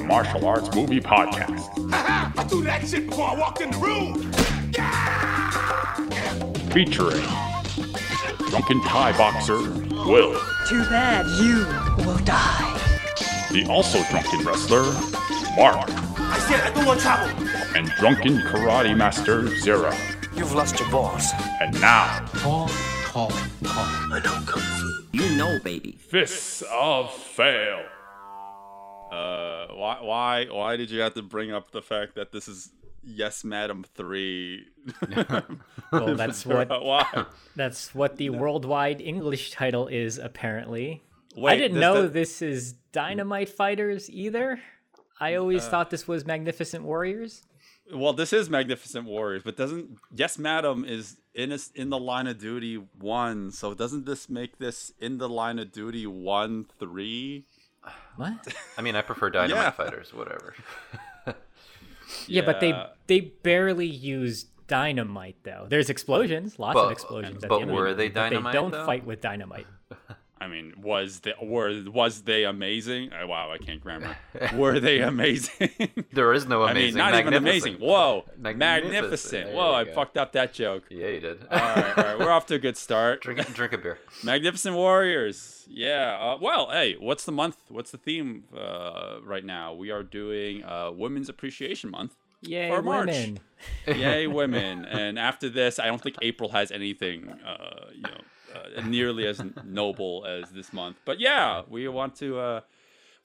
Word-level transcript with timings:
the 0.00 0.06
Martial 0.06 0.46
Arts 0.46 0.74
Movie 0.74 1.00
Podcast. 1.00 1.92
I 1.92 2.44
threw 2.44 2.62
that 2.62 2.86
shit 2.86 3.06
before 3.08 3.28
I 3.30 3.34
walked 3.36 3.60
in 3.60 3.70
the 3.70 3.78
room. 3.78 4.32
Featuring 6.70 7.26
Drunken 8.50 8.80
Thai 8.82 9.16
Boxer 9.16 9.58
Will, 9.58 10.40
Too 10.68 10.82
bad 10.84 11.26
you 11.42 11.66
will 12.04 12.18
die. 12.24 12.78
the 13.52 13.66
also 13.68 14.02
drunken 14.10 14.44
wrestler 14.44 14.82
Mark, 15.56 15.88
I 16.18 16.38
said 16.48 16.60
I 16.60 16.70
don't 16.74 16.86
want 16.86 17.00
trouble. 17.00 17.28
and 17.76 17.88
drunken 17.98 18.38
karate 18.38 18.96
master 18.96 19.48
Zero. 19.58 19.92
You've 20.34 20.52
lost 20.54 20.78
your 20.78 20.88
balls. 20.90 21.26
And 21.60 21.78
now, 21.80 22.24
Paul, 22.34 22.68
Paul, 23.04 23.30
Paul. 23.64 23.84
I 24.12 24.20
know 24.24 24.40
kung 24.46 24.62
fu. 24.62 25.02
You 25.12 25.36
know, 25.36 25.58
baby. 25.64 25.92
Fists 25.98 26.62
of 26.72 27.12
Fail. 27.12 27.82
Uh, 29.10 29.66
why, 29.74 29.98
why, 30.00 30.46
why 30.50 30.76
did 30.76 30.90
you 30.90 31.00
have 31.00 31.14
to 31.14 31.22
bring 31.22 31.52
up 31.52 31.70
the 31.72 31.82
fact 31.82 32.14
that 32.14 32.32
this 32.32 32.48
is 32.48 32.70
Yes, 33.02 33.44
Madam 33.44 33.84
Three? 33.94 34.66
Well, 35.92 36.14
that's 36.14 36.46
what 36.46 36.68
Why? 36.84 37.24
that's 37.56 37.94
what 37.94 38.16
the 38.16 38.30
worldwide 38.30 39.00
English 39.00 39.50
title 39.50 39.88
is 39.88 40.18
apparently. 40.18 41.02
I 41.44 41.56
didn't 41.56 41.74
does 41.76 41.80
know 41.80 42.02
the- 42.02 42.08
this 42.08 42.42
is 42.42 42.74
Dynamite 42.92 43.48
Fighters 43.48 44.08
either. 44.10 44.60
I 45.18 45.34
always 45.34 45.66
thought 45.66 45.90
this 45.90 46.08
was 46.08 46.24
Magnificent 46.24 46.84
Warriors. 46.84 47.42
Well, 47.92 48.12
this 48.12 48.32
is 48.32 48.48
Magnificent 48.48 49.04
Warriors, 49.06 49.42
but 49.42 49.56
doesn't 49.56 49.98
Yes, 50.14 50.38
Madam 50.38 50.84
is 50.84 51.16
in 51.34 51.52
a, 51.52 51.58
in 51.74 51.90
the 51.90 51.98
line 51.98 52.26
of 52.28 52.38
duty 52.38 52.76
one? 52.98 53.50
So 53.50 53.74
doesn't 53.74 54.06
this 54.06 54.28
make 54.28 54.58
this 54.58 54.92
in 55.00 55.18
the 55.18 55.28
line 55.28 55.58
of 55.58 55.72
duty 55.72 56.06
one 56.06 56.66
three? 56.78 57.46
What? 58.16 58.32
I 58.78 58.82
mean, 58.82 58.96
I 58.96 59.02
prefer 59.02 59.30
Dynamite 59.30 59.62
Yeah. 59.64 59.70
Fighters, 59.70 60.12
whatever. 60.14 60.54
Yeah, 62.26 62.42
but 62.44 62.58
they 62.60 62.74
they 63.06 63.20
barely 63.20 63.86
use 63.86 64.46
dynamite 64.66 65.36
though. 65.44 65.66
There's 65.68 65.90
explosions, 65.90 66.58
lots 66.58 66.74
But- 66.74 66.86
of 66.86 66.90
explosions. 66.92 67.44
at 67.44 67.48
but 67.48 67.56
the 67.58 67.62
end 67.62 67.70
of 67.70 67.76
were 67.76 67.88
it, 67.88 67.94
they 67.94 68.08
but 68.08 68.14
dynamite, 68.30 68.52
They 68.52 68.58
don't 68.58 68.70
though? 68.72 68.84
fight 68.84 69.04
with 69.06 69.20
dynamite. 69.20 69.66
I 70.40 70.48
mean, 70.48 70.72
was 70.82 71.20
they 71.20 71.34
were 71.42 71.82
was 71.86 72.22
they 72.22 72.44
amazing? 72.44 73.12
Uh, 73.12 73.26
wow, 73.26 73.50
I 73.52 73.58
can't 73.58 73.80
grammar. 73.80 74.16
were 74.54 74.80
they 74.80 75.00
amazing? 75.00 75.68
There 76.12 76.32
is 76.32 76.46
no 76.46 76.62
amazing. 76.62 76.68
I 76.68 76.70
amazing. 76.70 76.94
mean, 76.94 77.12
not 77.12 77.20
even 77.20 77.34
amazing. 77.34 77.74
Whoa, 77.74 78.24
Magnificent. 78.38 78.58
magnificent. 78.58 79.52
Whoa, 79.52 79.74
I 79.74 79.84
go. 79.84 79.92
fucked 79.92 80.16
up 80.16 80.32
that 80.32 80.52
joke. 80.54 80.84
Yeah, 80.90 81.08
you 81.08 81.20
did. 81.20 81.42
All 81.50 81.58
right, 81.58 81.98
all 81.98 82.04
right, 82.04 82.18
we're 82.18 82.30
off 82.30 82.46
to 82.46 82.54
a 82.54 82.58
good 82.58 82.76
start. 82.76 83.20
drink, 83.22 83.38
a 83.38 83.44
drink 83.52 83.72
a 83.74 83.78
beer. 83.78 83.98
Magnificent 84.24 84.74
Warriors. 84.74 85.66
Yeah. 85.68 86.16
Uh, 86.20 86.38
well, 86.40 86.70
hey, 86.70 86.96
what's 86.98 87.24
the 87.24 87.32
month? 87.32 87.56
What's 87.68 87.90
the 87.90 87.98
theme 87.98 88.44
uh, 88.56 89.18
right 89.24 89.44
now? 89.44 89.74
We 89.74 89.90
are 89.90 90.02
doing 90.02 90.64
uh, 90.64 90.90
Women's 90.92 91.28
Appreciation 91.28 91.90
Month. 91.90 92.16
Yay, 92.42 92.70
For 92.70 92.80
March. 92.80 93.08
women! 93.08 93.38
Yay, 93.86 94.26
women! 94.26 94.86
and 94.86 95.18
after 95.18 95.50
this, 95.50 95.78
I 95.78 95.86
don't 95.88 96.00
think 96.02 96.16
April 96.22 96.48
has 96.48 96.70
anything, 96.72 97.28
uh, 97.28 97.88
you 97.94 98.00
know, 98.00 98.20
uh, 98.54 98.82
nearly 98.82 99.26
as 99.26 99.42
noble 99.64 100.26
as 100.26 100.50
this 100.50 100.72
month. 100.72 100.96
But 101.04 101.20
yeah, 101.20 101.62
we 101.68 101.86
want 101.88 102.16
to 102.16 102.38
uh, 102.38 102.60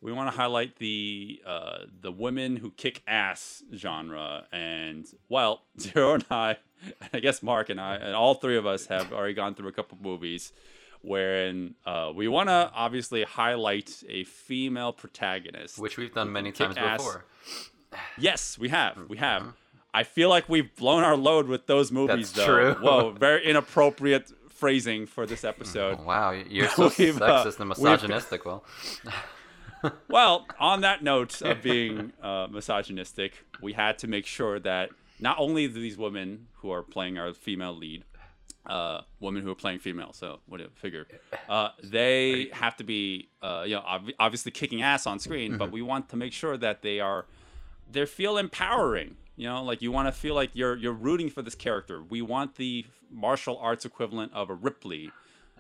we 0.02 0.12
want 0.12 0.32
to 0.32 0.38
highlight 0.38 0.78
the 0.78 1.42
uh, 1.46 1.80
the 2.02 2.12
women 2.12 2.58
who 2.58 2.72
kick 2.72 3.02
ass 3.08 3.64
genre. 3.74 4.46
And 4.52 5.06
well, 5.30 5.64
Zero 5.80 6.14
and 6.14 6.26
I, 6.30 6.58
and 6.84 7.10
I 7.14 7.20
guess 7.20 7.42
Mark 7.42 7.70
and 7.70 7.80
I, 7.80 7.96
and 7.96 8.14
all 8.14 8.36
three 8.36 8.58
of 8.58 8.66
us 8.66 8.88
have 8.88 9.12
already 9.12 9.34
gone 9.34 9.56
through 9.56 9.70
a 9.70 9.74
couple 9.74 9.98
movies 10.02 10.54
wherein 11.02 11.76
uh, 11.86 12.12
we 12.16 12.28
want 12.28 12.50
to 12.50 12.72
obviously 12.74 13.24
highlight 13.24 14.04
a 14.10 14.24
female 14.24 14.92
protagonist. 14.92 15.78
Which 15.78 15.98
we've 15.98 16.14
done 16.14 16.32
many 16.32 16.52
times 16.52 16.78
ass. 16.78 16.98
before. 16.98 17.26
Yes, 18.18 18.58
we 18.58 18.70
have. 18.70 18.98
We 19.08 19.18
have. 19.18 19.42
Mm-hmm. 19.44 19.52
I 19.94 20.04
feel 20.04 20.30
like 20.30 20.50
we've 20.50 20.76
blown 20.76 21.04
our 21.04 21.16
load 21.16 21.48
with 21.48 21.68
those 21.68 21.92
movies, 21.92 22.32
That's 22.32 22.48
though. 22.48 22.74
true. 22.74 22.74
Whoa, 22.82 23.12
very 23.12 23.46
inappropriate 23.46 24.30
phrasing 24.56 25.06
for 25.06 25.26
this 25.28 25.44
episode. 25.54 26.00
Wow, 26.04 26.32
you're 26.32 26.68
so 26.80 26.86
uh, 26.86 26.90
sexist 26.90 27.60
and 27.60 27.70
misogynistic. 27.70 28.44
Well, 28.46 28.64
Well, 30.10 30.48
on 30.60 30.82
that 30.82 31.04
note 31.04 31.42
of 31.44 31.62
being 31.62 32.12
uh, 32.22 32.48
misogynistic, 32.50 33.46
we 33.62 33.74
had 33.74 34.00
to 34.00 34.08
make 34.08 34.26
sure 34.26 34.60
that 34.62 34.90
not 35.20 35.38
only 35.38 35.68
do 35.68 35.76
these 35.80 35.96
women 35.98 36.48
who 36.56 36.72
are 36.72 36.82
playing 36.82 37.20
our 37.20 37.34
female 37.34 37.76
lead, 37.76 38.04
uh, 38.66 39.02
women 39.20 39.44
who 39.44 39.52
are 39.52 39.56
playing 39.56 39.78
female, 39.78 40.12
so 40.12 40.40
what 40.48 40.58
do 40.58 40.64
you 40.64 40.70
figure? 40.74 41.06
Uh, 41.48 41.70
they 41.84 42.50
have 42.52 42.76
to 42.78 42.84
be, 42.84 43.30
uh, 43.44 43.64
you 43.68 43.76
know, 43.76 43.82
ob- 43.82 44.10
obviously 44.20 44.52
kicking 44.52 44.82
ass 44.82 45.06
on 45.06 45.20
screen, 45.20 45.52
Mm-hmm. 45.52 45.60
but 45.60 45.72
we 45.72 45.84
want 45.84 46.10
to 46.10 46.16
make 46.16 46.34
sure 46.34 46.58
that 46.58 46.82
they 46.82 47.00
are, 47.00 47.26
they 47.92 48.06
feel 48.06 48.38
empowering. 48.38 49.18
You 49.38 49.50
know, 49.50 49.64
like 49.64 49.82
you 49.82 49.92
want 49.92 50.08
to 50.08 50.12
feel 50.14 50.34
like 50.36 50.52
you're 50.54 50.76
you're 50.78 50.94
rooting 50.94 51.30
for 51.30 51.42
this 51.42 51.56
character. 51.56 52.02
We 52.02 52.22
want 52.22 52.56
the 52.56 52.86
martial 53.12 53.58
arts 53.58 53.84
equivalent 53.86 54.34
of 54.34 54.50
a 54.50 54.54
Ripley. 54.54 55.12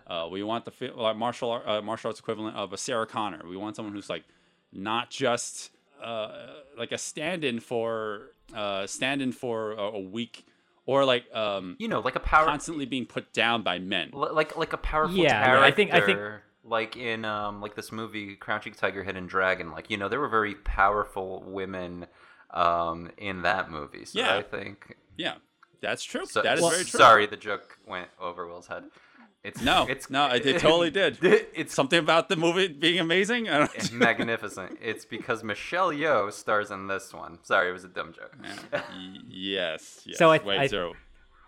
Uh, 0.07 0.27
we 0.31 0.43
want 0.43 0.65
the 0.65 0.71
fi- 0.71 0.91
like 0.91 1.17
martial 1.17 1.49
ar- 1.51 1.67
uh, 1.67 1.81
martial 1.81 2.09
arts 2.09 2.19
equivalent 2.19 2.55
of 2.55 2.71
a 2.73 2.77
Sarah 2.77 3.05
Connor. 3.07 3.41
We 3.47 3.57
want 3.57 3.75
someone 3.75 3.93
who's 3.93 4.09
like 4.09 4.23
not 4.71 5.09
just 5.09 5.71
uh, 6.01 6.53
like 6.77 6.91
a 6.91 6.97
stand-in 6.97 7.59
for 7.59 8.31
uh, 8.53 8.85
stand-in 8.87 9.31
for 9.31 9.71
a, 9.73 9.77
a 9.81 9.99
week 9.99 10.45
or 10.85 11.03
like 11.03 11.25
um, 11.35 11.75
you 11.79 11.87
know, 11.87 11.99
like 11.99 12.15
a 12.15 12.19
power, 12.19 12.45
constantly 12.45 12.85
being 12.85 13.05
put 13.05 13.33
down 13.33 13.61
by 13.63 13.79
men. 13.79 14.11
li- 14.13 14.29
like 14.31 14.55
like 14.55 14.71
a 14.73 14.77
powerful 14.77 15.17
Yeah, 15.17 15.43
character. 15.43 15.65
I 15.65 15.71
think- 15.71 15.93
I 15.93 16.01
think- 16.01 16.19
like 16.65 16.97
in 16.97 17.23
um 17.25 17.61
like 17.61 17.75
this 17.75 17.91
movie 17.91 18.35
Crouching 18.35 18.73
Tiger, 18.73 19.03
Hidden 19.03 19.27
Dragon. 19.27 19.71
Like 19.71 19.89
you 19.89 19.97
know, 19.97 20.09
there 20.09 20.19
were 20.19 20.29
very 20.29 20.55
powerful 20.55 21.43
women 21.45 22.07
um 22.51 23.11
in 23.17 23.43
that 23.43 23.69
movie. 23.71 24.05
So 24.05 24.19
Yeah. 24.19 24.35
I 24.37 24.41
think 24.43 24.97
Yeah, 25.17 25.35
that's 25.81 26.03
true. 26.03 26.25
So, 26.25 26.41
that 26.41 26.55
is 26.57 26.61
well, 26.61 26.71
very 26.71 26.83
true. 26.83 26.97
Sorry, 26.99 27.25
the 27.27 27.37
joke 27.37 27.77
went 27.87 28.09
over 28.19 28.47
Will's 28.47 28.67
head. 28.67 28.85
It's 29.43 29.61
No, 29.61 29.85
it's 29.87 30.09
no, 30.09 30.25
it, 30.31 30.43
it 30.45 30.59
totally 30.59 30.89
did. 30.89 31.19
It's 31.53 31.73
Something 31.73 31.99
about 31.99 32.29
the 32.29 32.35
movie 32.35 32.67
being 32.67 32.99
amazing. 32.99 33.47
I 33.47 33.59
don't 33.59 33.91
magnificent. 34.07 34.79
It's 34.81 35.05
because 35.05 35.43
Michelle 35.43 35.91
Yeoh 35.91 36.31
stars 36.33 36.71
in 36.71 36.87
this 36.87 37.13
one. 37.13 37.37
Sorry, 37.43 37.69
it 37.69 37.73
was 37.73 37.83
a 37.83 37.87
dumb 37.89 38.11
joke. 38.13 38.35
Y- 38.41 39.19
yes, 39.27 40.01
yes. 40.05 40.17
So 40.17 40.31
I- 40.31 40.41
Wait, 40.43 40.59
I- 40.59 40.67
zero. 40.67 40.93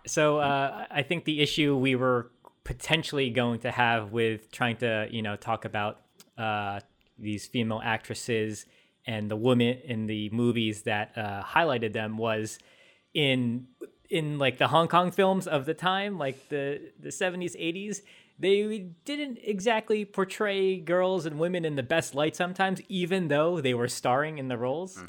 So 0.06 0.38
uh, 0.38 0.86
I 0.90 1.02
think 1.02 1.24
the 1.24 1.40
issue 1.40 1.76
we 1.76 1.94
were 1.96 2.30
potentially 2.68 3.30
going 3.30 3.58
to 3.60 3.70
have 3.70 4.12
with 4.12 4.52
trying 4.52 4.76
to, 4.76 5.08
you 5.10 5.22
know, 5.22 5.36
talk 5.36 5.64
about 5.64 6.00
uh, 6.36 6.78
these 7.18 7.46
female 7.46 7.80
actresses 7.82 8.66
and 9.06 9.30
the 9.30 9.36
women 9.36 9.78
in 9.84 10.04
the 10.04 10.28
movies 10.28 10.82
that 10.82 11.16
uh, 11.16 11.42
highlighted 11.42 11.94
them 11.94 12.18
was 12.18 12.58
in 13.14 13.66
in 14.10 14.38
like 14.38 14.58
the 14.58 14.68
Hong 14.68 14.86
Kong 14.86 15.10
films 15.10 15.46
of 15.46 15.64
the 15.64 15.72
time, 15.72 16.18
like 16.18 16.50
the 16.50 16.92
the 17.00 17.10
seventies, 17.10 17.56
eighties. 17.58 18.02
They 18.38 18.90
didn't 19.06 19.38
exactly 19.42 20.04
portray 20.04 20.76
girls 20.78 21.24
and 21.24 21.38
women 21.38 21.64
in 21.64 21.74
the 21.74 21.82
best 21.82 22.14
light 22.14 22.36
sometimes, 22.36 22.82
even 22.90 23.28
though 23.28 23.62
they 23.62 23.72
were 23.72 23.88
starring 23.88 24.36
in 24.36 24.48
the 24.48 24.58
roles. 24.58 25.02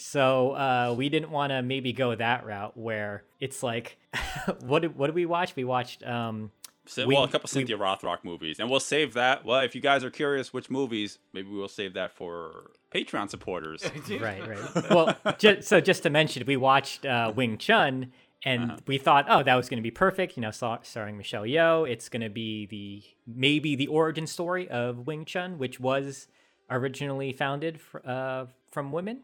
So 0.00 0.50
uh, 0.50 0.94
we 0.98 1.08
didn't 1.08 1.30
want 1.30 1.52
to 1.52 1.62
maybe 1.62 1.92
go 1.92 2.16
that 2.16 2.44
route 2.44 2.76
where 2.76 3.22
it's 3.38 3.62
like, 3.62 3.96
what 4.60 4.82
did 4.82 4.96
what 4.96 5.06
did 5.06 5.14
we 5.14 5.24
watch? 5.24 5.54
We 5.54 5.62
watched 5.62 6.02
um, 6.02 6.50
we- 6.96 7.14
well, 7.14 7.24
a 7.24 7.28
couple 7.28 7.48
we- 7.48 7.60
Cynthia 7.60 7.76
Rothrock 7.78 8.18
movies, 8.24 8.58
and 8.60 8.70
we'll 8.70 8.80
save 8.80 9.14
that. 9.14 9.44
Well, 9.44 9.60
if 9.60 9.74
you 9.74 9.80
guys 9.80 10.04
are 10.04 10.10
curious 10.10 10.52
which 10.52 10.70
movies, 10.70 11.18
maybe 11.32 11.48
we'll 11.48 11.68
save 11.68 11.94
that 11.94 12.12
for 12.12 12.70
Patreon 12.94 13.28
supporters. 13.30 13.82
right, 14.20 14.46
right. 14.48 14.90
Well, 14.90 15.16
just, 15.38 15.68
so 15.68 15.80
just 15.80 16.02
to 16.04 16.10
mention, 16.10 16.44
we 16.46 16.56
watched 16.56 17.04
uh, 17.06 17.32
Wing 17.34 17.58
Chun, 17.58 18.12
and 18.44 18.64
Uh-huh. 18.70 18.80
we 18.86 18.98
thought, 18.98 19.26
oh, 19.28 19.42
that 19.42 19.54
was 19.54 19.68
going 19.68 19.78
to 19.78 19.82
be 19.82 19.90
perfect. 19.90 20.36
You 20.36 20.42
know, 20.42 20.50
starring 20.50 21.16
Michelle 21.16 21.42
Yeoh. 21.44 21.88
It's 21.90 22.08
going 22.08 22.22
to 22.22 22.28
be 22.30 22.66
the 22.66 23.02
maybe 23.26 23.74
the 23.76 23.86
origin 23.88 24.26
story 24.26 24.68
of 24.68 25.06
Wing 25.06 25.24
Chun, 25.24 25.58
which 25.58 25.80
was 25.80 26.28
originally 26.70 27.32
founded 27.32 27.80
fr- 27.80 27.98
uh, 28.04 28.46
from 28.70 28.92
women. 28.92 29.22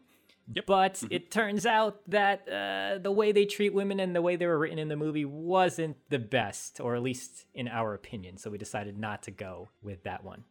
Yep. 0.53 0.65
But 0.65 0.93
Mm-hmm. 0.95 1.07
it 1.13 1.31
turns 1.31 1.65
out 1.65 2.01
that 2.09 2.47
uh, 2.49 2.97
the 2.97 3.11
way 3.11 3.31
they 3.31 3.45
treat 3.45 3.73
women 3.73 3.99
and 3.99 4.15
the 4.15 4.21
way 4.21 4.35
they 4.35 4.45
were 4.45 4.57
written 4.59 4.77
in 4.79 4.89
the 4.89 4.95
movie 4.97 5.23
wasn't 5.25 5.95
the 6.09 6.19
best, 6.19 6.79
or 6.81 6.95
at 6.95 7.01
least 7.01 7.45
in 7.53 7.67
our 7.67 7.93
opinion. 7.93 8.37
So 8.37 8.49
we 8.49 8.57
decided 8.57 8.97
not 8.97 9.23
to 9.23 9.31
go 9.31 9.69
with 9.81 10.03
that 10.03 10.23
one. 10.23 10.43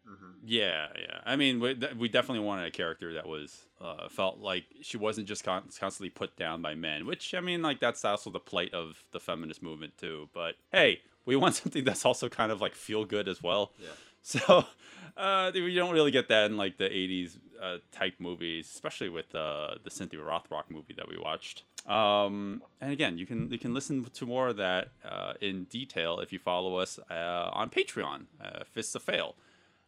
Yeah, 0.45 0.87
yeah. 0.99 1.21
I 1.27 1.37
mean, 1.37 1.61
we, 1.61 1.75
th- 1.75 1.95
we 1.95 2.09
definitely 2.09 2.45
wanted 2.45 2.67
a 2.67 2.71
character 2.71 3.13
that 3.15 3.27
was 3.29 3.67
uh, 3.81 4.09
felt 4.09 4.39
like 4.39 4.65
she 4.81 4.97
wasn't 4.97 5.29
just 5.29 5.45
con- 5.45 5.69
constantly 5.79 6.11
put 6.11 6.37
down 6.37 6.63
by 6.63 6.75
men. 6.75 7.05
Which 7.07 7.35
I 7.35 7.41
mean, 7.41 7.61
like 7.63 7.79
that's 7.81 8.05
also 8.05 8.31
the 8.31 8.41
plight 8.41 8.73
of 8.75 9.03
the 9.13 9.21
feminist 9.21 9.63
movement 9.63 9.99
too. 9.99 10.29
But 10.33 10.55
hey, 10.73 11.01
we 11.27 11.37
want 11.37 11.55
something 11.63 11.85
that's 11.85 12.05
also 12.07 12.29
kind 12.29 12.51
of 12.51 12.61
like 12.61 12.75
feel 12.75 13.05
good 13.05 13.29
as 13.29 13.43
well. 13.43 13.73
Yeah. 13.79 13.89
So 14.23 14.65
uh, 15.17 15.51
you 15.55 15.75
don't 15.75 15.93
really 15.93 16.11
get 16.13 16.29
that 16.29 16.51
in 16.51 16.57
like 16.57 16.79
the 16.79 16.85
'80s 16.89 17.37
uh, 17.63 17.79
type 17.93 18.15
movies, 18.19 18.69
especially 18.73 19.09
with 19.09 19.35
uh, 19.35 19.75
the 19.85 19.91
Cynthia 19.91 20.21
Rothrock 20.21 20.65
movie 20.71 20.95
that 20.95 21.09
we 21.09 21.17
watched. 21.17 21.65
Um, 21.87 22.63
and 22.81 22.93
again, 22.93 23.19
you 23.19 23.27
can 23.27 23.51
you 23.51 23.59
can 23.59 23.75
listen 23.75 24.05
to 24.05 24.27
more 24.27 24.49
of 24.49 24.57
that 24.57 24.89
uh, 25.05 25.35
in 25.41 25.65
detail 25.65 26.21
if 26.21 26.33
you 26.33 26.39
follow 26.39 26.77
us 26.77 26.99
uh, 27.11 27.51
on 27.53 27.71
Patreon, 27.71 28.27
uh, 28.43 28.65
Fists 28.73 28.95
of 28.95 29.03
Fail. 29.03 29.35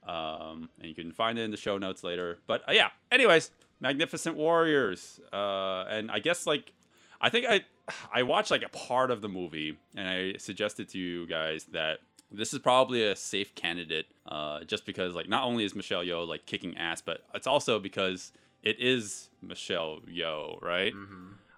Um, 0.07 0.69
and 0.79 0.89
you 0.89 0.95
can 0.95 1.13
find 1.13 1.39
it 1.39 1.43
in 1.43 1.51
the 1.51 1.57
show 1.57 1.79
notes 1.79 2.05
later. 2.05 2.39
But 2.47 2.69
uh, 2.69 2.73
yeah, 2.73 2.91
anyways, 3.11 3.51
Magnificent 3.81 4.37
Warriors. 4.37 5.21
Uh, 5.33 5.85
and 5.89 6.11
I 6.11 6.19
guess 6.19 6.47
like 6.47 6.73
I 7.21 7.31
think 7.31 7.47
I 7.49 7.65
I 8.13 8.23
watched 8.23 8.51
like 8.51 8.63
a 8.63 8.69
part 8.69 9.11
of 9.11 9.21
the 9.21 9.29
movie 9.29 9.79
and 9.97 10.09
I 10.09 10.35
suggested 10.39 10.89
to 10.91 10.99
you 10.99 11.27
guys 11.27 11.65
that 11.73 11.99
this 12.37 12.53
is 12.53 12.59
probably 12.61 13.05
a 13.07 13.17
safe 13.17 13.55
candidate 13.55 14.07
uh, 14.27 14.65
just 14.65 14.85
because 14.87 15.15
like 15.15 15.29
not 15.29 15.45
only 15.45 15.65
is 15.65 15.75
Michelle 15.75 16.03
Yeoh 16.05 16.27
like 16.27 16.47
kicking 16.47 16.77
ass, 16.77 17.01
but 17.01 17.25
it's 17.35 17.47
also 17.47 17.79
because 17.79 18.33
it 18.63 18.79
is 18.81 19.29
Michelle 19.43 20.01
Yeoh, 20.09 20.61
right? 20.63 20.93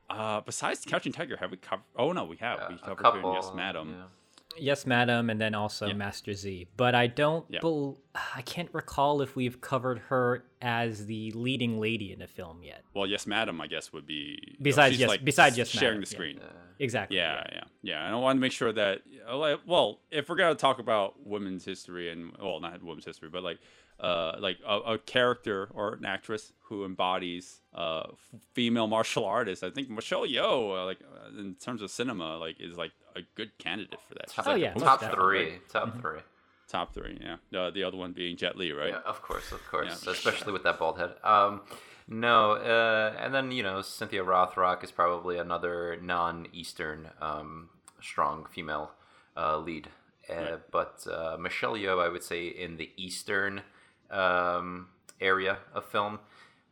Uh, 0.08 0.40
besides 0.40 0.84
Crouching 0.84 1.12
Tiger, 1.12 1.36
have 1.36 1.50
we 1.50 1.56
covered? 1.56 1.84
Oh 1.96 2.12
no, 2.12 2.24
we 2.24 2.36
have. 2.36 2.58
Yeah, 2.60 2.68
we 2.70 2.78
covered 2.78 2.98
couple, 2.98 3.34
Yes, 3.34 3.50
Madam. 3.54 3.88
yeah. 3.98 4.04
Yes, 4.58 4.86
Madam, 4.86 5.30
and 5.30 5.40
then 5.40 5.54
also 5.54 5.86
Yeah. 5.86 5.94
Master 5.94 6.32
Z. 6.34 6.66
But 6.76 6.94
I 6.94 7.06
don't. 7.06 7.44
Yeah. 7.48 7.60
bel 7.60 7.98
I 8.36 8.42
can't 8.42 8.70
recall 8.72 9.20
if 9.20 9.36
we've 9.36 9.60
covered 9.60 9.98
her 10.08 10.44
as 10.62 11.06
the 11.06 11.30
leading 11.32 11.78
lady 11.78 12.12
in 12.12 12.18
the 12.18 12.26
film 12.26 12.62
yet. 12.62 12.82
Well, 12.94 13.06
Yes, 13.06 13.26
Madam, 13.26 13.60
I 13.60 13.66
guess 13.66 13.92
would 13.92 14.06
be 14.06 14.56
Besides 14.60 14.94
she's, 14.94 15.00
Yes- 15.00 15.08
like, 15.08 15.24
besides 15.24 15.58
Yes, 15.58 15.68
sharing 15.68 16.00
Madam, 16.00 16.00
the 16.02 16.06
yeah. 16.06 16.16
screen. 16.16 16.40
Exactly. 16.78 17.16
Yeah, 17.16 17.42
yeah, 17.52 17.64
yeah. 17.82 18.06
And 18.06 18.14
I 18.14 18.18
want 18.18 18.36
to 18.36 18.40
make 18.40 18.52
sure 18.52 18.72
that, 18.72 19.02
uh, 19.26 19.56
well, 19.66 20.00
if 20.10 20.28
we're 20.28 20.36
gonna 20.36 20.54
talk 20.54 20.78
about 20.78 21.26
women's 21.26 21.64
history 21.64 22.10
and, 22.10 22.36
well, 22.38 22.60
not 22.60 22.82
women's 22.82 23.04
history, 23.06 23.28
but 23.30 23.42
like, 23.42 23.58
uh, 23.98 24.36
like 24.40 24.58
a, 24.66 24.76
a 24.94 24.98
character 24.98 25.70
or 25.72 25.94
an 25.94 26.04
actress 26.04 26.52
who 26.64 26.84
embodies 26.84 27.62
uh, 27.74 28.08
female 28.52 28.86
martial 28.88 29.24
artists, 29.24 29.62
I 29.62 29.70
think 29.70 29.88
Michelle 29.88 30.26
Yeoh, 30.26 30.82
uh, 30.82 30.84
like, 30.84 30.98
uh, 31.02 31.38
in 31.38 31.54
terms 31.54 31.80
of 31.80 31.90
cinema, 31.90 32.36
like, 32.36 32.56
is 32.60 32.76
like 32.76 32.92
a 33.16 33.22
good 33.34 33.56
candidate 33.58 33.98
for 34.08 34.14
that. 34.14 34.28
Top, 34.28 34.46
Oh, 34.46 34.52
like 34.52 34.60
yeah, 34.62 34.72
the 34.74 34.80
most 34.80 34.84
top 34.88 35.00
poster 35.00 35.16
definitely. 35.16 35.44
three. 35.50 35.58
Top 35.68 36.00
three. 36.00 36.20
top 36.68 36.94
three, 36.94 37.18
yeah. 37.20 37.58
Uh, 37.58 37.70
the 37.70 37.82
other 37.84 37.96
one 37.96 38.12
being 38.12 38.36
Jet 38.36 38.56
Li, 38.56 38.72
right? 38.72 38.90
Yeah, 38.90 38.98
of 39.06 39.22
course, 39.22 39.52
of 39.52 39.64
course, 39.68 40.02
Yeah. 40.04 40.12
especially 40.12 40.52
with 40.52 40.62
that 40.64 40.78
bald 40.78 40.98
head. 40.98 41.14
Um, 41.24 41.62
no, 42.08 42.52
uh, 42.52 43.16
and 43.18 43.32
then 43.34 43.50
you 43.50 43.62
know 43.62 43.82
Cynthia 43.82 44.22
Rothrock 44.24 44.84
is 44.84 44.90
probably 44.90 45.38
another 45.38 45.96
non-Eastern 46.00 47.08
um, 47.20 47.68
strong 48.00 48.46
female 48.46 48.92
uh, 49.36 49.58
lead, 49.58 49.88
uh, 50.30 50.34
Right. 50.34 50.58
but 50.70 51.06
uh, 51.10 51.36
Michelle 51.38 51.74
Yeoh, 51.74 52.04
I 52.04 52.08
would 52.08 52.22
say, 52.24 52.46
in 52.46 52.76
the 52.76 52.90
Eastern 52.96 53.62
um, 54.10 54.88
area 55.20 55.58
of 55.74 55.84
film, 55.86 56.20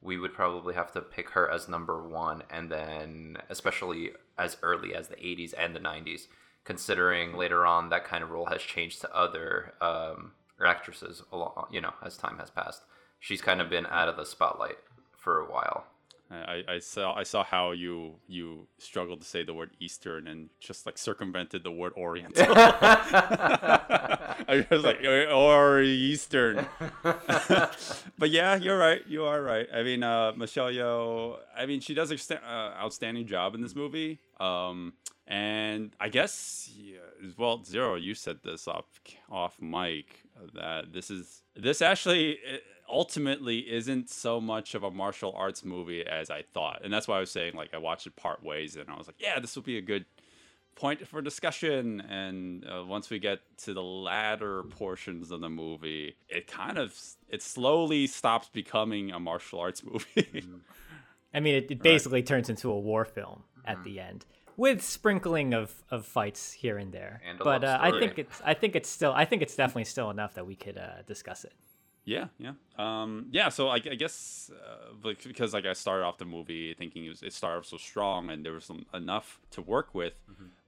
we 0.02 0.18
would 0.18 0.34
probably 0.34 0.74
have 0.74 0.92
to 0.92 1.00
pick 1.00 1.30
her 1.30 1.50
as 1.50 1.68
number 1.68 2.02
one, 2.06 2.42
and 2.50 2.70
then 2.70 3.38
especially 3.48 4.12
as 4.38 4.56
early 4.62 4.94
as 4.94 5.08
the 5.08 5.16
'80s 5.16 5.54
and 5.56 5.74
the 5.74 5.80
'90s, 5.80 6.26
considering 6.64 7.36
later 7.36 7.66
on 7.66 7.90
that 7.90 8.04
kind 8.04 8.24
of 8.24 8.30
role 8.30 8.46
has 8.46 8.62
changed 8.62 9.00
to 9.02 9.14
other 9.14 9.74
um, 9.80 10.32
actresses, 10.64 11.22
along, 11.32 11.66
you 11.70 11.80
know, 11.80 11.94
as 12.02 12.16
time 12.16 12.38
has 12.38 12.50
passed. 12.50 12.82
She's 13.20 13.40
kind 13.40 13.60
of 13.60 13.70
been 13.70 13.86
out 13.86 14.08
of 14.08 14.16
the 14.16 14.24
spotlight 14.24 14.78
for 15.16 15.40
a 15.40 15.50
while. 15.50 15.86
I, 16.30 16.62
I 16.68 16.78
saw 16.78 17.14
I 17.14 17.22
saw 17.22 17.44
how 17.44 17.72
you 17.72 18.14
you 18.26 18.66
struggled 18.78 19.20
to 19.20 19.26
say 19.26 19.44
the 19.44 19.54
word 19.54 19.70
Eastern 19.78 20.26
and 20.26 20.48
just 20.58 20.86
like 20.86 20.98
circumvented 20.98 21.62
the 21.62 21.70
word 21.70 21.92
Oriental. 21.96 22.46
I 22.56 24.66
was 24.70 24.82
like 24.82 25.04
or 25.04 25.82
Eastern, 25.82 26.66
but 27.02 28.30
yeah, 28.30 28.56
you're 28.56 28.78
right. 28.78 29.02
You 29.06 29.24
are 29.24 29.42
right. 29.42 29.68
I 29.72 29.82
mean, 29.82 30.02
uh, 30.02 30.32
Michelle 30.36 30.70
Yeoh. 30.70 31.38
I 31.56 31.66
mean, 31.66 31.80
she 31.80 31.94
does 31.94 32.10
an 32.10 32.38
uh, 32.38 32.74
outstanding 32.78 33.26
job 33.26 33.54
in 33.54 33.60
this 33.60 33.74
movie. 33.74 34.20
Um, 34.40 34.94
and 35.26 35.92
I 35.98 36.08
guess 36.08 36.70
yeah, 36.76 36.98
well, 37.38 37.64
Zero, 37.64 37.94
you 37.94 38.14
said 38.14 38.40
this 38.44 38.68
off 38.68 38.84
off 39.30 39.60
mic 39.60 40.22
that 40.54 40.92
this 40.92 41.10
is 41.10 41.42
this 41.56 41.80
actually 41.80 42.38
uh, 42.52 42.56
ultimately 42.90 43.60
isn't 43.60 44.10
so 44.10 44.40
much 44.40 44.74
of 44.74 44.82
a 44.82 44.90
martial 44.90 45.32
arts 45.34 45.64
movie 45.64 46.06
as 46.06 46.28
I 46.28 46.42
thought, 46.52 46.82
and 46.84 46.92
that's 46.92 47.08
why 47.08 47.16
I 47.16 47.20
was 47.20 47.30
saying 47.30 47.54
like 47.54 47.72
I 47.72 47.78
watched 47.78 48.06
it 48.06 48.16
part 48.16 48.42
ways, 48.42 48.76
and 48.76 48.90
I 48.90 48.98
was 48.98 49.06
like, 49.06 49.16
yeah, 49.18 49.40
this 49.40 49.56
will 49.56 49.62
be 49.62 49.78
a 49.78 49.82
good 49.82 50.04
point 50.74 51.06
for 51.06 51.22
discussion. 51.22 52.02
And 52.02 52.66
uh, 52.66 52.84
once 52.84 53.08
we 53.08 53.18
get 53.18 53.40
to 53.58 53.72
the 53.72 53.82
latter 53.82 54.62
portions 54.64 55.30
of 55.30 55.40
the 55.40 55.48
movie, 55.48 56.16
it 56.28 56.46
kind 56.46 56.76
of 56.76 56.98
it 57.30 57.42
slowly 57.42 58.06
stops 58.06 58.50
becoming 58.52 59.10
a 59.10 59.18
martial 59.18 59.60
arts 59.60 59.82
movie. 59.90 60.44
I 61.32 61.40
mean, 61.40 61.54
it, 61.54 61.70
it 61.70 61.82
basically 61.82 62.22
turns 62.22 62.50
into 62.50 62.70
a 62.70 62.78
war 62.78 63.06
film 63.06 63.42
at 63.64 63.76
Mm-hmm. 63.76 63.84
the 63.84 64.00
end, 64.00 64.26
with 64.56 64.82
sprinkling 64.82 65.52
of, 65.54 65.72
of 65.90 66.06
fights 66.06 66.52
here 66.52 66.78
and 66.78 66.92
there. 66.92 67.20
And 67.28 67.40
a 67.40 67.44
but 67.44 67.64
uh, 67.64 67.78
I 67.80 67.90
think 67.98 68.18
it's 68.18 68.40
I 68.44 68.54
think 68.54 68.76
it's 68.76 68.88
still 68.88 69.12
I 69.12 69.24
think 69.24 69.42
it's 69.42 69.56
definitely 69.56 69.84
still 69.84 70.10
enough 70.10 70.34
that 70.34 70.46
we 70.46 70.54
could 70.56 70.78
uh, 70.78 71.02
discuss 71.06 71.44
it. 71.44 71.52
Yeah, 72.06 72.26
yeah, 72.38 72.52
um, 72.78 73.28
yeah. 73.30 73.48
So 73.48 73.68
I, 73.68 73.76
I 73.76 73.94
guess 73.96 74.50
uh, 74.52 74.92
because 75.26 75.54
like 75.54 75.64
I 75.64 75.72
started 75.72 76.04
off 76.04 76.18
the 76.18 76.26
movie 76.26 76.74
thinking 76.74 77.06
it, 77.06 77.08
was, 77.08 77.22
it 77.22 77.32
started 77.32 77.60
off 77.60 77.66
so 77.66 77.78
strong 77.78 78.28
and 78.28 78.44
there 78.44 78.52
was 78.52 78.66
some, 78.66 78.84
enough 78.92 79.40
to 79.52 79.62
work 79.62 79.94
with. 79.94 80.12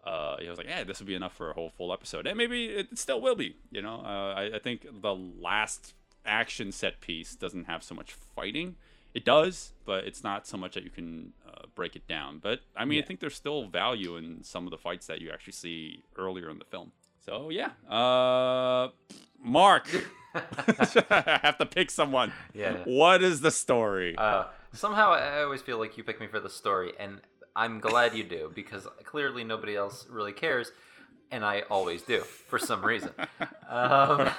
Uh, 0.07 0.37
I 0.41 0.49
was 0.49 0.57
like, 0.57 0.67
yeah, 0.69 0.83
this 0.85 0.99
would 0.99 1.07
be 1.07 1.15
enough 1.15 1.35
for 1.35 1.51
a 1.51 1.53
whole 1.53 1.69
full 1.69 1.93
episode, 1.93 2.27
and 2.27 2.39
maybe 2.39 2.67
it 2.67 2.97
still 2.97 3.21
will 3.21 3.35
be. 3.35 3.57
You 3.71 3.83
know, 3.83 4.01
uh, 4.03 4.33
I, 4.35 4.55
I 4.55 4.59
think 4.59 4.87
the 5.03 5.15
last 5.15 5.93
action 6.25 6.73
set 6.73 7.01
piece 7.03 7.35
doesn't 7.37 7.65
have 7.65 7.83
so 7.83 7.95
much 7.95 8.13
fighting. 8.35 8.77
It 9.17 9.25
does, 9.25 9.73
but 9.87 10.05
it's 10.05 10.23
not 10.23 10.47
so 10.47 10.59
much 10.59 10.75
that 10.75 10.85
you 10.85 10.91
can 10.91 11.33
uh, 11.49 11.69
break 11.75 11.97
it 11.97 12.07
down. 12.07 12.39
But 12.39 12.61
I 12.77 12.85
mean, 12.85 13.03
I 13.03 13.07
think 13.07 13.21
there's 13.21 13.35
still 13.35 13.67
value 13.67 14.19
in 14.19 14.45
some 14.45 14.67
of 14.67 14.71
the 14.71 14.77
fights 14.77 15.07
that 15.07 15.23
you 15.23 15.31
actually 15.31 15.55
see 15.55 16.03
earlier 16.19 16.51
in 16.51 16.59
the 16.59 16.67
film. 16.67 16.93
So 17.25 17.49
yeah, 17.49 17.71
uh, 17.91 18.89
Mark. 19.43 19.89
I 20.35 20.43
have 21.43 21.57
to 21.57 21.65
pick 21.65 21.91
someone. 21.91 22.31
Yeah. 22.53 22.77
What 22.85 23.23
is 23.23 23.41
the 23.41 23.51
story? 23.51 24.15
Uh, 24.19 24.49
somehow, 24.75 25.13
I 25.13 25.43
always 25.43 25.62
feel 25.62 25.79
like 25.79 25.97
you 25.97 26.05
pick 26.05 26.21
me 26.21 26.27
for 26.27 26.39
the 26.39 26.51
story, 26.51 26.93
and 27.01 27.23
I'm 27.57 27.81
glad 27.81 28.15
you 28.15 28.23
do 28.23 28.53
because 28.55 28.87
clearly 29.05 29.45
nobody 29.45 29.77
else 29.77 30.07
really 30.11 30.35
cares, 30.35 30.73
and 31.31 31.43
I 31.43 31.62
always 31.71 32.03
do 32.03 32.21
for 32.21 32.59
some 32.59 32.85
reason. 32.85 33.12
Um, 33.69 34.31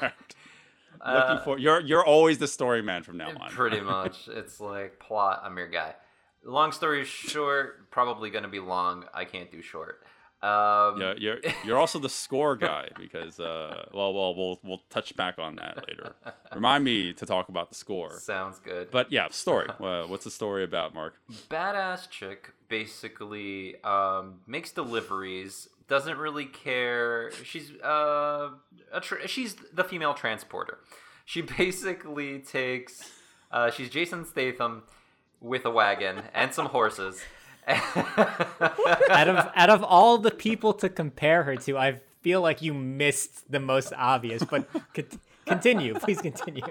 Looking 1.06 1.44
for 1.44 1.60
you're 1.60 1.82
you're 1.82 2.06
always 2.06 2.38
the 2.38 2.48
story 2.48 2.82
man 2.82 3.04
from 3.04 3.18
now 3.18 3.30
on. 3.40 3.50
pretty 3.50 3.82
much, 3.96 4.28
it's 4.28 4.60
like 4.60 5.00
plot. 5.00 5.42
I'm 5.44 5.58
your 5.58 5.68
guy. 5.68 5.96
Long 6.44 6.72
story 6.72 7.04
short, 7.06 7.90
probably 7.92 8.30
going 8.30 8.44
to 8.44 8.50
be 8.50 8.60
long. 8.60 9.06
I 9.14 9.26
can't 9.26 9.52
do 9.52 9.62
short. 9.62 10.04
Um, 10.42 11.02
Yeah, 11.02 11.14
you're 11.18 11.38
you're 11.66 11.78
also 11.80 11.98
the 11.98 12.10
score 12.10 12.56
guy 12.70 12.90
because 12.96 13.40
uh 13.40 13.86
well 13.92 14.14
well 14.14 14.36
we'll 14.36 14.60
we'll 14.64 14.82
touch 14.92 15.16
back 15.16 15.40
on 15.40 15.56
that 15.56 15.84
later. 15.88 16.14
Remind 16.54 16.84
me 16.84 17.12
to 17.14 17.26
talk 17.26 17.50
about 17.50 17.70
the 17.70 17.76
score. 17.76 18.12
Sounds 18.20 18.60
good. 18.60 18.92
But 18.92 19.12
yeah, 19.12 19.28
story. 19.30 19.68
Uh, 19.82 20.04
what's 20.06 20.26
the 20.26 20.32
story 20.32 20.64
about, 20.64 20.94
Mark? 20.94 21.16
badass 21.50 22.10
chick 22.10 22.52
basically 22.70 23.82
um, 23.84 24.36
makes 24.46 24.72
deliveries 24.72 25.70
doesn't 25.88 26.18
really 26.18 26.46
care 26.46 27.32
she's 27.44 27.72
uh 27.84 28.50
a 28.92 29.00
tr- 29.02 29.26
she's 29.26 29.56
the 29.74 29.84
female 29.84 30.14
transporter 30.14 30.80
she 31.26 31.42
basically 31.58 32.40
takes 32.40 33.12
uh, 33.52 33.72
she's 33.72 33.90
jason 33.90 34.26
statham 34.26 34.84
with 35.40 35.66
a 35.66 35.70
wagon 35.72 36.22
and 36.34 36.54
some 36.54 36.66
horses 36.68 37.22
out 37.68 39.28
of 39.28 39.52
out 39.56 39.70
of 39.70 39.84
all 39.84 40.18
the 40.18 40.32
people 40.32 40.74
to 40.74 40.90
compare 40.90 41.44
her 41.44 41.56
to, 41.58 41.78
I 41.78 42.00
feel 42.22 42.42
like 42.42 42.62
you 42.62 42.74
missed 42.74 43.52
the 43.52 43.60
most 43.60 43.92
obvious. 43.98 44.44
But 44.44 44.68
cont- 44.94 45.20
continue, 45.46 45.94
please 45.96 46.22
continue. 46.22 46.64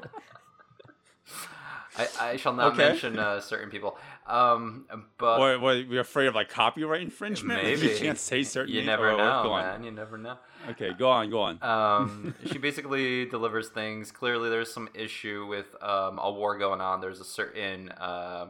I, 1.98 2.08
I 2.20 2.36
shall 2.36 2.52
not 2.52 2.72
Okay. 2.72 2.88
mention 2.88 3.18
uh, 3.18 3.40
certain 3.40 3.70
people 3.70 3.98
um, 4.28 4.86
but 5.18 5.38
What, 5.38 5.60
what 5.60 5.88
we're 5.88 6.00
afraid 6.00 6.26
of 6.26 6.34
like 6.34 6.48
copyright 6.48 7.02
infringement? 7.02 7.62
maybe 7.62 7.86
you 7.88 7.96
can't 7.96 8.18
say 8.18 8.42
certain. 8.42 8.74
you 8.74 8.82
never 8.84 9.16
know 9.16 9.54
man 9.54 9.84
you 9.84 9.90
never 9.90 10.18
know 10.18 10.36
Okay, 10.70 10.92
go 10.98 11.08
on, 11.10 11.30
go 11.30 11.40
on. 11.42 11.62
um, 11.62 12.34
she 12.50 12.58
basically 12.58 13.24
delivers 13.26 13.68
things. 13.68 14.10
Clearly, 14.10 14.50
there's 14.50 14.72
some 14.72 14.88
issue 14.94 15.46
with 15.46 15.66
um, 15.80 16.18
a 16.18 16.28
war 16.32 16.58
going 16.58 16.80
on. 16.80 17.00
There's 17.00 17.20
a 17.20 17.24
certain 17.24 17.90
uh, 17.90 18.46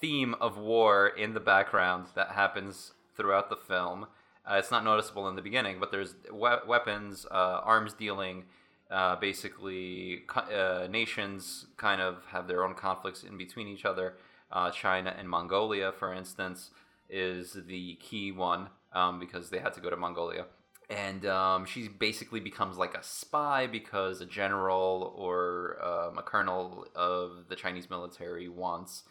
theme 0.00 0.34
of 0.40 0.56
war 0.56 1.08
in 1.08 1.34
the 1.34 1.40
background 1.40 2.06
that 2.14 2.30
happens 2.30 2.92
throughout 3.16 3.50
the 3.50 3.56
film. 3.56 4.06
Uh, 4.50 4.54
it's 4.54 4.70
not 4.70 4.82
noticeable 4.84 5.28
in 5.28 5.36
the 5.36 5.42
beginning, 5.42 5.78
but 5.78 5.90
there's 5.90 6.14
we- 6.32 6.48
weapons, 6.66 7.26
uh, 7.30 7.60
arms 7.64 7.92
dealing. 7.92 8.44
Uh, 8.90 9.16
basically, 9.16 10.22
uh, 10.34 10.86
nations 10.88 11.66
kind 11.76 12.00
of 12.00 12.24
have 12.28 12.46
their 12.48 12.64
own 12.64 12.72
conflicts 12.72 13.24
in 13.24 13.36
between 13.36 13.66
each 13.66 13.84
other. 13.84 14.14
Uh, 14.50 14.70
China 14.70 15.14
and 15.18 15.28
Mongolia, 15.28 15.92
for 15.92 16.12
instance, 16.12 16.70
is 17.10 17.56
the 17.66 17.94
key 17.96 18.32
one 18.32 18.68
um, 18.92 19.18
because 19.18 19.50
they 19.50 19.58
had 19.58 19.74
to 19.74 19.80
go 19.80 19.90
to 19.90 19.96
Mongolia 19.96 20.46
and 20.88 21.26
um, 21.26 21.66
she 21.66 21.88
basically 21.88 22.40
becomes 22.40 22.76
like 22.76 22.94
a 22.94 23.02
spy 23.02 23.66
because 23.66 24.20
a 24.20 24.26
general 24.26 25.12
or 25.16 25.78
um, 25.82 26.18
a 26.18 26.22
colonel 26.22 26.86
of 26.94 27.46
the 27.48 27.56
Chinese 27.56 27.90
military 27.90 28.48
wants 28.48 29.02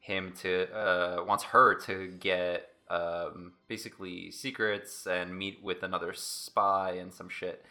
him 0.00 0.32
to 0.40 0.72
uh, 0.74 1.22
wants 1.26 1.44
her 1.44 1.74
to 1.74 2.08
get 2.18 2.70
um, 2.88 3.52
basically 3.68 4.30
secrets 4.30 5.06
and 5.06 5.36
meet 5.36 5.62
with 5.62 5.82
another 5.82 6.14
spy 6.14 6.92
and 6.92 7.12
some 7.12 7.28
shit. 7.28 7.62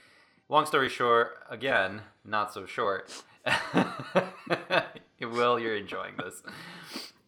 long 0.50 0.67
story 0.67 0.89
short, 0.89 1.39
again, 1.50 2.01
not 2.24 2.53
so 2.53 2.67
short. 2.67 3.12
Will, 5.21 5.59
you're 5.59 5.75
enjoying 5.75 6.13
this. 6.17 6.41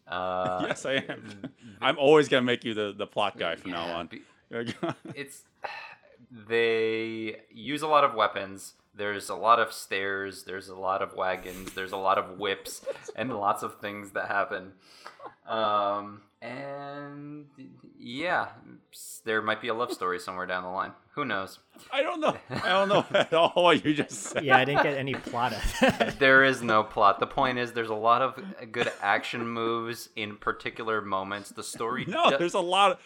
Uh, 0.08 0.64
yes, 0.66 0.84
I 0.86 0.94
am. 0.94 1.44
I'm 1.80 1.96
always 1.96 2.28
gonna 2.28 2.42
make 2.42 2.64
you 2.64 2.74
the, 2.74 2.92
the 2.92 3.06
plot 3.06 3.38
guy 3.38 3.54
from 3.54 3.70
now 3.70 3.84
on. 3.96 4.08
be- 4.08 4.22
it's 5.14 5.44
they 6.48 7.36
use 7.52 7.82
a 7.82 7.86
lot 7.86 8.02
of 8.02 8.14
weapons. 8.14 8.74
There's 8.92 9.28
a 9.28 9.36
lot 9.36 9.60
of 9.60 9.72
stairs. 9.72 10.42
There's 10.42 10.68
a 10.68 10.74
lot 10.74 11.00
of 11.00 11.14
wagons. 11.14 11.74
There's 11.74 11.92
a 11.92 11.96
lot 11.96 12.18
of 12.18 12.40
whips 12.40 12.84
and 13.14 13.32
lots 13.32 13.62
of 13.62 13.78
things 13.80 14.10
that 14.10 14.26
happen. 14.26 14.72
Um, 15.46 16.22
and 16.42 17.46
yeah, 17.98 18.48
there 19.24 19.42
might 19.42 19.60
be 19.60 19.68
a 19.68 19.74
love 19.74 19.92
story 19.92 20.18
somewhere 20.18 20.46
down 20.46 20.62
the 20.62 20.68
line. 20.70 20.92
Who 21.14 21.24
knows? 21.24 21.58
I 21.92 22.02
don't 22.02 22.20
know. 22.20 22.36
I 22.50 22.68
don't 22.68 22.88
know 22.88 23.04
at 23.18 23.32
all 23.34 23.52
what 23.64 23.84
you 23.84 23.92
just 23.94 24.12
said. 24.12 24.44
Yeah, 24.44 24.56
I 24.56 24.64
didn't 24.64 24.82
get 24.82 24.96
any 24.96 25.14
plot 25.14 25.52
of 25.52 25.74
that. 25.80 26.16
There 26.18 26.44
is 26.44 26.62
no 26.62 26.82
plot. 26.82 27.20
The 27.20 27.26
point 27.26 27.58
is, 27.58 27.72
there's 27.72 27.90
a 27.90 27.94
lot 27.94 28.22
of 28.22 28.42
good 28.72 28.90
action 29.02 29.46
moves 29.46 30.08
in 30.16 30.36
particular 30.36 31.02
moments. 31.02 31.50
The 31.50 31.62
story, 31.62 32.04
No, 32.06 32.30
do- 32.30 32.38
there's 32.38 32.54
a 32.54 32.60
lot. 32.60 32.92
Of, 32.92 32.98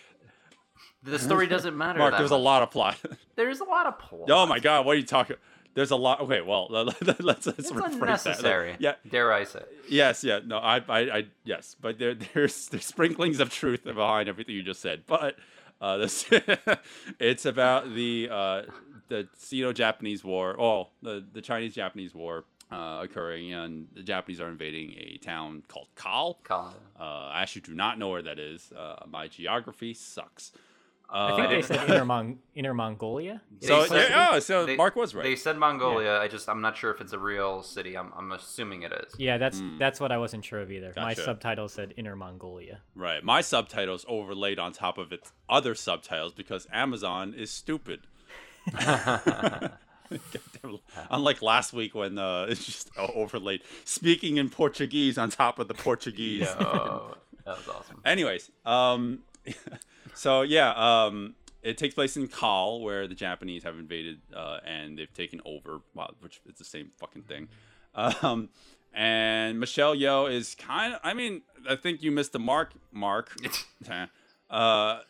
the 1.03 1.19
story 1.19 1.47
doesn't 1.47 1.76
matter. 1.76 1.99
Mark, 1.99 2.12
that 2.12 2.19
there's 2.19 2.31
a 2.31 2.37
lot 2.37 2.62
of 2.62 2.71
plot. 2.71 2.97
There's 3.37 3.61
a 3.61 3.64
lot 3.64 3.87
of 3.87 3.99
plot. 3.99 4.31
oh 4.31 4.47
my 4.47 4.59
god, 4.61 4.87
what 4.87 4.93
are 4.97 4.99
you 5.00 5.05
talking? 5.05 5.37
There's 5.75 5.90
a 5.90 5.97
lot. 5.97 6.21
Okay, 6.21 6.40
well, 6.40 6.69
let's 6.71 7.00
let's 7.21 7.47
It's 7.47 7.71
rephrase 7.71 7.93
unnecessary. 7.95 8.73
that. 8.73 8.81
Yeah, 8.81 8.95
Dare 9.11 9.33
I 9.33 9.45
say? 9.45 9.62
Yes, 9.88 10.23
yeah, 10.25 10.40
no, 10.45 10.59
I, 10.59 10.76
I, 10.88 11.00
I 11.19 11.26
yes, 11.45 11.76
but 11.81 11.99
there, 11.99 12.14
there's 12.14 12.69
there's 12.69 12.85
sprinklings 12.87 13.40
of 13.40 13.50
truth 13.50 13.85
behind 13.85 14.28
everything 14.28 14.54
you 14.54 14.62
just 14.62 14.81
said. 14.81 15.02
But 15.07 15.37
uh, 15.81 15.97
this, 15.99 16.25
it's 17.19 17.45
about 17.45 17.93
the 17.95 18.28
uh, 18.31 18.62
the 19.09 19.28
Sino-Japanese 19.37 20.23
War, 20.25 20.59
oh, 20.61 20.88
the 21.02 21.25
the 21.33 21.43
Chinese-Japanese 21.43 22.14
War 22.14 22.45
uh, 22.71 23.00
occurring, 23.02 23.52
and 23.52 23.88
the 23.95 24.02
Japanese 24.02 24.40
are 24.40 24.49
invading 24.49 24.95
a 24.97 25.19
town 25.19 25.62
called 25.69 25.88
Kal. 25.97 26.38
Colin. 26.45 26.75
Uh, 26.99 27.31
I 27.33 27.43
actually 27.43 27.62
do 27.62 27.75
not 27.75 27.99
know 27.99 28.09
where 28.11 28.23
that 28.23 28.38
is. 28.38 28.73
Uh, 28.73 29.04
my 29.09 29.28
geography 29.28 29.93
sucks. 29.93 30.52
I 31.11 31.37
think 31.37 31.47
Uh, 31.47 31.51
they 31.51 31.63
said 31.63 31.89
Inner, 31.91 32.05
Mon- 32.05 32.39
Inner 32.55 32.75
Mongolia. 32.75 33.41
so 33.61 33.83
They 33.83 33.89
said- 33.89 34.11
yeah, 34.11 34.31
oh, 34.33 34.39
so 34.41 34.67
they- 34.67 34.75
Mark 34.77 34.97
was 34.97 35.15
right. 35.15 35.23
They 35.23 35.37
said 35.37 35.57
Mongolia. 35.59 36.19
I 36.19 36.27
just 36.29 36.49
I'm 36.49 36.61
not 36.61 36.77
sure 36.77 36.91
if 36.93 37.01
it's 37.01 37.13
a 37.13 37.19
real 37.19 37.63
city. 37.63 37.97
I'm 37.97 38.13
I'm 38.17 38.33
assuming 38.33 38.83
it 38.83 38.93
is. 38.93 39.15
Yeah, 39.19 39.39
that's 39.39 39.63
that's 39.79 40.01
what 40.01 40.11
I 40.13 40.19
wasn't 40.19 40.45
sure 40.45 40.61
of 40.61 40.73
either. 40.73 40.93
My 40.97 41.15
Gotcha. 41.15 41.25
subtitle 41.25 41.69
said 41.69 41.95
Inner 41.97 42.17
Mongolia. 42.17 42.81
Right. 42.97 43.23
My 43.23 43.43
subtitles 43.43 44.05
overlaid 44.09 44.59
on 44.59 44.73
top 44.73 44.99
of 44.99 45.13
its 45.13 45.33
other 45.49 45.75
subtitles 45.75 46.33
because 46.33 46.67
Amazon 46.73 47.35
is 47.37 47.51
stupid. 47.51 48.01
Unlike 51.11 51.43
last 51.43 51.73
week 51.73 51.95
when 51.95 52.19
uh, 52.19 52.47
it's 52.49 52.65
just 52.65 52.91
overlaid 52.99 53.63
speaking 53.85 54.37
in 54.37 54.49
Portuguese 54.51 55.19
on 55.19 55.31
top 55.31 55.59
of 55.59 55.69
the 55.69 55.75
Portuguese. 55.75 56.47
Oh, 56.49 57.15
that 57.45 57.57
was 57.59 57.69
awesome. 57.69 58.01
Anyways, 58.05 58.51
um, 58.65 59.21
so 60.14 60.42
yeah, 60.42 60.71
um, 60.73 61.35
it 61.62 61.78
takes 61.78 61.94
place 61.94 62.16
in 62.16 62.28
Kal, 62.28 62.80
where 62.80 63.09
the 63.09 63.14
Japanese 63.14 63.64
have 63.64 63.78
invaded 63.78 64.21
uh, 64.35 64.59
and 64.64 64.99
they've 64.99 65.12
taken 65.12 65.40
over, 65.44 65.80
which 66.21 66.40
it's 66.47 66.59
the 66.59 66.64
same 66.64 66.90
fucking 66.99 67.23
thing. 67.23 67.49
Um, 67.94 68.50
and 68.92 69.59
Michelle 69.59 69.97
Yeoh 69.97 70.30
is 70.33 70.54
kind 70.54 70.94
of, 70.94 71.00
I 71.02 71.14
mean, 71.14 71.42
I 71.68 71.76
think 71.76 72.02
you 72.02 72.12
missed 72.12 72.33
the 72.33 72.38
mark, 72.38 72.73
Mark. 72.92 73.35
uh, 74.50 75.00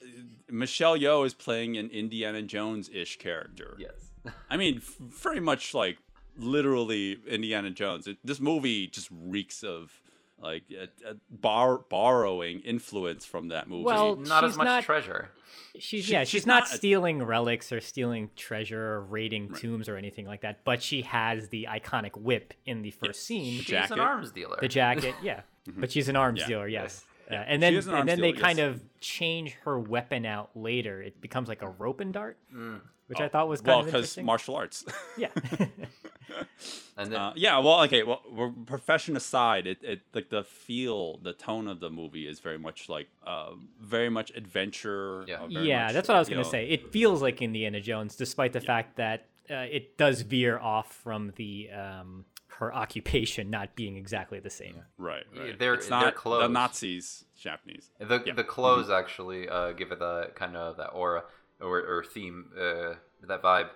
Michelle 0.48 0.96
Yeoh 0.96 1.26
is 1.26 1.34
playing 1.34 1.76
an 1.76 1.90
Indiana 1.90 2.42
Jones 2.42 2.88
ish 2.92 3.18
character. 3.18 3.76
Yes. 3.78 3.92
I 4.50 4.56
mean, 4.56 4.76
f- 4.76 4.96
very 5.00 5.40
much 5.40 5.74
like 5.74 5.98
literally 6.38 7.18
Indiana 7.28 7.70
Jones. 7.70 8.06
It, 8.06 8.18
this 8.24 8.40
movie 8.40 8.86
just 8.86 9.08
reeks 9.10 9.62
of 9.62 10.00
like 10.44 10.62
uh, 10.70 10.84
uh, 11.08 11.14
bar- 11.30 11.78
borrowing 11.88 12.60
influence 12.60 13.24
from 13.24 13.48
that 13.48 13.68
movie. 13.68 13.84
Well, 13.84 14.16
Not 14.16 14.42
she's 14.44 14.50
as 14.52 14.56
much 14.56 14.66
not- 14.66 14.84
treasure. 14.84 15.30
She's 15.78 16.04
She- 16.04 16.12
yeah, 16.12 16.20
she's 16.20 16.28
she's, 16.28 16.46
not, 16.46 16.64
not 16.64 16.72
a- 16.74 16.76
stealing 16.76 17.22
relics 17.22 17.72
or 17.72 17.80
stealing 17.80 18.30
treasure 18.36 18.92
or 18.92 19.00
raiding 19.02 19.48
tombs 19.54 19.88
or 19.88 19.96
anything 19.96 20.26
like 20.26 20.42
that. 20.42 20.62
But 20.64 20.82
she 20.82 21.02
has 21.02 21.48
the 21.48 21.66
iconic 21.70 22.16
whip 22.16 22.54
in 22.66 22.82
the 22.82 22.90
first 22.92 23.24
scene. 23.24 23.58
She's 23.58 23.66
jacket. 23.66 23.94
an 23.94 24.00
arms 24.00 24.30
dealer. 24.30 24.58
the 24.60 24.68
jacket, 24.68 25.14
yeah. 25.22 25.40
But 25.76 25.90
she's 25.90 26.08
an 26.10 26.16
arms 26.16 26.40
Yeah. 26.40 26.46
dealer, 26.46 26.68
yes. 26.68 27.04
Uh, 27.30 27.34
and 27.34 27.62
then 27.62 27.74
an 27.74 27.88
and 27.94 28.08
then 28.08 28.20
they 28.20 28.32
dealer, 28.32 28.42
kind 28.44 28.58
of 28.58 28.82
change 29.00 29.52
her 29.64 29.78
weapon 29.78 30.26
out 30.26 30.50
later. 30.54 31.02
It 31.02 31.20
becomes 31.20 31.48
like 31.48 31.62
a 31.62 31.68
rope 31.68 32.00
and 32.00 32.12
dart, 32.12 32.38
Mm. 32.54 32.80
which 33.06 33.20
I 33.20 33.28
thought 33.28 33.48
was 33.48 33.60
kind 33.60 33.68
well, 33.68 33.80
of 33.80 33.86
because 33.86 34.18
martial 34.18 34.56
arts. 34.56 34.84
yeah. 35.16 35.28
and 36.96 37.12
then 37.12 37.20
Uh, 37.20 37.32
yeah, 37.36 37.58
well, 37.58 37.82
okay. 37.84 38.02
Well, 38.02 38.22
we're, 38.30 38.50
profession 38.50 39.16
aside, 39.16 39.66
it, 39.66 39.78
it 39.82 40.00
like 40.12 40.30
the 40.30 40.44
feel, 40.44 41.18
the 41.18 41.32
tone 41.32 41.68
of 41.68 41.80
the 41.80 41.90
movie 41.90 42.26
is 42.26 42.40
very 42.40 42.58
much 42.58 42.88
like, 42.88 43.08
uh, 43.26 43.50
very 43.80 44.08
much 44.10 44.30
adventure. 44.34 45.24
Yeah. 45.26 45.42
uh, 45.42 45.48
yeah, 45.48 45.84
much, 45.86 45.94
that's 45.94 46.08
what 46.08 46.16
I 46.16 46.18
was 46.18 46.28
gonna 46.28 46.42
know, 46.42 46.48
say. 46.48 46.66
It 46.68 46.92
feels 46.92 47.22
like 47.22 47.42
Indiana 47.42 47.80
Jones, 47.80 48.16
despite 48.16 48.52
the 48.52 48.60
fact 48.60 48.96
that 48.96 49.26
uh, 49.50 49.66
it 49.70 49.98
does 49.98 50.22
veer 50.22 50.58
off 50.58 50.92
from 50.92 51.32
the 51.36 51.70
um, 51.70 52.24
her 52.58 52.74
occupation 52.74 53.50
not 53.50 53.74
being 53.76 53.96
exactly 53.96 54.40
the 54.40 54.50
same. 54.50 54.82
Right, 54.98 55.24
right. 55.36 55.58
They're- 55.58 55.74
it's 55.74 55.88
they're 55.88 56.00
not 56.00 56.22
the. 56.24 56.48
Nazis, 56.48 57.24
Japanese. 57.36 57.90
the 57.98 58.22
Yeah. 58.26 58.34
the 58.34 58.44
clothes 58.44 58.90
actually 58.90 59.48
uh, 59.48 59.72
give 59.72 59.92
it 59.92 59.98
that 59.98 60.34
kind 60.34 60.56
of 60.56 60.76
that 60.76 60.88
aura 60.90 61.24
or, 61.60 61.78
or 61.80 62.04
theme, 62.04 62.50
uh, 62.58 62.94
that 63.26 63.42
vibe 63.42 63.70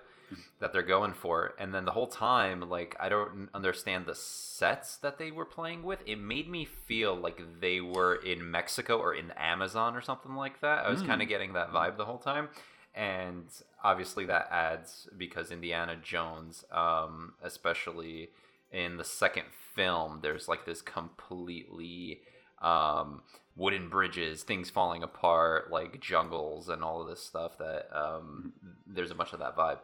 that 0.59 0.71
they're 0.73 0.83
going 0.83 1.13
for. 1.13 1.55
And 1.57 1.73
then 1.73 1.85
the 1.85 1.91
whole 1.91 2.05
time, 2.07 2.69
like 2.69 2.95
I 2.99 3.09
don't 3.09 3.49
understand 3.53 4.05
the 4.05 4.13
sets 4.15 4.97
that 4.97 5.17
they 5.17 5.31
were 5.31 5.45
playing 5.45 5.81
with. 5.83 6.03
It 6.05 6.17
made 6.19 6.47
me 6.47 6.65
feel 6.65 7.15
like 7.15 7.41
they 7.61 7.81
were 7.81 8.15
in 8.15 8.49
Mexico 8.51 8.97
or 8.99 9.13
in 9.15 9.29
the 9.29 9.41
Amazon 9.41 9.95
or 9.95 10.01
something 10.01 10.35
like 10.35 10.61
that. 10.61 10.85
I 10.85 10.89
was 10.89 11.01
kind 11.01 11.21
of 11.23 11.27
getting 11.27 11.53
that 11.53 11.71
vibe 11.71 11.97
the 11.97 12.05
whole 12.05 12.19
time. 12.19 12.49
And 12.93 13.45
obviously 13.83 14.25
that 14.25 14.49
adds 14.51 15.07
because 15.17 15.51
Indiana 15.51 15.95
Jones, 15.95 16.63
um, 16.71 17.33
especially 17.41 18.29
in 18.71 18.97
the 18.97 19.03
second 19.03 19.45
film, 19.75 20.19
there's 20.21 20.47
like 20.47 20.65
this 20.65 20.81
completely 20.81 22.21
um, 22.61 23.21
wooden 23.55 23.89
bridges, 23.89 24.43
things 24.43 24.69
falling 24.69 25.03
apart, 25.03 25.71
like 25.71 25.99
jungles 26.01 26.69
and 26.69 26.83
all 26.83 27.01
of 27.01 27.07
this 27.07 27.21
stuff. 27.23 27.57
That 27.57 27.87
um, 27.97 28.53
there's 28.87 29.11
a 29.11 29.15
bunch 29.15 29.33
of 29.33 29.39
that 29.39 29.55
vibe. 29.55 29.79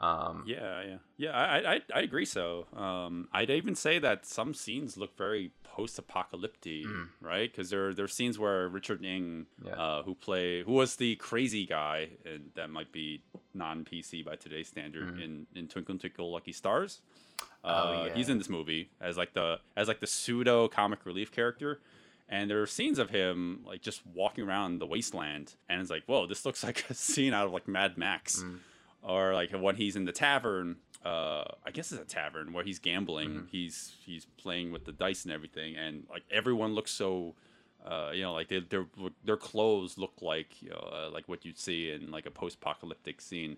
Um, 0.00 0.44
Yeah, 0.46 0.82
yeah, 0.84 0.96
yeah. 1.16 1.30
I, 1.32 1.72
I, 1.74 1.80
I 1.92 2.00
agree. 2.02 2.24
So, 2.24 2.66
um, 2.76 3.26
I'd 3.32 3.50
even 3.50 3.74
say 3.74 3.98
that 3.98 4.24
some 4.26 4.54
scenes 4.54 4.96
look 4.96 5.16
very 5.18 5.50
post-apocalyptic, 5.64 6.84
right? 7.20 7.50
Because 7.50 7.70
there, 7.70 7.92
there 7.92 8.04
are 8.04 8.08
scenes 8.08 8.38
where 8.38 8.68
Richard 8.68 9.04
Ng, 9.04 9.46
Yeah. 9.64 9.72
uh, 9.72 10.02
who 10.04 10.14
play, 10.14 10.62
who 10.62 10.72
was 10.72 10.96
the 10.96 11.16
crazy 11.16 11.66
guy, 11.66 12.10
and 12.24 12.50
that 12.54 12.70
might 12.70 12.92
be 12.92 13.22
non-PC 13.54 14.24
by 14.24 14.36
today's 14.36 14.68
standard 14.68 15.20
in, 15.20 15.46
in 15.56 15.66
Twinkle 15.66 15.98
Twinkle 15.98 16.30
Lucky 16.32 16.52
Stars. 16.52 17.00
Uh, 17.64 18.04
yeah. 18.06 18.14
He's 18.14 18.28
in 18.28 18.38
this 18.38 18.48
movie 18.48 18.90
as 19.00 19.16
like 19.16 19.34
the 19.34 19.58
as 19.76 19.88
like 19.88 20.00
the 20.00 20.06
pseudo 20.06 20.68
comic 20.68 21.04
relief 21.04 21.30
character. 21.32 21.80
And 22.30 22.50
there 22.50 22.60
are 22.60 22.66
scenes 22.66 22.98
of 22.98 23.10
him 23.10 23.60
like 23.66 23.80
just 23.80 24.02
walking 24.06 24.44
around 24.44 24.80
the 24.80 24.86
wasteland, 24.86 25.54
and 25.68 25.80
it's 25.80 25.90
like, 25.90 26.04
whoa, 26.06 26.26
this 26.26 26.44
looks 26.44 26.62
like 26.68 26.84
a 26.90 26.94
scene 26.94 27.32
out 27.34 27.46
of 27.46 27.52
like 27.52 27.66
Mad 27.66 27.96
Max. 27.96 28.42
Or 29.02 29.32
like 29.34 29.50
when 29.52 29.76
he's 29.76 29.96
in 29.96 30.04
the 30.04 30.12
tavern 30.12 30.76
uh 31.04 31.44
i 31.64 31.70
guess 31.70 31.92
it's 31.92 32.02
a 32.02 32.04
tavern 32.04 32.52
where 32.52 32.64
he's 32.64 32.78
gambling. 32.80 33.46
He's 33.52 33.94
he's 34.04 34.26
playing 34.36 34.72
with 34.72 34.84
the 34.84 34.92
dice 34.92 35.24
and 35.24 35.32
everything. 35.32 35.76
And 35.76 36.04
like 36.10 36.24
everyone 36.30 36.74
looks 36.74 36.90
so 36.90 37.34
uh 37.86 38.10
you 38.12 38.22
know 38.22 38.32
like 38.32 38.48
they, 38.48 38.58
their 38.60 38.86
their 39.24 39.36
clothes 39.36 39.96
look 39.96 40.14
like 40.20 40.60
you 40.60 40.70
know 40.70 40.88
uh, 40.92 41.10
like 41.10 41.28
what 41.28 41.44
you'd 41.44 41.58
see 41.58 41.90
in 41.92 42.10
like 42.10 42.26
a 42.26 42.30
post-apocalyptic 42.32 43.20
scene 43.20 43.56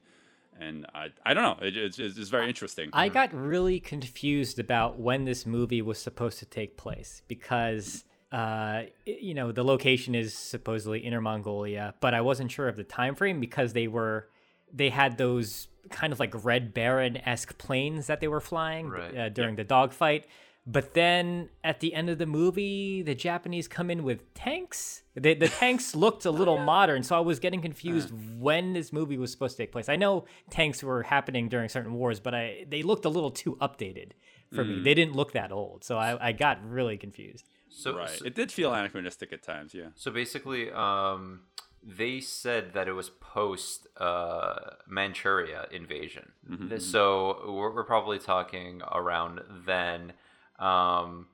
and 0.59 0.87
i 0.95 1.09
i 1.25 1.33
don't 1.35 1.43
know 1.45 1.67
it, 1.67 1.77
it's, 1.77 1.99
it's 1.99 2.19
it's 2.19 2.29
very 2.31 2.49
interesting 2.49 2.91
I 2.93 3.09
got 3.09 3.33
really 3.33 3.81
confused 3.81 4.59
about 4.59 4.99
when 4.99 5.25
this 5.25 5.47
movie 5.47 5.83
was 5.83 5.99
supposed 5.99 6.39
to 6.41 6.47
take 6.47 6.77
place 6.77 7.23
because 7.29 8.05
uh 8.33 8.37
i- 8.37 8.93
you 9.05 9.35
know 9.35 9.53
the 9.53 9.65
location 9.65 10.15
is 10.15 10.35
supposedly 10.35 11.01
Inner 11.01 11.21
Mongolia, 11.21 11.95
but 12.01 12.15
I 12.15 12.21
wasn't 12.21 12.51
sure 12.51 12.69
of 12.69 12.77
the 12.77 12.85
time 12.85 13.15
frame 13.15 13.41
because 13.41 13.73
they 13.73 13.89
were 13.89 14.29
they 14.73 14.89
had 14.91 15.19
those 15.19 15.69
kind 15.91 16.13
of 16.13 16.21
like 16.21 16.45
Red 16.45 16.75
Baron 16.75 17.17
esque 17.27 17.57
planes 17.59 18.07
that 18.09 18.21
they 18.21 18.29
were 18.29 18.41
flying 18.41 18.89
Right. 18.89 19.17
uh, 19.17 19.29
during 19.31 19.57
the 19.57 19.65
dogfight. 19.65 20.27
But 20.67 20.95
then 20.95 21.49
at 21.65 21.81
the 21.81 21.95
end 21.95 22.11
of 22.11 22.19
the 22.19 22.27
movie, 22.27 23.03
the 23.03 23.15
Japanese 23.15 23.67
come 23.67 23.91
in 23.91 24.05
with 24.05 24.33
tanks. 24.35 25.03
The, 25.15 25.35
the 25.35 25.49
tanks 25.49 25.95
looked 25.97 26.27
a 26.27 26.31
little 26.31 26.59
modern, 26.59 27.03
so 27.03 27.17
I 27.17 27.21
was 27.21 27.39
getting 27.39 27.63
confused 27.63 28.13
when 28.39 28.75
this 28.75 28.93
movie 28.93 29.17
was 29.17 29.33
supposed 29.33 29.57
to 29.57 29.63
take 29.63 29.73
place. 29.73 29.89
I 29.89 29.97
know 29.97 30.27
tanks 30.51 30.83
were 30.83 31.03
happening 31.03 31.49
during 31.49 31.69
certain 31.69 31.95
wars, 31.95 32.21
but 32.21 32.35
I 32.35 32.67
they 32.69 32.83
looked 32.83 33.05
a 33.05 33.09
little 33.09 33.31
too 33.31 33.57
updated 33.61 34.13
for 34.55 34.65
me. 34.65 34.83
They 34.83 34.95
didn't 34.95 35.15
look 35.17 35.33
that 35.33 35.51
old, 35.53 35.85
so 35.85 35.97
I, 35.97 36.29
I 36.29 36.33
got 36.33 36.59
really 36.69 36.97
confused. 36.97 37.49
so 37.69 37.97
right 37.97 38.11
so, 38.11 38.25
it 38.25 38.35
did 38.35 38.51
feel 38.51 38.75
anachronistic 38.75 39.33
at 39.33 39.45
times 39.45 39.73
yeah 39.73 39.91
so 39.95 40.11
basically, 40.11 40.71
um, 40.73 41.43
they 41.83 42.21
said 42.21 42.75
that 42.75 42.89
it 42.89 42.93
was 42.93 43.11
post 43.11 43.87
uh, 43.97 44.57
Manchuria 44.87 45.67
invasion. 45.71 46.33
Mm-hmm. 46.49 46.79
So 46.79 47.45
we're, 47.47 47.75
we're 47.75 47.85
probably 47.85 48.19
talking 48.19 48.83
around 48.93 49.41
then. 49.67 50.13
Um, 50.61 51.27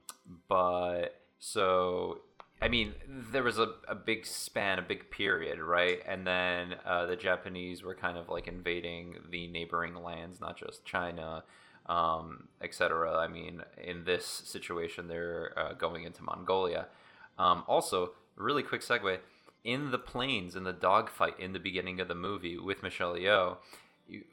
but 0.48 1.20
so 1.38 2.20
I 2.60 2.68
mean, 2.68 2.94
there 3.06 3.42
was 3.42 3.58
a, 3.58 3.74
a 3.86 3.94
big 3.94 4.24
span, 4.24 4.78
a 4.78 4.82
big 4.82 5.10
period, 5.10 5.58
right? 5.58 6.00
And 6.06 6.26
then 6.26 6.76
uh, 6.86 7.04
the 7.04 7.16
Japanese 7.16 7.82
were 7.82 7.94
kind 7.94 8.16
of 8.16 8.28
like 8.30 8.48
invading 8.48 9.16
the 9.30 9.46
neighboring 9.48 9.94
lands, 9.94 10.40
not 10.40 10.56
just 10.56 10.84
China, 10.84 11.44
um, 11.86 12.48
etc. 12.62 13.18
I 13.18 13.28
mean, 13.28 13.62
in 13.82 14.04
this 14.04 14.24
situation, 14.24 15.06
they're 15.06 15.52
uh, 15.56 15.72
going 15.74 16.04
into 16.04 16.22
Mongolia. 16.22 16.86
Um, 17.38 17.62
also, 17.66 18.12
really 18.36 18.62
quick 18.62 18.80
segue 18.80 19.18
in 19.62 19.90
the 19.90 19.98
plains 19.98 20.56
in 20.56 20.64
the 20.64 20.72
dogfight 20.72 21.38
in 21.38 21.52
the 21.52 21.58
beginning 21.58 22.00
of 22.00 22.08
the 22.08 22.14
movie 22.14 22.56
with 22.56 22.82
Michelle 22.82 23.16
Yeoh, 23.16 23.58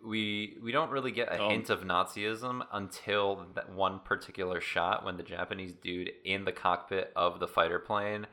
we 0.05 0.57
we 0.63 0.71
don't 0.71 0.91
really 0.91 1.11
get 1.11 1.29
a 1.31 1.39
Oh. 1.39 1.49
hint 1.49 1.69
of 1.69 1.81
Nazism 1.81 2.65
until 2.71 3.47
that 3.55 3.69
one 3.71 3.99
particular 3.99 4.61
shot 4.61 5.03
when 5.03 5.17
the 5.17 5.23
Japanese 5.23 5.73
dude 5.73 6.11
in 6.23 6.45
the 6.45 6.51
cockpit 6.51 7.11
of 7.15 7.39
the 7.39 7.47
fighter 7.47 7.79
plane 7.79 8.27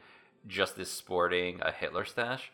just 0.47 0.79
is 0.79 0.91
sporting 0.91 1.61
a 1.63 1.71
Hitler 1.73 2.05
stash. 2.05 2.51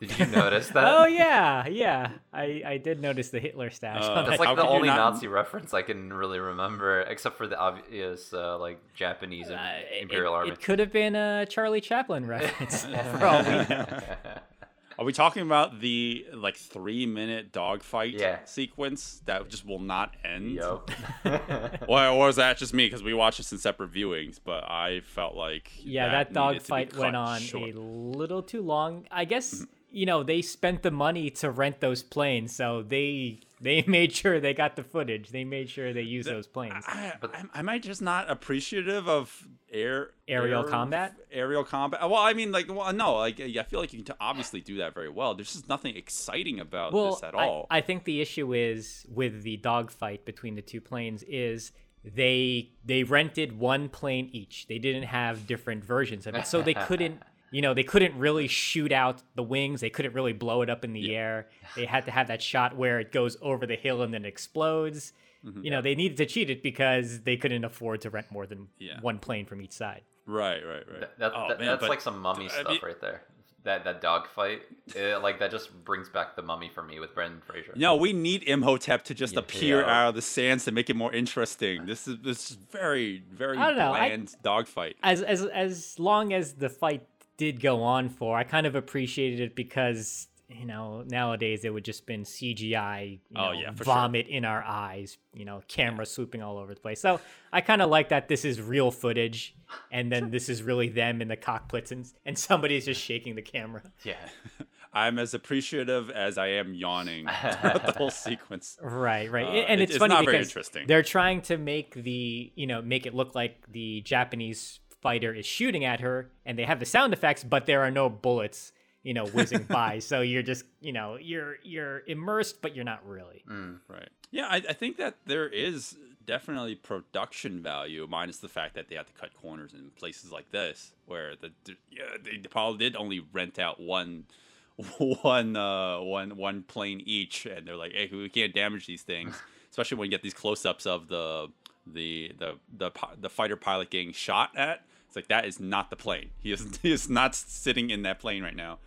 Did 0.00 0.16
you 0.16 0.26
notice 0.26 0.68
that? 0.74 0.84
Oh 0.86 1.06
yeah, 1.06 1.66
yeah. 1.66 2.10
I 2.32 2.62
I 2.64 2.76
did 2.78 3.00
notice 3.00 3.30
the 3.30 3.40
Hitler 3.40 3.70
stash. 3.70 4.04
Uh, 4.04 4.22
That's 4.22 4.38
like 4.38 4.54
the 4.56 4.64
only 4.64 4.86
not- 4.86 5.14
Nazi 5.14 5.26
reference 5.26 5.74
I 5.74 5.82
can 5.82 6.12
really 6.12 6.38
remember, 6.38 7.00
except 7.00 7.36
for 7.36 7.48
the 7.48 7.58
obvious 7.58 8.32
uh, 8.32 8.56
like 8.58 8.78
Japanese 8.94 9.50
Uh, 9.50 9.58
Imperial 10.00 10.34
it, 10.34 10.36
Army. 10.36 10.50
It 10.52 10.62
could 10.62 10.78
have 10.78 10.92
been 10.92 11.16
a 11.16 11.46
Charlie 11.46 11.80
Chaplin 11.80 12.24
reference. 12.26 12.84
for 13.18 13.26
all 13.26 13.42
we 13.42 13.50
know. 13.50 13.86
Are 14.98 15.04
we 15.04 15.12
talking 15.12 15.42
about 15.42 15.80
the 15.80 16.26
like 16.34 16.56
three 16.56 17.06
minute 17.06 17.52
dogfight 17.52 18.14
Yeah. 18.14 18.44
sequence 18.44 19.22
that 19.26 19.48
just 19.48 19.64
will 19.64 19.78
not 19.78 20.14
end? 20.24 20.52
Yo. 20.52 20.82
Or, 21.88 22.04
or 22.06 22.26
was 22.26 22.36
that 22.36 22.56
just 22.58 22.74
me? 22.74 22.86
Because 22.86 23.02
we 23.02 23.14
watched 23.14 23.38
this 23.38 23.52
in 23.52 23.58
separate 23.58 23.92
viewings, 23.92 24.40
but 24.42 24.64
I 24.68 25.00
felt 25.00 25.36
like 25.36 25.70
Yeah, 25.78 26.08
that, 26.08 26.30
needed 26.30 26.34
dog 26.34 26.54
to 26.56 26.60
be 26.60 26.66
fight 26.66 26.96
went 26.96 27.14
on 27.16 27.40
short. 27.40 27.74
a 27.74 27.80
little 27.80 28.42
too 28.42 28.60
long. 28.62 29.06
I 29.10 29.24
guess 29.24 29.54
Mm-hmm. 29.54 29.64
You 29.90 30.06
know 30.06 30.22
they 30.22 30.42
spent 30.42 30.82
the 30.82 30.90
money 30.90 31.30
to 31.30 31.50
rent 31.50 31.80
those 31.80 32.02
planes, 32.02 32.54
so 32.54 32.82
they 32.82 33.40
they 33.60 33.82
made 33.86 34.12
sure 34.12 34.40
they 34.40 34.54
got 34.54 34.76
the 34.76 34.82
footage. 34.82 35.30
They 35.30 35.44
made 35.44 35.70
sure 35.70 35.92
they 35.92 36.02
used 36.02 36.28
those 36.28 36.46
planes. 36.46 36.84
I, 36.86 37.14
am 37.34 37.50
am 37.54 37.68
I 37.68 37.78
just 37.78 38.02
not 38.02 38.30
appreciative 38.30 39.08
of 39.08 39.46
air 39.70 40.10
Aerial 40.26 40.62
air- 40.62 40.68
combat? 40.68 41.14
Aerial 41.30 41.64
combat. 41.64 42.00
Well, 42.02 42.20
I 42.20 42.32
mean, 42.34 42.52
like, 42.52 42.72
well, 42.72 42.92
no, 42.92 43.16
like, 43.16 43.40
I 43.40 43.62
feel 43.64 43.80
like 43.80 43.92
you 43.92 44.02
can 44.02 44.14
obviously 44.20 44.60
do 44.60 44.78
that 44.78 44.94
very 44.94 45.08
well. 45.08 45.34
There's 45.34 45.52
just 45.52 45.68
nothing 45.68 45.96
exciting 45.96 46.60
about 46.60 46.92
well, 46.92 47.12
this 47.12 47.22
at 47.22 47.34
I- 47.34 47.44
all. 47.44 47.66
I, 47.70 47.80
think 47.80 48.04
the 48.04 48.20
issue 48.20 48.54
is 48.54 49.06
with 49.08 49.42
the 49.42 49.56
dogfight 49.58 50.24
between 50.24 50.54
the 50.54 50.62
two 50.62 50.80
planes 50.80 51.22
is 51.24 51.72
they 52.04 52.70
they 52.84 53.02
rented 53.02 53.58
one 53.58 53.88
plane 53.88 54.30
each. 54.32 54.66
They 54.68 54.78
didn't 54.78 55.04
have 55.04 55.46
different 55.46 55.84
versions 55.84 56.26
of 56.26 56.34
it, 56.34 56.46
so 56.46 56.62
they 56.62 56.74
couldn't. 56.86 57.22
You 57.50 57.62
know, 57.62 57.72
they 57.74 57.82
couldn't 57.84 58.16
really 58.18 58.46
shoot 58.46 58.92
out 58.92 59.22
the 59.34 59.42
wings. 59.42 59.80
They 59.80 59.90
couldn't 59.90 60.12
really 60.14 60.32
blow 60.32 60.62
it 60.62 60.68
up 60.70 60.84
in 60.84 60.92
the 60.92 61.14
air. 61.16 61.48
They 61.76 61.86
had 61.86 62.04
to 62.06 62.10
have 62.10 62.28
that 62.28 62.42
shot 62.42 62.76
where 62.76 63.00
it 63.00 63.10
goes 63.12 63.36
over 63.40 63.66
the 63.66 63.76
hill 63.76 64.02
and 64.02 64.12
then 64.12 64.24
explodes. 64.24 65.12
Mm-hmm. 65.44 65.64
You 65.64 65.70
know, 65.70 65.80
they 65.80 65.94
needed 65.94 66.16
to 66.18 66.26
cheat 66.26 66.50
it 66.50 66.62
because 66.62 67.20
they 67.22 67.36
couldn't 67.36 67.64
afford 67.64 68.00
to 68.02 68.10
rent 68.10 68.30
more 68.30 68.46
than 68.46 68.68
Yeah. 68.78 69.00
one 69.00 69.18
plane 69.18 69.46
from 69.46 69.62
each 69.62 69.72
side. 69.72 70.02
right, 70.26 70.60
right, 70.66 70.84
right. 70.90 71.00
That, 71.00 71.18
that, 71.18 71.32
Oh, 71.34 71.48
that- 71.48 71.58
man, 71.58 71.68
that's 71.68 71.80
but- 71.80 71.88
like 71.90 72.00
some 72.02 72.18
mummy 72.20 72.48
stuff 72.50 72.68
mean- 72.68 72.80
right 72.82 73.00
there. 73.00 73.22
That 73.64 73.84
that 73.84 74.00
dog 74.00 74.28
fight, 74.28 74.62
uh, 74.96 75.20
like 75.20 75.40
that 75.40 75.50
just 75.50 75.84
brings 75.84 76.08
back 76.08 76.36
the 76.36 76.42
mummy 76.42 76.70
for 76.72 76.82
me 76.82 77.00
with 77.00 77.12
Brendan 77.14 77.40
Fraser. 77.44 77.72
No, 77.76 77.96
we 77.96 78.12
need 78.12 78.44
Imhotep 78.44 79.04
to 79.06 79.14
just 79.14 79.34
Yeah. 79.34 79.40
appear 79.40 79.80
Yeah. 79.80 80.02
out 80.04 80.08
of 80.10 80.14
the 80.14 80.22
sands 80.22 80.64
to 80.66 80.72
make 80.72 80.88
it 80.88 80.94
more 80.96 81.12
interesting. 81.12 81.84
This 81.84 82.06
is 82.08 82.18
this 82.22 82.50
is 82.50 82.56
very 82.56 83.24
very 83.30 83.58
I 83.58 83.70
don't 83.72 83.80
I- 83.80 84.08
bland 84.08 84.34
dogfight. 84.42 84.96
as 85.02 85.22
as 85.22 85.44
as 85.44 85.98
long 85.98 86.32
as 86.32 86.54
the 86.54 86.68
fight 86.68 87.02
did 87.38 87.60
go 87.60 87.82
on 87.82 88.10
for, 88.10 88.36
I 88.36 88.44
kind 88.44 88.66
of 88.66 88.74
appreciated 88.74 89.40
it 89.40 89.54
because 89.56 90.28
you 90.50 90.64
know 90.64 91.02
nowadays 91.06 91.62
it 91.64 91.72
would 91.74 91.84
just 91.84 92.04
been 92.06 92.22
CGI, 92.24 93.12
you 93.12 93.18
Oh, 93.36 93.46
know, 93.46 93.52
yeah, 93.52 93.70
for 93.72 93.84
sure. 93.84 93.94
vomit 93.94 94.26
in 94.28 94.44
our 94.44 94.62
eyes, 94.62 95.16
you 95.34 95.44
know, 95.44 95.62
camera 95.68 96.04
swooping 96.06 96.42
all 96.42 96.56
over 96.58 96.74
the 96.74 96.80
place. 96.80 97.00
So 97.00 97.20
I 97.52 97.60
kind 97.60 97.80
of 97.82 97.90
like 97.90 98.08
that 98.10 98.28
this 98.28 98.44
is 98.44 98.60
real 98.60 98.90
footage, 98.90 99.54
and 99.90 100.10
then 100.12 100.30
this 100.30 100.48
is 100.48 100.62
really 100.62 100.88
them 100.88 101.20
in 101.22 101.28
the 101.28 101.36
cockpits, 101.36 101.92
and 101.92 102.06
and 102.26 102.38
somebody's 102.38 102.84
just 102.86 103.00
shaking 103.00 103.34
the 103.36 103.42
camera. 103.42 103.82
Yeah, 104.04 104.16
I'm 104.92 105.18
as 105.18 105.34
appreciative 105.34 106.08
as 106.10 106.38
I 106.38 106.46
am 106.48 106.72
yawning 106.74 107.26
throughout 107.60 107.84
the 107.84 107.92
whole 107.92 108.10
sequence. 108.10 108.78
Right, 108.82 109.30
right, 109.30 109.44
Uh, 109.46 109.50
and 109.50 109.80
it- 109.80 109.84
it's, 109.84 109.92
it's 109.92 109.98
funny 109.98 110.14
not 110.14 110.24
very 110.24 110.38
because 110.38 110.48
interesting. 110.48 110.86
they're 110.86 111.02
trying 111.02 111.42
to 111.42 111.58
make 111.58 111.92
the 111.94 112.50
you 112.56 112.66
know 112.66 112.80
make 112.82 113.04
it 113.06 113.14
look 113.14 113.34
like 113.34 113.70
the 113.70 114.00
Japanese 114.00 114.80
fighter 115.00 115.34
is 115.34 115.46
shooting 115.46 115.84
at 115.84 116.00
her, 116.00 116.30
and 116.44 116.58
they 116.58 116.64
have 116.64 116.80
the 116.80 116.86
sound 116.86 117.12
effects, 117.12 117.44
but 117.44 117.66
there 117.66 117.82
are 117.82 117.90
no 117.90 118.08
bullets, 118.08 118.72
you 119.02 119.14
know, 119.14 119.26
whizzing 119.26 119.62
by. 119.68 119.98
So 120.00 120.20
you're 120.20 120.42
just 120.42 120.64
you 120.80 120.92
know 120.92 121.16
you're 121.20 121.56
you're 121.62 122.02
immersed, 122.06 122.60
but 122.62 122.74
you're 122.74 122.84
not 122.84 123.06
really. 123.06 123.42
Right. 123.88 124.08
Yeah, 124.30 124.46
I, 124.48 124.56
I 124.56 124.72
think 124.74 124.98
that 124.98 125.16
there 125.24 125.48
is 125.48 125.96
definitely 126.26 126.74
production 126.74 127.62
value, 127.62 128.06
minus 128.10 128.36
the 128.38 128.48
fact 128.48 128.74
that 128.74 128.88
they 128.88 128.96
had 128.96 129.06
to 129.06 129.12
cut 129.14 129.30
corners 129.40 129.72
in 129.72 129.90
places 129.98 130.30
like 130.30 130.50
this, 130.50 130.92
where 131.06 131.34
the 131.40 131.50
the- 131.64 131.76
yeah, 131.90 132.16
they 132.22 132.36
probably 132.48 132.78
did 132.78 132.96
only 132.96 133.20
rent 133.32 133.58
out 133.58 133.80
one, 133.80 134.24
one, 134.98 135.56
uh, 135.56 136.00
one, 136.00 136.36
one 136.36 136.62
plane 136.62 137.02
each, 137.06 137.46
and 137.46 137.66
they're 137.66 137.76
like, 137.76 137.92
hey, 137.92 138.08
we 138.12 138.28
can't 138.28 138.54
damage 138.54 138.86
these 138.86 139.02
things, 139.02 139.40
especially 139.70 139.96
when 139.96 140.06
you 140.06 140.10
get 140.10 140.22
these 140.22 140.34
close-ups 140.34 140.84
of 140.86 141.08
the 141.08 141.48
the 141.94 142.32
the 142.38 142.54
the 142.76 142.90
the 143.20 143.30
fighter 143.30 143.56
pilot 143.56 143.90
getting 143.90 144.12
shot 144.12 144.50
at. 144.56 144.82
It's 145.06 145.16
like 145.16 145.28
that 145.28 145.46
is 145.46 145.58
not 145.58 145.90
the 145.90 145.96
plane. 145.96 146.30
He 146.38 146.52
is 146.52 146.78
he 146.82 146.92
is 146.92 147.08
not 147.08 147.34
sitting 147.34 147.90
in 147.90 148.02
that 148.02 148.18
plane 148.20 148.42
right 148.42 148.56
now. 148.56 148.78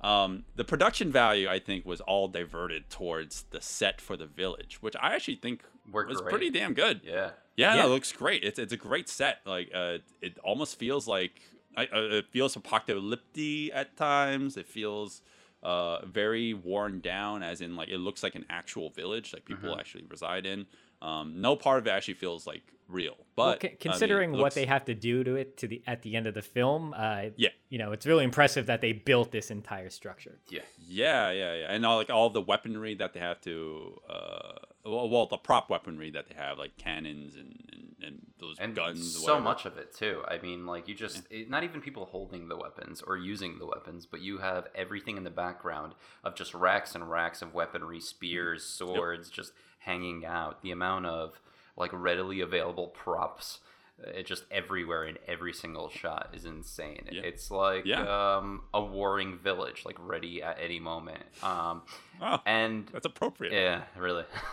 Um, 0.00 0.44
the 0.56 0.64
production 0.64 1.12
value, 1.12 1.46
I 1.48 1.58
think, 1.58 1.84
was 1.84 2.00
all 2.00 2.26
diverted 2.26 2.88
towards 2.88 3.42
the 3.50 3.60
set 3.60 4.00
for 4.00 4.16
the 4.16 4.24
village, 4.26 4.78
which 4.80 4.96
I 4.98 5.14
actually 5.14 5.36
think 5.36 5.62
Worked 5.92 6.08
was 6.08 6.20
great. 6.22 6.30
pretty 6.30 6.50
damn 6.50 6.72
good. 6.72 7.02
yeah. 7.04 7.30
Yeah, 7.56 7.74
Yeah. 7.76 7.84
it 7.84 7.88
looks 7.88 8.10
great. 8.12 8.42
It's 8.42 8.58
it's 8.58 8.72
a 8.72 8.78
great 8.78 9.08
set. 9.10 9.40
Like, 9.44 9.70
uh, 9.74 9.98
it 10.22 10.38
almost 10.42 10.78
feels 10.78 11.06
like 11.06 11.42
uh, 11.76 11.84
it 11.92 12.26
feels 12.30 12.56
apocalyptic 12.56 13.70
at 13.74 13.96
times. 13.96 14.56
It 14.56 14.66
feels 14.66 15.22
uh 15.62 16.06
very 16.06 16.54
worn 16.54 17.00
down, 17.00 17.42
as 17.42 17.60
in 17.60 17.76
like 17.76 17.90
it 17.90 17.98
looks 17.98 18.22
like 18.22 18.34
an 18.34 18.46
actual 18.48 18.88
village, 18.90 19.34
like 19.34 19.44
people 19.44 19.68
Mm-hmm. 19.70 19.80
actually 19.80 20.04
reside 20.08 20.46
in. 20.46 20.66
Um, 21.02 21.40
no 21.40 21.56
part 21.56 21.78
of 21.78 21.86
it 21.86 21.90
actually 21.90 22.14
feels 22.14 22.46
like 22.46 22.62
real. 22.88 23.16
But 23.36 23.42
Well, 23.42 23.48
I 23.50 23.58
c- 23.58 23.66
mean, 23.68 23.72
it 23.74 23.80
considering 23.80 24.32
what 24.32 24.54
they 24.54 24.66
have 24.66 24.84
to 24.86 24.94
do 24.94 25.22
to 25.24 25.36
it 25.36 25.56
to 25.58 25.68
the 25.68 25.82
at 25.86 26.02
the 26.02 26.16
end 26.16 26.26
of 26.26 26.34
the 26.34 26.42
film, 26.42 26.92
uh, 26.96 27.26
Yeah. 27.36 27.50
you 27.68 27.78
know, 27.78 27.92
it's 27.92 28.04
really 28.06 28.24
impressive 28.24 28.66
that 28.66 28.80
they 28.80 28.92
built 28.92 29.30
this 29.30 29.50
entire 29.50 29.90
structure. 29.90 30.40
Yeah. 30.48 30.60
Yeah, 30.78 31.30
yeah, 31.30 31.54
yeah, 31.54 31.66
and 31.72 31.86
all, 31.86 31.96
like 31.96 32.10
all 32.10 32.30
the 32.30 32.40
weaponry 32.42 32.94
that 32.96 33.12
they 33.14 33.20
have 33.20 33.40
to, 33.42 34.00
uh, 34.08 34.52
well, 34.84 35.08
well, 35.08 35.26
the 35.26 35.36
prop 35.36 35.70
weaponry 35.70 36.10
that 36.10 36.26
they 36.28 36.34
have, 36.34 36.58
like 36.58 36.76
cannons 36.76 37.36
and 37.36 37.56
and, 37.72 37.94
and 38.02 38.26
those 38.38 38.56
and 38.58 38.74
guns. 38.74 39.14
so 39.16 39.22
whatever. 39.22 39.40
much 39.44 39.66
of 39.66 39.76
it 39.76 39.94
too 39.94 40.22
i 40.26 40.38
mean 40.38 40.64
like 40.64 40.88
you 40.88 40.94
just 40.94 41.22
it, 41.30 41.50
not 41.50 41.62
even 41.64 41.82
people 41.82 42.06
holding 42.06 42.48
the 42.48 42.56
weapons 42.56 43.02
or 43.02 43.14
using 43.18 43.58
the 43.58 43.66
weapons 43.66 44.06
but 44.06 44.22
you 44.22 44.38
have 44.38 44.66
everything 44.74 45.18
in 45.18 45.22
the 45.24 45.30
background 45.30 45.94
of 46.24 46.34
just 46.34 46.54
racks 46.54 46.94
and 46.94 47.10
racks 47.10 47.42
of 47.42 47.52
weaponry 47.52 48.00
spears 48.00 48.64
swords 48.64 49.28
just 49.28 49.52
hanging 49.80 50.24
out 50.24 50.62
the 50.62 50.70
amount 50.70 51.04
of 51.06 51.40
like 51.76 51.90
readily 51.92 52.40
available 52.40 52.88
props 52.88 53.58
uh, 54.06 54.10
it 54.10 54.24
just 54.26 54.44
everywhere 54.50 55.04
in 55.04 55.16
every 55.28 55.52
single 55.52 55.88
shot 55.90 56.30
is 56.32 56.44
insane 56.46 57.06
Yeah. 57.10 57.22
it's 57.22 57.50
like 57.50 57.84
Yeah. 57.84 58.36
um, 58.36 58.62
a 58.72 58.80
warring 58.82 59.38
village 59.38 59.82
like 59.84 59.96
ready 59.98 60.42
at 60.42 60.58
any 60.62 60.80
moment 60.80 61.22
um, 61.42 61.82
Oh, 62.22 62.38
and 62.46 62.86
that's 62.92 63.06
appropriate. 63.06 63.52
yeah, 63.54 63.82
really. 63.96 64.24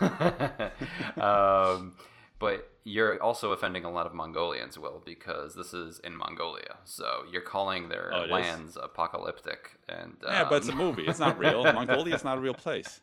um, 1.20 1.94
but 2.38 2.70
you're 2.84 3.20
also 3.22 3.52
offending 3.52 3.84
a 3.84 3.90
lot 3.90 4.06
of 4.06 4.14
Mongolians, 4.14 4.78
Will, 4.78 5.02
because 5.04 5.54
this 5.54 5.74
is 5.74 5.98
in 6.00 6.16
Mongolia. 6.16 6.76
So 6.84 7.24
you're 7.30 7.42
calling 7.42 7.88
their 7.88 8.10
Oh, 8.14 8.20
it 8.22 8.24
is? 8.26 8.30
lands 8.30 8.78
apocalyptic, 8.80 9.72
and 9.88 10.16
um, 10.24 10.32
Yeah, 10.32 10.46
but 10.48 10.56
it's 10.58 10.68
a 10.68 10.74
movie. 10.74 11.04
It's 11.06 11.18
not 11.18 11.38
real. 11.38 11.62
Mongolia 11.72 12.14
is 12.14 12.24
not 12.24 12.38
a 12.38 12.40
real 12.40 12.54
place. 12.54 13.00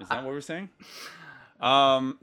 Is 0.00 0.08
that 0.08 0.24
what 0.24 0.26
we're 0.26 0.40
saying? 0.40 0.70
Um, 1.60 2.18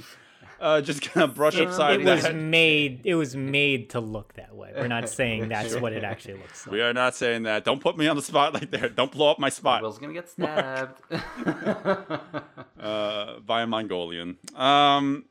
uh, 0.60 0.80
just 0.80 1.12
gonna 1.12 1.28
brush 1.28 1.56
It, 1.56 1.68
upside 1.68 2.00
it 2.00 2.04
was 2.06 2.22
that. 2.22 2.34
made 2.34 3.02
it 3.04 3.14
was 3.14 3.34
made 3.36 3.90
to 3.90 4.00
look 4.00 4.34
that 4.34 4.54
way. 4.54 4.72
We're 4.76 4.88
not 4.88 5.08
saying 5.08 5.48
that's 5.54 5.74
what 5.76 5.92
it 5.92 6.04
actually 6.04 6.34
looks 6.34 6.66
like. 6.66 6.72
We 6.72 6.80
are 6.82 6.92
not 6.92 7.14
saying 7.14 7.44
that. 7.44 7.64
Don't 7.64 7.80
put 7.80 7.96
me 7.96 8.06
on 8.08 8.16
the 8.16 8.22
spot 8.22 8.54
like 8.54 8.70
there. 8.70 8.88
Don't 8.88 9.10
blow 9.12 9.30
up 9.30 9.38
my 9.38 9.48
spot. 9.48 9.82
Will's 9.82 9.98
gonna 9.98 10.12
get 10.12 10.28
stabbed. 10.28 11.00
uh, 12.80 13.40
by 13.40 13.62
a 13.62 13.66
Mongolian. 13.66 14.36
Um, 14.54 15.24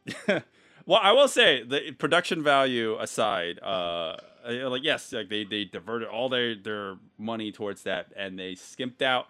well, 0.86 1.00
I 1.02 1.12
will 1.12 1.28
say 1.28 1.64
the 1.64 1.92
production 1.92 2.44
value 2.44 2.98
aside, 3.00 3.60
uh, 3.62 4.18
uh, 4.48 4.70
like 4.70 4.84
yes, 4.84 5.12
like 5.14 5.30
they 5.30 5.44
they 5.44 5.66
diverted 5.66 6.08
all 6.08 6.30
their 6.30 6.56
their 6.56 6.98
money 7.18 7.52
towards 7.52 7.84
that, 7.84 8.08
and 8.16 8.38
they 8.40 8.56
skimped 8.56 9.02
out 9.02 9.28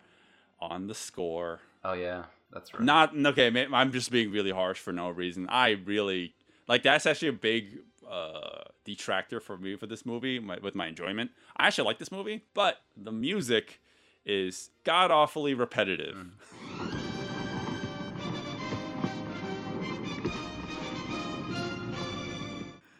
on 0.60 0.88
the 0.88 0.95
score. 0.95 1.60
Oh 1.84 1.93
yeah, 1.93 2.25
that's 2.51 2.73
right. 2.73 2.83
Not 2.83 3.15
okay. 3.15 3.67
I'm 3.73 3.91
just 3.91 4.12
being 4.12 4.31
really 4.31 4.51
harsh 4.51 4.79
for 4.79 4.91
no 4.91 5.09
reason. 5.09 5.47
I 5.49 5.71
really 5.71 6.33
like 6.67 6.83
that's 6.83 7.05
actually 7.05 7.29
a 7.29 7.33
big 7.33 7.79
uh, 8.09 8.63
detractor 8.85 9.39
for 9.39 9.57
me 9.57 9.75
for 9.75 9.88
this 9.88 10.05
movie 10.05 10.39
my, 10.39 10.57
with 10.62 10.75
my 10.75 10.88
enjoyment. 10.88 11.31
I 11.57 11.67
actually 11.67 11.85
like 11.85 11.99
this 11.99 12.12
movie, 12.12 12.43
but 12.53 12.77
the 12.97 13.12
music 13.12 13.79
is 14.25 14.69
god 14.83 15.12
awfully 15.12 15.53
repetitive. 15.53 16.17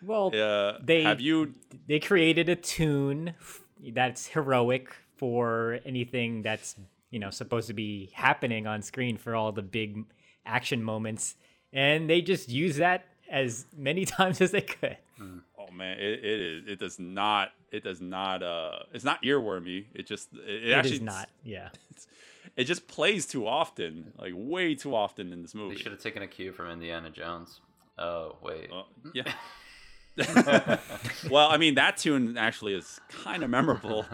Well, 0.02 0.32
Uh, 0.36 0.80
they 0.82 1.04
have 1.04 1.22
you 1.22 1.54
they 1.88 2.00
created 2.00 2.50
a 2.50 2.56
tune 2.56 3.36
that's 3.94 4.28
heroic 4.28 4.96
for 5.18 5.80
anything 5.86 6.42
that's 6.42 6.76
you 7.10 7.20
know 7.20 7.30
supposed 7.30 7.68
to 7.68 7.74
be 7.74 8.12
happening 8.14 8.68
on 8.68 8.82
screen 8.82 9.18
for 9.18 9.36
all 9.36 9.52
the 9.52 9.62
big 9.62 10.06
action 10.46 10.84
moments, 10.84 11.36
and 11.74 12.10
they 12.10 12.22
just 12.22 12.50
use 12.50 12.78
that 12.78 13.06
as 13.30 13.66
many 13.76 14.06
times 14.18 14.42
as 14.42 14.52
they 14.52 14.62
could. 14.62 14.98
Oh 15.58 15.72
man, 15.72 15.98
it, 16.00 16.24
it 16.24 16.42
is. 16.42 16.64
It 16.68 16.80
does 16.80 16.98
not. 17.00 17.50
It 17.72 17.84
does 17.84 18.02
not. 18.02 18.42
Uh, 18.42 18.80
it's 18.94 19.04
not 19.04 19.22
earwormy. 19.24 19.86
It 19.94 20.08
just. 20.08 20.30
It, 20.34 20.50
it 20.50 20.70
It 20.70 20.74
actually 20.74 20.96
is 20.96 21.02
not. 21.02 21.30
Yeah. 21.44 21.70
It 22.56 22.64
just 22.66 22.88
plays 22.88 23.26
too 23.26 23.48
often, 23.48 24.12
like 24.18 24.34
way 24.36 24.76
too 24.76 24.96
often 24.96 25.32
in 25.32 25.42
this 25.42 25.54
movie. 25.54 25.76
They 25.76 25.82
should 25.82 25.92
have 25.92 26.02
taken 26.02 26.24
a 26.24 26.28
cue 26.28 26.52
from 26.52 26.70
Indiana 26.70 27.10
Jones. 27.10 27.62
Oh 27.98 28.38
wait. 28.42 28.70
Uh, 28.72 28.84
yeah. 29.14 29.32
well, 31.30 31.50
I 31.50 31.58
mean 31.58 31.76
that 31.76 31.98
tune 31.98 32.38
actually 32.38 32.74
is 32.74 33.00
kind 33.10 33.44
of 33.44 33.50
memorable. 33.50 34.06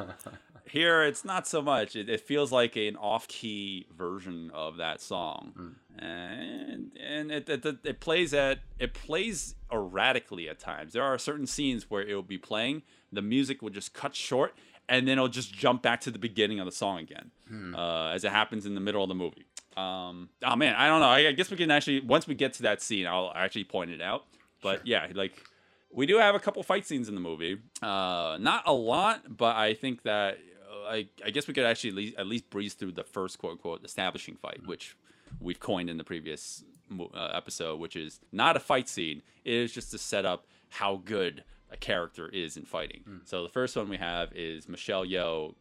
Here, 0.67 1.03
it's 1.03 1.23
not 1.23 1.47
so 1.47 1.61
much. 1.61 1.95
It, 1.95 2.09
it 2.09 2.21
feels 2.21 2.51
like 2.51 2.75
an 2.75 2.95
off-key 2.95 3.87
version 3.95 4.49
of 4.53 4.77
that 4.77 4.99
song, 4.99 5.75
and 5.99 6.91
and 6.99 7.31
it, 7.31 7.47
it 7.47 7.65
it 7.83 7.99
plays 7.99 8.33
at 8.33 8.59
it 8.79 8.93
plays 8.93 9.55
erratically 9.71 10.49
at 10.49 10.59
times. 10.59 10.93
There 10.93 11.03
are 11.03 11.17
certain 11.17 11.45
scenes 11.45 11.89
where 11.89 12.01
it 12.01 12.13
will 12.15 12.23
be 12.23 12.37
playing, 12.39 12.81
the 13.11 13.21
music 13.21 13.61
will 13.61 13.69
just 13.69 13.93
cut 13.93 14.15
short, 14.15 14.55
and 14.89 15.07
then 15.07 15.13
it'll 15.13 15.27
just 15.27 15.53
jump 15.53 15.81
back 15.83 16.01
to 16.01 16.11
the 16.11 16.19
beginning 16.19 16.59
of 16.59 16.65
the 16.65 16.71
song 16.71 16.99
again, 16.99 17.31
uh, 17.75 18.07
as 18.07 18.23
it 18.23 18.31
happens 18.31 18.65
in 18.65 18.73
the 18.73 18.81
middle 18.81 19.03
of 19.03 19.09
the 19.09 19.15
movie. 19.15 19.45
Um, 19.77 20.29
oh 20.43 20.55
man, 20.55 20.73
I 20.75 20.87
don't 20.87 20.99
know. 20.99 21.09
I, 21.09 21.27
I 21.27 21.31
guess 21.33 21.51
we 21.51 21.57
can 21.57 21.69
actually 21.69 21.99
once 21.99 22.27
we 22.27 22.33
get 22.33 22.53
to 22.53 22.63
that 22.63 22.81
scene, 22.81 23.05
I'll 23.05 23.31
actually 23.35 23.65
point 23.65 23.91
it 23.91 24.01
out. 24.01 24.25
But 24.63 24.87
yeah, 24.87 25.07
like 25.13 25.43
we 25.91 26.05
do 26.05 26.17
have 26.17 26.33
a 26.35 26.39
couple 26.39 26.61
fight 26.63 26.85
scenes 26.85 27.07
in 27.07 27.15
the 27.15 27.21
movie. 27.21 27.59
Uh, 27.81 28.37
not 28.39 28.63
a 28.65 28.73
lot, 28.73 29.37
but 29.37 29.55
I 29.55 29.73
think 29.73 30.03
that 30.03 30.39
I, 30.87 31.07
I 31.25 31.29
guess 31.29 31.47
we 31.47 31.53
could 31.53 31.65
actually 31.65 31.89
at 31.89 31.95
least, 31.95 32.15
at 32.17 32.27
least 32.27 32.49
breeze 32.49 32.73
through 32.73 32.93
the 32.93 33.03
first 33.03 33.37
quote 33.37 33.53
unquote 33.53 33.83
establishing 33.85 34.35
fight, 34.35 34.65
which 34.65 34.95
we've 35.39 35.59
coined 35.59 35.89
in 35.89 35.97
the 35.97 36.03
previous 36.03 36.63
uh, 36.99 37.31
episode, 37.33 37.79
which 37.79 37.95
is 37.95 38.19
not 38.31 38.55
a 38.55 38.59
fight 38.59 38.87
scene. 38.87 39.21
It 39.43 39.53
is 39.53 39.73
just 39.73 39.91
to 39.91 39.97
set 39.97 40.25
up 40.25 40.45
how 40.69 41.01
good 41.03 41.43
a 41.71 41.77
character 41.77 42.29
is 42.29 42.57
in 42.57 42.63
fighting. 42.65 43.03
So 43.25 43.43
the 43.43 43.49
first 43.49 43.75
one 43.75 43.89
we 43.89 43.97
have 43.97 44.31
is 44.33 44.69
Michelle 44.69 45.05
Yeoh, 45.05 45.51
uh, 45.51 45.53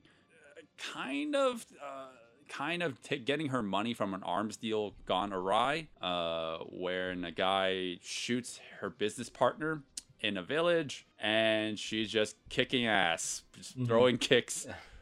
kind 0.77 1.35
of. 1.35 1.65
Uh, 1.83 2.07
kind 2.47 2.83
of 2.83 3.03
ta 3.03 3.17
getting 3.25 3.49
her 3.49 3.63
money 3.63 3.95
from 3.95 4.13
an 4.13 4.23
arms 4.23 4.59
deal 4.59 4.95
gone 5.07 5.33
awry, 5.33 5.89
uh, 6.03 6.59
wherein 6.71 7.25
a 7.25 7.33
guy 7.33 7.97
shoots 8.03 8.61
her 8.81 8.91
business 8.91 9.31
partner 9.31 9.83
in 10.21 10.37
a 10.37 10.43
village, 10.43 11.07
and 11.19 11.79
she's 11.79 12.11
just 12.11 12.37
kicking 12.49 12.87
ass, 12.87 13.43
just 13.57 13.75
throwing 13.87 14.19
kicks, 14.19 14.67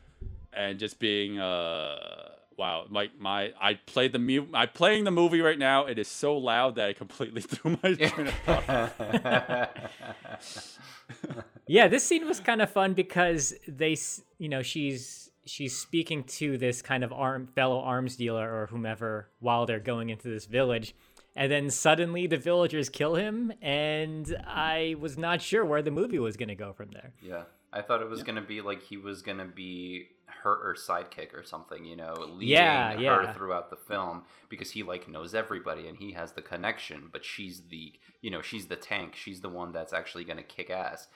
and 0.57 0.79
just 0.79 0.99
being 0.99 1.39
uh. 1.39 2.29
Wow, 2.59 2.85
my 2.91 3.09
my 3.19 3.53
I 3.61 3.75
played 3.87 4.13
the 4.13 4.19
mu- 4.19 4.47
I 4.53 4.67
playing 4.67 5.05
the 5.05 5.11
movie 5.11 5.41
right 5.41 5.59
now. 5.59 5.87
It 5.87 5.99
is 5.99 6.07
so 6.07 6.37
loud 6.37 6.75
that 6.77 6.87
I 6.87 6.93
completely 6.93 7.41
threw 7.51 7.79
my 7.83 7.95
train 7.95 8.27
of 8.29 8.35
thought. 8.45 9.91
yeah 11.67 11.89
this 11.89 12.05
scene 12.05 12.27
was 12.27 12.41
kind 12.41 12.61
of 12.63 12.71
fun 12.71 12.95
because 12.95 13.55
they 13.69 13.97
you 14.39 14.49
know 14.49 14.63
she's 14.63 15.31
she's 15.45 15.77
speaking 15.77 16.25
to 16.25 16.57
this 16.59 16.83
kind 16.83 17.05
of 17.05 17.13
arm 17.13 17.47
fellow 17.47 17.81
arms 17.81 18.17
dealer 18.17 18.49
or 18.55 18.67
whomever 18.67 19.29
while 19.41 19.67
they're 19.67 19.81
going 19.81 20.11
into 20.11 20.29
this 20.29 20.47
village 20.47 20.95
and 21.37 21.51
then 21.51 21.71
suddenly 21.71 22.27
the 22.27 22.37
villagers 22.37 22.89
kill 22.89 23.15
him 23.15 23.53
and 23.61 24.37
i 24.47 24.95
was 25.01 25.17
not 25.19 25.41
sure 25.43 25.65
where 25.65 25.83
the 25.83 25.91
movie 25.91 26.19
was 26.19 26.37
going 26.37 26.49
to 26.49 26.55
go 26.55 26.73
from 26.73 26.91
there 26.93 27.13
Yeah. 27.23 27.43
I 27.75 27.81
thought 27.81 28.03
it 28.03 28.09
was 28.11 28.23
gonna 28.23 28.43
be 28.43 28.61
like 28.61 28.83
he 28.83 28.99
was 28.99 29.23
gonna 29.23 29.47
be 29.47 30.09
her 30.43 30.55
or 30.55 30.75
sidekick 30.75 31.35
or 31.35 31.43
something, 31.45 31.85
you 31.85 31.97
know, 31.97 32.25
leading 32.29 32.91
Yeah, 32.93 33.01
her 33.05 33.27
throughout 33.27 33.71
the 33.71 33.77
film 33.77 34.23
because 34.49 34.71
he 34.73 34.83
like 34.83 35.09
knows 35.09 35.35
everybody 35.35 35.89
and 35.89 35.99
he 35.99 36.13
has 36.13 36.33
the 36.33 36.43
connection, 36.43 37.09
but 37.13 37.25
she's 37.25 37.63
the 37.69 37.93
you 38.21 38.31
know, 38.31 38.43
she's 38.43 38.67
the 38.67 38.77
tank. 38.77 39.15
She's 39.17 39.41
the 39.41 39.49
one 39.49 39.73
that's 39.73 39.93
actually 39.93 40.25
gonna 40.25 40.43
kick 40.43 40.71
ass. 40.71 41.09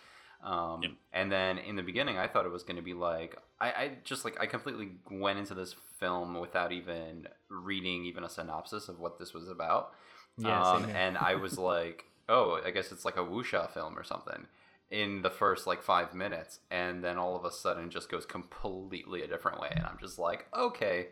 Um, 0.42 0.96
And 1.12 1.32
then 1.32 1.58
in 1.58 1.76
the 1.76 1.82
beginning, 1.82 2.18
I 2.18 2.28
thought 2.28 2.44
it 2.46 2.52
was 2.52 2.62
going 2.62 2.76
to 2.76 2.82
be 2.82 2.94
like 2.94 3.36
I, 3.60 3.68
I 3.70 3.90
just 4.04 4.24
like 4.24 4.38
I 4.40 4.46
completely 4.46 4.90
went 5.10 5.38
into 5.38 5.54
this 5.54 5.74
film 5.98 6.38
without 6.38 6.72
even 6.72 7.26
reading 7.48 8.04
even 8.04 8.22
a 8.22 8.28
synopsis 8.28 8.88
of 8.88 9.00
what 9.00 9.18
this 9.18 9.32
was 9.32 9.48
about. 9.48 9.92
Yeah, 10.38 10.62
um, 10.64 10.86
and 10.94 11.16
I 11.18 11.34
was 11.36 11.56
like, 11.58 12.04
oh, 12.28 12.60
I 12.64 12.70
guess 12.70 12.92
it's 12.92 13.04
like 13.04 13.16
a 13.16 13.20
wuxia 13.24 13.70
film 13.72 13.98
or 13.98 14.04
something 14.04 14.46
in 14.90 15.22
the 15.22 15.30
first 15.30 15.66
like 15.66 15.82
five 15.82 16.14
minutes, 16.14 16.60
and 16.70 17.02
then 17.02 17.18
all 17.18 17.36
of 17.36 17.44
a 17.44 17.50
sudden 17.50 17.90
just 17.90 18.10
goes 18.10 18.24
completely 18.26 19.22
a 19.22 19.26
different 19.26 19.60
way, 19.60 19.68
and 19.74 19.84
I'm 19.84 19.98
just 20.00 20.18
like, 20.18 20.46
okay. 20.56 21.08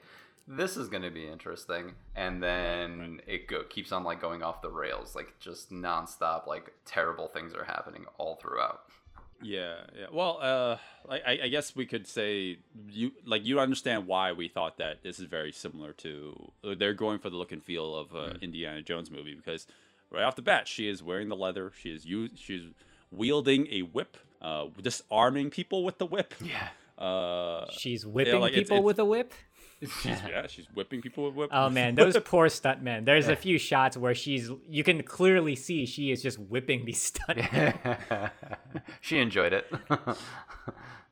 This 0.46 0.76
is 0.76 0.88
going 0.90 1.04
to 1.04 1.10
be 1.10 1.26
interesting, 1.26 1.92
and 2.14 2.42
then 2.42 3.22
it 3.26 3.46
go- 3.48 3.62
keeps 3.62 3.92
on 3.92 4.04
like 4.04 4.20
going 4.20 4.42
off 4.42 4.60
the 4.60 4.68
rails, 4.68 5.14
like 5.14 5.32
just 5.40 5.72
nonstop. 5.72 6.46
Like 6.46 6.70
terrible 6.84 7.28
things 7.28 7.54
are 7.54 7.64
happening 7.64 8.04
all 8.18 8.36
throughout. 8.36 8.82
Yeah, 9.42 9.76
yeah. 9.98 10.06
Well, 10.12 10.38
uh, 10.42 10.76
I, 11.10 11.38
I- 11.44 11.48
guess 11.48 11.74
we 11.74 11.86
could 11.86 12.06
say 12.06 12.58
you 12.90 13.12
like 13.24 13.46
you 13.46 13.58
understand 13.58 14.06
why 14.06 14.32
we 14.32 14.48
thought 14.48 14.76
that 14.76 15.02
this 15.02 15.18
is 15.18 15.24
very 15.24 15.50
similar 15.50 15.94
to 15.94 16.52
uh, 16.62 16.74
they're 16.78 16.92
going 16.92 17.20
for 17.20 17.30
the 17.30 17.36
look 17.36 17.50
and 17.52 17.64
feel 17.64 17.94
of 17.96 18.14
uh, 18.14 18.34
Indiana 18.42 18.82
Jones 18.82 19.10
movie 19.10 19.34
because 19.34 19.66
right 20.10 20.24
off 20.24 20.36
the 20.36 20.42
bat 20.42 20.68
she 20.68 20.88
is 20.88 21.02
wearing 21.02 21.30
the 21.30 21.36
leather, 21.36 21.72
she 21.80 21.88
is 21.88 22.04
you 22.04 22.28
she's 22.36 22.64
wielding 23.10 23.66
a 23.70 23.82
whip, 23.82 24.16
uh, 24.42 24.66
disarming 24.82 25.50
people 25.50 25.84
with 25.84 25.98
the 25.98 26.06
whip. 26.06 26.34
Yeah. 26.40 26.68
Uh, 26.96 27.66
she's 27.70 28.06
whipping 28.06 28.40
like, 28.40 28.52
people 28.54 28.76
it's- 28.76 28.84
with 28.84 28.98
a 29.00 29.04
whip 29.04 29.32
she's 30.00 30.16
yeah, 30.28 30.46
she's 30.46 30.66
whipping 30.72 31.02
people 31.02 31.24
with 31.26 31.34
whip. 31.34 31.50
oh 31.52 31.68
man 31.68 31.94
those 31.96 32.16
poor 32.24 32.46
stuntmen 32.46 33.04
there's 33.04 33.26
a 33.28 33.34
few 33.36 33.58
shots 33.58 33.96
where 33.96 34.14
she's 34.14 34.48
you 34.70 34.82
can 34.84 35.02
clearly 35.02 35.56
see 35.56 35.84
she 35.84 36.10
is 36.12 36.22
just 36.22 36.38
whipping 36.38 36.84
these 36.86 37.10
stuntmen 37.12 38.30
she 39.00 39.18
enjoyed 39.18 39.52
it. 39.52 39.66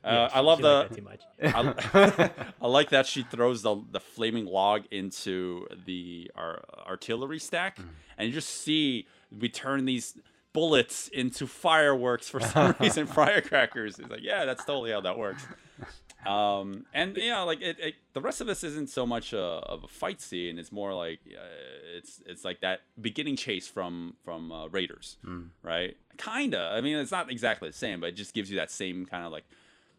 Uh, 0.04 0.28
I 0.32 0.38
She- 0.40 0.44
love 0.44 0.60
the. 0.62 0.88
too 0.96 1.02
much 1.02 1.20
I, 1.44 2.30
I 2.60 2.66
like 2.66 2.90
that 2.90 3.06
she 3.06 3.22
throws 3.22 3.62
the 3.62 3.76
the 3.92 4.00
flaming 4.00 4.46
log 4.46 4.82
into 4.90 5.66
the 5.86 6.28
ar- 6.34 6.64
artillery 6.88 7.38
stack, 7.38 7.78
and 8.18 8.26
you 8.26 8.34
just 8.34 8.48
see 8.48 9.06
we 9.30 9.48
turn 9.48 9.84
these 9.84 10.16
bullets 10.52 11.08
into 11.08 11.46
fireworks 11.46 12.28
for 12.28 12.40
some 12.40 12.74
reason, 12.80 13.06
firecrackers. 13.06 13.98
It's 13.98 14.10
like, 14.10 14.22
yeah, 14.22 14.44
that's 14.44 14.64
totally 14.64 14.90
how 14.92 15.00
that 15.02 15.16
works. 15.18 15.42
Um, 16.26 16.86
and 16.94 17.16
yeah, 17.16 17.40
like 17.42 17.60
it, 17.60 17.78
it, 17.80 17.94
the 18.12 18.20
rest 18.20 18.40
of 18.40 18.46
this 18.46 18.62
isn't 18.62 18.88
so 18.88 19.04
much 19.04 19.32
a, 19.32 19.40
of 19.40 19.82
a 19.82 19.88
fight 19.88 20.20
scene. 20.20 20.56
It's 20.58 20.70
more 20.70 20.94
like 20.94 21.18
uh, 21.26 21.42
it's 21.96 22.22
it's 22.26 22.44
like 22.44 22.60
that 22.60 22.82
beginning 23.00 23.34
chase 23.36 23.66
from 23.66 24.14
from 24.24 24.52
uh, 24.52 24.68
Raiders, 24.68 25.16
right? 25.62 25.96
Kinda. 26.18 26.70
I 26.72 26.80
mean, 26.80 26.96
it's 26.96 27.10
not 27.10 27.28
exactly 27.30 27.68
the 27.70 27.76
same, 27.76 27.98
but 28.00 28.10
it 28.10 28.12
just 28.16 28.34
gives 28.34 28.50
you 28.50 28.58
that 28.58 28.70
same 28.70 29.04
kind 29.06 29.24
of 29.26 29.32
like. 29.32 29.44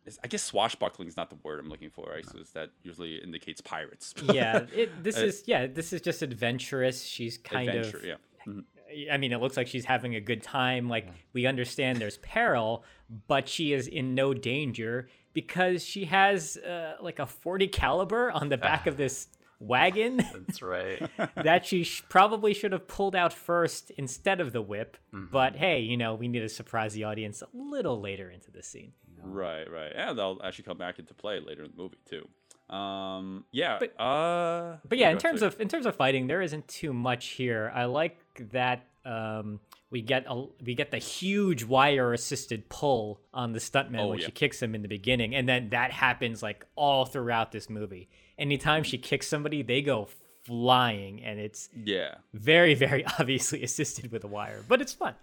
it's- 0.05 0.17
I 0.23 0.27
guess 0.27 0.43
swashbuckling 0.43 1.09
is 1.09 1.17
not 1.17 1.29
the 1.29 1.35
word 1.43 1.59
I'm 1.59 1.67
looking 1.69 1.89
for, 1.89 2.05
right? 2.09 2.25
So 2.25 2.37
that 2.53 2.69
usually 2.83 3.15
indicates 3.17 3.59
pirates. 3.59 4.13
yeah 4.31 4.61
it, 4.73 5.03
this 5.03 5.17
Uh, 5.17 5.21
is 5.25 5.43
yeah 5.45 5.67
this 5.67 5.91
is 5.91 5.99
just 5.99 6.21
adventurous 6.21 7.03
she's 7.03 7.37
kind 7.37 7.67
Adventure, 7.67 7.97
of 7.97 8.05
yeah. 8.05 8.15
Mhm. 8.47 8.63
I 9.11 9.17
mean, 9.17 9.31
it 9.31 9.39
looks 9.41 9.57
like 9.57 9.67
she's 9.67 9.85
having 9.85 10.15
a 10.15 10.21
good 10.21 10.43
time. 10.43 10.89
Like, 10.89 11.07
we 11.33 11.45
understand 11.45 11.99
there's 11.99 12.17
peril, 12.17 12.83
but 13.27 13.47
she 13.47 13.73
is 13.73 13.87
in 13.87 14.15
no 14.15 14.33
danger 14.33 15.07
because 15.33 15.83
she 15.83 16.05
has 16.05 16.57
uh, 16.57 16.95
like 17.01 17.19
a 17.19 17.25
40 17.25 17.67
caliber 17.67 18.31
on 18.31 18.49
the 18.49 18.57
back 18.57 18.87
of 18.87 18.97
this 18.97 19.27
wagon 19.59 20.17
That's 20.33 20.61
right. 20.61 21.09
that 21.35 21.65
she 21.65 21.83
sh- 21.83 22.03
probably 22.09 22.53
should 22.53 22.71
have 22.71 22.87
pulled 22.87 23.15
out 23.15 23.33
first 23.33 23.91
instead 23.91 24.41
of 24.41 24.51
the 24.51 24.61
whip. 24.61 24.97
Mm-hmm. 25.13 25.31
But 25.31 25.55
hey, 25.55 25.79
you 25.79 25.97
know, 25.97 26.15
we 26.15 26.27
need 26.27 26.41
to 26.41 26.49
surprise 26.49 26.93
the 26.93 27.05
audience 27.05 27.41
a 27.41 27.47
little 27.53 27.99
later 27.99 28.29
into 28.29 28.51
the 28.51 28.63
scene. 28.63 28.93
Right, 29.25 29.69
right. 29.71 29.91
Yeah, 29.95 30.11
they'll 30.13 30.39
actually 30.43 30.65
come 30.65 30.77
back 30.77 30.99
into 30.99 31.13
play 31.13 31.39
later 31.39 31.63
in 31.63 31.71
the 31.71 31.81
movie 31.81 31.97
too. 32.09 32.27
Um, 32.69 33.45
yeah. 33.51 33.77
But- 33.79 33.99
uh, 33.99 34.77
But 34.87 34.97
yeah, 34.97 35.09
in 35.09 35.17
terms 35.17 35.41
of 35.41 35.59
in 35.59 35.67
terms 35.67 35.85
of 35.85 35.95
fighting, 35.95 36.27
there 36.27 36.41
isn't 36.41 36.67
too 36.67 36.93
much 36.93 37.27
here. 37.27 37.71
I 37.73 37.85
like 37.85 38.17
that 38.51 38.85
um, 39.05 39.59
we 39.91 40.01
get 40.01 40.25
a 40.27 40.45
we 40.65 40.73
get 40.75 40.91
the 40.91 40.97
huge 40.97 41.63
wire 41.65 42.13
assisted 42.13 42.69
pull 42.69 43.19
on 43.33 43.51
the 43.53 43.59
stuntman 43.59 43.99
Oh, 43.99 44.07
when 44.07 44.19
yeah. 44.19 44.25
she 44.27 44.31
kicks 44.31 44.61
him 44.61 44.73
in 44.75 44.81
the 44.81 44.87
beginning, 44.87 45.35
and 45.35 45.47
then 45.47 45.69
that 45.69 45.91
happens 45.91 46.41
like 46.41 46.65
all 46.75 47.05
throughout 47.05 47.51
this 47.51 47.69
movie. 47.69 48.09
Anytime 48.39 48.83
she 48.83 48.97
kicks 48.97 49.27
somebody, 49.27 49.61
they 49.61 49.81
go 49.81 50.07
flying, 50.45 51.21
and 51.23 51.39
it's 51.39 51.69
Yeah. 51.75 52.15
very 52.33 52.73
very 52.75 53.05
obviously 53.19 53.61
assisted 53.63 54.11
with 54.11 54.23
a 54.23 54.27
wire, 54.27 54.63
but 54.67 54.81
it's 54.81 54.93
fun. 54.93 55.15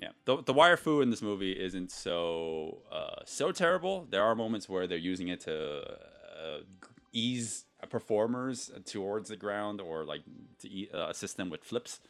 Yeah, 0.00 0.10
the 0.26 0.42
the 0.42 0.52
wire 0.52 0.76
fu 0.76 1.00
in 1.00 1.10
this 1.10 1.22
movie 1.22 1.52
isn't 1.52 1.90
so 1.90 2.78
uh, 2.90 3.22
so 3.26 3.50
terrible. 3.50 4.06
There 4.08 4.22
are 4.22 4.34
moments 4.36 4.68
where 4.68 4.86
they're 4.86 4.96
using 4.96 5.26
it 5.28 5.40
to 5.40 5.82
uh, 6.56 6.60
ease 7.12 7.64
performers 7.90 8.70
towards 8.84 9.28
the 9.28 9.36
ground 9.36 9.80
or 9.80 10.04
like 10.04 10.22
to 10.60 10.68
e- 10.68 10.88
uh, 10.92 11.08
assist 11.08 11.36
them 11.36 11.50
with 11.50 11.62
flips. 11.64 12.00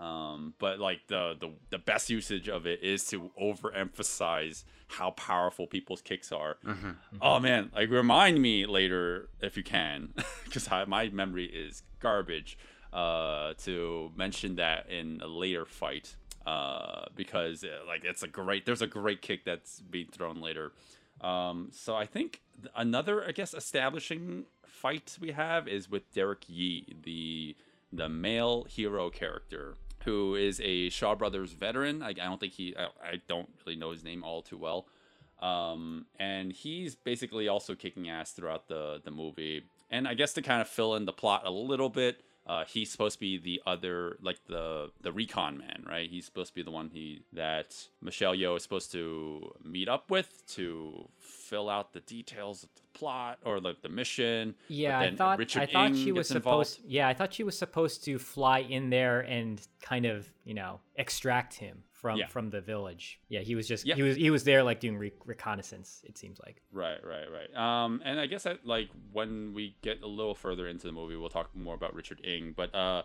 Um, 0.00 0.54
but 0.58 0.78
like 0.78 1.00
the, 1.08 1.34
the 1.40 1.50
the 1.70 1.78
best 1.78 2.08
usage 2.08 2.48
of 2.48 2.66
it 2.66 2.82
is 2.84 3.04
to 3.08 3.30
overemphasize 3.40 4.64
how 4.86 5.10
powerful 5.10 5.66
people's 5.66 6.00
kicks 6.02 6.30
are. 6.32 6.56
Oh 7.20 7.40
man, 7.40 7.70
like 7.74 7.90
remind 7.90 8.40
me 8.40 8.64
later 8.66 9.28
if 9.40 9.56
you 9.56 9.62
can, 9.64 10.14
because 10.44 10.68
my 10.86 11.08
memory 11.08 11.46
is 11.46 11.82
garbage. 12.00 12.58
Uh, 12.92 13.52
to 13.58 14.10
mention 14.16 14.56
that 14.56 14.88
in 14.88 15.20
a 15.22 15.26
later 15.26 15.66
fight, 15.66 16.16
uh, 16.46 17.04
because 17.14 17.62
uh, 17.62 17.68
like 17.86 18.02
it's 18.04 18.22
a 18.22 18.28
great 18.28 18.64
there's 18.64 18.80
a 18.80 18.86
great 18.86 19.20
kick 19.20 19.44
that's 19.44 19.80
being 19.80 20.06
thrown 20.06 20.40
later. 20.40 20.72
Um, 21.20 21.68
so 21.70 21.94
I 21.96 22.06
think 22.06 22.30
th- 22.30 22.40
another 22.76 23.26
I 23.26 23.32
guess 23.32 23.54
establishing 23.54 24.46
fight 24.66 25.16
we 25.20 25.32
have 25.32 25.68
is 25.68 25.90
with 25.90 26.12
Derek 26.12 26.44
Yee, 26.48 26.96
the 27.04 27.56
the 27.92 28.08
male 28.08 28.64
hero 28.64 29.10
character 29.10 29.74
who 30.04 30.34
is 30.34 30.60
a 30.62 30.88
Shaw 30.90 31.14
Brothers 31.14 31.52
veteran. 31.52 32.02
I, 32.02 32.10
I 32.10 32.12
don't 32.12 32.40
think 32.40 32.54
he 32.54 32.74
I, 32.76 32.86
I 33.02 33.20
don't 33.28 33.48
really 33.64 33.78
know 33.78 33.90
his 33.90 34.04
name 34.04 34.24
all 34.24 34.42
too 34.42 34.58
well. 34.58 34.86
Um, 35.40 36.06
and 36.18 36.52
he's 36.52 36.94
basically 36.94 37.46
also 37.46 37.74
kicking 37.74 38.08
ass 38.08 38.32
throughout 38.32 38.68
the 38.68 39.00
the 39.04 39.10
movie. 39.10 39.64
And 39.90 40.06
I 40.06 40.14
guess 40.14 40.32
to 40.34 40.42
kind 40.42 40.60
of 40.60 40.68
fill 40.68 40.94
in 40.96 41.06
the 41.06 41.12
plot 41.12 41.42
a 41.46 41.50
little 41.50 41.88
bit, 41.88 42.22
uh, 42.48 42.64
he's 42.64 42.90
supposed 42.90 43.16
to 43.16 43.20
be 43.20 43.36
the 43.36 43.60
other, 43.66 44.16
like 44.22 44.38
the 44.46 44.90
the 45.02 45.12
recon 45.12 45.58
man, 45.58 45.84
right? 45.86 46.08
He's 46.08 46.24
supposed 46.24 46.48
to 46.48 46.54
be 46.54 46.62
the 46.62 46.70
one 46.70 46.90
he 46.92 47.22
that 47.34 47.76
Michelle 48.00 48.34
Yeoh 48.34 48.56
is 48.56 48.62
supposed 48.62 48.90
to 48.92 49.52
meet 49.62 49.88
up 49.88 50.10
with 50.10 50.44
to 50.54 51.08
fill 51.18 51.68
out 51.68 51.92
the 51.92 52.00
details 52.00 52.62
of 52.62 52.70
the 52.74 52.98
plot 52.98 53.38
or 53.44 53.60
like 53.60 53.82
the 53.82 53.90
mission. 53.90 54.54
Yeah, 54.68 54.98
I 54.98 55.14
thought 55.14 55.38
Richard 55.38 55.62
I 55.62 55.66
thought 55.66 55.86
Ng 55.90 55.94
she 55.96 56.12
was 56.12 56.28
gets 56.28 56.36
involved. 56.36 56.68
supposed. 56.68 56.90
Yeah, 56.90 57.06
I 57.06 57.14
thought 57.14 57.34
she 57.34 57.44
was 57.44 57.58
supposed 57.58 58.04
to 58.04 58.18
fly 58.18 58.60
in 58.60 58.88
there 58.88 59.20
and 59.20 59.60
kind 59.82 60.06
of 60.06 60.26
you 60.44 60.54
know 60.54 60.80
extract 60.96 61.54
him 61.54 61.82
from 62.00 62.18
Yeah. 62.18 62.26
from 62.26 62.50
the 62.50 62.60
village. 62.60 63.18
Yeah, 63.28 63.40
he 63.40 63.54
was 63.54 63.66
just 63.68 63.84
Yeah. 63.86 63.94
he 63.96 64.02
was 64.02 64.16
he 64.16 64.30
was 64.30 64.44
there 64.44 64.62
like 64.62 64.80
doing 64.80 64.96
re- 64.96 65.12
reconnaissance. 65.24 66.00
It 66.04 66.16
seems 66.18 66.38
like. 66.44 66.62
Right, 66.72 66.98
right, 67.04 67.26
right. 67.30 67.54
Um, 67.84 68.00
and 68.04 68.18
I 68.20 68.26
guess 68.26 68.44
that 68.44 68.64
like 68.66 68.88
when 69.12 69.52
we 69.54 69.76
get 69.82 70.02
a 70.02 70.06
little 70.06 70.34
further 70.34 70.66
into 70.68 70.86
the 70.86 70.92
movie, 70.92 71.16
we'll 71.16 71.28
talk 71.28 71.54
more 71.56 71.74
about 71.74 71.94
Richard 71.94 72.20
Ng. 72.24 72.54
But 72.56 72.74
uh, 72.74 73.02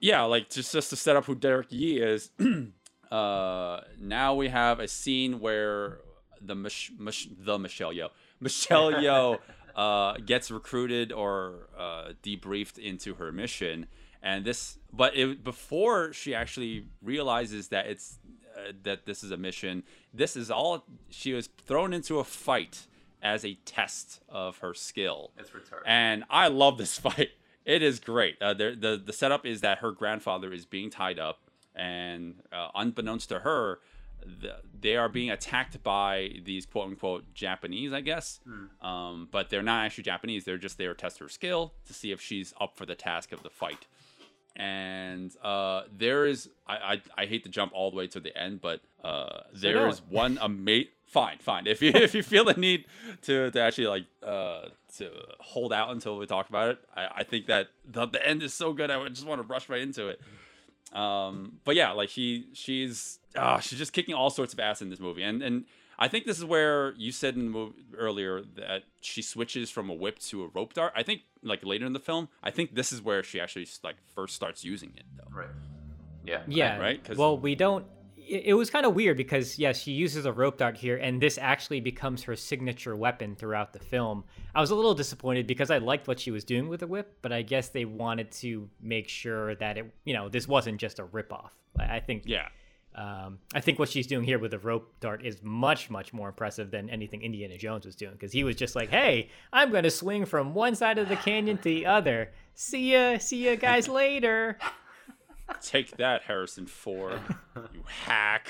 yeah, 0.00 0.22
like 0.22 0.50
just 0.50 0.72
just 0.72 0.90
to 0.90 0.96
set 0.96 1.16
up 1.16 1.24
who 1.26 1.34
Derek 1.34 1.68
Yee 1.70 1.98
is. 2.00 2.30
uh, 3.10 3.80
now 4.00 4.34
we 4.34 4.48
have 4.48 4.80
a 4.80 4.88
scene 4.88 5.40
where 5.40 5.98
the 6.40 6.54
Mich- 6.54 6.92
Mich- 6.98 7.28
the 7.38 7.58
Michelle 7.58 7.92
Yeoh 7.92 8.10
Michelle 8.40 9.00
Yo 9.02 9.38
uh, 9.74 10.14
gets 10.24 10.50
recruited 10.50 11.12
or 11.12 11.68
uh, 11.78 12.12
debriefed 12.22 12.78
into 12.78 13.14
her 13.14 13.30
mission, 13.32 13.86
and 14.26 14.44
this 14.44 14.78
but 14.92 15.16
it, 15.16 15.44
before 15.44 16.12
she 16.12 16.34
actually 16.34 16.86
realizes 17.00 17.68
that 17.68 17.86
it's 17.86 18.18
uh, 18.56 18.72
that 18.82 19.06
this 19.06 19.22
is 19.22 19.30
a 19.30 19.36
mission, 19.36 19.84
this 20.12 20.36
is 20.36 20.50
all 20.50 20.84
she 21.08 21.32
was 21.32 21.48
thrown 21.64 21.92
into 21.92 22.18
a 22.18 22.24
fight 22.24 22.86
as 23.22 23.44
a 23.44 23.54
test 23.64 24.20
of 24.28 24.58
her 24.58 24.74
skill. 24.74 25.30
It's 25.38 25.50
retarded. 25.50 25.82
And 25.86 26.24
I 26.28 26.48
love 26.48 26.76
this 26.76 26.98
fight. 27.06 27.30
It 27.64 27.82
is 27.82 28.00
great. 28.00 28.42
Uh, 28.42 28.52
the, 28.52 28.76
the 28.78 29.02
the 29.02 29.12
setup 29.12 29.46
is 29.46 29.60
that 29.60 29.78
her 29.78 29.92
grandfather 29.92 30.52
is 30.52 30.66
being 30.66 30.90
tied 30.90 31.20
up, 31.20 31.38
and 31.76 32.42
uh, 32.52 32.68
unbeknownst 32.74 33.28
to 33.28 33.40
her, 33.40 33.78
the, 34.24 34.56
they 34.80 34.96
are 34.96 35.08
being 35.08 35.30
attacked 35.30 35.80
by 35.84 36.32
these 36.44 36.66
quote 36.66 36.88
unquote 36.88 37.32
Japanese, 37.32 37.92
I 37.92 38.00
guess. 38.00 38.40
Um, 38.84 39.28
but 39.30 39.50
they're 39.50 39.62
not 39.62 39.84
actually 39.84 40.04
Japanese. 40.04 40.44
They're 40.44 40.58
just 40.58 40.78
there 40.78 40.94
to 40.94 41.00
test 41.00 41.20
her 41.20 41.28
skill 41.28 41.74
to 41.86 41.94
see 41.94 42.10
if 42.10 42.20
she's 42.20 42.52
up 42.60 42.76
for 42.76 42.86
the 42.86 42.96
task 42.96 43.30
of 43.30 43.44
the 43.44 43.50
fight. 43.50 43.86
And 44.58 45.36
uh, 45.42 45.82
there 45.94 46.24
is, 46.24 46.48
I, 46.66 46.74
I, 46.74 47.02
I 47.18 47.26
hate 47.26 47.44
to 47.44 47.50
jump 47.50 47.72
all 47.74 47.90
the 47.90 47.96
way 47.96 48.06
to 48.06 48.20
the 48.20 48.36
end, 48.36 48.62
but 48.62 48.80
uh, 49.04 49.40
there 49.52 49.86
is 49.86 50.00
one 50.08 50.38
amazing. 50.40 50.90
Fine, 51.04 51.38
fine. 51.38 51.66
If 51.66 51.82
you 51.82 51.92
if 51.94 52.14
you 52.14 52.22
feel 52.22 52.44
the 52.44 52.54
need 52.54 52.86
to, 53.22 53.50
to 53.50 53.60
actually 53.60 53.86
like 53.86 54.06
uh, 54.24 54.62
to 54.96 55.10
hold 55.38 55.72
out 55.72 55.90
until 55.90 56.18
we 56.18 56.26
talk 56.26 56.48
about 56.48 56.70
it, 56.70 56.78
I, 56.96 57.08
I 57.18 57.22
think 57.22 57.46
that 57.46 57.68
the, 57.84 58.06
the 58.06 58.26
end 58.26 58.42
is 58.42 58.52
so 58.54 58.72
good. 58.72 58.90
I 58.90 59.08
just 59.08 59.26
want 59.26 59.40
to 59.40 59.46
rush 59.46 59.68
right 59.68 59.80
into 59.80 60.08
it. 60.08 60.20
Um, 60.92 61.58
but 61.64 61.76
yeah, 61.76 61.92
like 61.92 62.08
she 62.08 62.46
she's 62.54 63.20
uh, 63.36 63.60
she's 63.60 63.78
just 63.78 63.92
kicking 63.92 64.14
all 64.14 64.30
sorts 64.30 64.52
of 64.52 64.58
ass 64.58 64.82
in 64.82 64.90
this 64.90 64.98
movie, 64.98 65.22
and 65.22 65.42
and 65.42 65.64
I 65.98 66.08
think 66.08 66.26
this 66.26 66.38
is 66.38 66.44
where 66.44 66.92
you 66.96 67.10
said 67.12 67.34
in 67.36 67.44
the 67.46 67.50
movie 67.50 67.74
earlier 67.96 68.42
that 68.56 68.82
she 69.00 69.22
switches 69.22 69.70
from 69.70 69.88
a 69.88 69.94
whip 69.94 70.18
to 70.20 70.44
a 70.44 70.48
rope 70.48 70.74
dart. 70.74 70.92
I 70.94 71.02
think 71.02 71.22
like 71.42 71.64
later 71.64 71.86
in 71.86 71.92
the 71.94 72.00
film, 72.00 72.28
I 72.42 72.50
think 72.50 72.74
this 72.74 72.92
is 72.92 73.00
where 73.00 73.22
she 73.22 73.40
actually 73.40 73.66
like 73.82 73.96
first 74.14 74.34
starts 74.34 74.64
using 74.64 74.92
it 74.96 75.04
though. 75.16 75.34
Right. 75.34 75.48
Yeah. 76.24 76.42
Yeah. 76.46 76.78
right? 76.78 77.02
'Cause- 77.02 77.16
Well, 77.16 77.38
we 77.38 77.54
don't. 77.54 77.86
It, 78.28 78.46
it 78.46 78.54
was 78.54 78.68
kind 78.70 78.84
of 78.84 78.94
weird 78.94 79.16
because 79.16 79.56
yes, 79.58 79.80
she 79.80 79.92
uses 79.92 80.26
a 80.26 80.32
rope 80.32 80.58
dart 80.58 80.76
here, 80.76 80.96
and 80.96 81.22
this 81.22 81.38
actually 81.38 81.80
becomes 81.80 82.24
her 82.24 82.34
signature 82.34 82.96
weapon 82.96 83.36
throughout 83.36 83.72
the 83.72 83.78
film. 83.78 84.24
I 84.54 84.60
was 84.60 84.70
a 84.70 84.74
little 84.74 84.94
disappointed 84.94 85.46
because 85.46 85.70
I 85.70 85.78
liked 85.78 86.08
what 86.08 86.18
she 86.18 86.32
was 86.32 86.42
doing 86.44 86.68
with 86.68 86.80
the 86.80 86.88
whip, 86.88 87.18
but 87.22 87.32
I 87.32 87.42
guess 87.42 87.68
they 87.68 87.84
wanted 87.84 88.32
to 88.32 88.68
make 88.82 89.08
sure 89.08 89.54
that 89.54 89.78
it, 89.78 89.90
you 90.04 90.12
know, 90.12 90.28
this 90.28 90.48
wasn't 90.48 90.78
just 90.80 90.98
a 90.98 91.04
ripoff. 91.04 91.50
I, 91.78 91.96
I 91.96 92.00
think. 92.00 92.24
Yeah, 92.26 92.48
Um, 92.96 93.40
I 93.54 93.60
think 93.60 93.78
what 93.78 93.90
she's 93.90 94.06
doing 94.06 94.24
here 94.24 94.38
with 94.38 94.52
the 94.52 94.58
rope 94.58 94.90
dart 95.00 95.24
is 95.24 95.42
much, 95.42 95.90
much 95.90 96.14
more 96.14 96.28
impressive 96.28 96.70
than 96.70 96.88
anything 96.88 97.20
Indiana 97.20 97.58
Jones 97.58 97.84
was 97.84 97.94
doing 97.94 98.12
because 98.12 98.32
he 98.32 98.42
was 98.42 98.56
just 98.56 98.74
like, 98.74 98.88
"Hey, 98.88 99.28
I'm 99.52 99.70
going 99.70 99.82
to 99.82 99.90
swing 99.90 100.24
from 100.24 100.54
one 100.54 100.74
side 100.74 100.96
of 100.98 101.10
the 101.10 101.16
canyon 101.16 101.58
to 101.58 101.64
the 101.64 101.84
other. 101.84 102.32
See 102.54 102.94
ya, 102.94 103.18
see 103.18 103.48
ya, 103.48 103.56
guys 103.56 103.86
later." 103.86 104.56
take 105.60 105.96
that, 105.98 106.22
Harrison 106.22 106.66
Ford, 106.66 107.20
you 107.74 107.82
hack. 107.86 108.48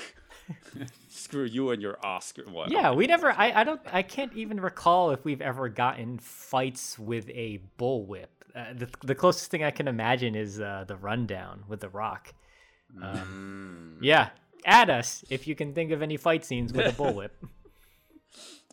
Screw 1.09 1.45
you 1.45 1.71
and 1.71 1.83
your 1.83 1.99
Oscar. 2.05 2.45
What? 2.45 2.71
Yeah, 2.71 2.93
we 2.93 3.09
never. 3.09 3.33
I, 3.33 3.61
I 3.61 3.65
don't. 3.65 3.81
I 3.93 4.03
can't 4.03 4.33
even 4.35 4.61
recall 4.61 5.11
if 5.11 5.25
we've 5.25 5.43
ever 5.43 5.69
gotten 5.69 6.19
fights 6.19 6.97
with 7.01 7.29
a 7.31 7.61
bullwhip. 7.81 8.27
Uh, 8.55 8.75
the 8.75 8.89
the 9.03 9.15
closest 9.17 9.51
thing 9.51 9.65
I 9.65 9.73
can 9.73 9.89
imagine 9.89 10.37
is 10.37 10.61
uh, 10.61 10.85
the 10.87 10.97
rundown 10.97 11.65
with 11.67 11.81
the 11.81 11.89
Rock. 11.89 12.33
Um, 13.03 13.99
Yeah, 14.01 14.31
add 14.65 14.91
us 14.91 15.25
if 15.31 15.47
you 15.47 15.55
can 15.55 15.75
think 15.75 15.91
of 15.91 16.03
any 16.03 16.17
fight 16.17 16.45
scenes 16.45 16.73
with 16.73 16.87
a 16.87 17.03
bullwhip. 17.03 17.31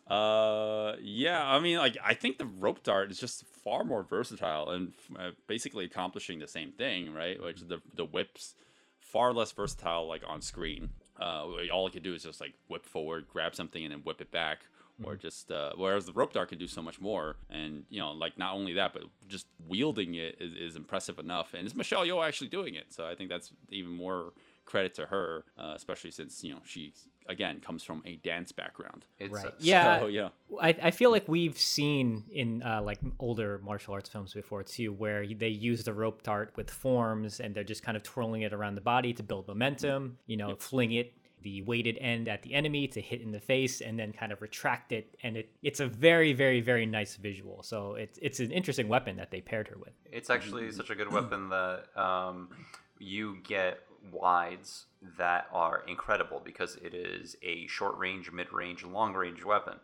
Uh, 0.06 0.96
yeah. 1.02 1.42
I 1.44 1.60
mean, 1.60 1.78
like, 1.78 1.98
I 2.04 2.14
think 2.14 2.38
the 2.38 2.46
rope 2.46 2.84
dart 2.84 3.10
is 3.10 3.20
just 3.20 3.46
far 3.64 3.84
more 3.86 4.04
versatile 4.04 4.70
and 4.70 4.92
uh, 5.18 5.32
basically 5.48 5.86
accomplishing 5.86 6.40
the 6.40 6.48
same 6.48 6.72
thing, 6.74 7.14
right? 7.14 7.42
Which 7.42 7.62
the 7.62 7.82
the 7.96 8.04
whips 8.06 8.54
far 9.00 9.34
less 9.34 9.52
versatile, 9.54 10.08
like 10.08 10.22
on 10.28 10.42
screen. 10.42 10.90
Uh, 11.20 11.46
all 11.72 11.88
it 11.88 11.94
could 11.94 12.04
do 12.04 12.14
is 12.14 12.24
just 12.24 12.42
like 12.42 12.54
whip 12.68 12.86
forward, 12.86 13.28
grab 13.32 13.56
something, 13.56 13.82
and 13.84 13.92
then 13.94 14.02
whip 14.02 14.20
it 14.20 14.30
back. 14.30 14.66
Or 15.04 15.16
just 15.16 15.52
uh, 15.52 15.72
whereas 15.76 16.06
the 16.06 16.14
rope 16.14 16.34
dart 16.34 16.50
can 16.50 16.60
do 16.60 16.68
so 16.68 16.82
much 16.82 17.02
more, 17.02 17.36
and 17.50 17.84
you 17.90 18.00
know, 18.00 18.12
like 18.12 18.38
not 18.38 18.54
only 18.54 18.74
that, 18.74 18.94
but 18.94 19.04
just 19.28 19.48
wielding 19.68 20.16
it 20.16 20.38
is, 20.40 20.54
is 20.54 20.76
impressive 20.76 21.18
enough. 21.20 21.54
And 21.54 21.66
it's 21.66 21.76
Michelle 21.76 22.06
Yeoh 22.06 22.26
actually 22.26 22.50
doing 22.50 22.76
it, 22.76 22.94
so 22.94 23.06
I 23.08 23.16
think 23.16 23.30
that's 23.30 23.52
even 23.70 23.92
more 23.92 24.34
credit 24.66 24.94
to 24.96 25.06
her, 25.08 25.46
uh, 25.58 25.74
especially 25.76 26.12
since 26.12 26.44
you 26.44 26.54
know 26.54 26.62
she 26.64 26.94
again 27.28 27.60
comes 27.60 27.84
from 27.84 28.02
a 28.06 28.18
dance 28.18 28.52
background. 28.52 29.06
It's 29.20 29.34
Right. 29.34 29.48
uh, 29.48 29.52
Yeah. 29.60 30.00
So, 30.02 30.08
yeah. 30.08 30.30
I, 30.62 30.76
I 30.84 30.92
feel 30.92 31.10
like 31.10 31.28
we've 31.28 31.58
seen 31.58 32.24
in 32.32 32.62
uh, 32.64 32.82
like 32.82 33.00
older 33.20 33.60
martial 33.64 33.94
arts 33.94 34.10
films 34.10 34.34
before 34.34 34.64
too, 34.64 34.92
where 34.94 35.26
they 35.26 35.48
use 35.48 35.84
the 35.84 35.94
rope 35.94 36.22
dart 36.24 36.54
with 36.56 36.70
forms 36.70 37.40
and 37.40 37.56
they're 37.56 37.64
just 37.64 37.84
kind 37.84 37.96
of 37.98 38.04
twirling 38.04 38.42
it 38.42 38.54
around 38.54 38.76
the 38.76 38.82
body 38.82 39.14
to 39.14 39.24
build 39.24 39.48
momentum. 39.48 40.18
You 40.28 40.38
know, 40.38 40.56
fling 40.56 40.92
it 40.92 41.14
the 41.44 41.62
weighted 41.64 41.98
end 42.00 42.28
at 42.28 42.42
the 42.42 42.54
enemy 42.54 42.88
to 42.88 43.02
hit 43.02 43.22
in 43.22 43.32
the 43.32 43.40
face, 43.40 43.82
and 43.82 44.00
then 44.00 44.14
kind 44.14 44.32
of 44.32 44.42
retract 44.42 44.92
it. 44.92 45.16
And 45.24 45.38
it 45.38 45.50
it's 45.62 45.80
a 45.80 45.88
very 45.88 46.34
very 46.34 46.62
very 46.62 46.86
nice 46.86 47.16
visual. 47.16 47.64
So 47.64 47.96
it's 47.96 48.18
it's 48.22 48.40
an 48.40 48.52
interesting 48.52 48.88
weapon 48.88 49.18
that 49.18 49.32
they 49.32 49.42
paired 49.42 49.68
her 49.68 49.78
with. 49.78 49.94
It's 50.12 50.30
actually 50.30 50.72
such 50.72 50.90
a 50.90 50.96
good 50.96 51.12
weapon 51.12 51.50
that 51.50 51.86
um, 51.96 52.50
you 53.00 53.38
get 53.44 53.80
wides 54.12 54.86
that 55.18 55.48
are 55.52 55.84
incredible 55.88 56.42
because 56.44 56.76
it 56.78 56.94
is 56.94 57.36
a 57.42 57.68
short 57.68 57.98
range, 57.98 58.32
mid 58.32 58.52
range, 58.52 58.84
long 58.84 59.14
range 59.14 59.44
weapon, 59.44 59.76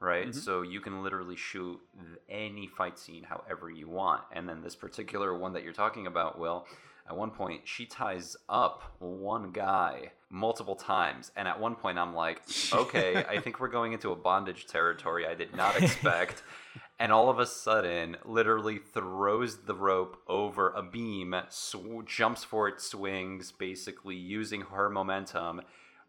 right? 0.00 0.34
So 0.34 0.62
you 0.62 0.80
can 0.80 1.02
literally 1.02 1.36
shoot 1.36 1.80
any 2.28 2.66
fight 2.66 2.98
scene 2.98 3.24
however 3.24 3.70
you 3.70 3.88
want. 3.88 4.22
And 4.32 4.48
then 4.48 4.62
this 4.62 4.76
particular 4.76 5.36
one 5.36 5.52
that 5.52 5.64
you're 5.64 5.72
talking 5.72 6.06
about, 6.06 6.38
Will, 6.38 6.66
At 7.08 7.16
one 7.16 7.30
point, 7.30 7.62
she 7.64 7.86
ties 7.86 8.36
up 8.48 8.82
one 8.98 9.50
guy 9.50 10.12
multiple 10.28 10.76
times, 10.76 11.32
and 11.36 11.48
at 11.48 11.58
one 11.58 11.74
point, 11.74 11.98
I'm 11.98 12.14
like, 12.14 12.42
okay, 12.72 13.24
I 13.28 13.40
think 13.40 13.60
we're 13.60 13.68
going 13.68 13.94
into 13.94 14.12
a 14.12 14.16
bondage 14.16 14.66
territory 14.66 15.26
I 15.26 15.34
did 15.34 15.56
not 15.56 15.80
expect. 15.82 16.42
and 16.98 17.10
all 17.10 17.30
of 17.30 17.38
a 17.38 17.46
sudden, 17.46 18.18
literally 18.26 18.78
throws 18.78 19.64
the 19.64 19.74
rope 19.74 20.18
over 20.28 20.68
a 20.70 20.82
beam, 20.82 21.34
sw- 21.48 22.04
jumps 22.04 22.44
for 22.44 22.68
it, 22.68 22.80
swings, 22.80 23.52
basically 23.52 24.16
using 24.16 24.60
her 24.60 24.90
momentum, 24.90 25.62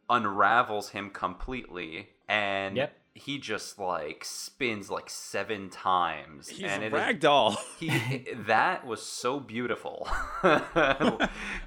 unravels 0.09 0.89
him 0.89 1.11
completely, 1.11 2.09
and 2.27 2.75
Yep. 2.75 2.93
He 3.19 3.37
just 3.37 3.77
like 3.77 4.23
spins 4.25 4.89
like 4.89 5.09
seven 5.09 5.69
times. 5.69 6.47
He's 6.49 6.63
and 6.69 6.83
a 6.83 6.87
it 6.87 6.93
is- 6.93 6.99
ragdoll. 6.99 7.57
he, 7.79 8.25
that 8.47 8.85
was 8.85 9.01
so 9.01 9.39
beautiful. 9.39 10.07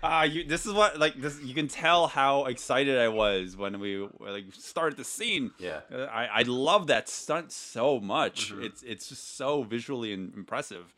Ah, 0.05 0.25
you. 0.25 0.45
This 0.45 0.67
is 0.67 0.73
what 0.73 0.99
like 0.99 1.15
this. 1.21 1.41
You 1.43 1.55
can 1.55 1.69
tell 1.69 2.07
how 2.09 2.47
excited 2.47 2.99
I 2.99 3.09
was 3.09 3.57
when 3.57 3.79
we 3.81 4.07
like 4.19 4.45
started 4.53 4.97
the 4.97 5.05
scene. 5.05 5.53
Yeah. 5.59 5.81
Uh, 5.93 6.05
I 6.05 6.27
I 6.27 6.43
love 6.43 6.89
that 6.89 7.09
stunt 7.09 7.53
so 7.53 8.01
much. 8.01 8.53
It's 8.57 8.83
it's 8.83 9.09
just 9.09 9.37
so 9.37 9.63
visually 9.63 10.13
im- 10.13 10.33
impressive. 10.37 10.93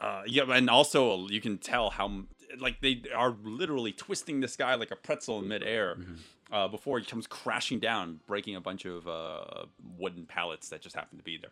Uh, 0.00 0.22
yeah, 0.26 0.42
and 0.50 0.68
also 0.68 1.26
you 1.28 1.40
can 1.40 1.58
tell 1.58 1.90
how 1.90 2.24
like 2.58 2.80
they 2.80 3.02
are 3.16 3.34
literally 3.42 3.92
twisting 3.92 4.40
this 4.40 4.56
guy 4.56 4.74
like 4.74 4.90
a 4.90 4.96
pretzel 4.96 5.38
in 5.40 5.48
midair. 5.48 5.96
Uh, 6.54 6.68
before 6.68 7.00
he 7.00 7.04
comes 7.04 7.26
crashing 7.26 7.80
down, 7.80 8.20
breaking 8.28 8.54
a 8.54 8.60
bunch 8.60 8.84
of 8.84 9.08
uh, 9.08 9.64
wooden 9.98 10.24
pallets 10.24 10.68
that 10.68 10.80
just 10.80 10.94
happen 10.94 11.18
to 11.18 11.24
be 11.24 11.36
there. 11.36 11.50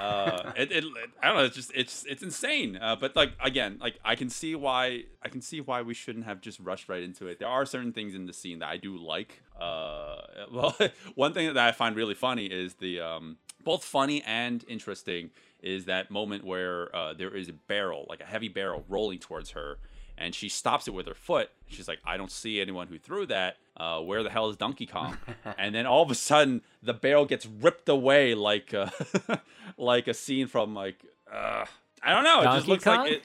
uh, 0.00 0.52
it, 0.56 0.72
it, 0.72 0.84
I 1.22 1.26
don't 1.26 1.36
know. 1.36 1.44
It's 1.44 1.54
just 1.54 1.70
it's 1.74 2.06
it's 2.08 2.22
insane. 2.22 2.78
Uh, 2.80 2.96
but 2.96 3.14
like 3.14 3.32
again, 3.44 3.76
like 3.78 3.98
I 4.02 4.14
can 4.14 4.30
see 4.30 4.54
why 4.54 5.04
I 5.22 5.28
can 5.28 5.42
see 5.42 5.60
why 5.60 5.82
we 5.82 5.92
shouldn't 5.92 6.24
have 6.24 6.40
just 6.40 6.60
rushed 6.60 6.88
right 6.88 7.02
into 7.02 7.26
it. 7.26 7.40
There 7.40 7.48
are 7.48 7.66
certain 7.66 7.92
things 7.92 8.14
in 8.14 8.24
the 8.24 8.32
scene 8.32 8.60
that 8.60 8.70
I 8.70 8.78
do 8.78 8.96
like. 8.96 9.42
Uh, 9.60 10.22
well, 10.50 10.74
one 11.14 11.34
thing 11.34 11.52
that 11.52 11.68
I 11.68 11.72
find 11.72 11.94
really 11.94 12.14
funny 12.14 12.46
is 12.46 12.76
the 12.76 13.00
um, 13.00 13.36
both 13.62 13.84
funny 13.84 14.22
and 14.22 14.64
interesting 14.66 15.28
is 15.62 15.84
that 15.84 16.10
moment 16.10 16.42
where 16.42 16.94
uh, 16.96 17.12
there 17.12 17.36
is 17.36 17.50
a 17.50 17.52
barrel, 17.52 18.06
like 18.08 18.22
a 18.22 18.24
heavy 18.24 18.48
barrel, 18.48 18.82
rolling 18.88 19.18
towards 19.18 19.50
her. 19.50 19.76
And 20.18 20.34
she 20.34 20.48
stops 20.48 20.86
it 20.86 20.94
with 20.94 21.06
her 21.08 21.14
foot. 21.14 21.50
She's 21.68 21.88
like, 21.88 21.98
"I 22.04 22.16
don't 22.16 22.30
see 22.30 22.60
anyone 22.60 22.86
who 22.86 22.98
threw 22.98 23.26
that. 23.26 23.56
Uh, 23.76 24.00
where 24.00 24.22
the 24.22 24.30
hell 24.30 24.48
is 24.50 24.56
Donkey 24.56 24.86
Kong?" 24.86 25.16
and 25.58 25.74
then 25.74 25.86
all 25.86 26.02
of 26.02 26.10
a 26.10 26.14
sudden, 26.14 26.62
the 26.82 26.92
barrel 26.94 27.24
gets 27.24 27.46
ripped 27.46 27.88
away 27.88 28.34
like 28.34 28.72
uh, 28.74 28.90
like 29.78 30.06
a 30.08 30.14
scene 30.14 30.46
from 30.46 30.74
like 30.74 31.04
uh, 31.32 31.64
I 32.02 32.12
don't 32.14 32.24
know. 32.24 32.40
It 32.40 32.44
just 32.44 32.54
Donkey 32.56 32.70
looks 32.70 32.84
Kong? 32.84 32.98
like 32.98 33.12
it. 33.12 33.22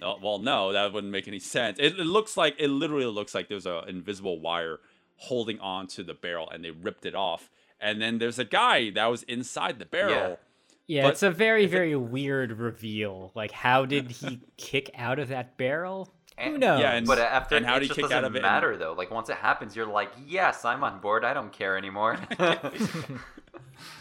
Oh, 0.00 0.16
well, 0.22 0.38
no, 0.38 0.72
that 0.72 0.92
wouldn't 0.92 1.12
make 1.12 1.26
any 1.26 1.40
sense. 1.40 1.78
It, 1.80 1.98
it 1.98 2.06
looks 2.06 2.36
like 2.36 2.54
it 2.58 2.68
literally 2.68 3.06
looks 3.06 3.34
like 3.34 3.48
there's 3.48 3.66
an 3.66 3.88
invisible 3.88 4.38
wire 4.38 4.78
holding 5.16 5.58
on 5.58 5.88
to 5.88 6.04
the 6.04 6.14
barrel, 6.14 6.48
and 6.48 6.64
they 6.64 6.70
ripped 6.70 7.04
it 7.04 7.14
off. 7.16 7.50
And 7.80 8.00
then 8.00 8.18
there's 8.18 8.38
a 8.38 8.44
guy 8.44 8.90
that 8.90 9.06
was 9.06 9.24
inside 9.24 9.78
the 9.78 9.84
barrel. 9.86 10.38
Yeah, 10.86 11.02
But 11.02 11.12
it's 11.12 11.22
a 11.22 11.30
very, 11.30 11.66
very 11.66 11.94
weird 11.96 12.52
reveal. 12.52 13.30
Like, 13.34 13.50
how 13.50 13.84
did 13.84 14.10
he 14.10 14.40
kick 14.56 14.90
out 14.94 15.18
of 15.18 15.28
that 15.28 15.56
barrel? 15.58 16.12
Who 16.38 16.50
And- 16.52 16.60
knows? 16.60 16.80
Yeah, 16.80 16.92
and- 16.92 17.06
but 17.06 17.18
after 17.18 17.56
and 17.56 17.66
how 17.66 17.76
it 17.76 17.80
did 17.80 17.82
he 17.84 17.88
just 17.88 17.96
kick 17.96 18.02
doesn't 18.04 18.16
out 18.18 18.24
of 18.24 18.34
it 18.34 18.38
and- 18.38 18.42
matter 18.42 18.76
though. 18.76 18.92
Like 18.92 19.10
once 19.10 19.28
it 19.28 19.36
happens, 19.36 19.74
you're 19.76 19.86
like, 19.86 20.10
yes, 20.26 20.64
I'm 20.64 20.82
on 20.84 21.00
board. 21.00 21.24
I 21.24 21.34
don't 21.34 21.52
care 21.52 21.76
anymore. 21.76 22.18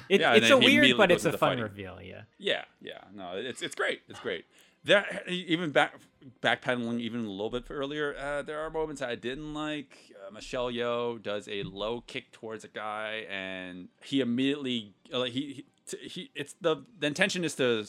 It, 0.10 0.22
Yeah, 0.22 0.34
it's 0.36 0.50
a 0.50 0.58
weird, 0.58 0.98
but 0.98 1.12
it's 1.12 1.26
a 1.26 1.28
into 1.30 1.38
fun 1.38 1.50
fighting. 1.50 1.64
reveal. 1.64 2.00
Yeah. 2.02 2.22
Yeah, 2.40 2.64
yeah, 2.82 3.02
no, 3.14 3.34
it's 3.36 3.62
it's 3.62 3.76
great, 3.76 4.02
it's 4.08 4.20
great. 4.20 4.46
There, 4.84 5.06
even 5.28 5.72
back 5.72 6.00
backpedaling 6.42 7.00
even 7.02 7.26
a 7.26 7.30
little 7.30 7.50
bit 7.50 7.66
earlier, 7.70 8.16
uh, 8.18 8.42
there 8.42 8.60
are 8.60 8.70
moments 8.72 9.02
I 9.02 9.16
didn't 9.16 9.54
like. 9.54 9.98
Uh, 10.16 10.32
Michelle 10.32 10.72
Yeoh 10.72 11.22
does 11.22 11.48
a 11.50 11.64
low 11.64 12.02
kick 12.02 12.32
towards 12.32 12.64
a 12.64 12.70
guy, 12.70 13.26
and 13.30 13.90
he 14.02 14.22
immediately 14.22 14.94
uh, 15.14 15.20
like 15.20 15.34
he. 15.34 15.44
he 15.54 15.66
he, 16.08 16.32
it's 16.36 16.54
the 16.60 16.84
the 17.00 17.08
intention 17.08 17.44
is 17.46 17.56
to 17.56 17.84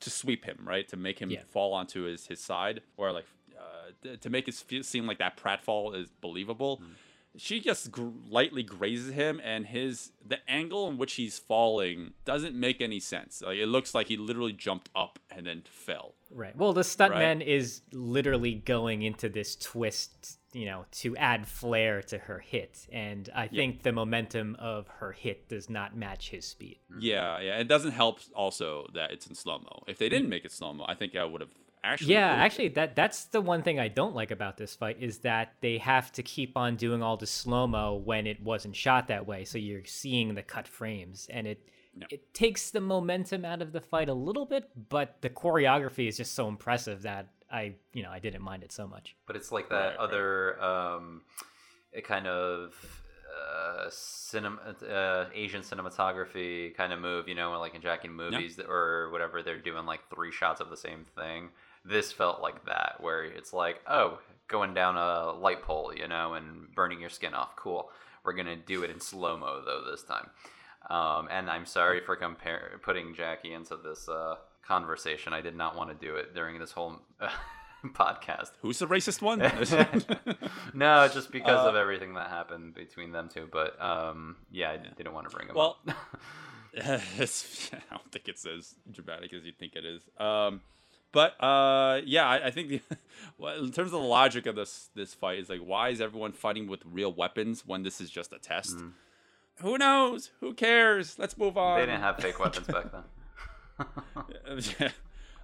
to 0.00 0.10
sweep 0.10 0.44
him 0.44 0.58
right 0.64 0.86
to 0.88 0.96
make 0.96 1.18
him 1.18 1.30
Yeah. 1.30 1.42
fall 1.50 1.72
onto 1.72 2.02
his 2.02 2.26
his 2.26 2.40
side 2.42 2.82
or 2.98 3.10
like 3.12 3.24
uh, 3.24 3.26
th- 3.26 3.37
Uh, 4.04 4.14
to 4.20 4.30
make 4.30 4.46
it 4.46 4.54
seem 4.84 5.08
like 5.08 5.18
that 5.18 5.36
pratfall 5.36 5.92
is 5.92 6.08
believable 6.20 6.76
hmm. 6.76 6.92
she 7.36 7.58
just 7.58 7.90
gr- 7.90 8.10
lightly 8.28 8.62
grazes 8.62 9.12
him 9.12 9.40
and 9.42 9.66
his 9.66 10.12
the 10.24 10.38
angle 10.48 10.88
in 10.88 10.96
which 10.98 11.14
he's 11.14 11.36
falling 11.36 12.12
doesn't 12.24 12.54
make 12.54 12.80
any 12.80 13.00
sense. 13.00 13.42
Like 13.44 13.58
it 13.58 13.66
looks 13.66 13.96
like 13.96 14.06
he 14.06 14.16
literally 14.16 14.52
jumped 14.52 14.88
up 14.94 15.18
and 15.30 15.44
then 15.46 15.62
fell. 15.66 16.14
Right. 16.30 16.54
Well, 16.56 16.72
the 16.72 16.82
stuntman 16.82 17.44
is 17.44 17.80
literally 17.92 18.54
going 18.54 19.02
into 19.02 19.28
this 19.28 19.56
twist, 19.56 20.38
you 20.52 20.66
know, 20.66 20.84
to 20.92 21.16
add 21.16 21.48
flair 21.48 22.00
to 22.02 22.18
her 22.18 22.38
hit, 22.38 22.86
and 22.92 23.28
I 23.34 23.48
think 23.48 23.82
the 23.82 23.92
momentum 23.92 24.56
of 24.60 24.86
her 24.98 25.10
hit 25.10 25.48
does 25.48 25.68
not 25.68 25.96
match 25.96 26.30
his 26.30 26.44
speed. 26.44 26.78
yeah 27.00 27.40
yeah 27.40 27.58
it 27.58 27.66
doesn't 27.66 27.92
help 27.92 28.20
also 28.34 28.86
that 28.94 29.10
it's 29.10 29.26
in 29.26 29.34
slow-mo. 29.34 29.82
If 29.88 29.98
they 29.98 30.06
mm. 30.06 30.10
didn't 30.10 30.28
make 30.28 30.44
it 30.44 30.52
slow-mo 30.52 30.84
i 30.86 30.94
think 30.94 31.16
i 31.16 31.24
would 31.24 31.40
have 31.40 31.50
actually 31.84 32.14
Yeah, 32.14 32.30
loved 32.30 32.40
actually, 32.40 32.68
that 32.68 32.96
that's 32.96 33.24
the 33.26 33.40
one 33.40 33.62
thing 33.62 33.78
I 33.78 33.88
don't 33.88 34.14
like 34.14 34.30
about 34.30 34.56
this 34.56 34.74
fight 34.74 34.96
is 35.00 35.18
that 35.18 35.54
they 35.60 35.78
have 35.78 36.12
to 36.12 36.22
keep 36.22 36.56
on 36.56 36.76
doing 36.76 37.02
all 37.02 37.16
the 37.16 37.26
slow 37.26 37.66
mo 37.66 37.94
when 37.96 38.26
it 38.26 38.42
wasn't 38.42 38.76
shot 38.76 39.08
that 39.08 39.26
way, 39.26 39.44
so 39.44 39.58
you're 39.58 39.84
seeing 39.84 40.34
the 40.34 40.42
cut 40.42 40.66
frames, 40.68 41.26
and 41.30 41.46
it 41.46 41.68
it 42.10 42.32
takes 42.32 42.70
the 42.70 42.80
momentum 42.80 43.44
out 43.44 43.60
of 43.60 43.72
the 43.72 43.80
fight 43.80 44.08
a 44.08 44.14
little 44.14 44.46
bit, 44.46 44.70
but 44.88 45.16
the 45.20 45.30
choreography 45.30 46.06
is 46.08 46.16
just 46.16 46.34
so 46.34 46.46
impressive 46.48 47.02
that 47.02 47.28
I 47.50 47.74
you 47.92 48.02
know 48.02 48.10
I 48.10 48.18
didn't 48.20 48.42
mind 48.42 48.62
it 48.62 48.72
so 48.72 48.86
much. 48.86 49.16
but 49.26 49.36
it's 49.36 49.50
like 49.50 49.68
that 49.70 49.76
Right, 49.76 49.88
right. 49.88 49.98
other 49.98 50.62
um, 50.62 51.22
it 51.92 52.04
kind 52.04 52.26
of 52.26 52.74
uh, 53.38 53.86
cinema, 53.90 54.58
uh, 54.90 55.26
Asian 55.34 55.62
cinematography 55.62 56.74
kind 56.74 56.92
of 56.92 56.98
move, 57.00 57.28
you 57.28 57.34
know, 57.34 57.58
like 57.60 57.74
in 57.74 57.80
Jackie 57.80 58.08
movies 58.08 58.58
or 58.58 59.10
whatever, 59.10 59.42
they're 59.42 59.58
doing 59.60 59.86
like 59.86 60.00
three 60.14 60.32
shots 60.32 60.60
of 60.60 60.70
the 60.70 60.76
same 60.76 61.04
thing. 61.16 61.50
This 61.88 62.12
felt 62.12 62.40
like 62.42 62.64
that, 62.66 62.96
where 63.00 63.24
it's 63.24 63.52
like, 63.52 63.80
oh, 63.88 64.18
going 64.46 64.74
down 64.74 64.96
a 64.96 65.32
light 65.32 65.62
pole, 65.62 65.92
you 65.94 66.08
know, 66.08 66.34
and 66.34 66.72
burning 66.74 67.00
your 67.00 67.10
skin 67.10 67.34
off. 67.34 67.56
Cool. 67.56 67.90
We're 68.24 68.32
gonna 68.34 68.56
do 68.56 68.82
it 68.82 68.90
in 68.90 69.00
slow 69.00 69.36
mo 69.36 69.62
though 69.64 69.82
this 69.90 70.02
time. 70.02 70.28
Um, 70.90 71.28
and 71.30 71.50
I'm 71.50 71.66
sorry 71.66 72.00
for 72.00 72.16
compare 72.16 72.78
putting 72.82 73.14
Jackie 73.14 73.52
into 73.52 73.76
this 73.76 74.08
uh, 74.08 74.36
conversation. 74.66 75.32
I 75.32 75.40
did 75.40 75.56
not 75.56 75.76
want 75.76 75.90
to 75.90 76.06
do 76.06 76.14
it 76.16 76.34
during 76.34 76.58
this 76.58 76.72
whole 76.72 77.00
podcast. 77.86 78.50
who's 78.62 78.78
the 78.78 78.86
racist 78.86 79.20
one 79.22 79.40
No, 80.74 81.08
just 81.08 81.30
because 81.30 81.64
Uh, 81.64 81.68
of 81.70 81.74
everything 81.76 82.14
that 82.14 82.28
happened 82.28 82.74
between 82.74 83.12
them 83.12 83.28
two. 83.32 83.48
But 83.50 83.80
um, 83.82 84.36
yeah, 84.50 84.70
I 84.70 84.76
didn't 84.76 85.12
want 85.12 85.28
to 85.28 85.34
bring 85.36 85.48
them 85.48 85.56
Well, 85.56 85.78
up. 85.88 85.96
I 86.76 87.00
don't 87.90 88.12
think 88.12 88.28
it's 88.28 88.46
as 88.46 88.74
dramatic 88.90 89.32
as 89.32 89.44
you 89.44 89.52
think 89.58 89.74
it 89.74 89.84
is. 89.84 90.02
Um, 90.18 90.60
but 91.12 91.42
uh, 91.42 92.00
yeah, 92.04 92.26
I, 92.26 92.46
I 92.46 92.50
think 92.50 92.68
the, 92.68 92.80
well, 93.38 93.56
in 93.64 93.70
terms 93.72 93.92
of 93.92 94.00
the 94.00 94.06
logic 94.06 94.46
of 94.46 94.56
this 94.56 94.90
this 94.94 95.14
fight 95.14 95.38
is 95.38 95.48
like, 95.48 95.60
why 95.60 95.88
is 95.90 96.00
everyone 96.00 96.32
fighting 96.32 96.66
with 96.68 96.82
real 96.84 97.12
weapons 97.12 97.64
when 97.66 97.82
this 97.82 98.00
is 98.00 98.10
just 98.10 98.32
a 98.32 98.38
test? 98.38 98.78
Who 99.60 99.76
knows? 99.78 100.30
Who 100.40 100.54
cares? 100.54 101.18
Let's 101.18 101.36
move 101.36 101.56
on. 101.58 101.80
they 101.80 101.86
didn't 101.86 102.00
have 102.02 102.18
fake 102.18 102.38
weapons 102.44 102.66
back 102.66 102.86
then. 102.92 103.02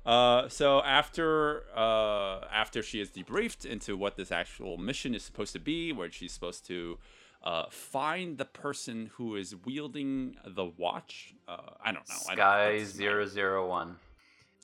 uh, 0.07 0.48
so 0.48 0.81
after 0.83 1.64
uh, 1.77 2.40
after 2.53 2.83
she 2.83 3.00
is 3.00 3.11
debriefed 3.11 3.64
into 3.64 3.96
what 3.96 4.16
this 4.16 4.31
actual 4.31 4.77
mission 4.77 5.14
is 5.14 5.22
supposed 5.24 5.53
to 5.55 5.59
be, 5.61 5.92
where 5.92 6.11
she's 6.11 6.33
supposed 6.33 6.66
to 6.66 6.98
uh, 7.42 7.64
find 7.70 8.38
the 8.38 8.44
person 8.44 9.11
who 9.14 9.37
is 9.37 9.55
wielding 9.64 10.37
the 10.46 10.64
watch. 10.64 11.35
Uh, 11.48 11.59
I 11.83 11.92
don't 11.92 12.09
know. 12.09 12.14
I 12.29 12.35
don't- 12.35 12.37
Sky 12.37 12.72
doesn't 12.79 12.96
zero 12.96 13.27
zero 13.27 13.68
one. 13.68 13.96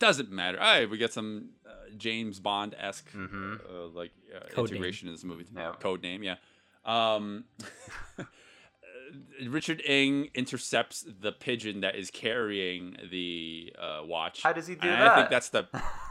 Doesn't 0.01 0.31
matter. 0.33 0.59
All 0.59 0.65
right, 0.67 0.91
we 0.91 0.99
get 0.99 1.13
some 1.13 1.51
uh, 1.67 1.71
James 1.97 2.41
Bond 2.41 2.75
esque 2.79 3.11
Mm-hmm. 3.13 3.55
uh, 3.69 3.87
like 3.89 4.11
uh, 4.35 4.41
Code 4.53 4.71
name. 4.71 4.77
integration 4.77 5.07
in 5.09 5.15
this 5.15 5.23
movie. 5.25 5.45
Yeah. 5.55 5.73
Code 5.79 6.03
name, 6.03 6.23
yeah. 6.25 6.37
Um, 6.85 7.45
Richard 9.49 9.83
Ng 9.85 10.29
intercepts 10.35 11.05
the 11.21 11.33
pigeon 11.33 11.81
that 11.81 11.97
is 11.97 12.11
carrying 12.11 12.97
the 13.11 13.73
uh, 13.79 14.03
watch. 14.05 14.43
How 14.43 14.53
does 14.53 14.67
he 14.69 14.75
do 14.77 14.89
and 14.89 15.03
I 15.03 15.17
think 15.17 15.31
that's 15.31 15.49
the 15.49 15.67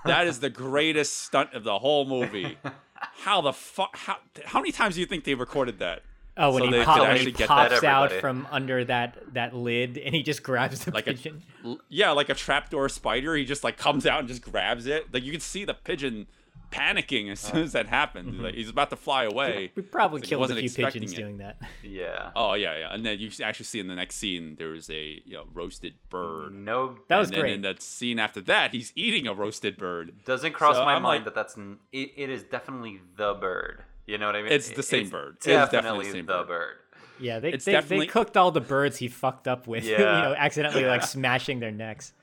that 0.06 0.28
is 0.28 0.40
the 0.42 0.50
greatest 0.50 1.18
stunt 1.18 1.54
of 1.54 1.64
the 1.64 1.80
whole 1.80 2.06
movie. 2.06 2.58
How 3.24 3.40
the 3.42 3.54
fuck? 3.54 3.96
How 3.96 4.18
how 4.46 4.60
many 4.60 4.72
times 4.74 4.96
do 4.96 5.02
you 5.02 5.08
think 5.08 5.24
they 5.24 5.34
recorded 5.36 5.80
that? 5.80 6.02
Oh, 6.42 6.54
when 6.54 6.64
So 6.72 6.80
he, 6.80 6.84
pop- 6.86 7.02
when 7.02 7.18
he 7.18 7.32
pops 7.34 7.84
out 7.84 8.12
from 8.14 8.48
under 8.50 8.86
that 8.86 9.34
that 9.34 9.54
lid 9.56 9.98
and 9.98 10.16
he 10.16 10.24
just 10.24 10.42
grabs 10.42 10.86
the 10.86 10.92
Like 10.92 11.08
a- 11.08 11.12
pigeon. 11.14 11.44
L- 11.66 11.80
yeah, 11.90 12.12
like 12.12 12.30
a 12.30 12.34
trapdoor 12.34 12.88
spider. 12.90 13.36
He 13.36 13.44
just 13.46 13.64
like 13.64 13.78
comes 13.78 14.06
out 14.06 14.20
and 14.20 14.28
just 14.28 14.42
grabs 14.42 14.86
it. 14.88 15.14
Like 15.14 15.24
you 15.24 15.32
can 15.32 15.42
see 15.42 15.66
the 15.66 15.74
pigeon 15.74 16.28
panicking 16.72 17.32
as 17.32 17.40
soon 17.40 17.64
as 17.64 17.72
that 17.72 17.88
happened. 17.88 18.30
Uh-huh. 18.36 18.44
Like 18.44 18.54
he's 18.54 18.70
about 18.70 18.90
to 18.92 18.96
fly 18.96 19.24
away. 19.24 19.72
We 19.76 19.82
probably 19.82 20.20
It's 20.22 20.32
like 20.32 20.40
he 20.40 20.48
killed 20.48 20.52
a 20.52 20.70
few 20.70 20.86
pigeons 20.86 21.14
it. 21.14 21.16
doing 21.16 21.38
that. 21.40 21.58
Yeah. 21.84 22.30
Oh 22.36 22.54
yeah, 22.54 22.78
yeah. 22.78 22.94
And 22.94 23.04
then 23.06 23.20
you 23.20 23.32
actually 23.44 23.66
see 23.66 23.80
in 23.80 23.88
the 23.88 23.96
next 23.96 24.16
scene 24.18 24.56
there's 24.58 24.90
a 24.90 25.22
you 25.26 25.34
know 25.34 25.46
roasted 25.54 25.96
bird. 26.10 26.54
No, 26.54 26.98
That 27.08 27.18
was 27.18 27.30
and 27.30 27.36
then 27.36 27.42
great. 27.42 27.54
in 27.56 27.62
that 27.64 27.82
scene 27.82 28.20
after 28.20 28.40
that, 28.42 28.72
he's 28.72 28.94
eating 28.96 29.28
a 29.28 29.34
roasted 29.34 29.78
bird. 29.78 30.14
doesn't 30.26 30.54
cross 30.54 30.76
So 30.76 30.86
my 30.86 30.94
I'm 30.94 31.02
mind 31.02 31.26
like- 31.26 31.34
that 31.34 31.36
that's 31.36 31.58
n- 31.58 31.80
it, 31.92 32.12
it 32.16 32.30
is 32.30 32.44
definitely 32.44 33.02
the 33.18 33.34
bird. 33.34 33.84
You 34.10 34.18
know 34.18 34.26
what 34.26 34.36
I 34.36 34.42
mean? 34.44 34.52
It's 34.52 34.70
the 34.72 34.84
same 34.84 35.02
It's 35.04 35.12
bird. 35.12 35.38
It 35.38 35.40
is 35.40 35.46
definitely 35.46 35.78
Definitely 35.82 36.06
the 36.06 36.12
same 36.12 36.26
the 36.26 36.34
bird. 36.34 36.48
bird. 36.48 36.76
Yeah, 37.20 37.40
they 37.40 37.52
It's 37.54 37.66
they, 37.66 37.72
definitely- 37.74 38.06
they 38.08 38.12
cooked 38.12 38.38
all 38.38 38.52
the 38.52 38.62
birds 38.62 38.98
he 38.98 39.08
fucked 39.08 39.48
up 39.48 39.68
with. 39.68 39.84
you 39.86 39.98
know, 39.98 40.34
accidentally 40.38 40.86
like 40.86 41.04
smashing 41.18 41.60
their 41.60 41.72
necks. 41.72 42.14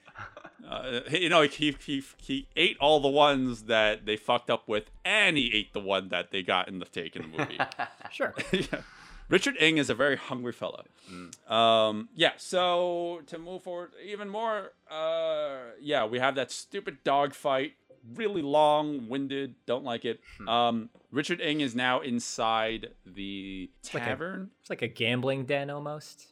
Uh, 0.68 1.00
you 1.12 1.28
know, 1.28 1.42
he, 1.42 1.76
he 1.86 2.02
he 2.20 2.48
ate 2.56 2.76
all 2.80 2.98
the 2.98 3.08
ones 3.08 3.62
that 3.64 4.04
they 4.04 4.16
fucked 4.16 4.50
up 4.50 4.66
with, 4.68 4.90
and 5.04 5.36
he 5.36 5.52
ate 5.54 5.72
the 5.72 5.78
one 5.80 6.08
that 6.08 6.32
they 6.32 6.42
got 6.42 6.66
in 6.66 6.80
the 6.80 6.84
take 6.86 7.14
in 7.14 7.22
the 7.22 7.38
movie. 7.38 7.58
Sure. 8.10 8.34
yeah. 8.52 8.80
Richard 9.28 9.56
Ng 9.60 9.78
is 9.78 9.90
a 9.90 9.94
very 9.94 10.16
hungry 10.16 10.52
fellow. 10.52 10.84
Um, 11.48 12.08
yeah, 12.14 12.32
so 12.36 13.20
to 13.26 13.38
move 13.38 13.62
forward 13.62 13.90
even 14.04 14.28
more, 14.28 14.72
uh, 14.90 15.58
yeah, 15.80 16.04
we 16.04 16.18
have 16.18 16.34
that 16.36 16.50
stupid 16.50 17.02
dog 17.04 17.34
fight, 17.34 17.74
really 18.14 18.42
long 18.42 19.08
winded, 19.08 19.54
don't 19.66 19.84
like 19.84 20.04
it. 20.04 20.20
Um, 20.48 20.90
Richard 21.16 21.40
Ng 21.40 21.62
is 21.62 21.74
now 21.74 22.00
inside 22.00 22.90
the 23.06 23.70
like 23.94 24.02
a- 24.02 24.06
tavern. 24.06 24.50
It's 24.60 24.68
like 24.68 24.82
a 24.82 24.88
gambling 24.88 25.46
den 25.46 25.70
almost. 25.70 26.26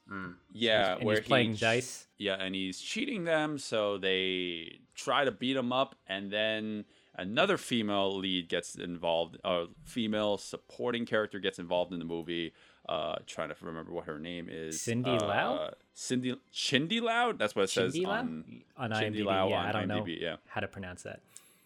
yeah, 0.52 0.96
and 0.96 1.04
where 1.04 1.16
he's 1.16 1.26
playing 1.26 1.54
dice. 1.54 2.06
Yeah, 2.18 2.34
and 2.34 2.54
he's 2.54 2.78
cheating 2.78 3.24
them, 3.24 3.56
so 3.56 3.96
they 3.96 4.80
try 4.94 5.24
to 5.24 5.30
beat 5.30 5.56
him 5.56 5.72
up, 5.72 5.94
and 6.06 6.30
then 6.30 6.84
another 7.16 7.56
female 7.56 8.14
lead 8.18 8.50
gets 8.50 8.74
involved. 8.74 9.38
A 9.42 9.64
female 9.84 10.36
supporting 10.36 11.06
character 11.06 11.38
gets 11.38 11.58
involved 11.58 11.94
in 11.94 11.98
the 11.98 12.04
movie. 12.04 12.52
Uh, 12.86 13.14
trying 13.26 13.48
to 13.48 13.56
remember 13.62 13.90
what 13.90 14.04
her 14.04 14.18
name 14.18 14.48
is. 14.50 14.82
Cindy 14.82 15.12
uh, 15.12 15.26
Lau? 15.26 15.70
Cindy 15.94 16.38
Chindy 16.52 17.00
Lau. 17.00 17.32
That's 17.32 17.56
what 17.56 17.62
it 17.62 17.70
says 17.70 17.96
Lau? 17.96 18.10
on 18.10 18.62
on 18.76 18.90
Shindy 18.90 19.20
IMDb. 19.20 19.24
Lau 19.24 19.48
yeah, 19.48 19.60
on 19.60 19.66
I 19.66 19.72
don't 19.72 19.88
know 19.88 20.04
yeah. 20.06 20.36
how 20.46 20.60
to 20.60 20.68
pronounce 20.68 21.04
that. 21.04 21.22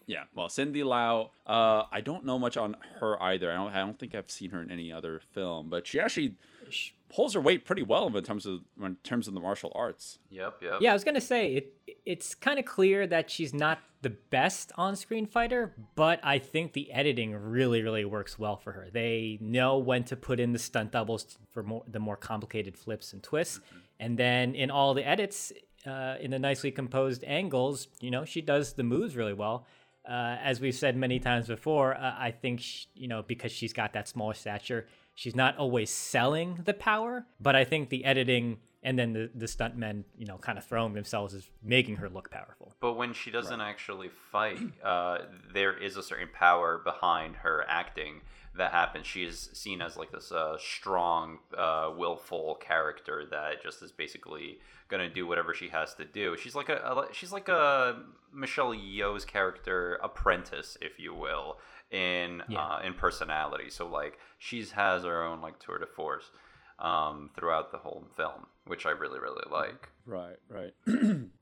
Yeah, 0.09 0.23
well, 0.33 0.49
Cindy 0.49 0.81
Lau. 0.81 1.29
Uh, 1.45 1.83
I 1.91 2.01
don't 2.01 2.25
know 2.25 2.39
much 2.39 2.57
on 2.57 2.75
her 2.99 3.21
either. 3.21 3.51
I 3.51 3.55
don't. 3.55 3.71
I 3.71 3.77
don't 3.77 3.99
think 3.99 4.15
I've 4.15 4.31
seen 4.31 4.49
her 4.49 4.59
in 4.59 4.71
any 4.71 4.91
other 4.91 5.21
film, 5.33 5.69
but 5.69 5.85
she 5.85 5.99
actually 5.99 6.33
sh- 6.67 6.89
pulls 7.13 7.35
her 7.35 7.39
weight 7.39 7.63
pretty 7.63 7.83
well 7.83 8.07
in 8.17 8.23
terms 8.23 8.47
of 8.47 8.61
in 8.83 8.95
terms 9.03 9.27
of 9.27 9.35
the 9.35 9.39
martial 9.39 9.71
arts. 9.75 10.17
Yep, 10.31 10.63
yep. 10.63 10.77
Yeah, 10.81 10.89
I 10.89 10.93
was 10.93 11.03
gonna 11.03 11.21
say 11.21 11.53
it. 11.53 11.73
It's 12.07 12.33
kind 12.33 12.57
of 12.57 12.65
clear 12.65 13.05
that 13.05 13.29
she's 13.29 13.53
not 13.53 13.81
the 14.01 14.09
best 14.09 14.71
on-screen 14.77 15.27
fighter, 15.27 15.75
but 15.93 16.19
I 16.23 16.39
think 16.39 16.73
the 16.73 16.91
editing 16.91 17.35
really, 17.35 17.83
really 17.83 18.05
works 18.05 18.39
well 18.39 18.57
for 18.57 18.71
her. 18.71 18.87
They 18.91 19.37
know 19.39 19.77
when 19.77 20.05
to 20.05 20.15
put 20.15 20.39
in 20.39 20.53
the 20.53 20.59
stunt 20.59 20.91
doubles 20.93 21.37
for 21.51 21.61
more 21.61 21.83
the 21.87 21.99
more 21.99 22.17
complicated 22.17 22.75
flips 22.75 23.13
and 23.13 23.21
twists, 23.21 23.59
and 23.99 24.17
then 24.17 24.55
in 24.55 24.71
all 24.71 24.95
the 24.95 25.07
edits, 25.07 25.53
uh, 25.85 26.15
in 26.19 26.31
the 26.31 26.39
nicely 26.39 26.71
composed 26.71 27.23
angles, 27.25 27.89
you 27.99 28.09
know, 28.09 28.25
she 28.25 28.41
does 28.41 28.73
the 28.73 28.83
moves 28.83 29.15
really 29.15 29.33
well. 29.33 29.67
Uh, 30.09 30.37
as 30.41 30.59
we've 30.59 30.75
said 30.75 30.97
many 30.97 31.19
times 31.19 31.47
before, 31.47 31.95
uh, 31.95 32.15
I 32.17 32.31
think 32.31 32.61
sh 32.61 32.85
you 32.95 33.07
know 33.07 33.21
because 33.21 33.51
she's 33.51 33.73
got 33.73 33.93
that 33.93 34.07
smaller 34.07 34.33
stature, 34.33 34.87
she's 35.13 35.35
not 35.35 35.57
always 35.57 35.91
selling 35.91 36.59
the 36.65 36.73
power, 36.73 37.25
but 37.39 37.55
I 37.55 37.63
think 37.63 37.89
the 37.89 38.03
editing 38.05 38.57
and 38.81 38.97
then 38.97 39.13
the 39.13 39.29
the 39.35 39.45
stuntmen, 39.45 40.03
you 40.17 40.25
know, 40.25 40.37
kind 40.37 40.57
of 40.57 40.63
throwing 40.63 40.93
themselves 40.93 41.33
is 41.33 41.49
making 41.61 41.97
her 41.97 42.09
look 42.09 42.31
powerful. 42.31 42.73
But 42.79 42.93
when 42.93 43.13
she 43.13 43.29
doesn't 43.29 43.61
actually 43.61 44.09
fight, 44.31 44.59
uh, 44.83 45.19
there 45.53 45.77
is 45.77 45.97
a 45.97 46.03
certain 46.03 46.29
power 46.33 46.81
behind 46.83 47.35
her 47.37 47.65
acting 47.67 48.21
that 48.57 48.71
happens. 48.71 49.05
She 49.07 49.23
is 49.23 49.49
seen 49.53 49.81
as 49.81 49.95
like 49.97 50.11
this 50.11 50.31
uh, 50.31 50.57
strong, 50.59 51.39
uh, 51.57 51.91
willful 51.97 52.55
character 52.55 53.23
that 53.31 53.61
just 53.63 53.81
is 53.81 53.91
basically 53.91 54.59
gonna 54.89 55.09
do 55.09 55.27
whatever 55.27 55.53
she 55.53 55.69
has 55.69 55.93
to 55.95 56.05
do. 56.05 56.35
She's 56.37 56.55
like 56.55 56.69
a, 56.69 56.75
a 56.77 57.07
she's 57.13 57.31
like 57.31 57.47
a 57.47 58.01
Michelle 58.33 58.73
Yeoh's 58.73 59.25
character 59.25 59.99
apprentice, 60.03 60.77
if 60.81 60.99
you 60.99 61.13
will, 61.13 61.59
in 61.91 62.41
Yeah. 62.49 62.59
uh, 62.65 62.79
in 62.83 62.93
personality. 62.95 63.69
So 63.69 63.87
like 63.87 64.17
she's 64.39 64.71
has 64.71 65.03
her 65.03 65.23
own 65.23 65.41
like 65.41 65.59
tour 65.59 65.77
de 65.77 65.85
force 65.85 66.31
um, 66.79 67.29
throughout 67.35 67.71
the 67.71 67.77
whole 67.77 68.07
film, 68.17 68.47
which 68.65 68.85
I 68.85 68.91
really 68.91 69.19
really 69.19 69.43
like. 69.51 69.89
Right, 70.05 70.37
right. 70.49 70.73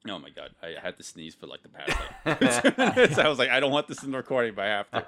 oh 0.09 0.19
my 0.19 0.29
god, 0.29 0.49
I 0.61 0.73
had 0.81 0.97
to 0.97 1.03
sneeze 1.03 1.35
for 1.35 1.47
like 1.47 1.61
the 1.63 1.69
past. 1.69 1.97
Like, 2.25 2.51
so 3.07 3.21
I 3.23 3.29
was 3.29 3.39
like, 3.39 3.49
I 3.49 3.61
don't 3.61 3.71
want 3.71 3.87
this 3.87 4.03
in 4.03 4.11
the 4.11 4.17
recording, 4.17 4.55
but 4.55 4.65
I 4.65 4.67
have 4.67 4.91
to. 4.91 5.05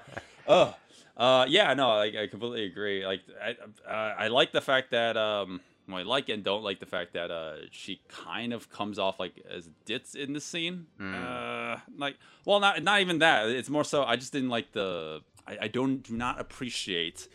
Oh, 0.47 0.75
uh, 1.19 1.45
yeah, 1.47 1.73
no, 1.73 1.89
I, 1.91 2.23
I 2.23 2.27
completely 2.27 2.65
agree. 2.65 3.05
Like, 3.05 3.21
I, 3.43 3.51
uh, 3.87 4.15
I 4.17 4.27
like 4.29 4.53
the 4.53 4.61
fact 4.61 4.91
that 4.91 5.17
um, 5.17 5.59
well, 5.87 5.97
I 5.97 6.03
like 6.03 6.29
and 6.29 6.43
don't 6.43 6.63
like 6.63 6.79
the 6.79 6.85
fact 6.85 7.13
that 7.13 7.29
uh, 7.29 7.55
she 7.71 7.99
kind 8.07 8.53
of 8.53 8.69
comes 8.69 8.97
off 8.97 9.19
like 9.19 9.33
as 9.49 9.69
ditz 9.85 10.15
in 10.15 10.33
the 10.33 10.39
scene. 10.39 10.85
Uh, 11.15 11.77
like, 11.97 12.15
well, 12.45 12.59
not 12.59 12.81
not 12.83 13.01
even 13.01 13.19
that. 13.19 13.49
It's 13.49 13.69
more 13.69 13.83
so 13.83 14.03
I 14.03 14.15
just 14.15 14.31
didn't 14.31 14.49
like 14.49 14.71
the. 14.71 15.21
I, 15.45 15.57
I 15.63 15.67
don't 15.67 16.03
do 16.03 16.15
not 16.15 16.39
appreciate 16.39 17.27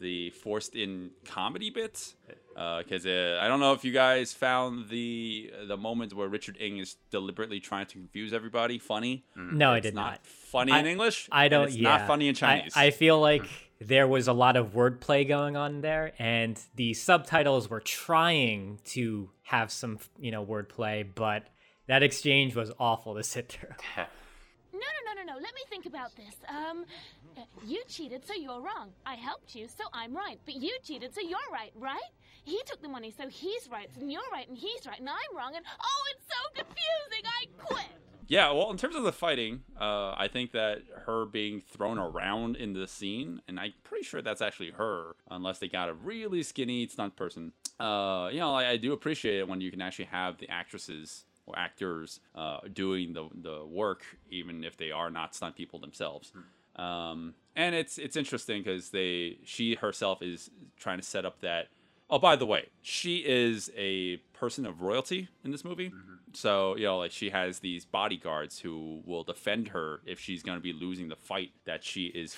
the 0.00 0.30
forced 0.30 0.74
in 0.74 1.10
comedy 1.24 1.70
bits 1.70 2.14
because 2.78 3.06
uh, 3.06 3.38
I 3.40 3.48
don't 3.48 3.60
know 3.60 3.72
if 3.72 3.84
you 3.84 3.92
guys 3.92 4.32
found 4.32 4.88
the 4.88 5.52
the 5.66 5.76
moments 5.76 6.14
where 6.14 6.28
Richard 6.28 6.56
Ng 6.60 6.78
is 6.78 6.96
deliberately 7.10 7.60
trying 7.60 7.86
to 7.86 7.94
confuse 7.94 8.32
everybody 8.32 8.78
funny. 8.78 9.24
No, 9.36 9.72
I 9.72 9.80
did 9.80 9.94
not 9.94 10.12
not. 10.12 10.26
funny 10.26 10.72
I- 10.72 10.80
in 10.80 10.86
English. 10.86 11.28
I 11.30 11.48
don't. 11.48 11.68
It's 11.68 11.76
yeah, 11.76 11.90
not 11.98 12.06
funny 12.06 12.28
in 12.28 12.34
I- 12.34 12.38
Chinese. 12.38 12.72
I, 12.76 12.90
feel 12.90 13.20
like 13.20 13.44
there 13.80 14.06
was 14.08 14.28
a 14.28 14.32
lot 14.32 14.56
of 14.56 14.72
wordplay 14.74 15.26
going 15.26 15.56
on 15.56 15.80
there, 15.80 16.12
and 16.18 16.60
the 16.76 16.94
subtitles 16.94 17.70
were 17.70 17.80
trying 17.80 18.80
to 18.86 19.30
have 19.42 19.70
some, 19.70 19.98
you 20.18 20.30
know, 20.30 20.44
wordplay, 20.44 21.06
but 21.14 21.46
that 21.86 22.02
exchange 22.02 22.54
was 22.54 22.70
awful 22.78 23.14
to 23.16 23.22
sit 23.22 23.48
through. 23.48 23.74
No, 24.72 24.78
no, 24.78 25.14
no, 25.14 25.22
no, 25.22 25.34
no. 25.34 25.34
Let 25.34 25.52
me 25.54 25.62
think 25.68 25.86
about 25.86 26.14
this. 26.14 26.36
Um, 26.48 26.82
uh, 26.82 26.84
you 27.66 27.82
cheated, 27.88 28.24
so 28.26 28.34
you're 28.34 28.60
wrong. 28.60 28.90
I 29.06 29.14
helped 29.14 29.54
you, 29.54 29.66
so 29.68 29.84
I'm 29.92 30.14
right. 30.16 30.38
But 30.44 30.56
you 30.56 30.76
cheated, 30.82 31.14
so 31.14 31.20
you're 31.20 31.38
right, 31.52 31.72
right? 31.78 32.00
He 32.44 32.60
took 32.66 32.82
the 32.82 32.88
money, 32.88 33.12
so 33.16 33.28
he's 33.28 33.68
right, 33.70 33.90
and 34.00 34.10
you're 34.10 34.22
right, 34.32 34.48
and 34.48 34.56
he's 34.56 34.86
right, 34.86 34.98
and 34.98 35.08
I'm 35.08 35.36
wrong, 35.36 35.52
and 35.54 35.64
oh, 35.82 36.02
it's 36.14 36.26
so 36.26 36.62
confusing. 36.64 37.24
I 37.24 37.46
quit. 37.58 37.86
Yeah, 38.28 38.52
well, 38.52 38.70
in 38.70 38.76
terms 38.76 38.94
of 38.94 39.02
the 39.02 39.12
fighting, 39.12 39.64
uh, 39.80 40.14
I 40.16 40.28
think 40.32 40.52
that 40.52 40.82
her 41.06 41.26
being 41.26 41.60
thrown 41.60 41.98
around 41.98 42.54
in 42.54 42.74
the 42.74 42.86
scene, 42.86 43.42
and 43.48 43.58
I'm 43.58 43.72
pretty 43.82 44.04
sure 44.04 44.22
that's 44.22 44.40
actually 44.40 44.70
her, 44.70 45.16
unless 45.28 45.58
they 45.58 45.66
got 45.66 45.88
a 45.88 45.94
really 45.94 46.44
skinny 46.44 46.86
stunt 46.86 47.16
person. 47.16 47.52
Uh, 47.80 48.28
you 48.32 48.38
know, 48.38 48.54
I, 48.54 48.70
I 48.70 48.76
do 48.76 48.92
appreciate 48.92 49.40
it 49.40 49.48
when 49.48 49.60
you 49.60 49.72
can 49.72 49.82
actually 49.82 50.04
have 50.06 50.38
the 50.38 50.48
actresses 50.48 51.24
or 51.46 51.58
actors 51.58 52.20
uh, 52.36 52.58
doing 52.72 53.14
the 53.14 53.28
the 53.34 53.66
work, 53.66 54.04
even 54.30 54.62
if 54.62 54.76
they 54.76 54.92
are 54.92 55.10
not 55.10 55.34
stunt 55.34 55.56
people 55.56 55.80
themselves. 55.80 56.32
Um, 56.76 57.34
and 57.56 57.74
it's 57.74 57.98
it's 57.98 58.16
interesting 58.16 58.62
because 58.62 58.90
they 58.90 59.38
she 59.44 59.74
herself 59.74 60.22
is 60.22 60.50
trying 60.78 60.98
to 60.98 61.04
set 61.04 61.24
up 61.24 61.40
that. 61.40 61.68
Oh, 62.08 62.18
by 62.18 62.34
the 62.34 62.46
way, 62.46 62.66
she 62.82 63.18
is 63.18 63.70
a 63.76 64.16
person 64.32 64.66
of 64.66 64.82
royalty 64.82 65.28
in 65.44 65.52
this 65.52 65.64
movie. 65.64 65.92
So, 66.32 66.76
you 66.76 66.84
know, 66.84 66.98
like 66.98 67.12
she 67.12 67.30
has 67.30 67.60
these 67.60 67.84
bodyguards 67.84 68.58
who 68.58 69.00
will 69.04 69.22
defend 69.22 69.68
her 69.68 70.00
if 70.04 70.18
she's 70.18 70.42
going 70.42 70.56
to 70.56 70.62
be 70.62 70.72
losing 70.72 71.08
the 71.08 71.14
fight 71.14 71.52
that 71.66 71.84
she 71.84 72.06
is 72.06 72.36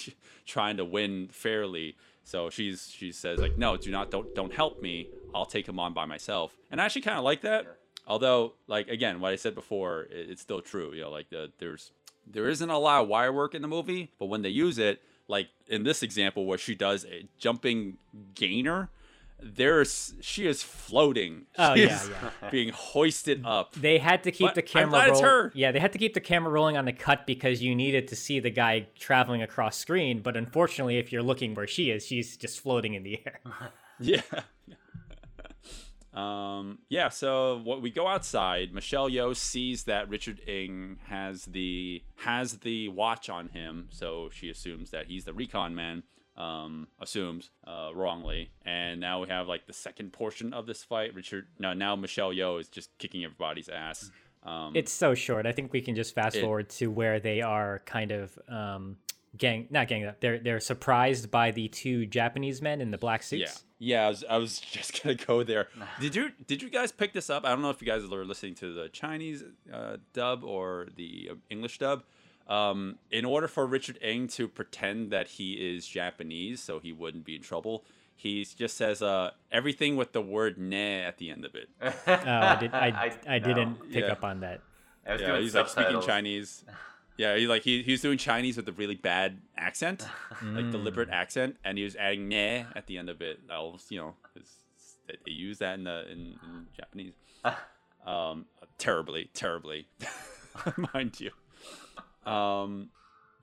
trying 0.46 0.76
to 0.76 0.84
win 0.84 1.28
fairly. 1.28 1.96
So 2.24 2.50
she's 2.50 2.90
she 2.90 3.12
says 3.12 3.38
like, 3.38 3.56
"No, 3.56 3.76
do 3.76 3.90
not 3.90 4.10
don't 4.10 4.34
don't 4.34 4.52
help 4.52 4.82
me. 4.82 5.08
I'll 5.34 5.46
take 5.46 5.68
him 5.68 5.78
on 5.78 5.92
by 5.94 6.04
myself." 6.04 6.56
And 6.70 6.80
I 6.80 6.84
actually 6.84 7.02
kind 7.02 7.18
of 7.18 7.24
like 7.24 7.42
that. 7.42 7.66
Although, 8.06 8.54
like 8.66 8.88
again, 8.88 9.20
what 9.20 9.32
I 9.32 9.36
said 9.36 9.54
before, 9.54 10.02
it, 10.02 10.30
it's 10.30 10.42
still 10.42 10.60
true. 10.60 10.92
You 10.92 11.02
know, 11.02 11.10
like 11.10 11.30
the, 11.30 11.50
there's 11.58 11.92
there 12.26 12.48
isn't 12.48 12.70
a 12.70 12.78
lot 12.78 13.02
of 13.02 13.08
wire 13.08 13.32
work 13.32 13.54
in 13.54 13.62
the 13.62 13.68
movie, 13.68 14.12
but 14.18 14.26
when 14.26 14.42
they 14.42 14.48
use 14.48 14.78
it, 14.78 15.00
like 15.28 15.48
in 15.68 15.84
this 15.84 16.02
example 16.02 16.46
where 16.46 16.58
she 16.58 16.74
does 16.74 17.04
a 17.06 17.28
jumping 17.38 17.98
gainer, 18.34 18.90
there's 19.42 20.14
she 20.20 20.46
is 20.46 20.62
floating. 20.62 21.46
Oh, 21.58 21.74
yeah, 21.74 22.02
is 22.02 22.10
yeah. 22.10 22.50
being 22.50 22.70
hoisted 22.70 23.44
up. 23.44 23.74
They 23.74 23.98
had 23.98 24.22
to 24.24 24.30
keep 24.30 24.48
But 24.48 24.54
the 24.54 24.62
camera 24.62 25.20
her. 25.20 25.52
Yeah, 25.54 25.72
they 25.72 25.80
had 25.80 25.92
to 25.92 25.98
keep 25.98 26.14
the 26.14 26.20
camera 26.20 26.50
rolling 26.50 26.76
on 26.76 26.84
the 26.84 26.92
cut 26.92 27.26
because 27.26 27.62
you 27.62 27.74
needed 27.74 28.08
to 28.08 28.16
see 28.16 28.40
the 28.40 28.50
guy 28.50 28.86
traveling 28.98 29.42
across 29.42 29.76
screen. 29.76 30.20
But 30.20 30.36
unfortunately, 30.36 30.98
if 30.98 31.12
you're 31.12 31.22
looking 31.22 31.54
where 31.54 31.66
she 31.66 31.90
is, 31.90 32.06
she's 32.06 32.36
just 32.36 32.60
floating 32.60 32.94
in 32.94 33.02
the 33.02 33.20
air. 33.26 33.40
Yeah. 34.00 34.22
Um, 36.14 36.78
yeah, 36.88 37.08
so 37.08 37.60
what 37.64 37.82
we 37.82 37.90
go 37.90 38.06
outside, 38.06 38.72
Michelle 38.72 39.10
Yeoh 39.10 39.34
sees 39.36 39.84
that 39.84 40.08
Richard 40.08 40.40
Ng 40.46 40.98
has 41.08 41.44
the 41.46 42.02
has 42.16 42.58
the 42.58 42.88
watch 42.88 43.28
on 43.28 43.48
him, 43.48 43.88
so 43.90 44.30
she 44.32 44.48
assumes 44.48 44.90
that 44.90 45.06
he's 45.06 45.24
the 45.24 45.32
recon 45.32 45.74
man. 45.74 46.04
Um, 46.36 46.88
assumes 47.00 47.50
uh, 47.64 47.90
wrongly, 47.94 48.50
and 48.64 49.00
now 49.00 49.20
we 49.22 49.28
have 49.28 49.46
like 49.46 49.66
the 49.66 49.72
second 49.72 50.12
portion 50.12 50.52
of 50.52 50.66
this 50.66 50.82
fight. 50.82 51.14
Richard, 51.14 51.46
no, 51.60 51.74
now 51.74 51.94
Michelle 51.94 52.30
Yeoh 52.32 52.60
is 52.60 52.68
just 52.68 52.90
kicking 52.98 53.24
everybody's 53.24 53.68
ass. 53.68 54.10
Um, 54.42 54.72
It's 54.74 54.92
so 54.92 55.14
short. 55.14 55.46
I 55.46 55.52
think 55.52 55.72
we 55.72 55.80
can 55.80 55.94
just 55.94 56.12
fast 56.14 56.34
It- 56.36 56.40
forward 56.42 56.70
to 56.70 56.88
where 56.88 57.20
they 57.20 57.40
are 57.40 57.82
kind 57.86 58.10
of 58.10 58.36
um, 58.48 58.96
gang 59.36 59.68
not 59.70 59.86
gang 59.88 60.04
up. 60.06 60.20
They're 60.20 60.38
they're 60.40 60.58
surprised 60.60 61.30
by 61.30 61.52
the 61.52 61.68
two 61.68 62.04
Japanese 62.06 62.60
men 62.60 62.80
in 62.80 62.90
the 62.90 62.98
black 62.98 63.22
suits. 63.22 63.40
yeah. 63.42 63.73
I 63.80 64.08
was, 64.08 64.24
I 64.30 64.36
was 64.38 64.58
just 64.72 65.02
gonna 65.02 65.14
go 65.16 65.42
there. 65.42 65.68
Did 66.00 66.14
you 66.14 66.30
did 66.46 66.62
you 66.62 66.70
guys 66.70 66.92
pick 66.92 67.12
this 67.12 67.28
up? 67.30 67.44
I 67.44 67.50
don't 67.50 67.62
know 67.62 67.70
if 67.70 67.80
you 67.82 67.86
guys 67.86 68.06
were 68.06 68.24
listening 68.24 68.54
to 68.56 68.72
the 68.72 68.88
Chinese 68.88 69.44
uh, 69.72 69.96
dub 70.12 70.44
or 70.44 70.88
the 70.96 71.30
uh, 71.32 71.34
English 71.50 71.78
dub. 71.78 72.04
Um, 72.46 72.96
in 73.10 73.24
order 73.24 73.48
for 73.48 73.66
Richard 73.66 73.98
Ng 74.02 74.28
to 74.28 74.46
pretend 74.48 75.10
that 75.10 75.28
he 75.28 75.54
is 75.54 75.86
Japanese, 75.86 76.60
so 76.62 76.78
he 76.78 76.92
wouldn't 76.92 77.24
be 77.24 77.36
in 77.36 77.42
trouble, 77.42 77.84
he 78.16 78.44
just 78.44 78.76
says 78.76 79.00
uh, 79.00 79.30
everything 79.50 79.96
with 79.96 80.12
the 80.12 80.20
word 80.20 80.58
"ne" 80.58 81.02
at 81.02 81.16
the 81.16 81.30
end 81.30 81.46
of 81.46 81.54
it. 81.54 81.70
Oh, 81.80 81.92
I 82.06 82.56
did, 82.56 82.74
I, 82.74 82.86
I, 83.26 83.34
I 83.36 83.38
didn't 83.38 83.90
pick 83.90 84.04
Yeah. 84.04 84.12
up 84.12 84.24
on 84.24 84.40
that. 84.40 84.60
I 85.06 85.12
was 85.14 85.20
Yeah, 85.22 85.26
doing 85.28 85.42
he's 85.42 85.54
like 85.54 85.68
speaking. 85.68 86.00
Chinese. 86.02 86.64
Yeah, 87.16 87.36
he 87.36 87.46
like 87.46 87.62
he, 87.62 87.82
he 87.82 87.92
was 87.92 88.00
doing 88.00 88.18
Chinese 88.18 88.56
with 88.56 88.68
a 88.68 88.72
really 88.72 88.96
bad 88.96 89.40
accent, 89.56 90.06
like 90.42 90.70
deliberate 90.72 91.10
accent, 91.10 91.56
and 91.64 91.78
he 91.78 91.84
was 91.84 91.94
adding 91.96 92.28
"ne" 92.28 92.66
at 92.74 92.86
the 92.86 92.98
end 92.98 93.08
of 93.08 93.20
it. 93.22 93.40
Was, 93.48 93.86
you 93.90 93.98
know, 94.00 94.14
it's, 94.34 94.50
they 95.06 95.14
they 95.24 95.30
use 95.32 95.58
that 95.58 95.74
in 95.78 95.84
the 95.84 96.10
in, 96.10 96.18
in 96.42 96.66
Japanese. 96.76 97.14
Um, 98.06 98.44
terribly, 98.76 99.30
terribly, 99.32 99.88
mind 100.94 101.18
you. 101.20 101.30
Um, 102.30 102.90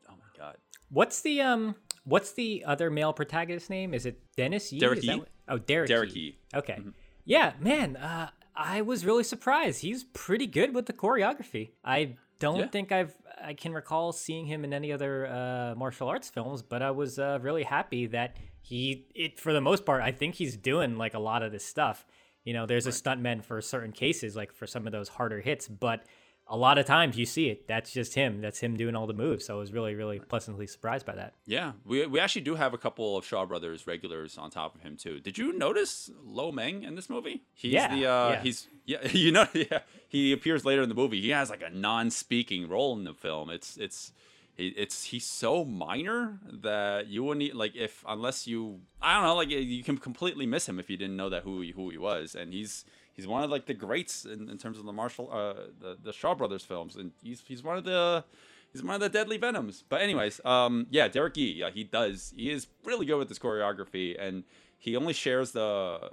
oh 0.07 0.11
my 0.11 0.37
god, 0.37 0.57
What's 0.89 1.21
the 1.21 1.41
um 1.41 1.73
what's 2.03 2.33
the 2.33 2.63
other 2.65 2.91
male 2.91 3.11
protagonist 3.13 3.71
name? 3.71 3.93
Is 3.95 4.05
it 4.05 4.19
Dennis 4.35 4.71
Yee? 4.71 4.79
Derek 4.79 5.01
Yee. 5.03 5.17
what- 5.19 5.27
Oh, 5.47 5.57
Derek. 5.57 5.87
Derek 5.87 6.15
Yee. 6.15 6.21
Yee. 6.21 6.37
Okay. 6.55 6.75
Mm-hmm. 6.79 6.89
Yeah, 7.25 7.53
man, 7.59 7.97
uh 7.97 8.29
I 8.55 8.81
was 8.81 9.03
really 9.05 9.23
surprised. 9.23 9.81
He's 9.81 10.03
pretty 10.03 10.45
good 10.45 10.75
with 10.75 10.85
the 10.85 10.93
choreography. 10.93 11.71
I 11.83 12.17
don't 12.41 12.59
Yeah. 12.59 12.67
think 12.67 12.91
I've 12.91 13.15
I 13.43 13.53
can 13.55 13.73
recall 13.73 14.11
seeing 14.11 14.45
him 14.45 14.63
in 14.65 14.71
any 14.73 14.91
other 14.91 15.25
uh, 15.25 15.73
martial 15.75 16.07
arts 16.09 16.29
films, 16.29 16.61
but 16.61 16.81
I 16.83 16.91
was 16.91 17.17
uh, 17.17 17.39
really 17.41 17.63
happy 17.63 18.05
that 18.07 18.37
he 18.61 19.07
it 19.15 19.39
for 19.39 19.51
the 19.53 19.61
most 19.61 19.85
part 19.85 20.01
I 20.03 20.11
think 20.11 20.35
he's 20.35 20.55
doing 20.57 20.97
like 20.97 21.13
a 21.15 21.19
lot 21.19 21.41
of 21.41 21.51
this 21.51 21.65
stuff. 21.65 22.05
You 22.43 22.53
know, 22.53 22.65
there's 22.65 22.87
a 22.87 22.91
stuntman 22.91 23.43
for 23.43 23.61
certain 23.61 23.91
cases, 23.91 24.35
like 24.35 24.51
for 24.51 24.67
some 24.67 24.85
of 24.85 24.91
those 24.91 25.09
harder 25.09 25.39
hits, 25.39 25.67
but 25.67 26.03
a 26.51 26.57
lot 26.57 26.77
of 26.77 26.85
times 26.85 27.17
you 27.17 27.25
see 27.25 27.47
it. 27.47 27.65
That's 27.67 27.91
just 27.91 28.13
him. 28.13 28.41
That's 28.41 28.59
him 28.59 28.75
doing 28.75 28.93
all 28.93 29.07
the 29.07 29.13
moves. 29.13 29.45
So 29.45 29.55
I 29.55 29.59
was 29.59 29.71
really, 29.71 29.95
really 29.95 30.19
pleasantly 30.19 30.67
surprised 30.67 31.05
by 31.05 31.15
that. 31.15 31.33
yeah, 31.45 31.71
we 31.85 32.05
we 32.05 32.19
actually 32.19 32.41
do 32.41 32.55
have 32.55 32.73
a 32.73 32.77
couple 32.77 33.17
of 33.17 33.25
Shaw 33.25 33.45
Brothers 33.45 33.87
regulars 33.87 34.37
on 34.37 34.51
top 34.51 34.75
of 34.75 34.81
him 34.81 34.97
too. 34.97 35.21
Did 35.21 35.37
you 35.37 35.57
notice 35.57 36.11
Lo 36.23 36.51
Meng 36.51 36.83
in 36.83 36.95
this 36.95 37.09
movie? 37.09 37.43
He's 37.53 37.71
Yeah, 37.73 37.95
the 37.95 38.05
uh, 38.05 38.29
yeah. 38.29 38.41
he's 38.41 38.67
yeah, 38.85 39.07
you 39.11 39.31
know, 39.31 39.47
yeah, 39.53 39.79
he 40.09 40.33
appears 40.33 40.65
later 40.65 40.81
in 40.81 40.89
the 40.89 40.95
movie. 40.95 41.21
He 41.21 41.29
has 41.29 41.49
like 41.49 41.63
a 41.63 41.69
non-speaking 41.69 42.67
role 42.67 42.97
in 42.97 43.05
the 43.05 43.13
film. 43.13 43.49
It's 43.49 43.77
it's 43.77 44.11
it's 44.57 45.05
he's 45.05 45.25
so 45.25 45.63
minor 45.63 46.39
that 46.45 47.07
you 47.07 47.23
wouldn't 47.23 47.55
like 47.55 47.75
if 47.75 48.03
unless 48.07 48.45
you 48.45 48.81
I 49.01 49.13
don't 49.13 49.23
know 49.23 49.35
like 49.35 49.49
you 49.49 49.83
can 49.83 49.97
completely 49.97 50.45
miss 50.45 50.67
him 50.67 50.79
if 50.79 50.89
you 50.89 50.97
didn't 50.97 51.15
know 51.15 51.29
that 51.29 51.43
who 51.43 51.61
he, 51.61 51.71
who 51.71 51.89
he 51.89 51.97
was 51.97 52.35
and 52.35 52.53
he's 52.53 52.85
he's 53.21 53.27
one 53.27 53.43
of 53.43 53.49
like 53.49 53.65
the 53.65 53.73
greats 53.73 54.25
in, 54.25 54.49
in 54.49 54.57
terms 54.57 54.77
of 54.79 54.85
the 54.85 54.93
martial 54.93 55.29
uh 55.31 55.53
the, 55.79 55.97
the 56.01 56.13
Shaw 56.13 56.33
Brothers 56.35 56.65
films 56.65 56.95
and 56.95 57.11
he's 57.21 57.41
he's 57.47 57.63
one 57.63 57.77
of 57.77 57.83
the 57.83 58.23
he's 58.71 58.83
one 58.83 58.95
of 58.95 59.01
the 59.01 59.09
deadly 59.09 59.37
venoms. 59.37 59.83
But 59.87 60.01
anyways 60.01 60.41
um 60.45 60.87
yeah 60.89 61.07
Derek 61.07 61.37
Yee 61.37 61.53
yeah 61.53 61.69
he 61.69 61.83
does 61.83 62.33
he 62.35 62.49
is 62.49 62.67
really 62.83 63.05
good 63.05 63.17
with 63.17 63.29
this 63.29 63.39
choreography 63.39 64.15
and 64.19 64.43
he 64.77 64.95
only 64.95 65.13
shares 65.13 65.51
the 65.51 66.11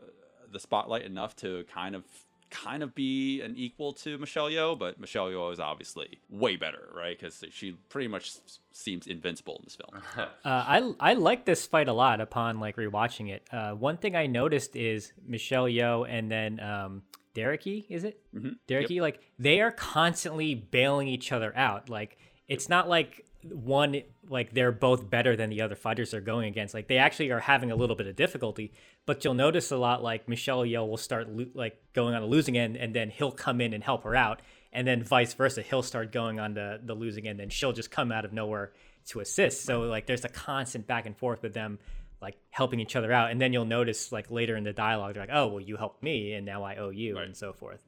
the 0.53 0.61
spotlight 0.61 1.03
enough 1.03 1.35
to 1.37 1.65
kind 1.73 1.95
of 1.95 2.05
kind 2.51 2.83
of 2.83 2.95
be 2.95 3.41
an 3.41 3.55
equal 3.57 3.93
to 3.93 4.19
Michelle 4.19 4.49
Yeoh, 4.49 4.79
but 4.79 4.99
Michelle 5.01 5.27
Yeoh 5.27 5.53
is 5.53 5.61
obviously 5.61 6.21
way 6.29 6.57
better, 6.57 6.89
right? 6.95 7.19
Because 7.19 7.45
she 7.51 7.73
pretty 7.89 8.09
much 8.09 8.33
seems 8.73 9.07
invincible 9.07 9.57
in 9.57 9.65
this 9.65 9.77
film. 9.77 10.03
Uh, 10.45 10.65
I 10.67 10.95
I 11.01 11.15
like 11.15 11.45
this 11.45 11.67
fight 11.67 11.89
a 11.89 11.93
lot 11.93 12.21
upon 12.21 12.61
like 12.61 12.77
rewatching 12.77 13.31
it. 13.31 13.47
Uh, 13.53 13.73
one 13.73 13.97
thing 13.97 14.17
I 14.17 14.27
noticed 14.27 14.77
is 14.77 15.13
Michelle 15.27 15.65
Yeoh 15.65 16.07
and 16.09 16.31
then 16.31 16.61
um, 16.61 17.03
Derek 17.35 17.67
Yee, 17.67 17.87
is 17.89 18.05
it? 18.05 18.21
Mm-hmm. 18.35 18.51
Derek 18.67 18.89
Yee, 18.89 19.01
like 19.01 19.21
they 19.39 19.61
are 19.61 19.71
constantly 19.71 20.55
bailing 20.55 21.09
each 21.09 21.33
other 21.33 21.55
out. 21.57 21.89
Like 21.89 22.19
it's 22.47 22.69
not 22.69 22.89
like 22.89 23.27
one 23.45 24.03
like 24.29 24.53
they're 24.53 24.73
both 24.73 25.09
better 25.09 25.37
than 25.37 25.51
the 25.51 25.61
other 25.63 25.75
fighters 25.77 26.11
they're 26.11 26.21
going 26.21 26.49
against. 26.49 26.75
Like 26.75 26.89
they 26.89 26.99
actually 26.99 27.31
are 27.31 27.39
having 27.41 27.71
a 27.71 27.77
little 27.77 27.97
bit 27.97 28.07
of 28.07 28.17
difficulty. 28.17 28.73
But 29.07 29.25
you'll 29.25 29.35
notice 29.35 29.71
a 29.71 29.77
lot 29.77 30.03
like 30.03 30.29
Michelle 30.29 30.63
Yeoh 30.65 30.89
will 30.89 30.97
start 30.97 31.29
lo- 31.29 31.47
like 31.55 31.81
going 31.93 32.15
on 32.15 32.23
the 32.23 32.29
losing 32.29 32.59
end, 32.59 32.77
and 32.77 32.95
then 32.95 33.11
he'll 33.11 33.31
come 33.33 33.61
in 33.61 33.73
and 33.73 33.83
help 33.83 34.05
her 34.05 34.15
out, 34.17 34.43
and 34.73 34.87
then 34.87 35.03
vice 35.05 35.35
versa. 35.35 35.63
He'll 35.63 35.83
start 35.83 36.13
going 36.13 36.41
on 36.41 36.55
the 36.55 36.81
the 36.83 36.95
losing 36.95 37.27
end, 37.29 37.41
and 37.41 37.53
she'll 37.53 37.73
just 37.73 37.91
come 37.91 38.11
out 38.13 38.25
of 38.25 38.33
nowhere 38.33 38.73
to 39.07 39.21
assist. 39.21 39.65
So 39.65 39.83
like 39.83 40.07
there's 40.07 40.25
a 40.25 40.29
constant 40.29 40.87
back 40.87 41.07
and 41.07 41.17
forth 41.17 41.43
with 41.43 41.55
them 41.55 41.79
like 42.21 42.37
helping 42.51 42.81
each 42.81 42.97
other 42.97 43.13
out. 43.13 43.31
And 43.31 43.41
then 43.41 43.53
you'll 43.53 43.65
notice 43.65 44.11
like 44.11 44.29
later 44.31 44.57
in 44.57 44.65
the 44.65 44.73
dialogue, 44.73 45.15
they're 45.15 45.23
like, 45.23 45.31
oh, 45.33 45.47
well, 45.47 45.61
you 45.61 45.77
helped 45.77 46.03
me 46.03 46.33
and 46.33 46.45
now 46.45 46.65
I 46.65 46.75
owe 46.77 46.91
you 46.91 47.15
Right. 47.15 47.25
and 47.25 47.37
so 47.37 47.53
forth. 47.53 47.81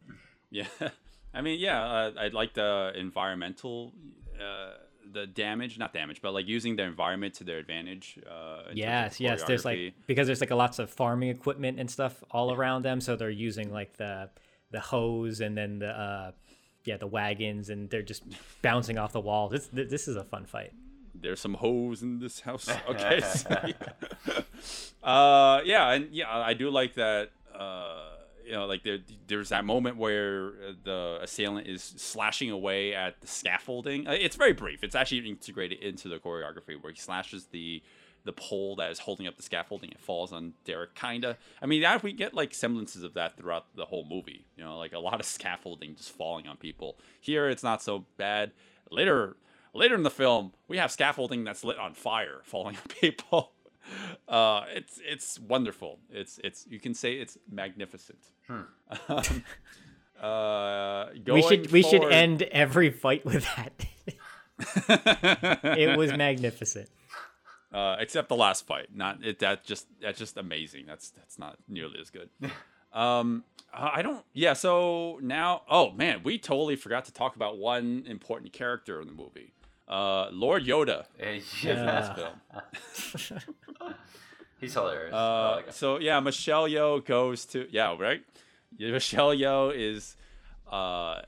Yeah, 0.50 0.66
I 1.34 1.40
mean, 1.42 1.58
yeah, 1.58 1.82
uh, 1.82 2.10
I 2.16 2.28
like 2.28 2.54
the 2.54 2.92
environmental, 2.96 3.92
uh, 4.40 4.74
the 5.12 5.26
damage, 5.26 5.78
not 5.78 5.92
damage, 5.92 6.20
but 6.22 6.32
like 6.32 6.46
using 6.46 6.76
their 6.76 6.86
environment 6.86 7.34
to 7.34 7.44
their 7.44 7.58
advantage. 7.58 8.18
Uh, 8.26 8.30
in 8.30 8.30
terms 8.30 8.70
of 8.70 8.76
Yes, 8.76 9.20
yes. 9.20 9.42
There's 9.44 9.64
like 9.64 9.94
because 10.06 10.26
there's 10.26 10.40
like 10.40 10.50
a 10.50 10.56
lots 10.56 10.78
of 10.78 10.90
farming 10.90 11.28
equipment 11.30 11.78
and 11.80 11.90
stuff 11.90 12.22
all 12.30 12.52
around 12.52 12.82
them, 12.82 13.00
so 13.00 13.16
they're 13.16 13.30
using 13.30 13.72
like 13.72 13.96
the 13.96 14.30
the 14.70 14.80
hose 14.80 15.40
and 15.40 15.56
then 15.56 15.80
the 15.80 15.88
uh 15.90 16.30
yeah 16.84 16.96
the 16.96 17.06
wagons 17.06 17.70
and 17.70 17.90
they're 17.90 18.02
just 18.02 18.22
bouncing 18.62 18.98
off 18.98 19.12
the 19.12 19.20
walls. 19.20 19.52
This 19.52 19.68
this 19.72 20.08
is 20.08 20.16
a 20.16 20.24
fun 20.24 20.44
fight. 20.46 20.72
there's 21.14 21.40
some 21.40 21.54
hoes 21.54 22.02
in 22.02 22.18
this 22.20 22.40
house. 22.40 22.68
Okay. 22.88 23.20
so, 23.20 23.48
yeah. 23.66 24.40
uh, 25.02 25.60
yeah, 25.64 25.90
and 25.92 26.08
yeah, 26.12 26.30
I 26.30 26.54
do 26.54 26.70
like 26.70 26.94
that. 26.94 27.30
Uh, 27.54 28.06
you 28.50 28.56
know, 28.56 28.66
like 28.66 28.82
there, 28.82 28.98
there's 29.28 29.48
that 29.50 29.64
moment 29.64 29.96
where 29.96 30.48
uh, 30.48 30.72
the 30.84 31.18
assailant 31.22 31.66
is 31.68 31.82
slashing 31.82 32.50
away 32.50 32.94
at 32.94 33.20
the 33.20 33.26
scaffolding. 33.26 34.06
Uh, 34.08 34.12
It's 34.12 34.36
very 34.36 34.52
brief. 34.52 34.82
It's 34.82 34.94
actually 34.94 35.28
integrated 35.28 35.78
into 35.80 36.08
the 36.08 36.18
choreography 36.18 36.80
where 36.82 36.92
he 36.92 36.98
slashes 36.98 37.46
the 37.46 37.82
the 38.24 38.32
pole 38.34 38.76
that 38.76 38.90
is 38.90 38.98
holding 38.98 39.26
up 39.26 39.36
the 39.38 39.42
scaffolding. 39.42 39.90
It 39.90 39.98
falls 39.98 40.30
on 40.30 40.52
Derek, 40.66 40.94
kinda. 40.94 41.38
I 41.62 41.64
mean, 41.64 41.80
that 41.80 42.02
we 42.02 42.12
get 42.12 42.34
like 42.34 42.52
semblances 42.52 43.02
of 43.02 43.14
that 43.14 43.38
throughout 43.38 43.74
the 43.74 43.86
whole 43.86 44.04
movie. 44.04 44.44
You 44.56 44.64
know, 44.64 44.76
like 44.76 44.92
a 44.92 44.98
lot 44.98 45.20
of 45.20 45.24
scaffolding 45.26 45.94
just 45.96 46.10
falling 46.10 46.46
on 46.46 46.58
people. 46.58 46.98
Here, 47.20 47.48
it's 47.48 47.62
not 47.62 47.82
so 47.82 48.04
bad. 48.18 48.52
Later, 48.90 49.36
later 49.72 49.94
in 49.94 50.02
the 50.02 50.10
film, 50.10 50.52
we 50.68 50.76
have 50.76 50.90
scaffolding 50.92 51.44
that's 51.44 51.64
lit 51.64 51.78
on 51.78 51.94
fire, 51.94 52.40
falling 52.44 52.76
on 52.76 52.82
people. 53.00 53.52
Uh, 54.28 54.64
it's 54.74 55.00
it's 55.04 55.38
wonderful. 55.40 55.98
It's 56.10 56.38
it's 56.44 56.66
you 56.68 56.78
can 56.78 56.94
say 56.94 57.14
it's 57.14 57.38
magnificent. 57.50 58.18
Um, 58.48 59.44
uh, 60.22 61.06
we 61.26 61.42
should 61.42 61.70
we 61.72 61.82
should 61.82 62.04
end 62.04 62.42
every 62.42 62.90
fight 62.90 63.24
with 63.24 63.44
that. 63.56 63.72
it 65.78 65.96
was 65.98 66.12
magnificent. 66.16 66.88
uh, 67.72 67.96
except 67.98 68.28
the 68.28 68.36
last 68.36 68.66
fight. 68.66 68.88
Not 68.94 69.24
it. 69.24 69.38
That 69.40 69.64
just 69.64 69.86
that's 70.00 70.18
just 70.18 70.36
amazing. 70.36 70.84
That's 70.86 71.10
that's 71.10 71.38
not 71.38 71.56
nearly 71.68 71.98
as 72.00 72.10
good. 72.10 72.28
um, 72.92 73.44
I 73.72 74.02
don't. 74.02 74.24
Yeah. 74.32 74.52
So 74.54 75.18
now, 75.22 75.62
oh 75.68 75.90
man, 75.92 76.22
we 76.22 76.38
totally 76.38 76.76
forgot 76.76 77.04
to 77.06 77.12
talk 77.12 77.36
about 77.36 77.58
one 77.58 78.04
important 78.06 78.52
character 78.52 79.00
in 79.00 79.06
the 79.06 79.14
movie. 79.14 79.52
Uh, 79.90 80.28
Lord 80.30 80.64
Yoda. 80.64 81.04
Yeah. 81.62 82.00
this 82.00 83.28
film. 83.28 83.42
He's 84.60 84.74
hilarious. 84.74 85.12
Uh, 85.12 85.52
like 85.56 85.72
so 85.72 85.98
yeah, 85.98 86.20
Michelle 86.20 86.68
Yeoh 86.68 87.04
goes 87.04 87.44
to 87.46 87.66
yeah 87.70 87.96
right. 87.98 88.22
Michelle 88.78 89.34
Yeoh 89.34 89.72
is 89.74 90.16
uh, 90.70 91.22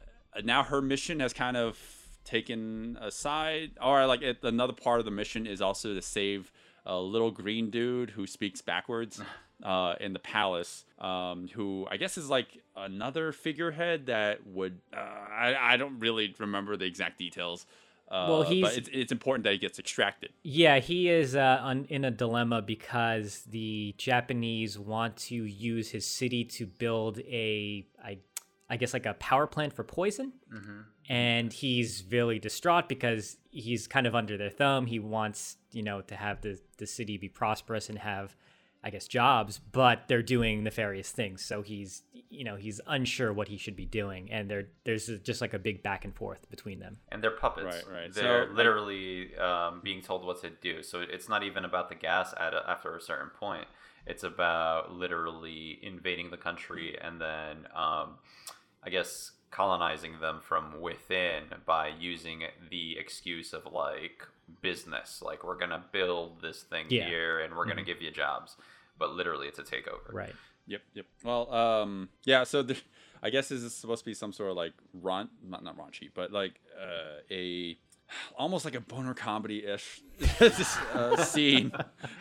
now 0.44 0.62
her 0.62 0.80
mission 0.80 1.20
has 1.20 1.32
kind 1.32 1.56
of 1.56 1.78
taken 2.24 2.98
aside, 3.00 3.72
or 3.82 4.06
like 4.06 4.22
it, 4.22 4.38
another 4.44 4.72
part 4.72 5.00
of 5.00 5.04
the 5.04 5.10
mission 5.10 5.46
is 5.46 5.60
also 5.60 5.94
to 5.94 6.02
save 6.02 6.52
a 6.86 6.98
little 6.98 7.30
green 7.30 7.70
dude 7.70 8.10
who 8.10 8.26
speaks 8.26 8.60
backwards 8.60 9.20
uh, 9.64 9.94
in 10.00 10.12
the 10.12 10.18
palace, 10.18 10.84
um, 10.98 11.48
who 11.54 11.86
I 11.90 11.96
guess 11.96 12.16
is 12.16 12.28
like 12.30 12.62
another 12.76 13.32
figurehead 13.32 14.06
that 14.06 14.46
would 14.46 14.78
uh, 14.94 15.00
I 15.00 15.56
I 15.58 15.76
don't 15.76 15.98
really 15.98 16.34
remember 16.38 16.76
the 16.76 16.84
exact 16.84 17.18
details. 17.18 17.66
Uh, 18.12 18.26
Well, 18.28 18.42
he's- 18.42 18.76
it's, 18.76 18.90
it's 18.92 19.10
important 19.12 19.44
that 19.44 19.52
he 19.54 19.58
gets 19.58 19.78
extracted. 19.78 20.30
Yeah, 20.42 20.78
he 20.80 21.08
is 21.08 21.34
uh, 21.34 21.58
un- 21.62 21.86
in 21.88 22.04
a 22.04 22.10
dilemma 22.10 22.60
because 22.60 23.42
the 23.48 23.94
Japanese 23.96 24.78
want 24.78 25.16
to 25.28 25.34
use 25.34 25.90
his 25.90 26.06
city 26.06 26.44
to 26.44 26.66
build 26.66 27.18
a, 27.20 27.86
I, 28.04 28.18
I 28.68 28.76
guess, 28.76 28.92
like 28.92 29.06
a 29.06 29.14
power 29.14 29.46
plant 29.46 29.72
for 29.72 29.82
poison. 29.82 30.32
And 31.08 31.52
he's 31.52 32.04
really 32.10 32.38
distraught 32.38 32.88
because 32.88 33.36
he's 33.50 33.86
kind 33.88 34.06
of 34.06 34.14
under 34.14 34.36
their 34.36 34.50
thumb. 34.50 34.86
He 34.86 34.98
wants, 34.98 35.56
you 35.72 35.82
know, 35.82 36.00
to 36.02 36.14
have 36.14 36.42
the, 36.42 36.60
the 36.78 36.86
city 36.86 37.16
be 37.16 37.28
prosperous 37.28 37.88
and 37.88 37.98
have, 37.98 38.36
I 38.84 38.90
guess, 38.90 39.06
jobs, 39.06 39.58
but 39.58 40.08
they're 40.08 40.22
doing 40.22 40.64
nefarious 40.64 41.10
things. 41.10 41.44
So 41.44 41.62
he's 41.62 42.02
you 42.30 42.44
know 42.44 42.56
he's 42.56 42.80
unsure 42.86 43.32
what 43.32 43.48
he 43.48 43.56
should 43.58 43.76
be 43.76 43.84
doing, 43.84 44.30
and 44.32 44.50
there 44.50 44.68
there's 44.84 45.06
just 45.22 45.40
like 45.40 45.54
a 45.54 45.58
big 45.58 45.82
back 45.82 46.04
and 46.04 46.14
forth 46.14 46.48
between 46.50 46.80
them. 46.80 46.98
and 47.10 47.22
they're 47.22 47.30
puppets. 47.30 47.84
Right, 47.86 47.94
right. 48.02 48.12
They're 48.14 48.46
So, 48.48 48.52
literally 48.52 49.36
um, 49.36 49.80
being 49.84 50.02
told 50.02 50.24
what 50.24 50.40
to 50.42 50.50
do. 50.50 50.82
So 50.82 51.00
it's 51.00 51.28
not 51.28 51.42
even 51.42 51.64
about 51.64 51.88
the 51.90 51.94
gas 51.94 52.34
at 52.38 52.54
a, 52.54 52.62
after 52.68 52.96
a 52.96 53.00
certain 53.00 53.30
point. 53.30 53.66
It's 54.06 54.24
about 54.24 54.92
literally 54.92 55.78
invading 55.82 56.30
the 56.30 56.36
country 56.36 56.98
and 57.00 57.20
then, 57.20 57.66
um, 57.74 58.18
I 58.82 58.90
guess, 58.90 59.30
colonizing 59.52 60.18
them 60.20 60.40
from 60.42 60.80
within 60.80 61.44
by 61.64 61.88
using 62.00 62.42
the 62.70 62.98
excuse 62.98 63.52
of 63.52 63.66
like 63.72 64.26
business. 64.60 65.22
Like 65.24 65.44
we're 65.44 65.58
gonna 65.58 65.84
build 65.92 66.42
this 66.42 66.62
thing 66.64 66.86
Yeah. 66.88 67.06
here 67.06 67.38
and 67.40 67.54
we're 67.54 67.66
gonna 67.66 67.84
give 67.84 68.02
you 68.02 68.10
jobs. 68.10 68.56
But 68.98 69.12
literally, 69.14 69.46
it's 69.46 69.58
a 69.60 69.62
takeover. 69.62 70.12
Right. 70.12 70.34
Yep, 70.66 70.82
yep. 70.94 71.06
Well, 71.24 71.52
um, 71.52 72.08
yeah. 72.24 72.44
So 72.44 72.62
the, 72.62 72.76
I 73.22 73.30
guess 73.30 73.48
this 73.48 73.62
is 73.62 73.74
supposed 73.74 74.00
to 74.04 74.10
be 74.10 74.14
some 74.14 74.32
sort 74.32 74.50
of 74.50 74.56
like 74.56 74.72
raun 74.94 75.28
not 75.44 75.62
not 75.62 75.76
raunchy, 75.76 76.10
but 76.12 76.32
like 76.32 76.60
uh, 76.80 77.20
a 77.30 77.76
almost 78.36 78.64
like 78.64 78.74
a 78.74 78.80
boner 78.80 79.14
comedy 79.14 79.64
ish 79.64 80.00
uh, 80.94 81.16
scene, 81.24 81.72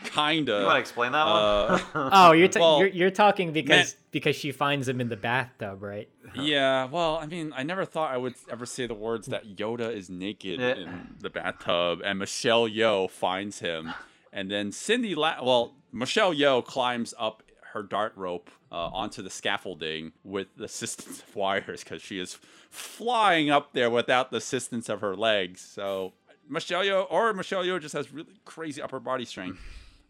kinda. 0.05 0.59
You 0.59 0.65
want 0.65 0.75
to 0.75 0.79
explain 0.79 1.11
that 1.11 1.25
one? 1.25 1.35
Uh, 1.43 1.79
Oh, 2.13 2.31
you're, 2.31 2.47
ta- 2.47 2.59
Well, 2.59 2.79
you're 2.79 2.87
you're 2.87 3.11
talking 3.11 3.51
because 3.53 3.93
man- 3.93 4.01
because 4.11 4.35
she 4.35 4.51
finds 4.51 4.87
him 4.87 4.99
in 5.01 5.09
the 5.09 5.17
bathtub, 5.17 5.81
right? 5.83 6.09
yeah. 6.35 6.85
Well, 6.85 7.17
I 7.17 7.25
mean, 7.25 7.53
I 7.55 7.63
never 7.63 7.85
thought 7.85 8.11
I 8.11 8.17
would 8.17 8.35
ever 8.49 8.65
say 8.65 8.87
the 8.87 8.93
words 8.93 9.27
that 9.27 9.55
Yoda 9.55 9.93
is 9.95 10.09
naked 10.09 10.59
Yeah. 10.59 10.75
in 10.75 11.15
the 11.19 11.29
bathtub, 11.29 12.01
and 12.03 12.19
Michelle 12.19 12.67
Yeoh 12.67 13.09
finds 13.09 13.59
him, 13.59 13.93
and 14.33 14.49
then 14.49 14.71
Cindy. 14.71 15.15
La- 15.15 15.43
well, 15.43 15.75
Michelle 15.91 16.33
Yeoh 16.33 16.63
climbs 16.65 17.13
up 17.19 17.43
her 17.73 17.83
dart 17.83 18.13
rope 18.15 18.49
uh, 18.71 18.87
onto 18.87 19.21
the 19.21 19.29
scaffolding 19.29 20.11
with 20.23 20.47
the 20.57 20.65
assistance 20.65 21.19
of 21.19 21.35
wires 21.35 21.83
because 21.83 22.01
she 22.01 22.19
is 22.19 22.37
flying 22.69 23.49
up 23.49 23.73
there 23.73 23.89
without 23.89 24.31
the 24.31 24.37
assistance 24.37 24.89
of 24.89 25.01
her 25.01 25.15
legs. 25.15 25.61
So 25.61 26.13
Michelle 26.49 26.83
Yeoh 26.83 27.07
or 27.09 27.33
Michelle 27.33 27.63
Yeoh 27.63 27.81
just 27.81 27.93
has 27.93 28.11
really 28.13 28.33
crazy 28.45 28.81
upper 28.81 28.99
body 28.99 29.25
strength. 29.25 29.59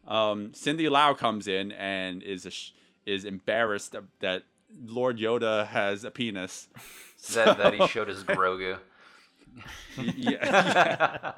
Um, 0.08 0.54
Cindy 0.54 0.90
Lau 0.90 1.14
comes 1.14 1.48
in 1.48 1.72
and 1.74 2.24
is 2.24 2.48
sh- 2.50 2.72
is 3.06 3.26
embarrassed 3.26 3.96
that 4.20 4.44
Lord 4.86 5.18
Yoda 5.18 5.68
has 5.68 6.04
a 6.04 6.12
penis. 6.12 6.68
that, 7.34 7.58
that 7.58 7.74
he 7.74 7.88
showed 7.88 8.08
his 8.08 8.24
Grogu. 8.24 8.78
yeah. 9.98 11.34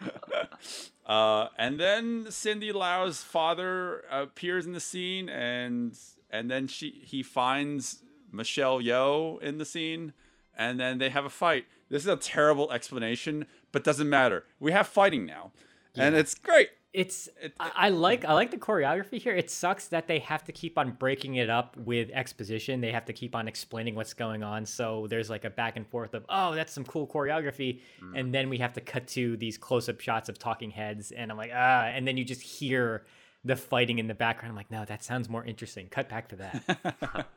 uh, 1.06 1.48
and 1.58 1.80
then 1.80 2.26
Cindy 2.30 2.72
Lau's 2.72 3.22
father 3.22 4.04
appears 4.10 4.66
in 4.66 4.72
the 4.72 4.80
scene, 4.80 5.28
and 5.28 5.98
and 6.30 6.50
then 6.50 6.66
she 6.66 7.02
he 7.04 7.22
finds 7.22 8.02
Michelle 8.30 8.80
Yeoh 8.80 9.40
in 9.42 9.58
the 9.58 9.64
scene, 9.64 10.12
and 10.56 10.78
then 10.78 10.98
they 10.98 11.10
have 11.10 11.24
a 11.24 11.30
fight. 11.30 11.66
This 11.88 12.02
is 12.02 12.08
a 12.08 12.16
terrible 12.16 12.70
explanation, 12.72 13.46
but 13.72 13.84
doesn't 13.84 14.08
matter. 14.08 14.44
We 14.60 14.72
have 14.72 14.86
fighting 14.86 15.26
now, 15.26 15.52
and 15.96 16.14
it's 16.14 16.34
great. 16.34 16.70
It's 16.92 17.28
It- 17.40 17.54
I, 17.58 17.70
I 17.74 17.88
like 17.88 18.24
I 18.24 18.34
like 18.34 18.50
the 18.50 18.58
choreography 18.58 19.18
here. 19.18 19.34
It 19.34 19.50
sucks 19.50 19.88
that 19.88 20.06
they 20.08 20.18
have 20.18 20.44
to 20.44 20.52
keep 20.52 20.76
on 20.76 20.90
breaking 20.92 21.36
it 21.36 21.48
up 21.48 21.76
with 21.76 22.10
exposition. 22.12 22.80
They 22.82 22.92
have 22.92 23.06
to 23.06 23.12
keep 23.14 23.34
on 23.34 23.48
explaining 23.48 23.94
what's 23.94 24.12
going 24.12 24.42
on. 24.42 24.66
So 24.66 25.06
there's 25.08 25.30
like 25.30 25.44
a 25.44 25.50
back 25.50 25.76
and 25.76 25.86
forth 25.86 26.12
of 26.12 26.24
oh 26.28 26.54
that's 26.54 26.72
some 26.72 26.84
cool 26.84 27.06
choreography, 27.06 27.80
and 28.14 28.34
then 28.34 28.50
we 28.50 28.58
have 28.58 28.74
to 28.74 28.80
cut 28.82 29.06
to 29.08 29.36
these 29.38 29.56
close 29.56 29.88
up 29.88 30.00
shots 30.00 30.28
of 30.28 30.38
talking 30.38 30.70
heads, 30.70 31.12
and 31.12 31.30
I'm 31.30 31.38
like 31.38 31.52
ah, 31.54 31.84
and 31.84 32.06
then 32.06 32.16
you 32.18 32.24
just 32.24 32.42
hear 32.42 33.04
the 33.44 33.56
fighting 33.56 33.98
in 33.98 34.06
the 34.06 34.14
background. 34.14 34.50
I'm 34.50 34.56
like 34.56 34.70
no, 34.70 34.84
that 34.84 35.02
sounds 35.02 35.28
more 35.30 35.44
interesting. 35.44 35.88
Cut 35.88 36.08
back 36.10 36.28
to 36.28 36.36
that. 36.36 37.26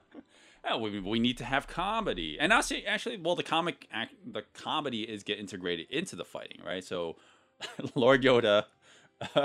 Oh, 0.67 0.79
we, 0.79 0.99
we 0.99 1.19
need 1.19 1.37
to 1.37 1.45
have 1.45 1.67
comedy, 1.67 2.37
and 2.39 2.51
actually, 2.51 2.87
actually, 2.87 3.17
well, 3.17 3.35
the 3.35 3.43
comic, 3.43 3.87
act, 3.91 4.15
the 4.25 4.41
comedy 4.55 5.03
is 5.03 5.21
get 5.21 5.37
integrated 5.37 5.85
into 5.91 6.15
the 6.15 6.25
fighting, 6.25 6.57
right? 6.65 6.83
So, 6.83 7.17
Lord 7.95 8.23
Yoda, 8.23 8.63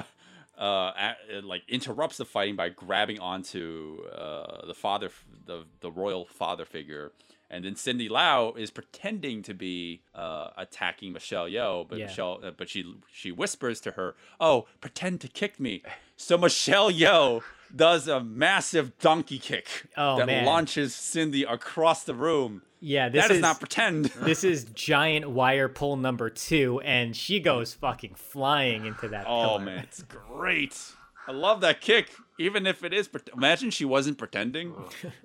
uh, 0.59 1.13
like 1.43 1.63
interrupts 1.69 2.17
the 2.17 2.25
fighting 2.25 2.57
by 2.57 2.69
grabbing 2.69 3.19
onto 3.19 4.03
uh, 4.13 4.67
the 4.67 4.75
father, 4.75 5.11
the 5.47 5.65
the 5.81 5.91
royal 5.91 6.27
father 6.27 6.65
figure, 6.65 7.13
and 7.49 7.65
then 7.65 7.77
Cindy 7.77 8.09
Lau 8.09 8.53
is 8.53 8.71
pretending 8.71 9.43
to 9.43 9.55
be 9.55 10.03
uh, 10.15 10.51
attacking 10.57 11.13
Michelle 11.13 11.49
Yeoh, 11.49 11.89
but 11.89 11.99
Yeah. 11.99 12.07
Michelle, 12.07 12.41
uh, 12.43 12.51
but 12.51 12.69
she 12.69 12.95
she 13.13 13.33
whispers 13.33 13.81
to 13.83 13.93
her, 13.93 14.15
"Oh, 14.39 14.67
pretend 14.81 15.21
to 15.23 15.29
kick 15.29 15.59
me." 15.59 15.83
So 16.17 16.37
Michelle 16.37 16.91
Yeoh 16.93 17.43
does 17.75 18.09
a 18.09 18.21
massive 18.23 18.99
donkey 18.99 19.39
kick 19.39 19.87
Oh, 19.97 20.19
that 20.19 20.27
man. 20.27 20.45
launches 20.45 20.95
Cindy 20.95 21.45
across 21.45 22.05
the 22.05 22.15
room. 22.15 22.63
Yeah, 22.81 23.09
this 23.11 23.23
That 23.25 23.31
is, 23.33 23.37
is 23.39 23.43
not 23.43 23.59
pretend. 23.59 24.05
this 24.23 24.43
is 24.43 24.65
giant 24.65 25.31
wire 25.31 25.69
pull 25.69 25.97
number 25.97 26.31
two, 26.31 26.81
and 26.81 27.15
she 27.15 27.39
goes 27.41 27.75
fucking 27.75 28.15
flying 28.15 28.87
into 28.87 29.09
that. 29.09 29.27
oh 29.29 29.43
pillar. 29.59 29.61
man, 29.61 29.79
it's 29.85 30.03
great. 30.03 30.77
I 31.27 31.33
love 31.33 31.61
that 31.61 31.81
kick. 31.81 32.11
Even 32.39 32.67
if 32.67 32.83
it 32.83 32.95
is, 32.95 33.07
pre- 33.07 33.21
imagine 33.35 33.71
she 33.71 33.85
wasn't 33.85 34.17
pretending. 34.17 34.75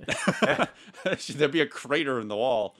There'd 1.29 1.51
be 1.51 1.61
a 1.61 1.65
crater 1.67 2.19
in 2.19 2.27
the 2.27 2.35
wall. 2.35 2.75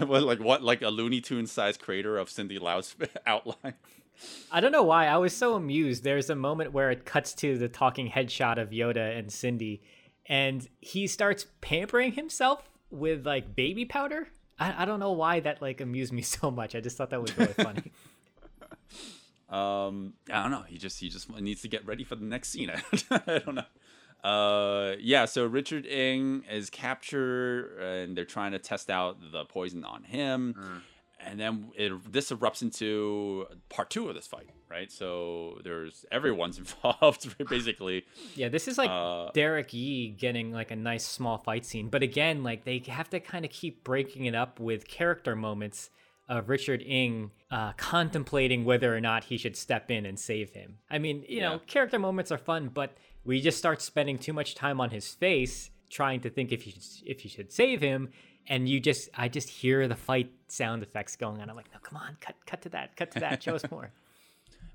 What, 0.00 0.22
like 0.24 0.40
what? 0.40 0.62
Like 0.62 0.82
a 0.82 0.88
Looney 0.88 1.20
Tunes 1.20 1.50
sized 1.52 1.80
crater 1.80 2.18
of 2.18 2.28
Cindy 2.28 2.58
Lau's 2.58 2.94
outline. 3.26 3.74
I 4.50 4.60
don't 4.60 4.72
know 4.72 4.82
why. 4.82 5.06
I 5.06 5.16
was 5.18 5.34
so 5.34 5.54
amused. 5.54 6.04
There's 6.04 6.30
a 6.30 6.34
moment 6.34 6.72
where 6.72 6.90
it 6.90 7.04
cuts 7.04 7.34
to 7.34 7.58
the 7.58 7.68
talking 7.68 8.10
headshot 8.10 8.60
of 8.60 8.70
Yoda 8.70 9.18
and 9.18 9.32
Cindy, 9.32 9.82
and 10.26 10.66
he 10.80 11.06
starts 11.06 11.46
pampering 11.60 12.12
himself 12.12 12.68
with 12.90 13.26
like 13.26 13.54
baby 13.54 13.84
powder. 13.84 14.28
I, 14.58 14.82
I 14.82 14.84
don't 14.84 15.00
know 15.00 15.12
why 15.12 15.40
that 15.40 15.62
like 15.62 15.80
amused 15.80 16.12
me 16.12 16.22
so 16.36 16.50
much. 16.50 16.74
I 16.74 16.80
just 16.80 16.96
thought 16.96 17.10
that 17.10 17.22
was 17.22 17.36
really 17.38 17.52
funny. 17.54 17.92
Um, 19.48 20.12
I 20.30 20.42
don't 20.42 20.50
know. 20.50 20.64
He 20.68 20.76
just 20.76 21.00
he 21.00 21.08
just 21.08 21.30
needs 21.40 21.62
to 21.62 21.68
get 21.68 21.86
ready 21.86 22.04
for 22.04 22.16
the 22.16 22.24
next 22.24 22.50
scene. 22.50 22.70
I 23.10 23.38
don't 23.38 23.54
know. 23.54 24.28
Uh, 24.28 24.96
yeah. 25.00 25.24
So 25.24 25.46
Richard 25.46 25.86
Ng 25.86 26.44
is 26.50 26.68
captured, 26.68 27.78
and 27.80 28.14
they're 28.16 28.26
trying 28.26 28.52
to 28.52 28.58
test 28.58 28.90
out 28.90 29.16
the 29.32 29.46
poison 29.46 29.84
on 29.84 30.04
him. 30.04 30.82
And 31.28 31.38
then 31.38 31.70
it, 31.76 31.92
this 32.12 32.30
erupts 32.30 32.62
into 32.62 33.46
part 33.68 33.90
two 33.90 34.08
of 34.08 34.14
this 34.14 34.26
fight, 34.26 34.48
right? 34.70 34.90
So 34.90 35.58
there's 35.64 36.04
everyone's 36.10 36.58
involved, 36.64 37.36
basically. 37.48 38.04
yeah, 38.34 38.48
this 38.48 38.66
is 38.68 38.78
like 38.78 38.90
Uh, 38.90 39.30
Derek 39.34 39.72
Yee 39.72 40.08
getting 40.10 40.52
like 40.52 40.70
a 40.70 40.76
nice 40.76 41.04
small 41.06 41.38
fight 41.38 41.64
scene, 41.66 41.88
but 41.88 42.02
again, 42.02 42.42
like 42.42 42.64
they 42.64 42.78
have 42.88 43.10
to 43.10 43.20
kind 43.20 43.44
of 43.44 43.50
keep 43.50 43.84
breaking 43.84 44.24
it 44.26 44.34
up 44.34 44.58
with 44.58 44.88
character 44.88 45.36
moments 45.36 45.90
of 46.28 46.48
Richard 46.48 46.82
Ng 46.86 47.30
uh, 47.50 47.72
contemplating 47.78 48.64
whether 48.64 48.94
or 48.94 49.00
not 49.00 49.24
he 49.24 49.38
should 49.38 49.56
step 49.56 49.90
in 49.90 50.04
and 50.04 50.18
save 50.18 50.50
him. 50.50 50.76
I 50.90 50.98
mean, 50.98 51.24
you 51.28 51.40
know, 51.40 51.58
character 51.66 51.98
moments 51.98 52.30
are 52.30 52.36
fun, 52.38 52.68
but 52.72 52.96
we 53.24 53.40
just 53.40 53.56
start 53.58 53.80
spending 53.80 54.18
too 54.18 54.32
much 54.34 54.54
time 54.54 54.78
on 54.80 54.90
his 54.90 55.08
face 55.14 55.70
trying 55.90 56.20
to 56.20 56.28
think 56.28 56.52
if 56.52 56.66
you 56.66 56.74
if 57.06 57.24
you 57.24 57.30
should 57.30 57.50
save 57.50 57.80
him, 57.80 58.10
and 58.48 58.68
you 58.68 58.80
just 58.80 59.08
I 59.14 59.28
just 59.28 59.48
hear 59.48 59.86
the 59.86 59.94
fight 59.96 60.30
sound 60.48 60.82
effects 60.82 61.16
going 61.16 61.40
on. 61.40 61.50
I'm 61.50 61.56
like, 61.56 61.70
no, 61.72 61.78
come 61.80 61.98
on, 61.98 62.16
cut 62.20 62.34
cut 62.46 62.62
to 62.62 62.68
that, 62.70 62.96
cut 62.96 63.10
to 63.12 63.20
that, 63.20 63.42
show 63.42 63.54
us 63.54 63.62
more. 63.70 63.90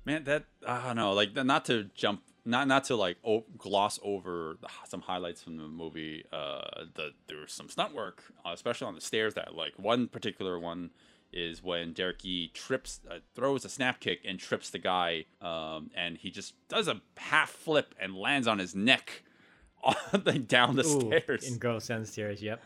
Man, 0.04 0.24
that 0.24 0.44
I 0.66 0.86
don't 0.86 0.96
know. 0.96 1.12
Like 1.12 1.34
not 1.34 1.64
to 1.66 1.84
jump, 1.94 2.22
not 2.44 2.68
not 2.68 2.84
to 2.84 2.96
like 2.96 3.16
o- 3.24 3.44
gloss 3.58 3.98
over 4.02 4.56
the, 4.60 4.68
some 4.86 5.00
highlights 5.00 5.42
from 5.42 5.56
the 5.56 5.66
movie. 5.66 6.24
Uh, 6.32 6.84
the 6.94 7.10
there 7.26 7.38
was 7.38 7.52
some 7.52 7.68
stunt 7.68 7.94
work, 7.94 8.22
uh, 8.44 8.50
especially 8.52 8.86
on 8.86 8.94
the 8.94 9.00
stairs. 9.00 9.34
That 9.34 9.54
like 9.54 9.72
one 9.78 10.08
particular 10.08 10.58
one 10.58 10.90
is 11.32 11.64
when 11.64 11.92
Derek 11.92 12.24
Yee 12.24 12.48
trips, 12.54 13.00
uh, 13.10 13.16
throws 13.34 13.64
a 13.64 13.68
snap 13.68 13.98
kick 13.98 14.20
and 14.24 14.38
trips 14.38 14.70
the 14.70 14.78
guy, 14.78 15.24
um, 15.42 15.90
and 15.96 16.16
he 16.16 16.30
just 16.30 16.54
does 16.68 16.86
a 16.86 17.00
half 17.16 17.50
flip 17.50 17.92
and 17.98 18.14
lands 18.14 18.46
on 18.46 18.60
his 18.60 18.74
neck, 18.74 19.24
on 19.82 19.96
the, 20.12 20.38
down 20.38 20.76
the 20.76 20.86
Ooh, 20.86 21.00
stairs. 21.20 21.50
in 21.50 21.58
Girls 21.58 21.88
Downstairs. 21.88 22.40
Yep. 22.40 22.62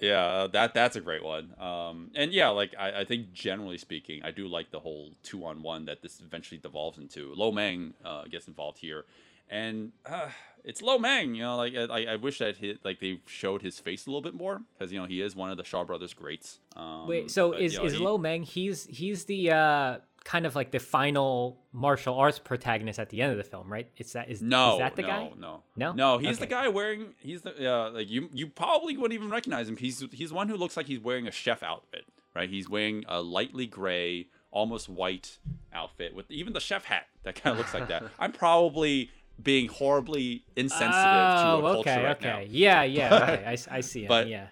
Yeah, 0.00 0.46
that 0.52 0.72
that's 0.72 0.96
a 0.96 1.00
great 1.00 1.22
one. 1.22 1.54
Um, 1.60 2.10
and 2.14 2.32
yeah, 2.32 2.48
like 2.48 2.74
I, 2.78 3.00
I 3.00 3.04
think 3.04 3.32
generally 3.32 3.76
speaking, 3.76 4.22
I 4.24 4.30
do 4.30 4.48
like 4.48 4.70
the 4.70 4.80
whole 4.80 5.10
two 5.22 5.44
on 5.44 5.62
one 5.62 5.84
that 5.84 6.02
this 6.02 6.20
eventually 6.20 6.58
devolves 6.58 6.98
into. 6.98 7.34
Lo 7.36 7.52
Mang 7.52 7.92
uh, 8.04 8.24
gets 8.24 8.48
involved 8.48 8.78
here, 8.78 9.04
and 9.50 9.92
uh, 10.06 10.30
it's 10.64 10.80
Lo 10.80 10.98
Mang. 10.98 11.34
You 11.34 11.42
know, 11.42 11.56
like 11.56 11.74
I, 11.74 12.06
I 12.06 12.16
wish 12.16 12.38
that 12.38 12.56
he, 12.56 12.78
like 12.82 13.00
they 13.00 13.20
showed 13.26 13.60
his 13.60 13.78
face 13.78 14.06
a 14.06 14.10
little 14.10 14.22
bit 14.22 14.34
more 14.34 14.62
because 14.72 14.90
you 14.90 14.98
know 14.98 15.06
he 15.06 15.20
is 15.20 15.36
one 15.36 15.50
of 15.50 15.58
the 15.58 15.64
Shaw 15.64 15.84
Brothers 15.84 16.14
greats. 16.14 16.60
Um, 16.76 17.06
Wait, 17.06 17.30
so 17.30 17.52
but, 17.52 17.60
is 17.60 17.74
you 17.74 17.78
know, 17.80 17.84
is 17.84 17.92
he- 17.92 17.98
Lo 17.98 18.16
Meng? 18.16 18.42
He's 18.42 18.86
he's 18.86 19.24
the 19.26 19.52
uh, 19.52 19.98
kind 20.24 20.44
of 20.46 20.54
like 20.54 20.70
the 20.70 20.78
final 20.78 21.58
martial 21.72 22.14
arts 22.14 22.38
protagonist 22.38 22.98
at 22.98 23.08
the 23.08 23.22
end 23.22 23.32
of 23.32 23.38
the 23.38 23.44
film, 23.44 23.72
right? 23.72 23.88
It's 23.96 24.12
that 24.12 24.28
is 24.28 24.42
No, 24.42 24.74
is 24.74 24.78
that 24.80 24.96
the 24.96 25.02
no, 25.02 25.08
guy? 25.08 25.30
no, 25.38 25.62
No? 25.76 25.92
no. 25.92 26.18
He's 26.18 26.38
the 26.38 26.46
guy 26.46 26.68
wearing. 26.68 27.14
He's 27.18 27.42
the 27.42 27.54
yeah. 27.58 27.86
Like 27.86 28.10
you, 28.10 28.28
you 28.32 28.46
probably 28.48 28.96
wouldn't 28.96 29.14
even 29.14 29.30
recognize 29.30 29.68
him. 29.68 29.76
He's 29.76 30.04
he's 30.12 30.32
one 30.32 30.48
who 30.48 30.56
looks 30.56 30.76
like 30.76 30.86
he's 30.86 31.00
wearing 31.00 31.26
a 31.26 31.30
chef 31.32 31.62
outfit, 31.62 32.04
right? 32.34 32.48
He's 32.50 32.68
wearing 32.68 33.04
a 33.08 33.22
lightly 33.22 33.66
gray, 33.66 34.28
almost 34.50 34.88
white 34.88 35.38
outfit 35.72 36.14
with 36.14 36.30
even 36.30 36.52
the 36.52 36.60
chef 36.60 36.84
hat 36.84 37.06
that 37.22 37.34
kind 37.40 37.52
of 37.52 37.58
looks 37.58 37.72
like 37.74 37.88
that. 37.88 38.04
I'm 38.18 38.32
probably 38.32 39.10
being 39.42 39.68
horribly 39.68 40.44
insensitive 40.54 40.94
oh, 40.94 41.60
to 41.60 41.66
a 41.66 41.70
oh, 41.70 41.78
okay, 41.80 41.90
culture 41.94 42.04
right 42.04 42.16
okay, 42.16 42.28
now. 42.28 42.38
yeah, 42.50 42.82
yeah, 42.82 43.14
okay. 43.22 43.44
I, 43.46 43.52
s- 43.54 43.68
I 43.70 43.80
see 43.80 44.04
it. 44.04 44.08
But- 44.08 44.28
yeah, 44.28 44.48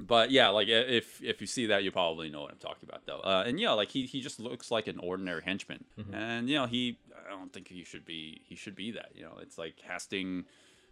But 0.00 0.30
yeah, 0.30 0.48
like 0.48 0.68
if 0.68 1.22
if 1.22 1.40
you 1.40 1.46
see 1.46 1.66
that, 1.66 1.84
you 1.84 1.90
probably 1.92 2.28
know 2.28 2.42
what 2.42 2.50
I'm 2.52 2.58
talking 2.58 2.88
about, 2.88 3.06
though. 3.06 3.20
Uh, 3.20 3.44
and 3.46 3.58
yeah, 3.60 3.70
like 3.72 3.90
he 3.90 4.06
he 4.06 4.20
just 4.20 4.40
looks 4.40 4.70
like 4.70 4.86
an 4.88 4.98
ordinary 4.98 5.42
henchman, 5.42 5.84
Mm-hmm. 5.98 6.14
and 6.14 6.48
you 6.48 6.56
know 6.56 6.66
he 6.66 6.98
I 7.26 7.30
don't 7.30 7.52
think 7.52 7.68
he 7.68 7.84
should 7.84 8.04
be 8.04 8.42
he 8.44 8.54
should 8.56 8.74
be 8.74 8.90
that. 8.92 9.10
You 9.14 9.22
know, 9.24 9.38
it's 9.40 9.56
like 9.56 9.76
casting 9.76 10.44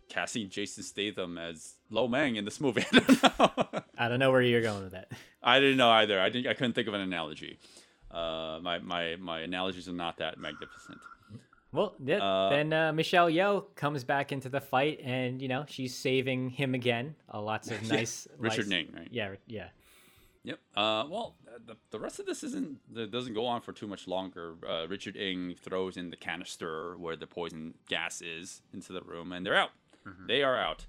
casting 0.09 0.49
Jason 0.51 0.83
Statham 0.85 1.37
as 1.37 1.75
Lo 1.91 2.07
Mang 2.07 2.37
in 2.37 2.45
this 2.45 2.61
movie. 2.61 2.85
I 2.93 2.99
don't 3.01 3.23
know. 3.39 3.81
I 3.99 4.09
don't 4.09 4.19
know 4.19 4.31
where 4.31 4.43
you're 4.43 4.63
going 4.63 4.83
with 4.85 4.93
that. 4.93 5.11
I 5.43 5.59
didn't 5.59 5.79
know 5.79 5.91
either. 5.91 6.21
I 6.21 6.29
didn't. 6.29 6.47
I 6.49 6.55
couldn't 6.55 6.75
think 6.75 6.87
of 6.89 6.95
an 6.95 7.01
analogy. 7.01 7.59
Uh, 8.11 8.61
my 8.63 8.79
my 8.79 9.17
my 9.17 9.41
analogies 9.41 9.89
are 9.89 9.93
not 9.93 10.19
that 10.19 10.39
magnificent. 10.39 10.99
Well, 11.73 11.95
yeah, 12.05 12.19
Uh, 12.19 12.51
then 12.51 12.73
uh, 12.73 12.93
Michelle 12.93 13.31
Yeoh 13.31 13.75
comes 13.75 14.05
back 14.05 14.31
into 14.31 14.49
the 14.49 14.61
fight, 14.61 15.01
and 15.03 15.41
you 15.41 15.49
know 15.49 15.65
she's 15.69 15.95
saving 15.97 16.51
him 16.51 16.75
again. 16.75 17.15
Uh, 17.33 17.41
lots 17.41 17.71
of 17.71 17.83
nice, 17.91 18.29
Richard 18.39 18.69
nice- 18.69 18.69
Ning, 18.69 18.93
right? 18.95 19.09
Yeah, 19.11 19.35
yeah. 19.47 19.69
Yep. 20.45 20.59
Uh, 20.77 21.05
well, 21.09 21.37
uh, 21.47 21.59
the, 21.65 21.77
the 21.91 22.01
rest 22.01 22.19
of 22.19 22.27
this 22.27 22.43
isn't 22.43 22.79
it 22.97 23.13
doesn't 23.13 23.33
go 23.35 23.47
on 23.47 23.61
for 23.61 23.73
too 23.73 23.87
much 23.87 24.09
longer. 24.09 24.57
Uh, 24.69 24.89
Richard 24.89 25.17
Ng 25.17 25.55
throws 25.63 25.97
in 25.97 26.11
the 26.11 26.17
canister 26.17 26.97
where 26.99 27.15
the 27.17 27.29
poison 27.29 27.75
gas 27.89 28.21
is 28.21 28.61
into 28.75 28.93
the 28.93 29.03
room, 29.03 29.33
and 29.33 29.47
they're 29.47 29.57
out. 29.57 29.71
They 30.27 30.43
are 30.43 30.59
out. 30.59 30.85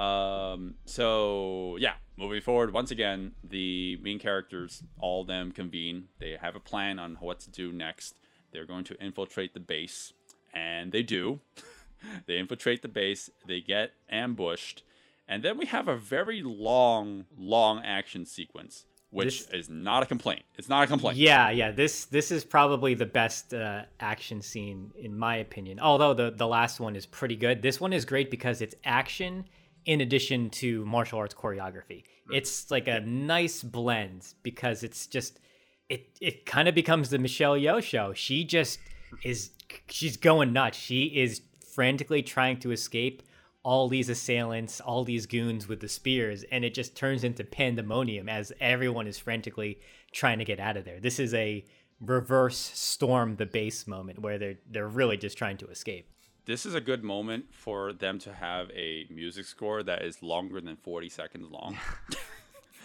Um, 0.00 0.74
so 0.84 1.76
yeah, 1.80 1.94
moving 2.18 2.42
forward, 2.42 2.72
once 2.72 2.90
again, 2.90 3.32
the 3.42 3.96
main 4.02 4.18
characters, 4.18 4.82
all 4.98 5.22
of 5.22 5.26
them 5.26 5.52
convene. 5.52 6.08
They 6.20 6.36
have 6.40 6.54
a 6.54 6.60
plan 6.60 6.98
on 6.98 7.16
what 7.18 7.40
to 7.40 7.50
do 7.50 7.72
next. 7.72 8.14
They're 8.52 8.66
going 8.66 8.84
to 8.84 9.02
infiltrate 9.02 9.54
the 9.54 9.60
base, 9.60 10.12
and 10.54 10.92
they 10.92 11.02
do. 11.02 11.40
they 12.26 12.38
infiltrate 12.38 12.82
the 12.82 12.88
base. 12.88 13.30
They 13.46 13.60
get 13.60 13.92
ambushed, 14.10 14.82
and 15.28 15.42
then 15.42 15.58
we 15.58 15.66
have 15.66 15.88
a 15.88 15.96
very 15.96 16.42
long, 16.42 17.26
long 17.36 17.82
action 17.84 18.24
sequence, 18.24 18.84
which 19.10 19.46
This- 19.46 19.66
is 19.66 19.68
not 19.68 20.02
a 20.02 20.06
complaint. 20.06 20.42
It's 20.56 20.68
not 20.68 20.84
a 20.84 20.86
complaint. 20.86 21.16
Yeah, 21.18 21.50
yeah. 21.50 21.70
This 21.70 22.04
this 22.06 22.30
is 22.30 22.44
probably 22.44 22.94
the 22.94 23.06
best 23.06 23.52
uh, 23.54 23.82
action 24.00 24.42
scene 24.42 24.92
in 24.98 25.16
my 25.18 25.36
opinion. 25.36 25.80
Although 25.80 26.14
the 26.14 26.30
the 26.30 26.46
last 26.46 26.80
one 26.80 26.96
is 26.96 27.06
pretty 27.06 27.36
good. 27.36 27.62
This 27.62 27.80
one 27.80 27.92
is 27.92 28.04
great 28.04 28.30
because 28.30 28.60
it's 28.62 28.74
action 28.84 29.44
in 29.86 30.00
addition 30.02 30.50
to 30.50 30.84
martial 30.84 31.18
arts 31.18 31.34
choreography. 31.34 32.04
It's 32.30 32.70
like 32.70 32.88
a 32.88 33.00
nice 33.00 33.62
blend 33.62 34.34
because 34.42 34.82
it's 34.82 35.06
just 35.06 35.40
it 35.88 36.10
it 36.20 36.44
kind 36.44 36.68
of 36.68 36.74
becomes 36.74 37.08
the 37.08 37.18
Michelle 37.18 37.54
Yeoh 37.54 37.82
show. 37.82 38.12
She 38.12 38.44
just 38.44 38.78
is 39.24 39.50
she's 39.88 40.16
going 40.16 40.52
nuts. 40.52 40.78
She 40.78 41.04
is 41.04 41.42
frantically 41.74 42.22
trying 42.22 42.58
to 42.60 42.72
escape 42.72 43.22
all 43.62 43.88
these 43.88 44.08
assailants, 44.08 44.80
all 44.80 45.04
these 45.04 45.26
goons 45.26 45.68
with 45.68 45.80
the 45.80 45.88
spears, 45.88 46.44
and 46.50 46.64
it 46.64 46.74
just 46.74 46.96
turns 46.96 47.24
into 47.24 47.44
pandemonium 47.44 48.28
as 48.28 48.52
everyone 48.60 49.06
is 49.06 49.18
frantically 49.18 49.78
trying 50.12 50.38
to 50.38 50.44
get 50.44 50.60
out 50.60 50.76
of 50.76 50.84
there. 50.84 51.00
This 51.00 51.18
is 51.18 51.34
a 51.34 51.64
reverse 52.00 52.56
storm 52.56 53.36
the 53.36 53.46
base 53.46 53.86
moment 53.86 54.20
where 54.20 54.38
they're 54.38 54.58
they're 54.70 54.88
really 54.88 55.16
just 55.16 55.36
trying 55.36 55.56
to 55.56 55.66
escape. 55.68 56.08
this 56.46 56.64
is 56.64 56.74
a 56.74 56.80
good 56.80 57.02
moment 57.02 57.44
for 57.52 57.92
them 57.92 58.18
to 58.20 58.32
have 58.32 58.70
a 58.70 59.04
music 59.10 59.44
score 59.44 59.82
that 59.82 60.02
is 60.02 60.22
longer 60.22 60.60
than 60.60 60.76
40 60.76 61.08
seconds 61.08 61.50
long 61.50 61.76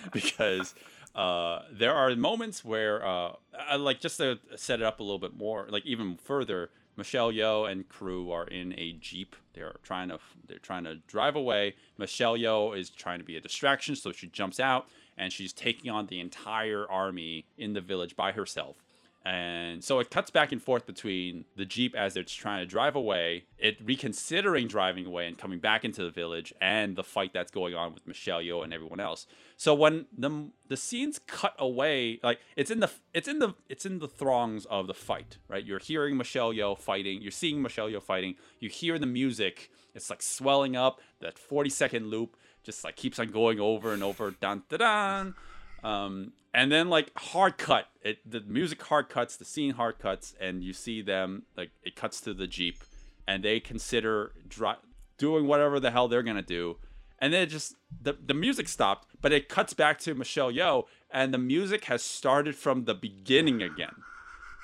because 0.11 0.75
uh, 1.15 1.63
there 1.71 1.93
are 1.93 2.15
moments 2.15 2.65
where 2.65 3.05
uh, 3.05 3.33
I, 3.57 3.75
like 3.75 3.99
just 3.99 4.17
to 4.17 4.39
set 4.55 4.79
it 4.79 4.85
up 4.85 4.99
a 4.99 5.03
little 5.03 5.19
bit 5.19 5.35
more 5.35 5.67
like 5.69 5.85
even 5.85 6.17
further 6.17 6.71
michelle 6.95 7.31
Yeoh 7.31 7.71
and 7.71 7.87
crew 7.87 8.31
are 8.31 8.47
in 8.47 8.73
a 8.77 8.93
jeep. 8.93 9.35
They're 9.53 9.75
trying 9.83 10.09
to 10.09 10.19
they're 10.47 10.57
trying 10.57 10.85
to 10.85 10.95
drive 11.07 11.35
away. 11.35 11.75
Michelle 11.97 12.37
Yeoh 12.37 12.77
is 12.77 12.89
trying 12.89 13.19
to 13.19 13.25
be 13.25 13.37
a 13.37 13.41
distraction 13.41 13.95
so 13.95 14.11
she 14.11 14.27
jumps 14.27 14.59
out 14.59 14.87
and 15.17 15.31
she's 15.31 15.53
taking 15.53 15.91
on 15.91 16.07
the 16.07 16.19
entire 16.19 16.89
army 16.89 17.45
in 17.57 17.73
the 17.73 17.81
village 17.81 18.15
by 18.15 18.31
herself 18.31 18.77
and 19.25 19.81
so 19.81 19.99
it 19.99 20.09
cuts 20.11 20.29
back 20.29 20.51
and 20.51 20.61
forth 20.61 20.85
between 20.85 21.45
the 21.55 21.63
Jeep 21.63 21.95
as 21.95 22.13
they're 22.13 22.23
trying 22.23 22.59
to 22.59 22.65
drive 22.65 22.95
away, 22.95 23.45
it 23.57 23.77
reconsidering 23.81 24.67
driving 24.67 25.05
away 25.05 25.27
and 25.27 25.37
coming 25.37 25.59
back 25.59 25.85
into 25.85 26.03
the 26.03 26.09
village, 26.09 26.53
and 26.59 26.97
the 26.97 27.03
fight 27.03 27.31
that's 27.33 27.51
going 27.51 27.73
on 27.73 27.93
with 27.93 28.05
Michelle 28.05 28.41
Yeoh 28.41 28.65
and 28.65 28.73
everyone 28.73 28.99
else. 28.99 29.25
So 29.55 29.73
when 29.73 30.07
the 30.17 30.51
the 30.67 30.75
scenes 30.75 31.21
cut 31.25 31.55
away, 31.57 32.19
like 32.21 32.39
it's 32.57 32.69
in 32.69 32.81
the 32.81 32.91
it's 33.13 33.29
in 33.29 33.39
the 33.39 33.53
it's 33.69 33.85
in 33.85 33.99
the 33.99 34.09
throngs 34.09 34.65
of 34.65 34.87
the 34.87 34.93
fight, 34.93 35.37
right? 35.47 35.63
You're 35.63 35.79
hearing 35.79 36.17
Michelle 36.17 36.51
Yeoh 36.51 36.77
fighting, 36.77 37.21
you're 37.21 37.31
seeing 37.31 37.61
Michelle 37.61 37.89
Yeoh 37.89 38.03
fighting, 38.03 38.35
you 38.59 38.67
hear 38.67 38.99
the 38.99 39.05
music, 39.05 39.71
it's 39.95 40.09
like 40.09 40.21
swelling 40.21 40.75
up. 40.75 40.99
That 41.21 41.39
40 41.39 41.69
second 41.69 42.07
loop 42.07 42.35
just 42.63 42.83
like 42.83 42.97
keeps 42.97 43.19
on 43.19 43.31
going 43.31 43.61
over 43.61 43.93
and 43.93 44.03
over, 44.03 44.31
dun 44.31 44.63
dun 44.67 44.79
dun. 44.79 45.35
Um, 45.81 46.33
and 46.53 46.71
then 46.71 46.89
like 46.89 47.11
hard 47.17 47.57
cut, 47.57 47.87
it 48.01 48.19
the 48.29 48.41
music 48.41 48.81
hard 48.83 49.09
cuts, 49.09 49.37
the 49.37 49.45
scene 49.45 49.73
hard 49.73 49.99
cuts, 49.99 50.35
and 50.39 50.63
you 50.63 50.73
see 50.73 51.01
them 51.01 51.43
like 51.57 51.71
it 51.83 51.95
cuts 51.95 52.21
to 52.21 52.33
the 52.33 52.47
jeep, 52.47 52.83
and 53.27 53.43
they 53.43 53.59
consider 53.59 54.33
dri- 54.47 54.73
doing 55.17 55.47
whatever 55.47 55.79
the 55.79 55.91
hell 55.91 56.07
they're 56.07 56.23
gonna 56.23 56.41
do, 56.41 56.77
and 57.19 57.33
then 57.33 57.43
it 57.43 57.47
just 57.47 57.75
the 58.01 58.13
the 58.13 58.33
music 58.33 58.67
stopped, 58.67 59.07
but 59.21 59.31
it 59.31 59.49
cuts 59.49 59.73
back 59.73 59.99
to 59.99 60.13
Michelle 60.13 60.51
Yeoh 60.51 60.85
and 61.13 61.33
the 61.33 61.37
music 61.37 61.85
has 61.85 62.01
started 62.01 62.55
from 62.55 62.85
the 62.85 62.95
beginning 62.95 63.61
again. 63.61 63.95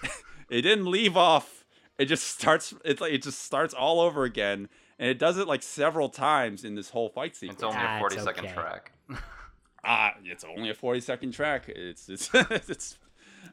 it 0.49 0.63
didn't 0.63 0.87
leave 0.87 1.15
off. 1.15 1.63
It 1.99 2.05
just 2.05 2.27
starts. 2.27 2.73
It's 2.83 2.99
like 2.99 3.13
it 3.13 3.21
just 3.21 3.41
starts 3.43 3.73
all 3.73 4.01
over 4.01 4.23
again, 4.23 4.67
and 4.97 5.09
it 5.09 5.19
does 5.19 5.37
it 5.37 5.47
like 5.47 5.61
several 5.61 6.09
times 6.09 6.65
in 6.65 6.75
this 6.75 6.89
whole 6.89 7.09
fight 7.09 7.35
scene. 7.35 7.51
It's 7.51 7.63
only 7.63 7.77
a 7.79 7.99
40 7.99 8.19
second 8.19 8.45
okay. 8.45 8.53
track. 8.53 8.91
Ah, 9.83 10.13
it's 10.23 10.43
only 10.43 10.69
a 10.69 10.73
forty 10.73 10.99
second 10.99 11.31
track. 11.31 11.65
It's 11.69 12.09
it's 12.09 12.29
it's. 12.33 12.97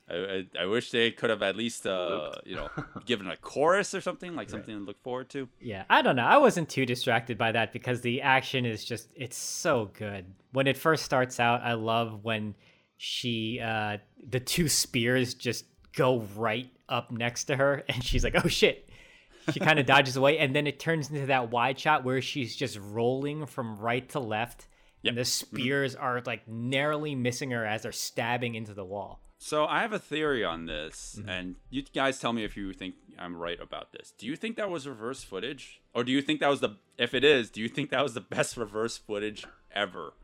I, 0.09 0.15
I, 0.15 0.63
I 0.63 0.67
wish 0.67 0.91
they 0.93 1.11
could 1.11 1.31
have 1.31 1.43
at 1.43 1.57
least 1.57 1.87
uh 1.87 2.33
you 2.45 2.55
know 2.55 2.69
given 3.07 3.27
a 3.29 3.37
chorus 3.37 3.93
or 3.95 4.01
something 4.01 4.35
like 4.37 4.49
something 4.51 4.77
to 4.77 4.85
look 4.85 5.03
forward 5.03 5.29
to. 5.31 5.49
Yeah, 5.61 5.85
I 5.91 6.03
don't 6.03 6.17
know. 6.17 6.25
I 6.25 6.39
wasn't 6.39 6.69
too 6.69 6.87
distracted 6.87 7.37
by 7.39 7.53
that 7.53 7.73
because 7.73 8.01
the 8.01 8.23
action 8.23 8.67
is 8.67 8.85
just 8.85 9.09
it's 9.15 9.37
so 9.37 9.91
good. 9.95 10.27
When 10.53 10.67
it 10.67 10.77
first 10.77 11.05
starts 11.05 11.41
out, 11.41 11.63
I 11.63 11.75
love 11.75 12.25
when 12.25 12.55
she 12.97 13.61
uh 13.63 13.99
the 14.29 14.41
two 14.41 14.69
spears 14.69 15.35
just 15.35 15.65
go 15.95 16.21
right 16.37 16.71
up 16.89 17.11
next 17.11 17.45
to 17.45 17.57
her 17.57 17.83
and 17.89 18.03
she's 18.03 18.25
like, 18.25 18.35
"Oh 18.45 18.49
shit." 18.49 18.89
She 19.53 19.61
kind 19.61 19.79
of 19.79 19.87
dodges 19.95 20.17
away 20.17 20.39
and 20.39 20.55
then 20.55 20.67
it 20.67 20.79
turns 20.81 21.11
into 21.11 21.27
that 21.27 21.51
wide 21.51 21.79
shot 21.79 22.05
where 22.05 22.21
she's 22.21 22.55
just 22.57 22.79
rolling 22.81 23.47
from 23.47 23.77
right 23.79 24.09
to 24.11 24.21
left 24.21 24.67
and 25.09 25.17
the 25.17 25.25
spears 25.25 25.95
are 25.95 26.23
like 26.25 26.47
narrowly 26.49 27.15
missing 27.15 27.51
her 27.51 27.65
as 27.65 27.83
they're 27.83 27.93
stabbing 27.93 28.55
into 28.55 28.75
the 28.75 28.85
wall. 28.85 29.21
So 29.39 29.67
I 29.67 29.83
have 29.83 29.93
a 29.93 29.99
theory 29.99 30.45
on 30.45 30.67
this, 30.67 31.21
and 31.29 31.57
you 31.69 31.83
guys 31.83 32.19
tell 32.19 32.33
me 32.33 32.45
if 32.45 32.57
you 32.57 32.73
think 32.73 32.95
I'm 33.19 33.37
right 33.37 33.61
about 33.61 33.93
this. 33.93 34.13
Do 34.17 34.27
you 34.27 34.35
think 34.35 34.57
that 34.57 34.71
was 34.71 34.89
reverse 34.89 35.23
footage, 35.23 35.81
or 35.95 36.05
do 36.05 36.13
you 36.13 36.23
think 36.23 36.41
that 36.41 36.49
was 36.49 36.61
the? 36.61 36.77
If 36.97 37.13
it 37.13 37.23
is, 37.23 37.51
do 37.51 37.61
you 37.61 37.69
think 37.69 37.91
that 37.91 38.03
was 38.03 38.15
the 38.15 38.21
best 38.23 38.57
reverse 38.57 38.97
footage 38.97 39.47
ever? 39.75 40.15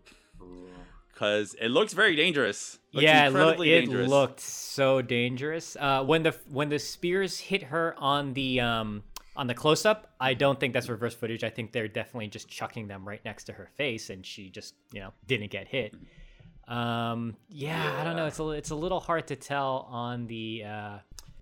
Because 1.13 1.55
it 1.61 1.69
looks 1.69 1.93
very 1.93 2.17
dangerous. 2.17 2.79
Looks 2.93 3.05
yeah, 3.05 3.27
it, 3.29 3.33
loo- 3.33 3.63
it 3.63 3.81
dangerous. 3.81 4.09
looked 4.09 4.41
so 4.41 5.03
dangerous. 5.03 5.77
Uh, 5.79 6.03
when 6.03 6.23
the 6.23 6.35
when 6.49 6.71
the 6.71 6.79
spears 6.79 7.39
hit 7.39 7.65
her 7.65 7.95
on 7.99 8.33
the 8.33 8.61
um 8.61 9.03
on 9.35 9.47
the 9.47 9.55
close 9.55 9.87
up, 9.87 10.15
I 10.21 10.35
don't 10.35 10.61
think 10.61 10.75
that's 10.75 10.89
reverse 10.89 11.15
footage. 11.15 11.43
I 11.43 11.51
think 11.51 11.73
they're 11.73 11.89
definitely 11.89 12.29
just 12.29 12.49
chucking 12.49 12.89
them 12.89 13.07
right 13.07 13.25
next 13.25 13.45
to 13.45 13.53
her 13.53 13.71
face, 13.77 14.11
and 14.11 14.25
she 14.25 14.51
just 14.51 14.75
you 14.93 15.01
know 15.01 15.13
didn't 15.27 15.51
get 15.51 15.69
hit. 15.69 15.95
Um, 16.69 17.37
yeah, 17.49 17.97
I 18.01 18.05
don't 18.05 18.17
know. 18.17 18.27
It's 18.27 18.39
a 18.39 18.49
it's 18.51 18.71
a 18.71 18.75
little 18.75 19.01
hard 19.01 19.29
to 19.29 19.37
tell 19.37 19.89
on 19.91 20.27
the 20.27 20.65
uh, 20.67 20.99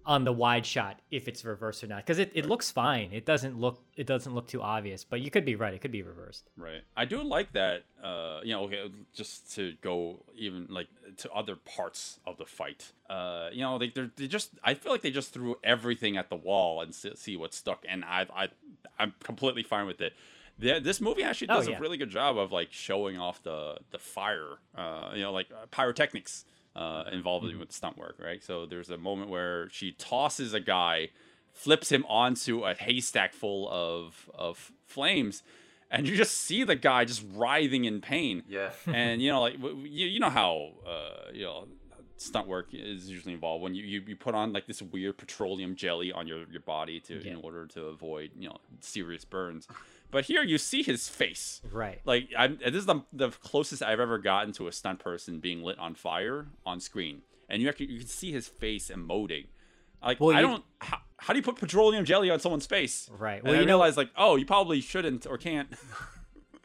on 0.06 0.24
the 0.24 0.32
wide 0.32 0.64
shot 0.64 0.98
if 1.10 1.28
it's 1.28 1.44
reversed 1.44 1.84
or 1.84 1.86
not 1.86 1.98
because 1.98 2.18
it, 2.18 2.30
it 2.34 2.46
looks 2.46 2.70
fine. 2.70 3.10
It 3.12 3.26
doesn't 3.26 3.58
look 3.58 3.82
it 3.96 4.06
doesn't 4.06 4.34
look 4.34 4.46
too 4.48 4.62
obvious, 4.62 5.04
but 5.04 5.20
you 5.20 5.30
could 5.30 5.44
be 5.44 5.54
right. 5.56 5.74
It 5.74 5.80
could 5.80 5.92
be 5.92 6.02
reversed. 6.02 6.48
Right. 6.56 6.82
I 6.96 7.04
do 7.04 7.22
like 7.22 7.52
that. 7.52 7.84
Uh, 8.02 8.40
you 8.42 8.52
know, 8.52 8.64
okay, 8.64 8.90
just 9.14 9.54
to 9.56 9.74
go 9.82 10.24
even 10.36 10.66
like 10.70 10.88
to 11.18 11.30
other 11.32 11.54
parts 11.56 12.18
of 12.26 12.38
the 12.38 12.46
fight. 12.46 12.92
Uh, 13.10 13.50
you 13.52 13.60
know, 13.60 13.78
they 13.78 13.90
they're, 13.90 14.10
they 14.16 14.26
just. 14.26 14.50
I 14.64 14.74
feel 14.74 14.90
like 14.92 15.02
they 15.02 15.10
just 15.10 15.32
threw 15.34 15.56
everything 15.62 16.16
at 16.16 16.30
the 16.30 16.36
wall 16.36 16.80
and 16.80 16.94
see, 16.94 17.14
see 17.16 17.36
what 17.36 17.52
stuck, 17.52 17.84
and 17.88 18.04
I 18.04 18.26
I 18.34 18.48
I'm 18.98 19.12
completely 19.22 19.62
fine 19.62 19.86
with 19.86 20.00
it. 20.00 20.14
This 20.58 21.00
movie 21.00 21.22
actually 21.22 21.48
Oh, 21.48 21.54
does 21.56 21.68
yeah. 21.68 21.78
a 21.78 21.80
really 21.80 21.96
good 21.96 22.10
job 22.10 22.36
of 22.36 22.52
like 22.52 22.68
showing 22.70 23.18
off 23.18 23.42
the 23.42 23.78
the 23.90 23.98
fire. 23.98 24.58
Uh, 24.74 25.10
you 25.14 25.22
know, 25.22 25.32
like 25.32 25.48
uh, 25.52 25.66
pyrotechnics 25.70 26.44
uh, 26.80 27.04
involved 27.12 27.46
Mm-hmm. 27.46 27.60
with 27.60 27.72
stunt 27.72 27.96
work, 27.98 28.16
right? 28.18 28.42
So 28.42 28.66
there's 28.66 28.90
a 28.90 28.96
moment 28.98 29.28
where 29.30 29.68
she 29.70 29.92
tosses 29.92 30.54
a 30.54 30.60
guy, 30.60 31.10
flips 31.52 31.90
him 31.92 32.04
onto 32.08 32.64
a 32.64 32.74
haystack 32.74 33.32
full 33.34 33.68
of 33.70 34.30
of 34.34 34.72
flames, 34.86 35.42
and 35.90 36.08
you 36.08 36.16
just 36.16 36.36
see 36.36 36.64
the 36.64 36.76
guy 36.76 37.04
just 37.04 37.24
writhing 37.34 37.84
in 37.84 38.00
pain. 38.00 38.42
Yeah. 38.48 38.70
and 38.86 39.20
you 39.22 39.30
know, 39.32 39.40
like 39.46 39.54
w- 39.54 39.74
w- 39.76 39.92
you, 39.92 40.06
you 40.14 40.20
know 40.20 40.30
how 40.30 40.70
uh, 40.94 41.30
you 41.32 41.44
know 41.44 41.68
stunt 42.16 42.46
work 42.46 42.68
is 42.72 43.08
usually 43.08 43.32
involved 43.32 43.62
when 43.62 43.74
you, 43.74 43.82
you, 43.82 44.02
you 44.06 44.14
put 44.14 44.34
on 44.34 44.52
like 44.52 44.66
this 44.66 44.82
weird 44.82 45.16
petroleum 45.16 45.74
jelly 45.74 46.12
on 46.12 46.26
your, 46.26 46.40
your 46.50 46.60
body 46.60 47.00
to 47.00 47.14
Yeah. 47.24 47.32
in 47.32 47.36
order 47.38 47.66
to 47.68 47.80
avoid 47.86 48.30
you 48.38 48.48
know 48.48 48.58
serious 48.80 49.24
burns. 49.24 49.66
But 50.10 50.24
here 50.24 50.42
you 50.42 50.58
see 50.58 50.82
his 50.82 51.08
face. 51.08 51.60
Right. 51.70 52.00
Like 52.04 52.28
I'm 52.36 52.58
this 52.58 52.74
is 52.74 52.86
the, 52.86 53.02
the 53.12 53.30
closest 53.30 53.82
I've 53.82 54.00
ever 54.00 54.18
gotten 54.18 54.52
to 54.54 54.66
a 54.68 54.72
stunt 54.72 54.98
person 54.98 55.40
being 55.40 55.62
lit 55.62 55.78
on 55.78 55.94
fire 55.94 56.46
on 56.66 56.80
screen, 56.80 57.22
and 57.48 57.62
you 57.62 57.68
actually 57.68 57.86
you 57.86 57.98
can 58.00 58.08
see 58.08 58.32
his 58.32 58.48
face 58.48 58.90
emoting. 58.94 59.46
Like 60.02 60.18
Well, 60.20 60.34
I 60.36 60.40
you- 60.40 60.46
don't. 60.46 60.64
How, 60.80 60.98
how 61.18 61.32
do 61.34 61.38
you 61.38 61.42
put 61.42 61.56
petroleum 61.56 62.04
jelly 62.04 62.30
on 62.30 62.40
someone's 62.40 62.66
face? 62.66 63.08
Right. 63.16 63.44
Well, 63.44 63.52
I 63.52 63.56
you 63.56 63.62
know- 63.62 63.66
realized 63.66 63.96
like, 63.96 64.10
oh, 64.16 64.36
you 64.36 64.46
probably 64.46 64.80
shouldn't 64.80 65.26
or 65.26 65.38
can't. 65.38 65.68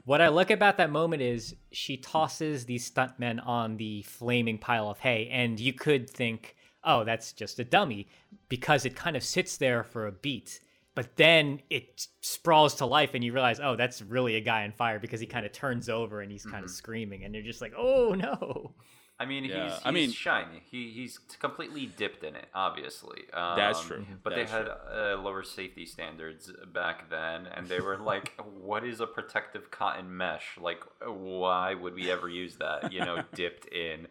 What 0.06 0.22
I 0.22 0.28
like 0.28 0.52
about 0.52 0.78
that 0.78 0.91
moment 0.91 1.24
is 1.24 1.56
she 1.72 1.98
tosses 1.98 2.66
these 2.66 2.89
stuntmen 2.89 3.43
on 3.43 3.78
the 3.78 4.04
flaming 4.04 4.60
pile 4.60 4.88
of 4.88 5.00
hay, 5.00 5.28
and 5.32 5.60
you 5.60 5.74
could 5.74 6.08
think, 6.08 6.56
oh, 6.84 7.04
that's 7.04 7.34
just 7.34 7.58
a 7.58 7.64
dummy, 7.64 8.08
because 8.48 8.86
it 8.86 8.96
kind 8.96 9.16
of 9.16 9.24
sits 9.24 9.58
there 9.58 9.84
for 9.84 10.06
a 10.06 10.12
beat. 10.12 10.60
But 10.96 11.18
then 11.18 11.62
it 11.70 12.08
sprawls 12.22 12.76
to 12.76 12.86
life, 12.86 13.14
and 13.14 13.24
you 13.24 13.34
realize, 13.34 13.60
oh, 13.62 13.76
that's 13.76 14.02
really 14.02 14.36
a 14.38 14.41
guy 14.41 14.64
on 14.64 14.72
fire 14.72 14.98
because 14.98 15.20
he 15.20 15.26
kind 15.28 15.46
of 15.46 15.52
turns 15.52 15.89
over 15.89 16.22
and 16.22 16.32
he's 16.32 16.46
kind 16.46 16.64
of 16.64 16.72
screaming, 16.72 17.24
and 17.26 17.36
you're 17.36 17.43
just 17.43 17.62
like, 17.62 17.74
oh 17.78 18.14
no. 18.14 18.74
I 19.18 19.26
mean, 19.26 19.46
Yeah, 19.46 19.64
he's, 19.66 19.74
he's 19.74 19.82
I 19.86 19.91
mean- 19.91 20.12
shiny. 20.12 20.62
He 20.70 20.91
he's 20.91 21.18
completely 21.39 21.86
dipped 21.86 22.24
in 22.26 22.36
it, 22.36 22.48
obviously. 22.54 23.22
Um, 23.34 23.56
That's 23.58 23.82
true. 23.82 24.06
But 24.24 24.36
That's 24.36 24.52
they 24.52 24.58
had 24.58 24.68
uh, 24.68 25.18
lower 25.22 25.43
safety 25.43 25.86
standards 25.86 26.52
back 26.74 27.10
then, 27.10 27.48
and 27.48 27.66
they 27.68 27.80
were 27.80 27.98
like, 27.98 28.34
"What 28.62 28.84
is 28.86 29.00
a 29.00 29.08
protective 29.08 29.72
cotton 29.72 30.16
mesh? 30.18 30.58
Like, 30.62 30.82
why 31.06 31.76
would 31.76 31.93
we 31.93 32.12
ever 32.12 32.28
use 32.28 32.56
that? 32.58 32.91
You 32.91 33.02
know, 33.06 33.24
dipped 33.34 33.68
in 33.68 34.08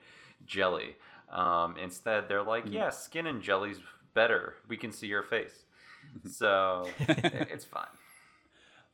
jelly." 0.46 0.96
Um, 1.30 1.76
instead, 1.76 2.28
they're 2.28 2.42
like, 2.42 2.64
Mm-hmm. 2.64 2.72
"Yeah, 2.74 2.90
skin 2.90 3.26
and 3.26 3.42
jelly's 3.42 3.80
better. 4.14 4.54
We 4.68 4.76
can 4.78 4.90
see 4.92 5.06
your 5.06 5.22
face." 5.22 5.63
So 6.30 6.88
it's 7.00 7.64
fine. 7.64 7.86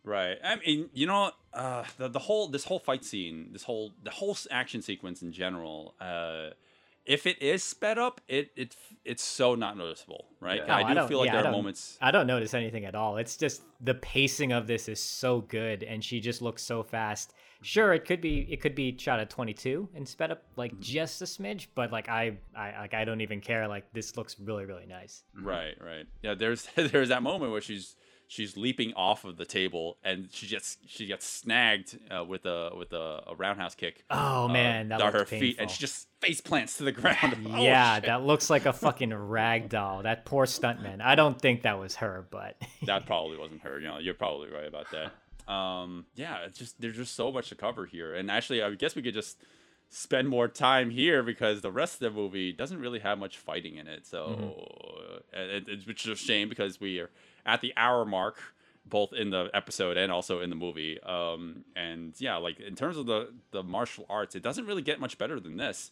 Right. 0.02 0.38
I 0.42 0.56
mean, 0.56 0.88
you 0.94 1.06
know, 1.06 1.30
uh, 1.52 1.84
the 1.98 2.08
the 2.08 2.18
whole 2.18 2.48
this 2.48 2.64
whole 2.64 2.78
fight 2.78 3.04
scene, 3.04 3.48
this 3.52 3.64
whole 3.64 3.92
the 4.02 4.10
whole 4.10 4.36
action 4.50 4.80
sequence 4.80 5.20
in 5.22 5.30
general, 5.30 5.94
uh, 6.00 6.50
if 7.04 7.26
it 7.26 7.40
is 7.42 7.62
sped 7.62 7.98
up, 7.98 8.20
it 8.26 8.50
it 8.56 8.76
it's 9.04 9.22
so 9.22 9.54
not 9.54 9.76
noticeable, 9.76 10.24
right? 10.40 10.62
Yeah. 10.66 10.74
I 10.76 10.82
Oh, 10.84 10.88
do 10.88 10.94
don't- 10.94 11.08
feel 11.08 11.18
like 11.18 11.26
yeah, 11.26 11.42
there 11.42 11.46
are 11.48 11.52
moments. 11.52 11.98
I 12.00 12.10
don't 12.12 12.26
notice 12.26 12.54
anything 12.54 12.86
at 12.86 12.94
all. 12.94 13.18
It's 13.18 13.36
just 13.36 13.62
the 13.80 13.94
pacing 13.94 14.52
of 14.52 14.66
this 14.66 14.88
is 14.88 15.02
so 15.02 15.42
good, 15.42 15.82
and 15.82 16.02
she 16.02 16.20
just 16.20 16.40
looks 16.40 16.62
so 16.62 16.82
fast. 16.82 17.34
Sure, 17.62 17.92
it 17.92 18.04
could 18.06 18.20
be 18.20 18.46
it 18.50 18.60
could 18.60 18.74
be 18.74 18.96
shot 18.98 19.20
at 19.20 19.28
22 19.30 19.88
and 19.94 20.08
sped 20.08 20.30
up 20.30 20.42
like 20.56 20.72
Mm-hmm. 20.72 20.80
just 20.82 21.20
a 21.22 21.26
smidge, 21.26 21.66
but 21.74 21.92
like 21.92 22.08
I, 22.08 22.38
I 22.56 22.72
like 22.80 22.94
I 22.94 23.04
don't 23.04 23.20
even 23.20 23.40
care. 23.40 23.68
Like 23.68 23.92
this 23.92 24.16
looks 24.16 24.36
really 24.40 24.64
really 24.64 24.86
nice. 24.86 25.22
Right, 25.40 25.74
right. 25.80 26.06
Yeah, 26.22 26.34
there's 26.34 26.66
there's 26.74 27.08
that 27.10 27.22
moment 27.22 27.52
where 27.52 27.60
she's 27.60 27.96
she's 28.28 28.56
leaping 28.56 28.92
off 28.94 29.24
of 29.24 29.36
the 29.36 29.44
table 29.44 29.98
and 30.04 30.28
she 30.30 30.46
gets 30.46 30.78
she 30.86 31.04
gets 31.06 31.26
snagged 31.26 31.98
uh, 32.10 32.24
with 32.24 32.46
a 32.46 32.70
with 32.76 32.92
a, 32.92 33.24
a 33.26 33.34
roundhouse 33.34 33.74
kick. 33.74 34.04
Oh 34.10 34.44
uh, 34.44 34.48
man, 34.48 34.88
that 34.88 35.02
on 35.02 35.12
her 35.12 35.18
looks 35.18 35.30
feet, 35.30 35.56
and 35.58 35.70
she 35.70 35.80
just 35.80 36.06
face 36.20 36.40
plants 36.40 36.76
to 36.78 36.84
the 36.84 36.92
ground. 37.00 37.36
Oh, 37.52 37.62
yeah, 37.62 37.96
shit. 37.96 38.06
that 38.06 38.22
looks 38.22 38.48
like 38.48 38.64
a 38.66 38.72
fucking 38.72 39.12
rag 39.12 39.68
doll. 39.68 40.02
That 40.04 40.24
poor 40.24 40.46
stuntman. 40.46 41.00
I 41.02 41.14
don't 41.14 41.38
think 41.40 41.62
that 41.62 41.78
was 41.78 41.96
her, 41.96 42.26
but 42.30 42.56
that 42.86 43.04
probably 43.06 43.36
wasn't 43.36 43.62
her. 43.62 43.78
You 43.80 43.88
know, 43.88 43.98
you're 43.98 44.14
probably 44.14 44.48
right 44.50 44.66
about 44.68 44.90
that. 44.92 45.12
Um, 45.48 46.06
yeah, 46.14 46.44
it's 46.44 46.58
just 46.58 46.80
there's 46.80 46.96
just 46.96 47.14
so 47.14 47.32
much 47.32 47.48
to 47.48 47.54
cover 47.54 47.86
here, 47.86 48.14
and 48.14 48.30
actually, 48.30 48.62
I 48.62 48.70
guess 48.74 48.94
we 48.94 49.02
could 49.02 49.14
just 49.14 49.38
spend 49.88 50.28
more 50.28 50.46
time 50.46 50.90
here 50.90 51.22
because 51.22 51.60
the 51.60 51.72
rest 51.72 51.94
of 51.94 52.00
the 52.00 52.10
movie 52.10 52.52
doesn't 52.52 52.78
really 52.78 53.00
have 53.00 53.18
much 53.18 53.36
fighting 53.36 53.76
in 53.76 53.88
it. 53.88 54.06
So, 54.06 55.24
and 55.32 55.50
it, 55.50 55.64
it's 55.68 55.86
which 55.86 56.04
is 56.04 56.12
a 56.12 56.16
shame 56.16 56.48
because 56.48 56.80
we 56.80 57.00
are 57.00 57.10
at 57.44 57.60
the 57.60 57.72
hour 57.76 58.04
mark, 58.04 58.40
both 58.86 59.12
in 59.12 59.30
the 59.30 59.48
episode 59.54 59.96
and 59.96 60.10
also 60.10 60.40
in 60.40 60.50
the 60.50 60.56
movie. 60.56 61.00
Um, 61.02 61.64
and 61.76 62.14
yeah, 62.18 62.36
like 62.36 62.58
in 62.60 62.74
terms 62.74 62.96
of 62.96 63.06
the 63.06 63.32
the 63.52 63.62
martial 63.62 64.06
arts, 64.08 64.34
it 64.34 64.42
doesn't 64.42 64.66
really 64.66 64.82
get 64.82 65.00
much 65.00 65.18
better 65.18 65.38
than 65.40 65.56
this. 65.56 65.90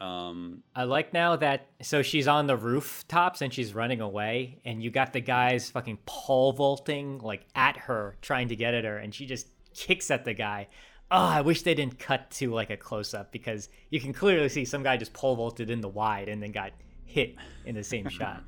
Um, 0.00 0.62
I 0.74 0.84
like 0.84 1.12
now 1.12 1.36
that 1.36 1.66
so 1.82 2.00
she's 2.02 2.26
on 2.26 2.46
the 2.46 2.56
rooftops 2.56 3.42
and 3.42 3.52
she's 3.52 3.74
running 3.74 4.00
away, 4.00 4.58
and 4.64 4.82
you 4.82 4.90
got 4.90 5.12
the 5.12 5.20
guys 5.20 5.70
fucking 5.70 5.98
pole 6.06 6.52
vaulting 6.52 7.18
like 7.18 7.44
at 7.54 7.76
her, 7.76 8.16
trying 8.22 8.48
to 8.48 8.56
get 8.56 8.74
at 8.74 8.84
her, 8.84 8.96
and 8.96 9.14
she 9.14 9.26
just 9.26 9.48
kicks 9.74 10.10
at 10.10 10.24
the 10.24 10.34
guy. 10.34 10.68
Oh, 11.10 11.16
I 11.26 11.40
wish 11.40 11.62
they 11.62 11.74
didn't 11.74 11.98
cut 11.98 12.30
to 12.32 12.52
like 12.52 12.70
a 12.70 12.76
close 12.76 13.14
up 13.14 13.32
because 13.32 13.68
you 13.90 14.00
can 14.00 14.12
clearly 14.12 14.48
see 14.48 14.64
some 14.64 14.82
guy 14.84 14.96
just 14.96 15.12
pole 15.12 15.34
vaulted 15.36 15.68
in 15.68 15.80
the 15.80 15.88
wide 15.88 16.28
and 16.28 16.40
then 16.42 16.52
got 16.52 16.72
hit 17.04 17.34
in 17.66 17.74
the 17.74 17.82
same 17.84 18.08
shot. 18.18 18.44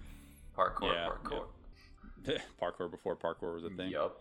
Parkour, 0.57 0.93
Yeah, 0.95 1.09
parkour. 1.09 1.45
parkour 2.61 2.91
before 2.91 3.16
parkour 3.16 3.55
was 3.55 3.64
a 3.64 3.70
thing. 3.70 3.91
Yup. 3.91 4.20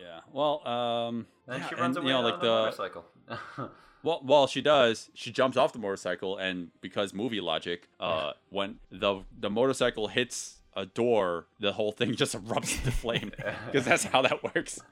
Yeah. 0.00 0.20
Well, 0.32 0.66
um, 0.68 1.26
And 1.46 1.60
yeah, 1.62 1.68
she 1.68 1.74
runs 1.74 1.96
and, 1.96 2.04
away 2.04 2.14
you 2.14 2.20
know, 2.20 2.26
on 2.26 2.32
like 2.32 2.40
the 2.40 2.46
the 2.46 2.62
motorcycle. 2.62 3.04
Well, 4.04 4.20
well, 4.24 4.46
she 4.46 4.60
does. 4.60 5.10
She 5.14 5.32
jumps 5.32 5.56
off 5.56 5.72
the 5.72 5.80
motorcycle, 5.80 6.36
and 6.36 6.70
because 6.80 7.12
movie 7.12 7.40
logic, 7.40 7.88
uh, 7.98 8.32
when 8.48 8.76
the 8.92 9.22
the 9.36 9.50
motorcycle 9.50 10.06
hits 10.06 10.58
a 10.76 10.86
door, 10.86 11.46
the 11.58 11.72
whole 11.72 11.90
thing 11.90 12.14
just 12.14 12.36
erupts 12.36 12.78
into 12.78 12.92
flame 12.92 13.32
because 13.66 13.84
that's 13.84 14.04
how 14.04 14.22
that 14.22 14.44
works. 14.44 14.74
Is- 14.76 14.82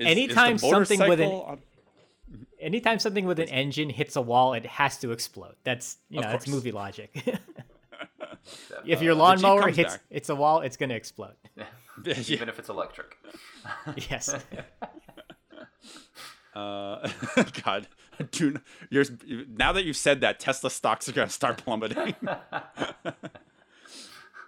is 0.00 0.06
Anytime 0.06 0.58
something 0.58 1.00
with 1.08 1.20
an- 1.20 1.30
on- 1.30 1.62
Anytime 2.60 2.98
something 2.98 3.24
with 3.24 3.40
an 3.40 3.48
engine 3.48 3.88
hits 3.88 4.14
a 4.14 4.20
wall, 4.20 4.52
it 4.52 4.66
has 4.66 4.98
to 4.98 5.10
explode. 5.12 5.54
That's 5.64 5.96
you 6.10 6.18
Of 6.18 6.26
know, 6.26 6.30
that's 6.32 6.46
movie 6.46 6.70
logic. 6.70 7.16
If 8.86 9.02
your 9.02 9.14
lawnmower 9.14 9.62
comes 9.62 9.76
hits 9.76 9.94
back. 9.94 10.02
it's 10.10 10.28
a 10.28 10.34
wall, 10.34 10.60
it's 10.60 10.76
gonna 10.76 10.94
explode. 10.94 11.34
Even 12.28 12.48
if 12.48 12.58
it's 12.58 12.68
electric. 12.68 13.16
yes. 14.10 14.34
Uh, 16.52 17.08
God, 17.62 17.86
dude, 18.32 18.60
you're 18.90 19.04
now 19.56 19.72
that 19.72 19.84
you've 19.84 19.96
said 19.96 20.20
that, 20.22 20.40
Tesla 20.40 20.68
stocks 20.68 21.08
are 21.08 21.12
gonna 21.12 21.30
start 21.30 21.58
plummeting. 21.58 22.16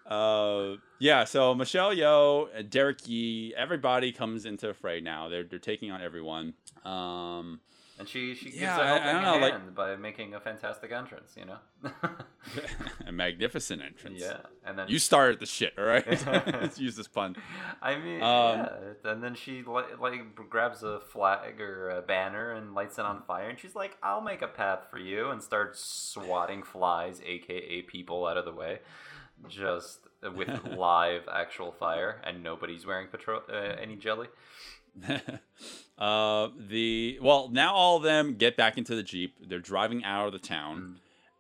uh, 0.06 0.72
yeah. 0.98 1.22
So 1.22 1.54
Michelle 1.54 1.94
Yeoh, 1.94 2.48
uh, 2.58 2.62
Derek 2.68 3.06
Yee, 3.06 3.54
everybody 3.56 4.10
comes 4.10 4.46
into 4.46 4.66
the 4.66 4.74
fray 4.74 5.00
now. 5.00 5.28
They're 5.28 5.44
they're 5.44 5.60
taking 5.60 5.92
on 5.92 6.02
everyone. 6.02 6.54
Um, 6.84 7.60
And 8.02 8.08
she 8.08 8.34
she 8.34 8.46
gives 8.46 8.56
Yeah, 8.56 8.78
a 8.78 8.80
I- 8.80 8.84
I 8.84 8.98
helping 8.98 9.12
don't 9.12 9.22
know, 9.22 9.46
like- 9.46 9.52
hand 9.52 9.74
by 9.76 9.94
making 9.94 10.34
a 10.34 10.40
fantastic 10.40 10.90
entrance, 10.90 11.36
you 11.36 11.44
know. 11.44 11.58
a 13.06 13.12
magnificent 13.12 13.80
entrance. 13.80 14.20
yeah, 14.20 14.38
and 14.64 14.76
then 14.76 14.86
You 14.88 14.98
started 14.98 15.38
the 15.38 15.46
shit, 15.46 15.72
all 15.78 15.84
right? 15.84 16.04
Let's 16.26 16.80
use 16.86 16.96
this 16.96 17.06
pun. 17.06 17.36
I 17.80 17.94
mean, 17.96 18.20
Um, 18.20 18.58
yeah. 18.58 19.10
And 19.12 19.22
then 19.22 19.36
she 19.36 19.62
li- 19.62 19.94
like 20.00 20.34
grabs 20.50 20.82
a 20.82 20.98
flag 20.98 21.60
or 21.60 21.90
a 21.90 22.02
banner 22.02 22.50
and 22.52 22.74
lights 22.74 22.98
it 22.98 23.04
on 23.04 23.22
fire, 23.22 23.48
and 23.48 23.56
she's 23.58 23.76
like, 23.76 23.96
"I'll 24.02 24.20
make 24.20 24.42
a 24.42 24.48
path 24.48 24.88
for 24.90 24.98
you," 24.98 25.30
and 25.30 25.40
starts 25.40 25.78
swatting 26.12 26.64
flies, 26.64 27.20
aka 27.24 27.82
people, 27.82 28.26
out 28.26 28.36
of 28.36 28.44
the 28.44 28.52
way, 28.52 28.80
just 29.48 30.00
with 30.34 30.50
live 30.76 31.22
actual 31.32 31.70
fire, 31.70 32.20
and 32.24 32.42
nobody's 32.42 32.84
wearing 32.84 33.06
patro- 33.06 33.44
uh, 33.48 33.76
any 33.80 33.94
jelly. 33.96 34.26
Uh, 36.02 36.48
the 36.58 37.18
well, 37.22 37.48
now 37.52 37.72
all 37.74 37.96
of 37.98 38.02
them 38.02 38.34
get 38.34 38.56
back 38.56 38.76
into 38.78 38.94
the 38.94 39.02
jeep. 39.02 39.36
They're 39.48 39.58
driving 39.72 40.04
out 40.04 40.26
of 40.26 40.32
the 40.32 40.38
town, 40.56 40.76
Mm. 40.80 40.94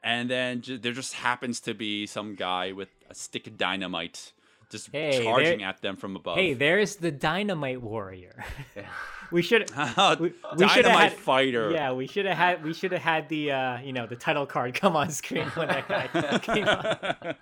and 0.04 0.30
then 0.30 0.60
ju- 0.62 0.78
there 0.78 0.92
just 0.92 1.14
happens 1.14 1.60
to 1.60 1.74
be 1.74 2.06
some 2.06 2.34
guy 2.36 2.72
with 2.72 2.88
a 3.10 3.14
stick 3.14 3.46
of 3.46 3.58
dynamite 3.58 4.32
just 4.70 4.88
Hey, 4.92 5.22
charging 5.22 5.58
there- 5.58 5.68
at 5.68 5.82
them 5.82 5.96
from 5.96 6.16
above. 6.16 6.36
Hey, 6.38 6.54
there's 6.54 6.96
the 6.96 7.10
dynamite 7.10 7.82
warrior. 7.82 8.44
we 9.32 9.42
should 9.42 9.68
we, 10.20 10.28
we 10.28 10.68
should 10.68 10.84
dynamite 10.84 10.84
have 10.84 10.94
had, 10.94 11.12
fighter. 11.14 11.70
Yeah, 11.72 11.92
we 11.92 12.06
should 12.06 12.26
have 12.26 12.36
had 12.38 12.64
we 12.64 12.72
should 12.72 12.92
have 12.92 13.02
had 13.02 13.28
the 13.28 13.50
uh, 13.52 13.78
you 13.80 13.92
know 13.92 14.06
the 14.06 14.16
title 14.16 14.46
card 14.46 14.74
come 14.74 14.94
on 14.96 15.10
screen 15.10 15.46
when 15.56 15.68
that 15.68 15.88
guy 15.88 16.38
came 16.38 16.68
on. 16.68 17.34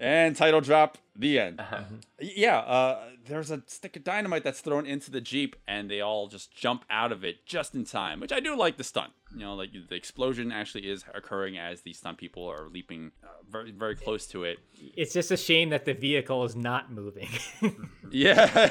and 0.00 0.34
title 0.36 0.60
drop. 0.60 0.98
The 1.14 1.38
end. 1.38 1.58
Mm-hmm. 1.58 1.94
Yeah, 2.20 2.58
uh, 2.58 3.04
there's 3.26 3.50
a 3.50 3.62
stick 3.66 3.96
of 3.96 4.04
dynamite 4.04 4.44
that's 4.44 4.60
thrown 4.60 4.86
into 4.86 5.10
the 5.10 5.20
jeep, 5.20 5.56
and 5.66 5.90
they 5.90 6.00
all 6.00 6.28
just 6.28 6.54
jump 6.54 6.84
out 6.90 7.12
of 7.12 7.24
it 7.24 7.46
just 7.46 7.74
in 7.74 7.84
time. 7.84 8.20
Which 8.20 8.32
I 8.32 8.40
do 8.40 8.56
like 8.56 8.76
the 8.76 8.84
stunt. 8.84 9.12
You 9.32 9.40
know, 9.40 9.54
like 9.54 9.70
the 9.88 9.94
explosion 9.94 10.52
actually 10.52 10.90
is 10.90 11.04
occurring 11.14 11.56
as 11.58 11.80
the 11.82 11.92
stunt 11.92 12.18
people 12.18 12.46
are 12.46 12.68
leaping 12.68 13.12
uh, 13.24 13.28
very, 13.50 13.70
very 13.70 13.96
close 13.96 14.26
to 14.28 14.44
it. 14.44 14.58
It's 14.96 15.12
just 15.12 15.30
a 15.30 15.36
shame 15.36 15.70
that 15.70 15.84
the 15.84 15.94
vehicle 15.94 16.44
is 16.44 16.56
not 16.56 16.92
moving. 16.92 17.28
Yeah, 18.14 18.68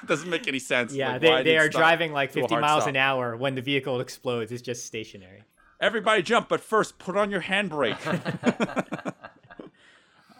doesn't 0.08 0.28
make 0.28 0.48
any 0.48 0.58
sense. 0.58 0.92
yeah, 0.92 1.12
Like, 1.12 1.20
they, 1.20 1.42
they 1.44 1.56
are 1.56 1.68
driving 1.68 2.12
like 2.12 2.32
50 2.32 2.56
miles 2.56 2.82
stop? 2.82 2.88
an 2.88 2.96
hour 2.96 3.36
when 3.36 3.54
the 3.54 3.62
vehicle 3.62 4.00
explodes. 4.00 4.50
It's 4.50 4.60
just 4.60 4.84
stationary. 4.86 5.44
Everybody 5.80 6.22
jump, 6.22 6.48
but 6.48 6.60
first 6.60 6.98
put 6.98 7.16
on 7.16 7.30
your 7.30 7.42
handbrake. 7.42 7.96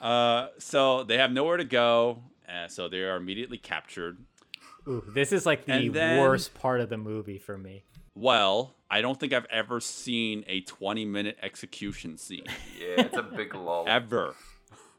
uh, 0.02 0.48
so 0.58 1.04
they 1.04 1.18
have 1.18 1.30
nowhere 1.30 1.56
to 1.56 1.64
go, 1.64 2.24
uh, 2.48 2.68
so 2.68 2.88
they 2.88 3.00
are 3.02 3.16
immediately 3.16 3.58
captured. 3.58 4.18
Ooh, 4.88 5.04
this 5.14 5.32
is 5.32 5.46
like 5.46 5.64
the 5.66 5.88
then- 5.88 6.20
worst 6.20 6.54
part 6.54 6.80
of 6.80 6.88
the 6.88 6.96
movie 6.96 7.38
for 7.38 7.56
me. 7.58 7.84
Well, 8.14 8.74
I 8.90 9.00
don't 9.00 9.18
think 9.18 9.32
I've 9.32 9.46
ever 9.46 9.80
seen 9.80 10.44
a 10.46 10.60
20 10.62 11.04
minute 11.06 11.38
execution 11.42 12.18
scene. 12.18 12.44
Yeah, 12.78 13.02
it's 13.04 13.16
a 13.16 13.22
big 13.22 13.54
lull. 13.54 13.84
ever. 13.88 14.34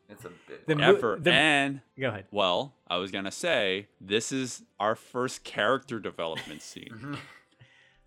It's 0.10 0.26
a 0.26 0.30
big. 0.48 0.66
The 0.68 0.76
lull. 0.76 0.92
mo- 0.94 0.98
Ever. 0.98 1.18
the- 1.20 1.32
and 1.32 1.82
Go 2.00 2.08
ahead. 2.10 2.26
well, 2.32 2.74
I 2.88 2.98
was 2.98 3.12
gonna 3.12 3.32
say 3.32 3.88
this 4.02 4.32
is 4.32 4.64
our 4.80 4.96
first 4.96 5.44
character 5.44 6.00
development 6.00 6.62
scene. 6.64 7.18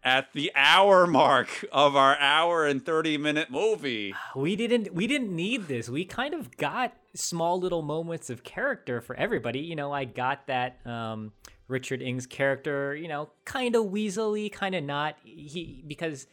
At 0.07 0.33
the 0.35 0.53
hour 0.55 1.05
mark 1.09 1.65
of 1.73 1.97
our 1.97 2.17
hour 2.19 2.65
and 2.65 2.87
30 2.87 3.19
minute 3.19 3.51
movie. 3.51 4.15
we 4.37 4.55
didn't 4.55 4.95
we 4.95 5.09
didn't 5.09 5.35
need 5.35 5.67
this. 5.67 5.89
We 5.89 6.05
kind 6.05 6.33
of 6.33 6.57
got 6.57 6.95
small 7.15 7.59
little 7.59 7.83
moments 7.83 8.31
of 8.31 8.45
character 8.45 9.01
for 9.01 9.17
everybody. 9.17 9.59
You 9.59 9.75
know 9.75 9.91
i 9.91 10.05
got 10.05 10.47
that 10.47 10.79
um 10.87 11.33
richard 11.67 12.03
ng's 12.03 12.25
character 12.25 12.95
you 12.95 13.09
know 13.09 13.31
kind 13.45 13.75
of 13.75 13.87
weaselly 13.87 14.53
kind 14.53 14.77
of 14.77 14.85
not. 14.85 15.17
He 15.25 15.83
because 15.85 16.29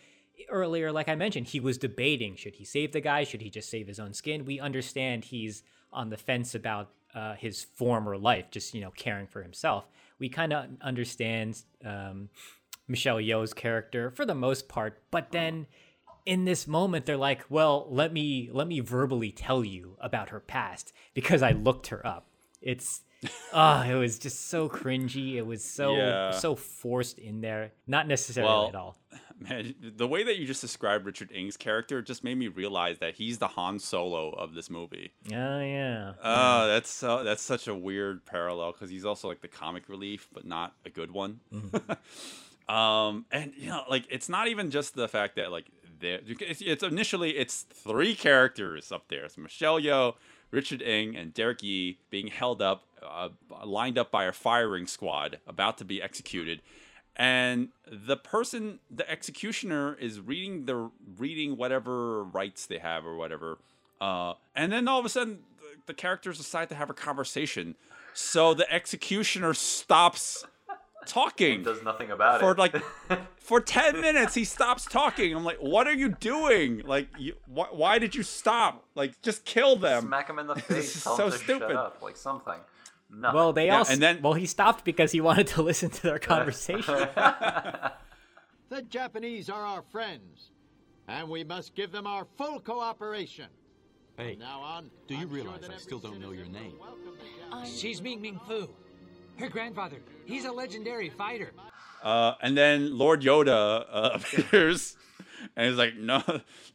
earlier 0.49 0.91
like 0.91 1.09
i 1.09 1.15
mentioned 1.15 1.47
he 1.47 1.59
was 1.59 1.79
debating 1.79 2.35
should 2.35 2.53
he 2.53 2.65
save 2.65 2.91
the 2.91 3.01
guy? 3.01 3.23
Should 3.23 3.41
he 3.41 3.49
just 3.49 3.71
save 3.71 3.87
his 3.87 3.99
own 3.99 4.13
skin? 4.13 4.45
We 4.45 4.59
understand 4.59 5.25
he's 5.25 5.63
on 5.91 6.11
the 6.11 6.17
fence 6.17 6.53
about 6.53 6.91
uh, 7.15 7.33
his 7.33 7.63
former 7.63 8.19
life 8.19 8.51
just 8.51 8.75
you 8.75 8.81
know 8.81 8.91
caring 8.91 9.25
for 9.25 9.41
himself. 9.41 9.87
We 10.19 10.29
kind 10.29 10.53
of 10.53 10.67
understand 10.79 11.63
um 11.83 12.29
michelle 12.87 13.17
yeoh's 13.19 13.53
character 13.53 14.09
for 14.11 14.25
the 14.25 14.35
most 14.35 14.67
part 14.67 15.01
but 15.11 15.31
then 15.31 15.65
in 16.25 16.45
this 16.45 16.67
moment 16.67 17.05
they're 17.05 17.17
like 17.17 17.43
well 17.49 17.87
let 17.89 18.11
me 18.13 18.49
let 18.51 18.67
me 18.67 18.79
verbally 18.79 19.31
tell 19.31 19.63
you 19.63 19.95
about 20.01 20.29
her 20.29 20.39
past 20.39 20.93
because 21.13 21.41
i 21.41 21.51
looked 21.51 21.87
her 21.87 22.05
up. 22.05 22.27
It's 22.61 23.01
ah 23.53 23.83
it 23.85 23.95
was 23.95 24.19
just 24.19 24.49
so 24.49 24.67
cringy. 24.69 25.35
It 25.35 25.45
was 25.45 25.63
so 25.63 25.95
Yeah. 25.97 26.31
so 26.31 26.55
forced 26.55 27.19
in 27.19 27.41
there. 27.41 27.71
Not 27.87 28.07
necessarily 28.07 28.49
Well, 28.51 28.67
at 28.69 28.75
all. 28.75 28.97
Man, 29.39 29.75
the 29.97 30.07
way 30.07 30.23
that 30.23 30.37
you 30.37 30.45
just 30.45 30.61
described 30.61 31.05
Richard 31.05 31.29
Ng's 31.33 31.57
character 31.57 32.01
just 32.01 32.23
made 32.23 32.37
me 32.37 32.47
realize 32.47 32.99
that 32.99 33.15
he's 33.15 33.37
the 33.39 33.47
Han 33.47 33.79
Solo 33.79 34.29
of 34.31 34.53
this 34.53 34.69
movie. 34.69 35.11
oh 35.33 35.59
yeah. 35.59 36.13
Oh, 36.23 36.67
that's 36.67 36.89
so 36.89 37.23
that's 37.25 37.41
such 37.43 37.67
a 37.67 37.75
weird 37.75 38.25
parallel 38.25 38.71
because 38.71 38.89
he's 38.89 39.03
also 39.05 39.27
like 39.27 39.41
the 39.41 39.47
comic 39.49 39.89
relief, 39.89 40.29
but 40.33 40.45
not 40.45 40.73
a 40.85 40.89
good 40.89 41.11
one. 41.11 41.39
Mm. 41.53 41.97
um, 42.69 43.25
and 43.31 43.53
you 43.57 43.67
know, 43.67 43.83
like 43.89 44.05
it's 44.09 44.29
not 44.29 44.47
even 44.47 44.71
just 44.71 44.95
the 44.95 45.07
fact 45.07 45.35
that 45.35 45.51
like 45.51 45.65
there, 45.99 46.19
it's, 46.25 46.61
it's 46.61 46.83
initially 46.83 47.31
it's 47.31 47.63
three 47.63 48.15
characters 48.15 48.91
up 48.91 49.07
there. 49.09 49.25
It's 49.25 49.37
Michelle 49.37 49.79
Yeoh, 49.79 50.15
Richard 50.51 50.81
Ng, 50.81 51.15
and 51.15 51.33
Derek 51.33 51.63
Yee 51.63 51.97
being 52.09 52.27
held 52.27 52.61
up, 52.61 52.83
uh, 53.01 53.29
lined 53.65 53.97
up 53.97 54.11
by 54.11 54.25
a 54.25 54.31
firing 54.31 54.87
squad, 54.87 55.39
about 55.47 55.77
to 55.79 55.85
be 55.85 56.01
executed. 56.01 56.61
And 57.15 57.69
the 57.85 58.17
person, 58.17 58.79
the 58.89 59.09
executioner, 59.09 59.95
is 59.95 60.19
reading 60.19 60.65
the 60.65 60.89
reading 61.17 61.57
whatever 61.57 62.23
rights 62.23 62.65
they 62.65 62.79
have 62.79 63.05
or 63.05 63.15
whatever. 63.15 63.59
Uh, 63.99 64.33
and 64.55 64.71
then 64.71 64.87
all 64.87 64.99
of 64.99 65.05
a 65.05 65.09
sudden, 65.09 65.39
the, 65.59 65.77
the 65.87 65.93
characters 65.93 66.37
decide 66.37 66.69
to 66.69 66.75
have 66.75 66.89
a 66.89 66.93
conversation. 66.93 67.75
So 68.13 68.53
the 68.53 68.71
executioner 68.71 69.53
stops 69.53 70.45
talking 71.07 71.63
does 71.63 71.83
nothing 71.83 72.11
about 72.11 72.39
for 72.39 72.51
it. 72.51 72.55
For 72.55 72.59
like 72.59 72.75
for 73.37 73.59
10 73.61 73.99
minutes 74.01 74.33
he 74.35 74.43
stops 74.45 74.85
talking 74.85 75.35
i'm 75.35 75.43
like 75.43 75.57
what 75.57 75.87
are 75.87 75.93
you 75.93 76.09
doing 76.09 76.81
like 76.85 77.07
you, 77.17 77.33
wh- 77.45 77.73
why 77.73 77.99
did 77.99 78.15
you 78.15 78.23
stop 78.23 78.85
like 78.95 79.21
just 79.21 79.45
kill 79.45 79.75
them 79.75 80.03
Smack 80.03 80.29
him 80.29 80.39
in 80.39 80.47
the 80.47 80.53
This 80.55 80.63
face. 80.65 80.95
is 80.97 81.03
Tell 81.03 81.17
so 81.17 81.25
him 81.25 81.31
to 81.31 81.37
stupid. 81.37 81.61
shut 81.69 81.75
up, 81.75 82.01
like 82.01 82.15
something. 82.17 82.59
Nothing. 83.09 83.35
well 83.35 83.53
they 83.53 83.65
Yeah, 83.67 83.77
also 83.79 83.93
and 83.93 84.01
then- 84.01 84.21
well 84.21 84.33
he 84.33 84.45
stopped 84.45 84.83
because 84.85 85.11
he 85.11 85.21
wanted 85.21 85.47
to 85.47 85.61
listen 85.69 85.89
to 85.89 86.01
their 86.01 86.19
conversation 86.19 87.07
The 88.69 88.81
Japanese 88.81 89.49
are 89.49 89.63
our 89.63 89.83
friends, 89.83 90.49
and 91.07 91.29
we 91.29 91.43
must 91.43 91.75
give 91.75 91.91
them 91.91 92.07
our 92.07 92.25
full 92.37 92.59
cooperation. 92.59 93.45
Hey, 94.17 94.31
From 94.33 94.39
now 94.39 94.61
on, 94.61 94.89
do 95.07 95.13
you 95.15 95.21
I'm 95.21 95.29
realize 95.29 95.61
that 95.61 95.71
I 95.71 95.77
still 95.77 95.99
don't 95.99 96.19
know 96.19 96.31
your 96.31 96.47
name? 96.47 96.73
will 96.79 96.97
welcome. 97.51 97.71
She's 97.71 98.01
Ming 98.01 98.19
Ming 98.21 98.39
Fu. 98.47 98.67
Her 99.37 99.49
grandfather. 99.49 99.97
He's 100.25 100.45
a 100.45 100.51
legendary 100.51 101.09
fighter. 101.09 101.51
uh, 102.03 102.33
and 102.41 102.57
then 102.57 102.97
lord 102.97 103.21
yoda 103.21 103.85
uh, 103.89 104.09
appears 104.13 104.95
and 105.55 105.67
he's 105.69 105.77
like 105.77 105.95
no 105.95 106.21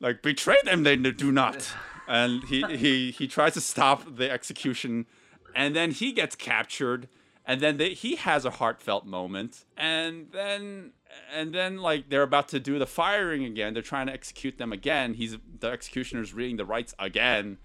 like 0.01 0.23
betray 0.23 0.57
them 0.65 0.83
they 0.85 0.97
do 0.97 1.31
not 1.31 1.71
and 2.07 2.43
he, 2.45 2.63
he 2.77 3.11
he 3.11 3.29
tries 3.29 3.53
to 3.55 3.61
stop 3.61 4.17
the 4.17 4.31
execution 4.31 5.05
and 5.55 5.77
then 5.77 5.91
he 5.91 6.13
gets 6.13 6.35
captured 6.35 7.09
and 7.45 7.61
then 7.61 7.77
they, 7.79 7.91
he 7.95 8.17
has 8.17 8.45
a 8.47 8.51
heartfelt 8.53 9.05
moment 9.07 9.65
and 9.77 10.29
then 10.33 10.93
and 11.35 11.55
then 11.55 11.77
like 11.79 12.09
they're 12.09 12.23
about 12.23 12.49
to 12.49 12.59
do 12.61 12.79
the 12.79 12.87
firing 12.87 13.45
again 13.45 13.75
they're 13.75 13.83
trying 13.83 14.07
to 14.07 14.13
execute 14.13 14.57
them 14.57 14.73
again 14.73 15.13
he's 15.15 15.37
the 15.61 15.69
executioner's 15.69 16.33
reading 16.33 16.57
the 16.57 16.65
rights 16.65 16.95
again 16.99 17.59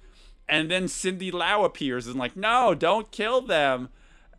and 0.50 0.70
then 0.70 0.88
cindy 0.90 1.32
lau 1.32 1.64
appears 1.64 2.08
and 2.08 2.18
like 2.18 2.36
no 2.36 2.76
don't 2.76 3.10
kill 3.12 3.40
them 3.42 3.88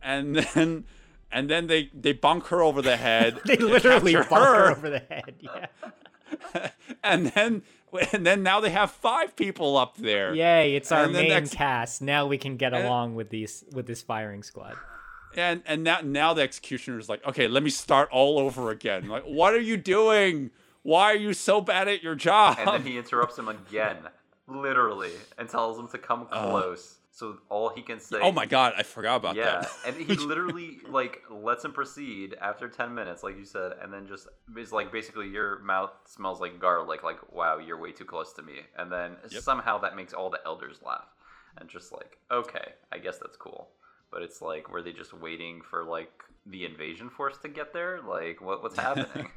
and 0.05 0.35
then 0.37 0.85
and 1.31 1.49
then 1.49 1.67
they 1.67 1.89
they 1.93 2.13
bunk 2.13 2.45
her 2.47 2.61
over 2.61 2.81
the 2.81 2.95
head. 2.97 3.39
They 3.45 3.57
literally 3.57 4.13
bunk 4.15 4.29
bump 4.29 4.45
her. 4.45 4.71
over 4.71 4.89
the 4.89 4.99
head 4.99 5.33
yeah. 5.39 6.69
And 7.03 7.27
then 7.27 7.63
and 8.11 8.25
then 8.25 8.43
now 8.43 8.59
they 8.59 8.69
have 8.71 8.91
five 8.91 9.35
people 9.35 9.77
up 9.77 9.97
there. 9.97 10.33
Yay 10.33 10.75
it's 10.75 10.91
our 10.91 11.03
And 11.05 11.15
then 11.15 11.23
main 11.23 11.31
ex- 11.31 11.53
cast. 11.53 12.01
Now 12.01 12.25
we 12.27 12.37
can 12.37 12.57
get 12.57 12.73
And- 12.73 12.85
along 12.85 13.15
with 13.15 13.29
these 13.29 13.63
with 13.73 13.87
this 13.87 14.01
firing 14.01 14.43
squad. 14.43 14.75
And 15.35 15.61
and 15.65 15.83
now 15.83 15.99
now 16.03 16.33
the 16.33 16.41
executioner 16.43 16.97
is 16.99 17.09
like 17.09 17.25
okay 17.25 17.47
let 17.47 17.63
me 17.63 17.69
start 17.69 18.09
all 18.11 18.39
over 18.39 18.71
again. 18.71 19.07
Like 19.09 19.23
what 19.23 19.53
are 19.53 19.59
you 19.71 19.77
doing? 19.77 20.51
Why 20.83 21.05
are 21.11 21.15
you 21.17 21.33
so 21.33 21.61
bad 21.61 21.87
at 21.87 22.03
your 22.03 22.13
job? 22.15 22.57
And 22.59 22.67
then 22.69 22.83
he 22.83 22.97
interrupts 22.99 23.39
him 23.39 23.47
again, 23.47 23.97
literally, 24.47 25.09
and 25.37 25.49
tells 25.49 25.79
him 25.79 25.87
to 25.87 25.97
come 25.97 26.27
uh, 26.31 26.49
close. 26.51 26.97
So 27.15 27.37
all 27.49 27.69
he 27.69 27.81
can 27.81 27.99
say. 27.99 28.19
oh 28.21 28.31
my 28.31 28.45
god 28.45 28.73
i 28.77 28.83
forgot 28.83 29.15
about 29.15 29.35
yeah, 29.35 29.61
that 29.61 29.71
and 29.87 29.95
he 29.95 30.15
literally 30.17 30.77
like 30.89 31.23
lets 31.31 31.65
him 31.65 31.71
proceed 31.71 32.35
after 32.39 32.67
ten 32.67 32.93
minutes, 32.93 33.23
like 33.23 33.37
you 33.37 33.45
said, 33.45 33.73
and 33.81 33.91
then 33.91 34.07
just 34.07 34.27
is 34.57 34.71
like 34.71 34.91
basically 34.91 35.27
your 35.29 35.59
mouth 35.59 35.91
smells 36.05 36.39
like 36.39 36.59
garlic. 36.59 37.03
Like 37.03 37.17
wow, 37.33 37.57
you're 37.57 37.79
way 37.79 37.91
too 37.91 38.05
close 38.05 38.33
to 38.33 38.41
me, 38.43 38.59
and 38.77 38.91
then 38.91 39.15
Yep. 39.29 39.41
somehow 39.41 39.79
that 39.79 39.95
makes 39.95 40.13
all 40.13 40.29
the 40.29 40.39
elders 40.45 40.77
laugh, 40.85 41.07
and 41.57 41.69
just 41.69 41.91
like 41.91 42.17
okay, 42.31 42.73
I 42.91 42.97
guess 42.99 43.17
that's 43.17 43.37
cool. 43.37 43.69
But 44.11 44.21
it's 44.21 44.41
like 44.41 44.69
were 44.71 44.81
they 44.83 44.93
just 44.93 45.13
waiting 45.13 45.61
for 45.61 45.83
like 45.83 46.11
the 46.45 46.65
invasion 46.65 47.09
force 47.09 47.37
to 47.39 47.47
get 47.47 47.73
there? 47.73 47.99
Like 48.07 48.41
what 48.41 48.61
what's 48.61 48.77
happening? 48.89 49.29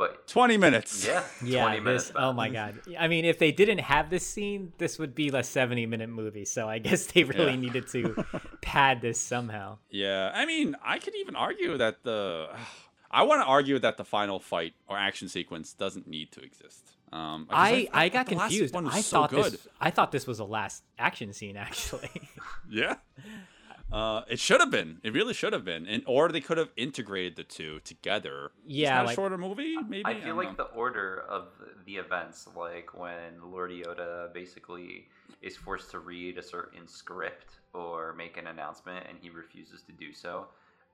But 0.00 0.26
20 0.26 0.56
minutes 0.56 1.06
yeah, 1.06 1.22
yeah 1.44 1.62
20 1.68 1.80
minutes. 1.80 2.04
this 2.08 2.12
oh 2.16 2.32
my 2.32 2.48
god 2.48 2.72
i 2.98 3.06
mean 3.06 3.24
if 3.32 3.38
they 3.38 3.52
didn't 3.52 3.80
have 3.80 4.08
this 4.08 4.24
scene 4.26 4.72
this 4.78 4.98
would 4.98 5.14
be 5.14 5.28
a 5.28 5.42
70 5.44 5.84
minute 5.86 6.08
movie 6.08 6.46
so 6.46 6.68
i 6.68 6.78
guess 6.78 7.06
they 7.12 7.22
really 7.24 7.52
Yeah. 7.52 7.66
needed 7.66 7.86
to 7.88 8.02
pad 8.62 9.00
this 9.02 9.20
somehow 9.20 9.68
Yeah, 9.90 10.32
I 10.34 10.46
mean, 10.46 10.68
I 10.94 10.96
could 10.98 11.14
even 11.22 11.36
argue 11.36 11.76
that 11.76 11.94
the 12.02 12.48
I 13.12 13.24
want 13.24 13.42
to 13.42 13.46
argue 13.46 13.78
that 13.80 13.96
the 13.96 14.04
final 14.04 14.38
fight 14.38 14.72
or 14.88 14.96
action 14.96 15.28
sequence 15.28 15.72
doesn't 15.74 16.06
need 16.06 16.30
to 16.36 16.40
exist. 16.48 16.84
Um, 17.12 17.38
because 17.50 17.58
I, 17.58 17.88
I 18.04 18.08
got 18.08 18.26
confused. 18.28 18.72
one 18.72 18.84
was 18.84 18.94
I 18.94 19.00
so 19.00 19.16
thought 19.16 19.30
good. 19.30 19.52
this 19.54 19.68
I 19.80 19.90
thought 19.90 20.12
this 20.12 20.26
was 20.30 20.38
the 20.38 20.46
last 20.46 20.84
action 20.96 21.32
scene 21.38 21.56
actually. 21.56 22.08
Yeah. 22.70 22.94
Uh, 23.92 24.22
it 24.28 24.38
should 24.38 24.60
have 24.60 24.70
been. 24.70 25.00
It 25.02 25.12
really 25.12 25.34
should 25.34 25.52
have 25.52 25.64
been, 25.64 25.86
and 25.86 26.02
or 26.06 26.28
they 26.28 26.40
could 26.40 26.58
have 26.58 26.70
integrated 26.76 27.36
the 27.36 27.42
two 27.44 27.80
together. 27.80 28.52
Yeah, 28.66 29.02
like- 29.02 29.12
a 29.12 29.14
shorter 29.14 29.36
movie. 29.38 29.76
Maybe 29.76 30.02
I 30.06 30.14
feel 30.14 30.28
don't 30.28 30.36
like 30.36 30.58
know. 30.58 30.64
the 30.64 30.74
order 30.76 31.24
of 31.28 31.48
the 31.86 31.96
events, 31.96 32.46
like 32.56 32.96
when 32.98 33.40
Lord 33.42 33.70
Yoda 33.70 34.32
basically 34.32 35.08
is 35.42 35.56
forced 35.56 35.90
to 35.92 35.98
read 35.98 36.38
a 36.38 36.42
certain 36.42 36.86
script 36.86 37.54
or 37.72 38.12
make 38.14 38.36
an 38.36 38.46
announcement 38.46 39.06
and 39.08 39.18
he 39.20 39.30
refuses 39.30 39.82
to 39.82 39.92
do 39.92 40.12
so, 40.12 40.46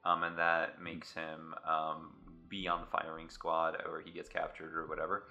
um, 0.05 0.23
and 0.23 0.39
that 0.39 0.81
makes 0.81 1.13
him 1.13 1.55
um, 1.69 2.13
be 2.49 2.67
on 2.69 2.81
the 2.81 2.87
firing 2.87 3.29
squad 3.29 3.77
or 3.87 4.01
he 4.05 4.11
gets 4.11 4.29
captured 4.29 4.75
or 4.75 4.87
whatever. 4.87 5.25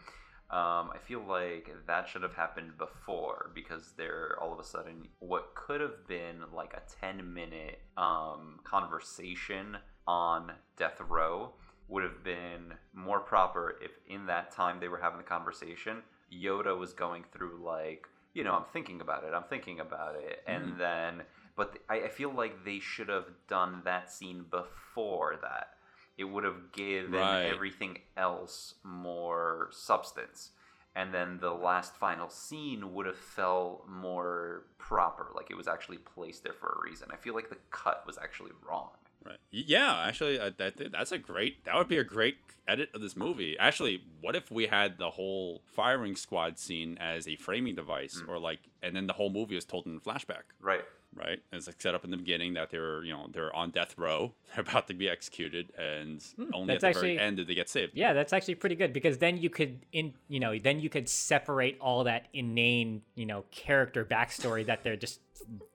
Um, 0.52 0.92
I 0.94 1.00
feel 1.04 1.24
like 1.28 1.70
that 1.88 2.08
should 2.08 2.22
have 2.22 2.36
happened 2.36 2.78
before 2.78 3.50
because 3.56 3.94
there 3.98 4.38
all 4.40 4.54
of 4.54 4.60
a 4.60 4.64
sudden 4.64 5.08
what 5.20 5.56
could 5.56 5.82
have 5.82 6.08
been 6.08 6.44
like 6.54 6.74
a 6.74 6.82
10 7.02 7.34
minute 7.34 7.80
um, 7.98 8.60
conversation 8.64 9.78
on 10.08 10.52
death 10.78 11.02
row 11.10 11.54
would 11.88 12.04
have 12.04 12.24
been 12.24 12.74
more 12.94 13.20
proper 13.20 13.78
if 13.82 13.92
in 14.08 14.28
that 14.28 14.52
time 14.52 14.80
they 14.80 14.88
were 14.88 15.00
having 15.00 15.18
the 15.18 15.24
conversation 15.24 16.02
yoda 16.34 16.78
was 16.78 16.94
going 16.94 17.24
through 17.32 17.60
like 17.64 18.08
you 18.34 18.44
know 18.44 18.54
i'm 18.54 18.66
thinking 18.74 19.02
about 19.02 19.24
it 19.24 19.34
i'm 19.34 19.44
thinking 19.44 19.80
about 19.80 20.16
it 20.16 20.44
and 20.48 20.80
then 20.80 21.22
but 21.56 21.74
th- 21.74 21.84
I, 21.90 22.08
I 22.08 22.10
feel 22.10 22.34
like 22.34 22.66
they 22.66 22.80
should 22.80 23.10
have 23.10 23.28
done 23.48 23.82
that 23.86 24.12
scene 24.12 24.46
before 24.50 25.40
that 25.42 25.70
it 26.18 26.24
would 26.26 26.44
have 26.44 26.72
given 26.72 27.12
Right. 27.12 27.46
everything 27.46 28.00
else 28.16 28.76
more 28.84 29.70
substance 29.72 30.52
and 30.98 31.14
then 31.14 31.40
the 31.42 31.52
last 31.52 31.96
final 31.98 32.30
scene 32.30 32.94
would 32.94 33.06
have 33.06 33.18
felt 33.18 33.88
more 33.88 34.68
proper 34.78 35.28
like 35.36 35.52
it 35.52 35.58
was 35.58 35.68
actually 35.68 35.98
placed 35.98 36.44
there 36.44 36.54
for 36.54 36.78
a 36.80 36.90
reason 36.90 37.10
i 37.12 37.16
feel 37.16 37.34
like 37.34 37.50
the 37.50 37.58
cut 37.70 38.04
was 38.06 38.18
actually 38.18 38.52
wrong 38.68 38.92
Right. 39.26 39.40
Yeah, 39.50 40.04
actually, 40.06 40.40
I, 40.40 40.48
I 40.48 40.70
think 40.70 40.92
that's 40.92 41.12
a 41.12 41.18
great. 41.18 41.66
That 41.66 41.76
would 41.76 41.88
be 41.88 41.98
a 41.98 42.04
great 42.04 42.38
edit 42.68 42.90
of 42.94 43.02
this 43.02 43.16
movie. 43.16 43.58
Actually, 43.58 44.04
what 44.22 44.36
if 44.36 44.52
we 44.52 44.68
had 44.68 45.00
the 45.00 45.10
whole 45.10 45.64
firing 45.66 46.16
squad 46.16 46.60
scene 46.60 46.98
as 47.00 47.28
a 47.28 47.36
framing 47.36 47.76
device, 47.76 48.22
mm. 48.24 48.30
or 48.30 48.38
like, 48.38 48.60
and 48.84 48.96
then 48.96 49.08
the 49.08 49.14
whole 49.14 49.32
movie 49.32 49.58
is 49.58 49.66
told 49.66 49.88
in 49.88 50.00
flashback. 50.00 50.44
Right. 50.62 50.84
Right. 51.16 51.40
It's 51.54 51.68
like 51.68 51.82
set 51.82 51.96
up 51.96 52.04
in 52.04 52.12
the 52.12 52.18
beginning 52.18 52.56
that 52.56 52.72
they're, 52.72 53.02
you 53.04 53.14
know, 53.14 53.28
they're 53.32 53.56
on 53.56 53.72
death 53.72 53.98
row, 53.98 54.34
they're 54.56 54.64
about 54.64 54.88
to 54.88 54.94
be 54.94 55.08
executed, 55.10 55.72
and 55.78 56.22
hmm, 56.36 56.54
only 56.54 56.76
at 56.76 56.82
that's 56.82 56.98
the 56.98 57.02
very 57.02 57.18
end 57.18 57.38
did 57.38 57.48
they 57.48 57.56
get 57.56 57.70
saved. 57.70 57.94
Yeah, 57.96 58.12
that's 58.14 58.34
actually 58.34 58.56
pretty 58.56 58.76
good 58.76 58.92
because 58.92 59.18
then 59.20 59.38
you 59.38 59.50
could 59.50 59.86
in 59.94 60.14
you 60.28 60.40
know 60.42 60.58
then 60.60 60.80
you 60.82 60.90
could 60.90 61.08
separate 61.08 61.78
all 61.80 62.04
that 62.04 62.28
inane 62.34 63.02
you 63.16 63.26
know 63.26 63.46
character 63.52 64.04
backstory 64.04 64.66
that 64.66 64.84
they're 64.84 64.98
just 64.98 65.22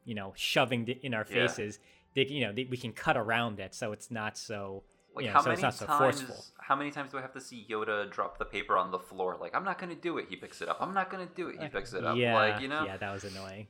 you 0.04 0.14
know 0.14 0.32
shoving 0.36 0.86
in 0.88 1.14
our 1.14 1.24
Yeah. 1.28 1.34
faces. 1.34 1.78
They, 2.14 2.26
you 2.26 2.44
know 2.46 2.52
they, 2.52 2.64
we 2.64 2.76
can 2.76 2.92
cut 2.92 3.16
around 3.16 3.60
it 3.60 3.74
so 3.74 3.92
it's 3.92 4.10
not 4.10 4.36
so 4.36 4.82
Like 5.14 5.24
you 5.24 5.28
know, 5.28 5.34
how 5.34 5.40
so 5.40 5.50
many 5.50 5.54
it's 5.54 5.62
not 5.62 5.74
so 5.74 5.86
times? 5.86 6.22
forceful. 6.22 6.44
How 6.58 6.76
many 6.76 6.90
times 6.90 7.10
do 7.12 7.18
I 7.18 7.22
have 7.22 7.32
to 7.32 7.40
see 7.40 7.66
Yoda 7.68 8.10
drop 8.10 8.38
the 8.38 8.44
paper 8.44 8.76
on 8.76 8.90
the 8.90 8.98
floor? 8.98 9.36
Like 9.40 9.54
I'm 9.54 9.64
not 9.64 9.78
gonna 9.78 9.94
do 9.94 10.18
it. 10.18 10.26
He 10.28 10.36
picks 10.36 10.60
it 10.60 10.68
up. 10.68 10.78
I'm 10.80 10.92
not 10.94 11.10
gonna 11.10 11.28
do 11.34 11.48
it. 11.48 11.60
He 11.60 11.68
picks 11.68 11.92
it 11.92 12.04
up. 12.04 12.16
Yeah, 12.16 12.34
Like 12.34 12.60
you 12.62 12.68
know. 12.68 12.84
yeah, 12.84 12.96
that 12.96 13.12
was 13.12 13.24
annoying. 13.24 13.66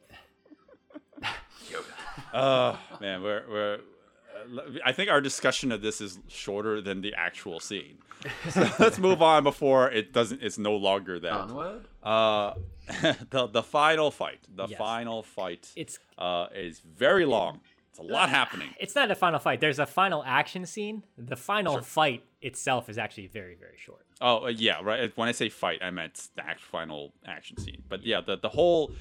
Yoda. 1.22 1.84
Oh 2.34 2.78
man, 3.00 3.22
we're 3.22 3.44
we're. 3.48 3.74
uh, 3.76 4.78
I 4.84 4.92
think 4.92 5.10
our 5.10 5.20
discussion 5.20 5.72
of 5.72 5.80
this 5.82 6.00
is 6.00 6.18
shorter 6.28 6.80
than 6.80 7.00
the 7.00 7.14
actual 7.14 7.60
scene. 7.60 7.98
So 8.50 8.68
let's 8.78 8.98
move 8.98 9.22
on 9.22 9.42
before 9.44 9.90
it 9.90 10.12
doesn't. 10.12 10.42
It's 10.42 10.58
no 10.58 10.76
longer 10.76 11.18
that. 11.20 11.32
Onward? 11.32 11.86
Uh, 12.02 12.54
the 13.30 13.46
the 13.50 13.62
final 13.62 14.10
fight. 14.10 14.40
The 14.54 14.66
Yes. 14.68 14.78
final 14.78 15.22
fight. 15.22 15.72
It's- 15.76 15.98
uh 16.18 16.46
is 16.54 16.80
very 16.80 17.24
long. 17.24 17.60
It's 17.90 17.98
a 17.98 18.02
lot 18.02 18.28
happening. 18.28 18.68
It's 18.78 18.94
not 18.94 19.10
a 19.10 19.14
final 19.14 19.40
fight. 19.40 19.60
There's 19.60 19.78
a 19.80 19.86
final 19.86 20.22
action 20.24 20.64
scene. 20.66 21.02
The 21.18 21.36
final 21.36 21.80
fight 21.80 22.22
itself 22.42 22.88
is 22.88 22.98
actually 22.98 23.26
very 23.28 23.54
very 23.54 23.78
short. 23.78 24.04
Oh 24.20 24.44
uh, 24.44 24.48
yeah, 24.48 24.80
right. 24.82 25.10
When 25.16 25.28
I 25.28 25.32
say 25.32 25.48
fight, 25.48 25.78
I 25.82 25.90
meant 25.90 26.28
the 26.36 26.44
act- 26.46 26.60
final 26.60 27.12
action 27.26 27.56
scene. 27.56 27.82
But 27.88 28.04
yeah, 28.04 28.20
the 28.20 28.36
the 28.36 28.50
whole. 28.50 28.92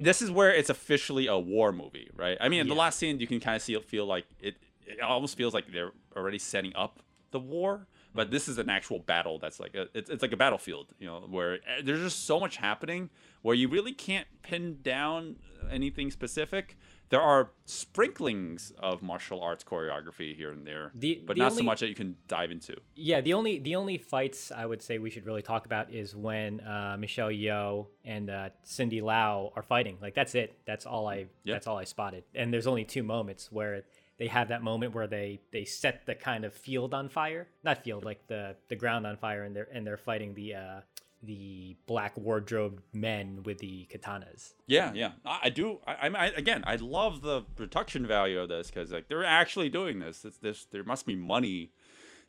This 0.00 0.22
is 0.22 0.30
where 0.30 0.52
it's 0.52 0.70
officially 0.70 1.26
a 1.26 1.38
war 1.38 1.72
movie, 1.72 2.10
right? 2.14 2.36
I 2.40 2.48
mean, 2.48 2.60
in 2.60 2.68
the 2.68 2.74
last 2.74 2.98
scene, 2.98 3.18
you 3.18 3.26
can 3.26 3.40
kind 3.40 3.56
of 3.56 3.62
see 3.62 3.76
feel 3.80 4.06
like 4.06 4.26
it. 4.40 4.56
It 4.86 5.02
almost 5.02 5.36
feels 5.36 5.52
like 5.52 5.70
they're 5.70 5.92
already 6.16 6.38
setting 6.38 6.74
up 6.74 7.00
the 7.30 7.38
war, 7.38 7.86
but 8.14 8.30
this 8.30 8.48
is 8.48 8.56
an 8.58 8.70
actual 8.70 9.00
battle. 9.00 9.38
That's 9.38 9.60
like 9.60 9.74
a, 9.74 9.88
it's 9.94 10.08
it's 10.08 10.22
like 10.22 10.32
a 10.32 10.36
battlefield, 10.36 10.94
you 10.98 11.06
know, 11.06 11.20
where 11.28 11.54
uh, 11.54 11.82
there's 11.84 12.00
just 12.00 12.24
so 12.24 12.40
much 12.40 12.56
happening 12.56 13.10
where 13.42 13.54
you 13.54 13.68
really 13.68 13.92
can't 13.92 14.26
pin 14.42 14.78
down 14.82 15.36
anything 15.70 16.10
specific. 16.10 16.76
There 17.10 17.20
are 17.20 17.50
sprinklings 17.64 18.72
of 18.78 19.02
martial 19.02 19.40
arts 19.42 19.64
choreography 19.64 20.36
here 20.36 20.50
and 20.50 20.66
there, 20.66 20.92
The- 20.94 21.22
but 21.26 21.36
the 21.36 21.42
not 21.42 21.52
so 21.52 21.62
much 21.62 21.80
that 21.80 21.88
you 21.88 21.94
can 21.94 22.16
dive 22.28 22.50
into. 22.50 22.76
Yeah, 22.94 23.20
the 23.20 23.34
only 23.34 23.58
the 23.58 23.76
only 23.76 23.98
fights 23.98 24.52
I 24.52 24.66
would 24.66 24.82
say 24.82 24.98
we 24.98 25.10
should 25.10 25.26
really 25.26 25.42
talk 25.42 25.66
about 25.66 25.92
is 25.92 26.14
when 26.14 26.60
uh, 26.60 26.96
Michelle 26.98 27.30
Yeoh 27.30 27.86
and 28.04 28.28
uh, 28.30 28.50
Cindy 28.62 29.00
Lau 29.00 29.52
are 29.56 29.62
fighting. 29.62 29.98
Like 30.00 30.14
that's 30.14 30.34
it. 30.34 30.58
That's 30.66 30.86
all 30.86 31.06
I. 31.08 31.26
Yeah. 31.44 31.54
That's 31.54 31.66
all 31.66 31.78
I 31.78 31.84
spotted. 31.84 32.24
And 32.34 32.52
there's 32.52 32.66
only 32.66 32.84
two 32.84 33.02
moments 33.02 33.50
where 33.50 33.84
they 34.18 34.26
have 34.26 34.48
that 34.48 34.62
moment 34.62 34.94
where 34.94 35.06
they 35.06 35.40
they 35.52 35.64
set 35.64 36.04
the 36.04 36.14
kind 36.14 36.44
of 36.44 36.52
field 36.52 36.92
on 36.92 37.08
fire, 37.08 37.48
not 37.62 37.84
field 37.84 38.04
like 38.04 38.26
the 38.26 38.56
the 38.68 38.76
ground 38.76 39.06
on 39.06 39.16
fire, 39.16 39.44
and 39.44 39.54
they're 39.54 39.68
and 39.72 39.86
they're 39.86 39.96
fighting 39.96 40.34
the 40.34 40.54
uh, 40.54 40.80
the 41.22 41.76
black 41.86 42.16
wardrobe 42.16 42.80
men 42.92 43.42
with 43.44 43.58
the 43.58 43.88
katanas. 43.92 44.54
Yeah, 44.66 44.92
yeah, 44.94 45.12
I, 45.24 45.40
I 45.44 45.48
do. 45.50 45.78
I, 45.86 46.08
I, 46.08 46.26
again, 46.28 46.62
I 46.66 46.76
love 46.76 47.22
the 47.22 47.42
production 47.56 48.06
value 48.06 48.40
of 48.40 48.48
this 48.48 48.70
because 48.70 48.92
like 48.92 49.08
they're 49.08 49.24
actually 49.24 49.68
doing 49.68 49.98
this. 49.98 50.24
It's, 50.24 50.38
this 50.38 50.66
there 50.66 50.84
must 50.84 51.06
be 51.06 51.16
money, 51.16 51.72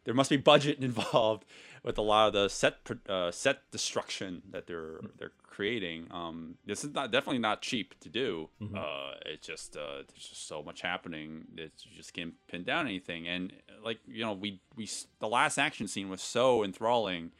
there 0.06 0.14
must 0.14 0.30
be 0.30 0.38
budget 0.38 0.80
involved 0.84 1.46
with 1.84 1.98
a 1.98 2.02
lot 2.02 2.28
of 2.28 2.34
the 2.34 2.50
set 2.50 2.78
uh, 3.08 3.32
set 3.32 3.70
destruction 3.72 4.42
that 4.52 4.68
they're 4.68 5.00
they're 5.18 5.32
creating. 5.44 6.08
Um, 6.10 6.56
this 6.66 6.84
is 6.84 6.94
not 6.94 7.12
definitely 7.12 7.40
not 7.40 7.62
cheap 7.62 8.00
to 8.00 8.10
do. 8.10 8.50
Uh, 8.76 9.14
it's 9.26 9.46
just 9.46 9.76
uh, 9.78 10.04
there's 10.08 10.30
just 10.30 10.48
so 10.48 10.64
much 10.64 10.82
happening 10.82 11.46
that 11.56 11.72
you 11.84 11.96
just 11.96 12.14
can't 12.14 12.34
pin 12.48 12.64
down 12.64 12.88
anything. 12.88 13.28
And 13.28 13.54
like 13.84 14.00
you 14.08 14.24
know, 14.24 14.34
we 14.34 14.62
we 14.76 14.90
the 15.20 15.28
last 15.28 15.58
action 15.58 15.88
scene 15.88 16.10
was 16.10 16.22
so 16.22 16.64
enthralling 16.64 17.32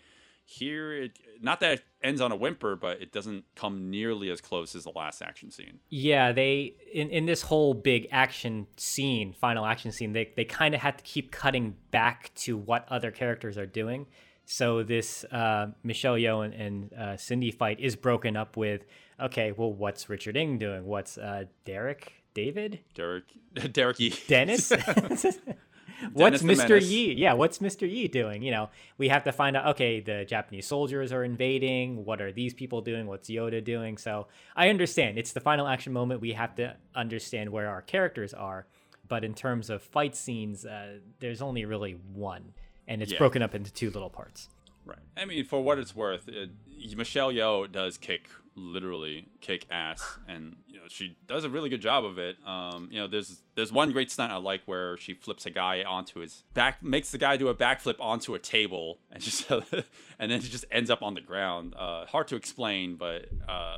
here 0.52 0.92
it 0.92 1.12
not 1.42 1.60
that 1.60 1.74
it 1.74 1.84
ends 2.02 2.20
on 2.20 2.32
a 2.32 2.36
whimper 2.36 2.76
but 2.76 3.00
it 3.00 3.12
doesn't 3.12 3.46
come 3.56 3.92
nearly 3.92 4.32
as 4.32 4.42
close 4.42 4.76
as 4.76 4.84
the 4.84 4.92
last 4.96 5.22
action 5.22 5.52
scene 5.52 5.80
Yeah, 5.90 6.32
they 6.32 6.74
in, 6.92 7.12
in 7.12 7.28
this 7.28 7.44
whole 7.44 7.76
big 7.76 8.08
action 8.12 8.66
scene, 8.76 9.32
final 9.32 9.64
action 9.64 9.92
scene, 9.92 10.14
they 10.14 10.32
they 10.36 10.46
kind 10.46 10.74
of 10.74 10.82
had 10.82 10.98
to 10.98 11.04
keep 11.04 11.32
cutting 11.32 11.76
back 11.92 12.32
to 12.36 12.58
what 12.58 12.88
other 12.90 13.12
characters 13.12 13.58
are 13.60 13.68
doing. 13.68 14.08
So 14.46 14.82
this 14.82 15.24
uh, 15.26 15.68
Michelle 15.84 16.16
Yeoh 16.16 16.44
and, 16.44 16.54
and 16.56 16.94
uh, 16.94 17.18
Cindy 17.18 17.52
fight 17.52 17.80
is 17.80 17.96
broken 17.96 18.36
up 18.36 18.58
with, 18.58 18.84
okay, 19.20 19.52
well, 19.52 19.72
what's 19.72 20.10
Richard 20.10 20.36
Ng 20.36 20.58
doing? 20.58 20.86
What's 20.86 21.20
uh, 21.20 21.44
Derek, 21.66 22.14
David, 22.34 22.80
derek 22.96 23.26
derek 23.72 24.00
Yee. 24.00 24.16
Dennis? 24.28 24.72
what's 26.14 26.42
Mr. 26.42 26.70
Menace. 26.70 26.90
Yi? 26.90 27.14
Yeah, 27.16 27.34
what's 27.34 27.60
Mr. 27.60 27.90
Yi 27.90 28.08
doing? 28.08 28.42
You 28.44 28.52
know, 28.52 28.70
we 28.98 29.10
have 29.10 29.24
to 29.26 29.32
find 29.32 29.56
out. 29.58 29.68
Okay, 29.68 30.00
the 30.00 30.26
Japanese 30.26 30.66
soldiers 30.68 31.12
are 31.12 31.24
invading. 31.24 32.06
What 32.06 32.22
are 32.22 32.32
these 32.32 32.54
people 32.54 32.82
doing? 32.82 33.08
What's 33.08 33.30
Yoda 33.30 33.64
doing? 33.64 33.98
So 33.98 34.28
I 34.56 34.70
understand 34.70 35.18
it's 35.18 35.32
the 35.34 35.40
final 35.42 35.68
action 35.68 35.94
moment. 35.94 36.22
We 36.22 36.34
have 36.34 36.56
to 36.56 36.76
understand 36.96 37.50
where 37.52 37.68
our 37.70 37.82
characters 37.82 38.34
are. 38.34 38.66
But 39.08 39.24
in 39.24 39.34
terms 39.34 39.70
of 39.72 39.82
fight 39.82 40.16
scenes, 40.16 40.66
uh, 40.66 41.00
there's 41.20 41.42
only 41.42 41.66
really 41.66 41.94
one, 42.14 42.54
and 42.88 43.02
it's 43.02 43.12
Yeah. 43.12 43.18
broken 43.18 43.42
up 43.42 43.56
into 43.56 43.74
two 43.74 43.90
little 43.90 44.10
parts. 44.10 44.50
right 44.86 44.98
i 45.18 45.26
mean 45.26 45.44
for 45.44 45.62
what 45.62 45.78
it's 45.78 45.96
worth 45.96 46.28
it, 46.30 46.50
michelle 46.98 47.32
Yeoh 47.32 47.70
does 47.72 47.98
kick 47.98 48.28
literally 48.56 49.28
kick 49.40 49.66
ass 49.70 50.18
and 50.28 50.56
she 50.92 51.16
does 51.28 51.44
a 51.44 51.50
really 51.50 51.70
good 51.70 51.82
job 51.82 52.04
of 52.04 52.18
it 52.18 52.36
um 52.46 52.90
you 52.92 53.00
know 53.00 53.08
there's 53.08 53.42
there's 53.56 53.72
one 53.72 53.92
great 53.92 54.10
stunt 54.12 54.32
i 54.32 54.36
like 54.36 54.62
where 54.66 54.98
she 54.98 55.14
flips 55.14 55.46
a 55.46 55.50
guy 55.50 55.84
onto 55.84 56.20
his 56.20 56.44
back 56.54 56.82
makes 56.84 57.12
the 57.12 57.18
guy 57.18 57.38
do 57.38 57.48
a 57.48 57.56
backflip 57.56 57.96
onto 58.00 58.34
a 58.36 58.40
table 58.40 58.98
and 59.12 59.22
just 59.28 59.50
and 59.52 60.32
then 60.32 60.32
it 60.32 60.42
just 60.42 60.66
ends 60.72 60.90
up 60.90 61.02
on 61.02 61.14
the 61.14 61.22
ground 61.22 61.74
uh 61.78 62.06
hard 62.08 62.28
to 62.28 62.36
explain 62.36 62.96
but 62.96 63.28
uh 63.48 63.78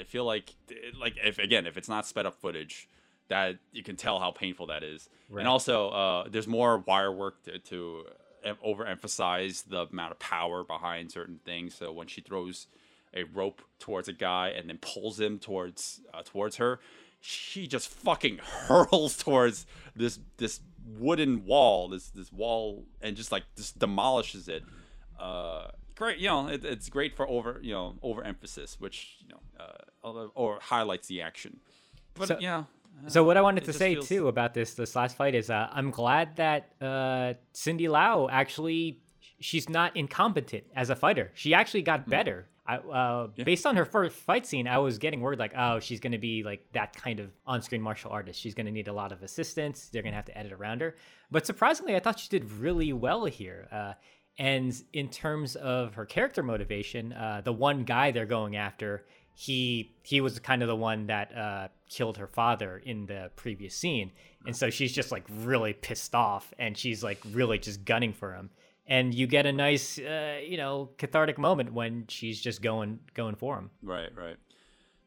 i 0.00 0.04
feel 0.06 0.24
like 0.24 0.54
like 1.00 1.14
if 1.24 1.38
again 1.38 1.66
if 1.66 1.76
it's 1.76 1.88
not 1.88 2.06
sped 2.06 2.26
up 2.26 2.34
footage 2.40 2.88
that 3.28 3.56
you 3.72 3.82
can 3.82 3.96
tell 3.96 4.18
how 4.18 4.30
painful 4.30 4.66
that 4.66 4.82
is 4.82 5.08
Right. 5.30 5.40
and 5.40 5.48
also 5.48 5.88
uh 5.90 6.28
there's 6.28 6.46
more 6.46 6.78
wire 6.78 7.10
work 7.12 7.42
to, 7.44 7.58
to 7.58 8.04
overemphasize 8.64 9.64
the 9.68 9.82
amount 9.90 10.12
of 10.12 10.18
power 10.18 10.64
behind 10.64 11.10
certain 11.12 11.38
things. 11.44 11.74
So 11.74 11.92
when 11.92 12.06
she 12.06 12.20
throws 12.20 12.66
a 13.14 13.24
rope 13.24 13.62
towards 13.78 14.08
a 14.08 14.12
guy 14.12 14.48
and 14.48 14.68
then 14.68 14.78
pulls 14.78 15.18
him 15.20 15.38
towards 15.38 16.00
uh, 16.14 16.22
towards 16.24 16.56
her, 16.56 16.80
she 17.20 17.66
just 17.66 17.88
fucking 17.88 18.38
hurls 18.42 19.16
towards 19.16 19.66
this 19.94 20.18
this 20.38 20.60
wooden 20.98 21.44
wall, 21.44 21.88
this 21.88 22.08
this 22.10 22.32
wall, 22.32 22.84
and 23.00 23.16
just 23.16 23.30
like 23.32 23.44
just 23.56 23.78
demolishes 23.78 24.48
it. 24.48 24.62
Uh, 25.18 25.68
great, 25.94 26.18
you 26.18 26.28
know, 26.28 26.48
it, 26.48 26.64
it's 26.64 26.88
great 26.88 27.16
for 27.16 27.28
over 27.28 27.58
you 27.62 27.72
know 27.72 27.94
overemphasis, 28.02 28.80
which 28.80 29.16
you 29.20 29.28
know 29.28 29.40
uh, 29.60 30.26
or 30.34 30.58
highlights 30.60 31.08
the 31.08 31.22
action. 31.22 31.60
But 32.14 32.28
So- 32.28 32.38
yeah. 32.40 32.64
So 33.08 33.24
what 33.24 33.36
I 33.38 33.40
wanted 33.40 33.64
to 33.64 33.72
say 33.72 33.94
feels- 33.94 34.06
too 34.08 34.28
about 34.28 34.52
this 34.54 34.74
this 34.74 34.94
last 34.94 35.16
fight 35.16 35.34
is 35.34 35.48
uh, 35.50 35.68
I'm 35.72 35.90
glad 35.90 36.36
that 36.36 36.72
uh, 36.80 37.34
Cindy 37.52 37.88
Lau 37.88 38.28
actually 38.30 39.00
she's 39.40 39.68
not 39.68 39.96
incompetent 39.96 40.64
as 40.76 40.90
a 40.90 40.94
fighter. 40.96 41.30
She 41.34 41.54
actually 41.54 41.82
Mm. 41.82 41.86
got 41.86 42.08
better. 42.08 42.48
I, 42.64 42.76
uh, 42.76 43.26
Based 43.44 43.66
on 43.66 43.76
her 43.76 43.84
first 43.84 44.14
fight 44.14 44.46
scene, 44.46 44.68
I 44.68 44.78
was 44.78 44.98
getting 44.98 45.20
worried 45.20 45.38
like, 45.38 45.52
oh, 45.56 45.80
she's 45.80 46.00
going 46.00 46.12
to 46.12 46.18
be 46.18 46.42
like 46.44 46.64
that 46.72 46.94
kind 46.94 47.18
of 47.18 47.30
on-screen 47.46 47.82
martial 47.82 48.12
artist. 48.12 48.40
She's 48.40 48.54
going 48.54 48.66
to 48.66 48.72
need 48.72 48.88
a 48.88 48.92
lot 48.92 49.10
of 49.10 49.22
assistance. 49.22 49.88
They're 49.88 50.02
going 50.02 50.12
to 50.12 50.16
have 50.16 50.26
to 50.26 50.38
edit 50.38 50.52
around 50.52 50.80
her. 50.80 50.94
But 51.30 51.44
surprisingly, 51.44 51.96
I 51.96 52.00
thought 52.00 52.20
she 52.20 52.28
did 52.28 52.50
really 52.52 52.92
well 52.92 53.24
here. 53.24 53.68
Uh, 53.72 53.94
and 54.38 54.72
in 54.92 55.08
terms 55.08 55.56
of 55.56 55.94
her 55.94 56.06
character 56.06 56.42
motivation, 56.42 57.12
uh, 57.12 57.42
the 57.44 57.52
one 57.52 57.84
guy 57.84 58.12
they're 58.12 58.26
going 58.26 58.56
after, 58.56 59.04
he 59.34 59.94
he 60.02 60.20
was 60.20 60.38
kind 60.38 60.62
of 60.62 60.68
the 60.68 60.76
one 60.76 61.06
that 61.06 61.36
uh, 61.36 61.68
killed 61.88 62.18
her 62.18 62.26
father 62.26 62.82
in 62.84 63.06
the 63.06 63.30
previous 63.36 63.74
scene, 63.74 64.12
and 64.46 64.54
so 64.54 64.70
she's 64.70 64.92
just 64.92 65.10
like 65.10 65.24
really 65.40 65.72
pissed 65.72 66.14
off, 66.14 66.52
and 66.58 66.76
she's 66.76 67.02
like 67.02 67.18
really 67.32 67.58
just 67.58 67.84
gunning 67.84 68.12
for 68.12 68.34
him. 68.34 68.50
And 68.86 69.14
you 69.14 69.26
get 69.26 69.46
a 69.46 69.52
nice, 69.52 69.98
uh, 69.98 70.40
you 70.44 70.56
know, 70.56 70.90
cathartic 70.98 71.38
moment 71.38 71.72
when 71.72 72.06
she's 72.08 72.40
just 72.40 72.62
going 72.62 72.98
going 73.14 73.36
for 73.36 73.56
him. 73.56 73.70
Right, 73.82 74.10
right. 74.16 74.36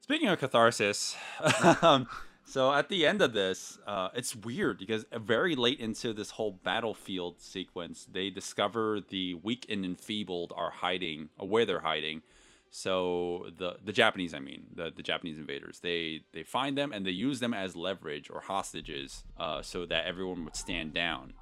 Speaking 0.01 0.29
of 0.29 0.39
catharsis, 0.39 1.15
um, 1.81 2.07
so 2.45 2.71
at 2.71 2.89
the 2.89 3.07
end 3.07 3.21
of 3.21 3.33
this, 3.33 3.79
uh, 3.87 4.09
it's 4.13 4.35
weird 4.35 4.77
because 4.77 5.03
very 5.11 5.55
late 5.55 5.79
into 5.79 6.13
this 6.13 6.29
whole 6.29 6.51
battlefield 6.63 7.41
sequence, 7.41 8.07
they 8.11 8.29
discover 8.29 9.01
the 9.09 9.33
weak 9.33 9.65
and 9.67 9.83
enfeebled 9.83 10.53
are 10.55 10.69
hiding, 10.69 11.29
or 11.39 11.47
where 11.47 11.65
they're 11.65 11.79
hiding. 11.79 12.21
So 12.69 13.47
the 13.57 13.77
the 13.83 13.91
Japanese, 13.91 14.33
I 14.33 14.39
mean, 14.39 14.67
the, 14.75 14.91
the 14.95 15.01
Japanese 15.01 15.37
invaders, 15.37 15.79
they 15.79 16.21
they 16.33 16.43
find 16.43 16.77
them 16.77 16.91
and 16.93 17.05
they 17.05 17.11
use 17.11 17.39
them 17.39 17.53
as 17.53 17.75
leverage 17.75 18.29
or 18.29 18.41
hostages, 18.41 19.23
uh, 19.39 19.61
so 19.61 19.85
that 19.87 20.05
everyone 20.05 20.43
would 20.45 20.55
stand 20.55 20.93
down, 20.93 21.33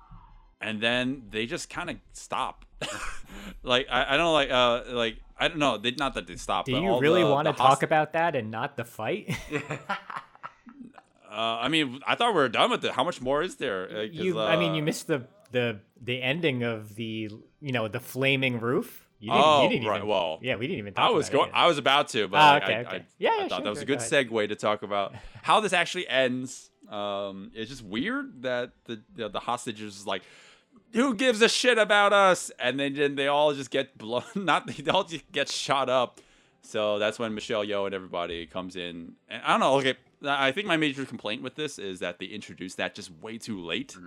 and 0.64 0.81
then 0.81 1.23
they 1.30 1.45
just 1.45 1.69
kind 1.69 1.90
of 1.90 1.98
stop. 2.14 2.65
like 3.64 3.88
I, 3.90 4.14
I 4.14 4.18
don't 4.18 4.26
know, 4.26 4.34
like 4.34 4.52
uh 4.52 4.84
like 4.88 5.18
I 5.38 5.48
don't 5.48 5.60
know, 5.60 5.77
they 5.77 5.91
not 5.91 6.14
that 6.15 6.27
they 6.27 6.35
stop. 6.35 6.65
Do 6.65 6.72
you 6.72 6.90
all 6.90 6.99
really 6.99 7.23
want 7.23 7.48
to 7.48 7.53
talk 7.53 7.69
host- 7.69 7.84
about 7.84 8.14
that 8.14 8.35
and 8.35 8.49
not 8.49 8.77
the 8.77 8.85
fight? 8.85 9.35
Uh, 11.34 11.57
I 11.61 11.68
mean, 11.68 11.99
I 12.06 12.14
thought 12.14 12.35
we 12.35 12.41
were 12.41 12.48
done 12.48 12.69
with 12.69 12.85
it. 12.85 12.91
How 12.91 13.03
much 13.03 13.19
more 13.19 13.41
is 13.41 13.56
there? 13.56 13.90
Uh, 13.90 14.02
you, 14.02 14.40
I 14.40 14.56
mean, 14.56 14.76
you 14.76 14.84
uh, 14.84 14.85
missed 14.85 15.07
the 15.07 15.26
the 15.52 15.80
the 15.99 16.22
ending 16.22 16.61
of 16.61 16.94
the 16.94 17.31
you 17.60 17.72
know 17.72 17.88
the 17.88 17.99
flaming 17.99 18.60
roof. 18.60 19.07
You 19.19 19.31
didn't, 19.31 19.44
oh, 19.44 19.64
you 19.64 19.69
didn't 19.69 19.88
right. 19.88 19.98
even, 19.98 20.07
Well, 20.10 20.40
yeah, 20.44 20.57
we 20.57 20.68
didn't 20.68 20.80
even. 20.80 20.94
Talk 20.94 21.10
I 21.10 21.11
was 21.11 21.30
about 21.30 21.38
going. 21.38 21.49
It, 21.49 21.56
I 21.56 21.65
was 21.65 21.80
about 21.80 22.10
to, 22.10 22.27
but 22.27 22.38
like, 22.38 22.64
okay, 22.64 22.73
I, 22.76 22.81
okay. 22.81 22.90
I, 22.98 23.06
Yeah, 23.18 23.30
I 23.30 23.34
yeah, 23.34 23.48
thought 23.48 23.49
sure, 23.56 23.64
that 23.64 23.69
was 23.72 23.81
a 23.81 23.85
good 23.85 23.99
go 23.99 24.06
segue 24.06 24.49
to 24.49 24.56
talk 24.56 24.84
about 24.84 25.15
how 25.41 25.60
this 25.60 25.73
actually 25.73 26.07
ends. 26.07 26.69
Um, 26.88 27.49
it's 27.56 27.69
just 27.72 27.84
weird 27.84 28.44
that 28.44 28.73
the 28.85 29.02
the, 29.15 29.30
the 29.30 29.40
hostages 29.40 30.06
like, 30.06 30.22
who 30.94 31.15
gives 31.15 31.41
a 31.41 31.49
shit 31.49 31.78
about 31.78 32.14
us? 32.14 32.52
And 32.60 32.80
then, 32.80 32.94
then 32.94 33.15
they 33.15 33.28
all 33.28 33.53
just 33.53 33.72
get 33.72 33.98
blown. 33.98 34.24
Not 34.36 34.68
they 34.68 34.90
all 34.90 35.03
just 35.03 35.32
get 35.32 35.49
shot 35.49 35.90
up. 35.90 36.20
So 36.61 36.98
that's 36.98 37.20
when 37.20 37.34
Michelle 37.34 37.65
Yeoh 37.65 37.86
and 37.86 37.94
everybody 37.94 38.45
comes 38.45 38.76
in. 38.76 39.14
And 39.28 39.41
I 39.44 39.52
don't 39.52 39.60
know. 39.60 39.76
Okay, 39.80 39.95
I 40.24 40.52
think 40.52 40.68
my 40.68 40.78
major 40.78 41.06
complaint 41.06 41.41
with 41.44 41.56
this 41.56 41.78
is 41.78 41.99
that 41.99 42.20
they 42.20 42.26
introduced 42.26 42.78
that 42.78 42.95
just 42.95 43.11
way 43.22 43.38
too 43.38 43.60
late. 43.60 43.98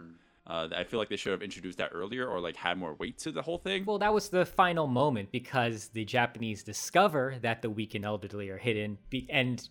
Uh, 0.47 0.69
I 0.75 0.85
feel 0.85 0.99
like 1.01 1.09
they 1.09 1.17
should 1.17 1.33
have 1.33 1.43
introduced 1.43 1.79
that 1.79 1.91
earlier 1.93 2.27
or 2.27 2.41
like 2.41 2.57
had 2.57 2.79
more 2.79 2.95
weight 2.95 3.19
to 3.19 3.33
the 3.33 3.43
whole 3.43 3.59
thing. 3.59 3.85
Well, 3.85 3.99
that 3.99 4.15
was 4.15 4.29
the 4.29 4.47
final 4.47 4.87
moment 4.87 5.33
because 5.33 5.89
the 5.89 6.05
Japanese 6.05 6.63
discover 6.63 7.35
that 7.43 7.63
the 7.63 7.71
weak 7.71 7.95
and 7.95 8.05
elderly 8.05 8.49
are 8.49 8.57
hidden, 8.57 8.99
be- 9.11 9.27
and 9.29 9.69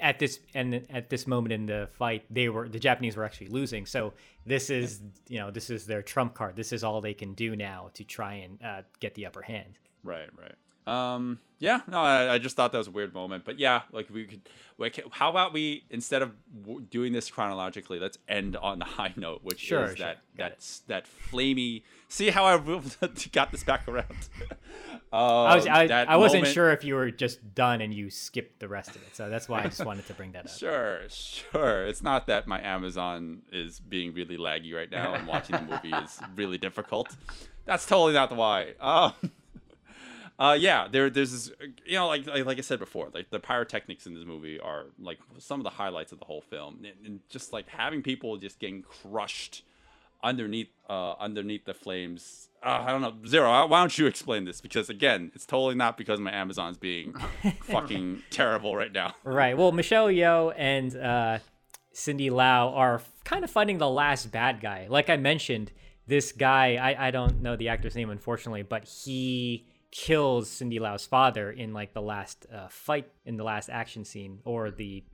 at 0.00 0.18
this 0.18 0.40
and 0.54 0.86
at 0.90 1.10
this 1.10 1.26
moment 1.26 1.52
in 1.52 1.66
the 1.66 1.88
fight, 1.92 2.24
they 2.30 2.48
were 2.48 2.68
the 2.68 2.78
Japanese 2.78 3.16
were 3.16 3.24
actually 3.24 3.48
losing. 3.48 3.86
So 3.86 4.12
this 4.46 4.70
is 4.70 5.00
you 5.28 5.38
know 5.38 5.50
this 5.50 5.70
is 5.70 5.86
their 5.86 6.02
trump 6.02 6.34
card. 6.34 6.56
This 6.56 6.72
is 6.72 6.84
all 6.84 7.00
they 7.00 7.14
can 7.14 7.34
do 7.34 7.56
now 7.56 7.90
to 7.94 8.04
try 8.04 8.34
and 8.34 8.62
uh, 8.62 8.82
get 9.00 9.14
the 9.14 9.26
upper 9.26 9.42
hand. 9.42 9.78
Right, 10.04 10.28
right. 10.38 10.54
Um, 10.86 11.38
yeah, 11.58 11.82
no, 11.86 11.98
I, 12.00 12.34
I 12.34 12.38
just 12.38 12.56
thought 12.56 12.72
that 12.72 12.78
was 12.78 12.88
a 12.88 12.90
weird 12.90 13.12
moment, 13.14 13.44
but 13.44 13.58
yeah, 13.60 13.82
like 13.92 14.08
we 14.10 14.24
could, 14.24 14.48
we 14.78 14.88
can, 14.90 15.04
how 15.10 15.28
about 15.30 15.52
we 15.52 15.84
instead 15.90 16.22
of 16.22 16.32
w- 16.62 16.80
doing 16.80 17.12
this 17.12 17.30
chronologically, 17.30 18.00
let's 18.00 18.16
end 18.26 18.56
on 18.56 18.78
the 18.78 18.84
high 18.96 19.12
note, 19.14 19.40
which 19.44 19.60
Sure, 19.60 19.84
is 19.84 19.96
sure. 19.98 20.06
that 20.06 20.18
that's 20.36 20.80
that 20.88 21.06
flamey. 21.30 21.82
See 22.10 22.28
how 22.30 22.44
I 22.44 22.58
got 23.32 23.50
this 23.52 23.62
back 23.62 23.86
around. 23.86 24.28
I 25.12 25.54
was 25.54 25.66
Um, 25.66 25.72
I, 25.72 25.84
I 26.08 26.16
wasn't 26.16 26.42
moment- 26.42 26.54
sure 26.54 26.72
if 26.72 26.82
you 26.84 26.96
were 26.96 27.10
just 27.12 27.54
done 27.54 27.80
and 27.80 27.94
you 27.94 28.10
skipped 28.10 28.58
the 28.58 28.66
rest 28.66 28.90
of 28.96 29.02
it, 29.02 29.14
so 29.14 29.30
that's 29.30 29.48
why 29.48 29.60
I 29.60 29.64
just 29.64 29.84
wanted 29.84 30.06
to 30.08 30.14
bring 30.14 30.32
that 30.32 30.46
up. 30.46 30.50
Sure, 30.52 31.00
sure. 31.08 31.86
It's 31.86 32.02
not 32.02 32.26
that 32.26 32.48
my 32.48 32.60
Amazon 32.60 33.42
is 33.52 33.78
being 33.78 34.12
really 34.12 34.36
laggy 34.36 34.74
right 34.74 34.90
now 34.90 35.14
and 35.14 35.26
watching 35.28 35.54
the 35.54 35.62
movie 35.62 35.96
is 36.04 36.18
really 36.36 36.58
difficult. 36.58 37.16
That's 37.64 37.86
totally 37.86 38.12
not 38.14 38.28
the 38.28 38.34
why. 38.34 38.74
Um, 38.80 39.12
uh, 40.36 40.56
yeah, 40.58 40.88
there, 40.90 41.10
there's 41.10 41.30
this, 41.30 41.52
you 41.86 41.94
know, 41.94 42.08
like, 42.08 42.26
like 42.26 42.44
like 42.44 42.58
I 42.58 42.62
said 42.62 42.80
before, 42.80 43.08
like 43.14 43.30
the 43.30 43.38
pyrotechnics 43.38 44.06
in 44.06 44.14
this 44.14 44.24
movie 44.24 44.58
are 44.58 44.86
like 44.98 45.18
some 45.38 45.60
of 45.60 45.64
the 45.64 45.70
highlights 45.70 46.10
of 46.10 46.18
the 46.18 46.24
whole 46.24 46.40
film, 46.40 46.78
and, 46.84 47.06
and 47.06 47.20
just 47.28 47.52
like 47.52 47.68
having 47.68 48.02
people 48.02 48.36
just 48.36 48.58
getting 48.58 48.82
crushed 48.82 49.62
underneath 50.22 50.68
uh 50.88 51.14
underneath 51.18 51.64
the 51.64 51.74
flames. 51.74 52.48
Uh, 52.62 52.84
I 52.86 52.90
don't 52.90 53.00
know, 53.00 53.14
Zero. 53.26 53.66
Why 53.66 53.80
don't 53.80 53.96
you 53.96 54.06
explain 54.06 54.44
this? 54.44 54.60
Because 54.60 54.90
again, 54.90 55.32
it's 55.34 55.46
totally 55.46 55.74
not 55.74 55.96
because 55.96 56.20
my 56.20 56.32
Amazon's 56.32 56.76
being 56.76 57.14
fucking 57.62 58.22
terrible 58.30 58.76
right 58.76 58.92
now. 58.92 59.14
Right. 59.24 59.56
Well, 59.56 59.72
Michelle 59.72 60.08
Yeoh 60.08 60.52
and 60.56 60.94
uh, 60.94 61.38
Cindy 61.92 62.28
Lau 62.28 62.68
are 62.74 63.00
kind 63.24 63.44
of 63.44 63.50
fighting 63.50 63.78
the 63.78 63.88
last 63.88 64.30
bad 64.30 64.60
guy. 64.60 64.86
Like 64.90 65.08
I 65.08 65.16
mentioned, 65.16 65.72
this 66.06 66.32
guy, 66.32 66.74
I, 66.74 67.08
I 67.08 67.10
don't 67.10 67.40
know 67.40 67.56
the 67.56 67.68
actor's 67.68 67.94
name, 67.94 68.10
unfortunately, 68.10 68.62
but 68.62 68.84
he 68.84 69.66
kills 69.90 70.50
Cindy 70.50 70.78
Lau's 70.78 71.06
father 71.06 71.50
in 71.50 71.72
like 71.72 71.94
the 71.94 72.02
last 72.02 72.46
uh, 72.52 72.68
fight 72.68 73.10
in 73.24 73.36
the 73.36 73.44
last 73.44 73.68
action 73.70 74.04
scene 74.04 74.40
or 74.44 74.70
the 74.70 75.04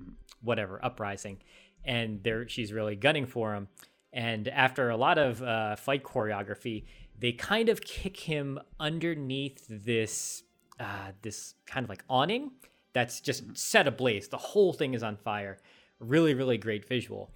whatever 0.43 0.85
uprising. 0.85 1.39
And 1.85 2.23
there, 2.23 2.49
she's 2.49 2.73
really 2.73 2.97
gunning 2.97 3.27
for 3.27 3.55
him. 3.55 3.69
And 4.17 4.49
after 4.49 4.89
a 4.89 4.97
lot 4.97 5.19
of 5.19 5.43
uh, 5.43 5.77
fight 5.77 6.03
choreography, 6.03 6.87
they 7.19 7.33
kind 7.33 7.69
of 7.69 7.83
kick 7.83 8.17
him 8.19 8.59
underneath 8.81 9.67
this 9.69 10.43
uh, 10.81 11.13
this 11.23 11.55
kind 11.67 11.85
of 11.85 11.91
like 11.91 12.03
awning 12.09 12.51
that's 12.93 13.21
just 13.21 13.57
set 13.57 13.87
ablaze. 13.87 14.29
The 14.29 14.39
whole 14.39 14.73
thing 14.73 14.95
is 14.95 15.03
on 15.03 15.19
fire. 15.19 15.59
Really, 16.01 16.33
really 16.33 16.57
great 16.57 16.89
visual. 16.89 17.31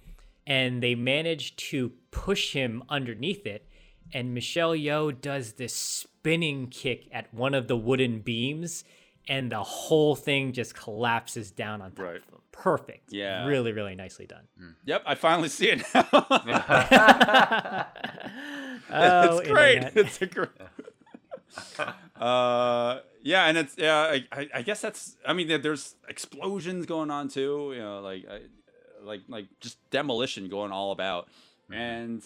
And 0.47 0.81
they 0.81 0.95
manage 0.95 1.55
to 1.69 1.91
push 2.09 2.53
him 2.53 2.83
underneath 2.89 3.45
it. 3.45 3.67
And 4.11 4.33
Michelle 4.33 4.71
Yeoh 4.73 5.21
does 5.21 5.53
this 5.53 5.75
spinning 5.75 6.67
kick 6.67 7.07
at 7.11 7.31
one 7.31 7.53
of 7.53 7.67
the 7.67 7.77
wooden 7.77 8.19
beams, 8.19 8.83
and 9.27 9.51
the 9.51 9.63
whole 9.63 10.15
thing 10.15 10.51
just 10.53 10.75
collapses 10.75 11.51
down 11.51 11.81
on 11.81 11.91
top 11.91 12.05
Right. 12.05 12.15
of 12.17 12.23
him. 12.23 12.39
Perfect. 12.51 13.11
Yeah. 13.13 13.45
Really, 13.45 13.71
really 13.71 13.95
nicely 13.95 14.25
done. 14.27 14.47
Yep, 14.85 15.03
I 15.05 15.15
finally 15.15 15.49
see 15.49 15.69
it 15.69 15.83
now. 15.93 16.07
Oh, 18.93 19.37
it's 19.39 19.49
great. 19.49 19.77
internet. 19.77 19.97
It's 20.05 20.21
a 20.21 20.25
great. 20.25 20.49
uh, 22.19 22.99
yeah, 23.23 23.45
and 23.45 23.57
it's 23.57 23.75
yeah. 23.77 23.97
I, 23.99 24.25
I, 24.31 24.49
I 24.55 24.61
guess 24.63 24.81
that's. 24.81 25.15
I 25.25 25.31
mean, 25.33 25.61
there's 25.61 25.95
explosions 26.09 26.85
going 26.85 27.09
on 27.09 27.29
too. 27.29 27.71
You 27.73 27.79
know, 27.79 28.01
like 28.01 28.25
I, 28.29 28.41
like 29.01 29.21
like 29.29 29.45
just 29.61 29.77
demolition 29.91 30.49
going 30.49 30.71
all 30.73 30.91
about, 30.91 31.29
and 31.71 32.21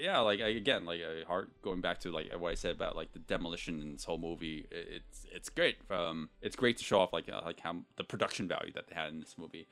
yeah, 0.00 0.20
like 0.20 0.40
I, 0.40 0.48
again, 0.48 0.84
like 0.84 1.00
I 1.00 1.26
heart 1.26 1.50
going 1.62 1.80
back 1.80 2.00
to 2.00 2.10
like 2.10 2.32
what 2.38 2.52
I 2.52 2.54
said 2.54 2.72
about 2.72 2.96
like 2.96 3.12
the 3.12 3.18
demolition 3.18 3.80
in 3.80 3.92
this 3.92 4.04
whole 4.04 4.18
movie. 4.18 4.66
It's 4.70 5.26
it's 5.32 5.48
great. 5.48 5.76
Um, 5.90 6.28
it's 6.42 6.56
great 6.56 6.76
to 6.78 6.84
show 6.84 7.00
off 7.00 7.12
like 7.12 7.28
uh, 7.28 7.40
like 7.44 7.60
how 7.60 7.76
the 7.96 8.04
production 8.04 8.48
value 8.48 8.72
that 8.72 8.88
they 8.88 8.94
had 8.94 9.10
in 9.10 9.20
this 9.20 9.36
movie. 9.38 9.66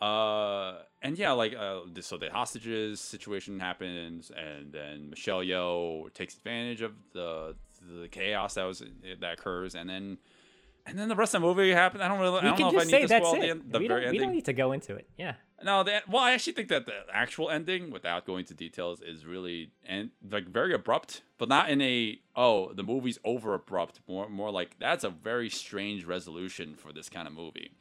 Uh, 0.00 0.82
and 1.00 1.18
yeah, 1.18 1.32
like 1.32 1.54
uh, 1.54 1.80
so 2.00 2.18
the 2.18 2.30
hostages 2.30 3.00
situation 3.00 3.60
happens, 3.60 4.30
and 4.30 4.72
then 4.72 5.10
Michelle 5.10 5.40
Yeoh 5.40 6.12
takes 6.12 6.36
advantage 6.36 6.82
of 6.82 6.92
the 7.12 7.54
the 8.00 8.08
chaos 8.08 8.54
that 8.54 8.64
was 8.64 8.82
that 9.20 9.32
occurs, 9.32 9.74
and 9.74 9.88
then 9.88 10.18
and 10.86 10.98
then 10.98 11.08
the 11.08 11.16
rest 11.16 11.34
of 11.34 11.42
the 11.42 11.46
movie 11.46 11.72
happens. 11.72 12.02
I 12.02 12.08
don't 12.08 12.18
really. 12.20 12.38
I 12.40 12.42
We 12.42 12.48
don't 12.48 12.56
can 12.56 12.62
know 12.64 12.68
if 12.68 12.74
I 12.74 12.78
just 12.80 12.86
need 12.86 12.92
say 12.92 13.02
to 13.02 13.08
that's 13.08 13.26
spoil 13.26 13.40
the, 13.40 13.50
it. 13.50 13.72
the 13.72 13.78
we, 13.78 13.88
don't, 13.88 14.10
we 14.10 14.18
don't 14.18 14.32
need 14.32 14.44
to 14.46 14.52
go 14.52 14.72
into 14.72 14.94
it. 14.94 15.08
Yeah. 15.16 15.34
No, 15.62 15.82
that 15.84 16.08
well, 16.08 16.22
I 16.22 16.32
actually 16.32 16.52
think 16.52 16.68
that 16.68 16.84
the 16.86 16.92
actual 17.12 17.48
ending, 17.48 17.90
without 17.90 18.26
going 18.26 18.44
to 18.46 18.54
details, 18.54 19.00
is 19.00 19.24
really 19.24 19.70
and 19.86 20.10
like 20.30 20.46
very 20.48 20.74
abrupt, 20.74 21.22
but 21.38 21.48
not 21.48 21.70
in 21.70 21.80
a 21.80 22.18
oh 22.34 22.72
the 22.74 22.82
movie's 22.82 23.18
over 23.24 23.54
abrupt. 23.54 24.00
More 24.06 24.28
more 24.28 24.50
like 24.50 24.78
that's 24.78 25.02
a 25.04 25.10
very 25.10 25.48
strange 25.48 26.04
resolution 26.04 26.74
for 26.76 26.92
this 26.92 27.08
kind 27.08 27.26
of 27.26 27.34
movie. 27.34 27.72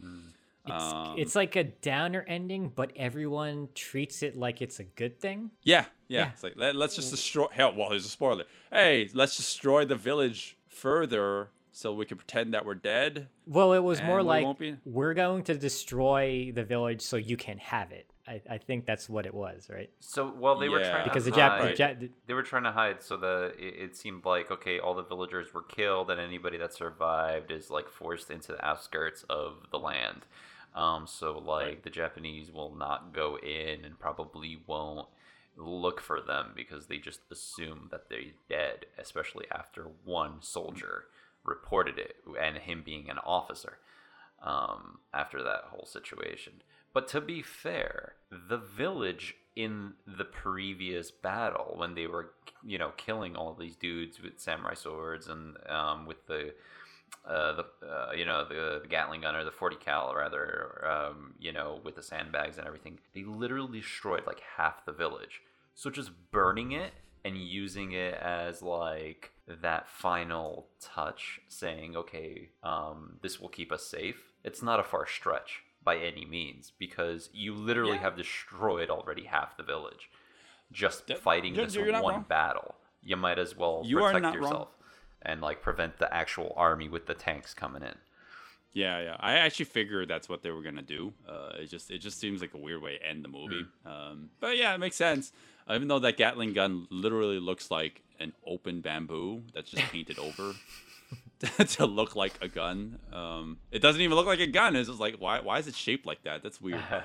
It's, 0.67 0.71
Um, 0.83 1.15
it's 1.19 1.35
like 1.35 1.55
a 1.55 1.63
downer 1.65 2.25
ending, 2.27 2.71
but 2.73 2.91
everyone 2.95 3.69
treats 3.75 4.23
it 4.23 4.35
like 4.35 4.61
it's 4.61 4.79
a 4.79 4.83
good 4.83 5.19
thing. 5.19 5.51
Yeah, 5.61 5.85
yeah. 6.07 6.19
Yeah. 6.21 6.29
It's 6.31 6.43
like 6.43 6.53
let, 6.55 6.75
let's 6.75 6.95
just 6.95 7.11
destroy. 7.11 7.47
Hell, 7.51 7.73
well, 7.75 7.89
there's 7.89 8.05
a 8.05 8.09
spoiler. 8.09 8.45
Hey, 8.71 9.09
let's 9.13 9.35
destroy 9.37 9.85
the 9.85 9.95
village 9.95 10.57
further 10.69 11.49
so 11.75 11.93
we 11.93 12.05
can 12.05 12.17
pretend 12.17 12.53
that 12.53 12.65
we're 12.65 12.73
dead. 12.73 13.27
Well, 13.45 13.73
it 13.73 13.83
was 13.83 14.01
more 14.01 14.23
like 14.23 14.45
won't 14.45 14.79
we're 14.85 15.13
going 15.13 15.43
to 15.43 15.55
destroy 15.55 16.53
the 16.55 16.63
village 16.63 17.01
so 17.01 17.17
you 17.17 17.35
can 17.35 17.57
have 17.57 17.91
it. 17.91 18.09
I, 18.25 18.41
I 18.49 18.57
think 18.59 18.85
that's 18.85 19.09
what 19.09 19.25
it 19.25 19.33
was, 19.33 19.67
right? 19.69 19.89
So 19.99 20.33
well, 20.39 20.57
they 20.57 20.69
were 20.69 20.79
trying 20.79 21.03
Because 21.03 21.25
to 21.25 21.31
the 21.31 21.35
Jap, 21.35 21.59
hide. 21.59 21.77
the 21.77 21.83
Jap, 21.83 22.09
they 22.27 22.33
were 22.33 22.43
trying 22.43 22.63
to 22.63 22.71
hide 22.71 23.03
so 23.03 23.17
the 23.17 23.53
it, 23.59 23.75
it 23.77 23.97
seemed 23.97 24.23
like 24.23 24.51
okay, 24.51 24.79
all 24.79 24.95
the 24.95 25.03
villagers 25.03 25.53
were 25.53 25.63
killed, 25.63 26.09
and 26.09 26.19
anybody 26.19 26.57
that 26.57 26.73
survived 26.73 27.51
is 27.51 27.69
like 27.69 27.89
forced 27.89 28.31
into 28.31 28.53
the 28.53 28.65
outskirts 28.65 29.25
of 29.29 29.67
the 29.69 29.77
land. 29.77 30.21
Um, 30.73 31.05
so 31.07 31.37
like 31.37 31.83
the 31.83 31.89
Japanese 31.89 32.51
will 32.53 32.73
not 32.73 33.13
go 33.13 33.37
in 33.37 33.83
and 33.83 33.99
probably 33.99 34.59
won't 34.65 35.09
look 35.57 35.99
for 35.99 36.21
them 36.21 36.53
because 36.55 36.87
they 36.87 36.97
just 36.99 37.19
assume 37.29 37.89
that 37.91 38.09
they're 38.09 38.31
dead, 38.49 38.85
especially 38.97 39.45
after 39.51 39.87
one 40.05 40.41
soldier 40.41 41.05
reported 41.45 41.97
it 41.97 42.17
and 42.39 42.57
him 42.57 42.83
being 42.85 43.09
an 43.09 43.19
officer 43.19 43.77
um, 44.43 44.99
after 45.13 45.41
that 45.43 45.65
whole 45.69 45.85
situation. 45.85 46.53
But 46.93 47.07
to 47.09 47.21
be 47.21 47.41
fair, 47.41 48.13
the 48.31 48.57
village 48.57 49.35
in 49.55 49.93
the 50.05 50.25
previous 50.25 51.11
battle, 51.11 51.73
when 51.75 51.95
they 51.95 52.07
were, 52.07 52.31
you 52.63 52.77
know, 52.77 52.91
killing 52.97 53.35
all 53.35 53.53
these 53.53 53.75
dudes 53.75 54.21
with 54.21 54.39
samurai 54.39 54.75
swords 54.75 55.27
and 55.27 55.57
um, 55.69 56.05
with 56.05 56.25
the, 56.27 56.53
uh, 57.27 57.53
the 57.53 57.65
uh, 57.85 58.11
you 58.13 58.25
know, 58.25 58.45
the, 58.47 58.79
the 58.81 58.87
Gatling 58.87 59.21
gun 59.21 59.35
or 59.35 59.43
the 59.43 59.51
40 59.51 59.77
cal 59.77 60.13
rather, 60.15 60.85
um, 60.85 61.33
you 61.39 61.51
know, 61.51 61.79
with 61.83 61.95
the 61.95 62.03
sandbags 62.03 62.57
and 62.57 62.67
everything, 62.67 62.99
they 63.13 63.23
literally 63.23 63.79
destroyed 63.79 64.23
like 64.25 64.41
half 64.57 64.85
the 64.85 64.93
village. 64.93 65.41
So 65.73 65.89
just 65.89 66.11
burning 66.31 66.71
it 66.71 66.93
and 67.25 67.37
using 67.37 67.91
it 67.91 68.13
as 68.13 68.61
like 68.61 69.31
that 69.47 69.87
final 69.89 70.67
touch 70.81 71.39
saying, 71.47 71.95
okay, 71.95 72.49
um, 72.63 73.17
this 73.21 73.39
will 73.39 73.49
keep 73.49 73.71
us 73.71 73.85
safe, 73.85 74.33
it's 74.43 74.61
not 74.63 74.79
a 74.79 74.83
far 74.83 75.05
stretch 75.07 75.61
by 75.83 75.97
any 75.97 76.25
means 76.25 76.71
because 76.79 77.29
you 77.33 77.53
literally 77.53 77.93
Yeah. 77.93 77.99
have 78.01 78.17
destroyed 78.17 78.89
already 78.89 79.25
half 79.25 79.55
the 79.57 79.63
village 79.63 80.09
just 80.71 81.05
That- 81.07 81.19
fighting 81.19 81.53
you're- 81.53 81.65
this 81.65 81.75
you're 81.75 82.01
one 82.01 82.23
battle. 82.23 82.75
You 83.03 83.17
might 83.17 83.37
as 83.37 83.55
well 83.55 83.83
You 83.85 83.97
protect 83.99 84.23
not 84.23 84.33
wrong. 84.33 84.43
yourself 84.43 84.69
and 85.21 85.41
like 85.41 85.61
prevent 85.61 85.97
the 85.99 86.11
actual 86.11 86.53
army 86.55 86.89
with 86.89 87.05
the 87.05 87.13
tanks 87.13 87.53
coming 87.53 87.83
in. 87.83 87.95
Yeah, 88.73 88.99
yeah. 88.99 89.17
I 89.19 89.33
actually 89.33 89.65
figured 89.65 90.07
that's 90.07 90.27
what 90.27 90.41
they 90.41 90.49
were 90.51 90.63
gonna 90.63 90.81
do. 90.81 91.13
Uh, 91.27 91.51
it 91.59 91.67
just 91.67 91.91
it 91.91 91.99
just 91.99 92.19
seems 92.19 92.41
like 92.41 92.53
a 92.55 92.57
weird 92.57 92.81
way 92.81 92.97
to 92.97 93.05
end 93.05 93.23
the 93.23 93.29
movie. 93.29 93.65
Um, 93.85 94.31
but 94.39 94.57
yeah, 94.57 94.73
it 94.73 94.79
makes 94.79 94.95
sense. 94.95 95.31
Even 95.69 95.87
though 95.87 95.99
that 95.99 96.17
Gatling 96.17 96.53
gun 96.53 96.87
literally 96.89 97.39
looks 97.39 97.69
like 97.71 98.01
an 98.19 98.33
open 98.45 98.81
bamboo 98.81 99.43
that's 99.53 99.69
just 99.71 99.83
painted 99.91 100.19
over 100.19 100.53
to 101.65 101.85
look 101.85 102.15
like 102.15 102.33
a 102.41 102.47
gun. 102.47 102.97
Um, 103.13 103.57
it 103.71 103.79
doesn't 103.81 104.01
even 104.01 104.15
look 104.15 104.25
like 104.25 104.39
a 104.39 104.47
gun. 104.47 104.75
It's 104.75 104.87
just 104.89 104.99
like 104.99 105.15
why 105.17 105.39
why 105.41 105.59
is 105.59 105.67
it 105.67 105.75
shaped 105.75 106.05
like 106.05 106.23
that? 106.23 106.43
That's 106.43 106.59
weird. 106.61 106.83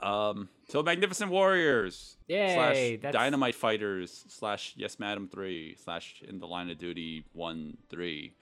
Um, 0.00 0.48
so 0.68 0.80
Magnificent 0.80 1.28
Warriors 1.30 2.18
Yay, 2.28 2.54
slash 2.54 2.76
that's- 3.02 3.12
Dynamite 3.12 3.56
Fighters 3.56 4.24
slash 4.28 4.74
Yes 4.76 5.00
Madam 5.00 5.26
Three 5.28 5.74
slash 5.82 6.22
In 6.26 6.38
the 6.38 6.46
Line 6.46 6.70
of 6.70 6.78
Duty 6.78 7.24
One 7.32 7.76
Three. 7.90 8.34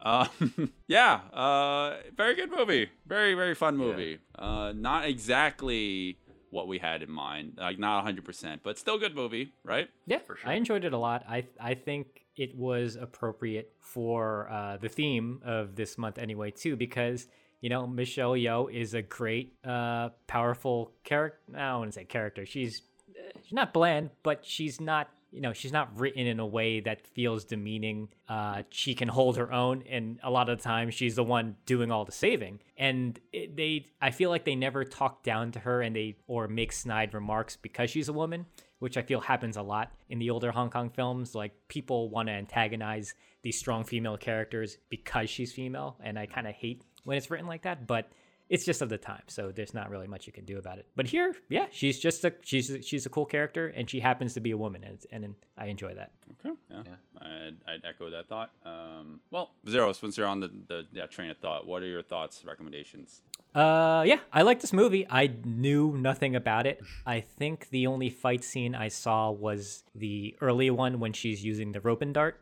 Um, 0.00 0.72
yeah, 0.88 1.20
uh, 1.32 1.98
very 2.16 2.34
good 2.34 2.50
movie. 2.50 2.88
Very 3.06 3.34
very 3.34 3.54
fun 3.54 3.76
movie. 3.76 4.18
Uh, 4.36 4.72
not 4.74 5.04
exactly 5.04 6.18
what 6.50 6.68
we 6.68 6.78
had 6.78 7.02
in 7.02 7.10
mind, 7.10 7.54
like 7.58 7.78
not 7.78 8.04
hundred 8.04 8.24
percent, 8.24 8.62
but 8.62 8.78
still 8.78 8.98
good 8.98 9.14
movie, 9.14 9.52
right? 9.64 9.88
Yeah, 10.06 10.18
for 10.18 10.36
sure. 10.36 10.50
I 10.50 10.54
enjoyed 10.54 10.84
it 10.84 10.92
a 10.92 10.98
lot. 10.98 11.24
I 11.28 11.46
I 11.60 11.74
think 11.74 12.22
it 12.36 12.56
was 12.56 12.96
appropriate 12.96 13.72
for 13.80 14.48
uh, 14.50 14.76
the 14.76 14.88
theme 14.88 15.40
of 15.44 15.74
this 15.74 15.96
month 15.96 16.18
anyway 16.18 16.50
too, 16.50 16.76
because 16.76 17.26
you 17.60 17.70
know 17.70 17.86
Michelle 17.86 18.32
Yeoh 18.32 18.72
is 18.72 18.94
a 18.94 19.02
great, 19.02 19.54
uh, 19.66 20.10
powerful 20.26 20.92
character. 21.04 21.38
I 21.54 21.70
don't 21.70 21.78
want 21.80 21.92
to 21.92 22.00
say 22.00 22.04
character. 22.04 22.46
She's 22.46 22.82
uh, 23.10 23.38
she's 23.42 23.52
not 23.52 23.72
bland, 23.72 24.10
but 24.22 24.44
she's 24.44 24.80
not 24.80 25.08
you 25.36 25.42
know 25.42 25.52
she's 25.52 25.70
not 25.70 26.00
written 26.00 26.26
in 26.26 26.40
a 26.40 26.46
way 26.46 26.80
that 26.80 27.06
feels 27.06 27.44
demeaning. 27.44 28.08
Uh, 28.26 28.62
she 28.70 28.94
can 28.94 29.06
hold 29.06 29.36
her 29.36 29.52
own, 29.52 29.84
and 29.88 30.18
a 30.22 30.30
lot 30.30 30.48
of 30.48 30.56
the 30.56 30.64
time 30.64 30.90
she's 30.90 31.14
the 31.14 31.22
one 31.22 31.56
doing 31.66 31.92
all 31.92 32.06
the 32.06 32.12
saving. 32.12 32.60
And 32.78 33.20
it, 33.34 33.54
they, 33.54 33.84
I 34.00 34.12
feel 34.12 34.30
like 34.30 34.46
they 34.46 34.54
never 34.54 34.82
talk 34.82 35.22
down 35.22 35.52
to 35.52 35.58
her, 35.58 35.82
and 35.82 35.94
they 35.94 36.16
or 36.26 36.48
make 36.48 36.72
snide 36.72 37.12
remarks 37.12 37.54
because 37.54 37.90
she's 37.90 38.08
a 38.08 38.14
woman 38.14 38.46
which 38.78 38.96
I 38.96 39.02
feel 39.02 39.20
happens 39.20 39.56
a 39.56 39.62
lot 39.62 39.92
in 40.08 40.18
the 40.18 40.30
older 40.30 40.50
Hong 40.52 40.70
Kong 40.70 40.90
films. 40.90 41.34
Like 41.34 41.52
people 41.68 42.10
want 42.10 42.28
to 42.28 42.32
antagonize 42.32 43.14
these 43.42 43.58
strong 43.58 43.84
female 43.84 44.16
characters 44.16 44.78
because 44.88 45.30
she's 45.30 45.52
female, 45.52 45.96
and 46.02 46.18
I 46.18 46.26
kind 46.26 46.46
of 46.46 46.54
hate 46.54 46.82
when 47.04 47.16
it's 47.16 47.30
written 47.30 47.46
like 47.46 47.62
that. 47.62 47.86
But 47.86 48.10
it's 48.48 48.64
just 48.64 48.80
of 48.82 48.88
the 48.88 48.98
time, 48.98 49.22
so 49.26 49.50
there's 49.50 49.74
not 49.74 49.90
really 49.90 50.06
much 50.06 50.26
you 50.26 50.32
can 50.32 50.44
do 50.44 50.58
about 50.58 50.78
it. 50.78 50.86
But 50.94 51.06
here, 51.06 51.34
yeah, 51.48 51.66
she's 51.70 51.98
just 51.98 52.24
a 52.24 52.32
she's 52.42 52.70
a, 52.70 52.80
she's 52.82 53.04
a 53.06 53.08
cool 53.08 53.26
character, 53.26 53.68
and 53.68 53.88
she 53.90 54.00
happens 54.00 54.34
to 54.34 54.40
be 54.40 54.52
a 54.52 54.56
woman, 54.56 54.84
and, 54.84 54.94
it's- 54.94 55.06
and 55.10 55.34
I 55.58 55.66
enjoy 55.66 55.94
that. 55.94 56.12
Okay. 56.44 56.54
Yeah. 56.70 56.82
I'd, 57.20 57.56
I'd 57.66 57.84
echo 57.84 58.10
that 58.10 58.28
thought. 58.28 58.50
Um, 58.64 59.20
well, 59.30 59.50
Zero, 59.68 59.92
since 59.92 60.16
you're 60.16 60.26
on 60.26 60.40
the, 60.40 60.50
the 60.68 60.86
yeah, 60.92 61.06
train 61.06 61.30
of 61.30 61.38
thought, 61.38 61.66
what 61.66 61.82
are 61.82 61.86
your 61.86 62.02
thoughts, 62.02 62.44
recommendations? 62.44 63.22
Uh, 63.54 64.04
yeah, 64.06 64.18
I 64.32 64.42
like 64.42 64.60
this 64.60 64.72
movie. 64.72 65.06
I 65.08 65.32
knew 65.44 65.96
nothing 65.96 66.36
about 66.36 66.66
it. 66.66 66.82
I 67.06 67.20
think 67.20 67.70
the 67.70 67.86
only 67.86 68.10
fight 68.10 68.44
scene 68.44 68.74
I 68.74 68.88
saw 68.88 69.30
was 69.30 69.82
the 69.94 70.36
early 70.40 70.70
one 70.70 71.00
when 71.00 71.12
she's 71.14 71.42
using 71.44 71.72
the 71.72 71.80
rope 71.80 72.02
and 72.02 72.12
dart. 72.12 72.40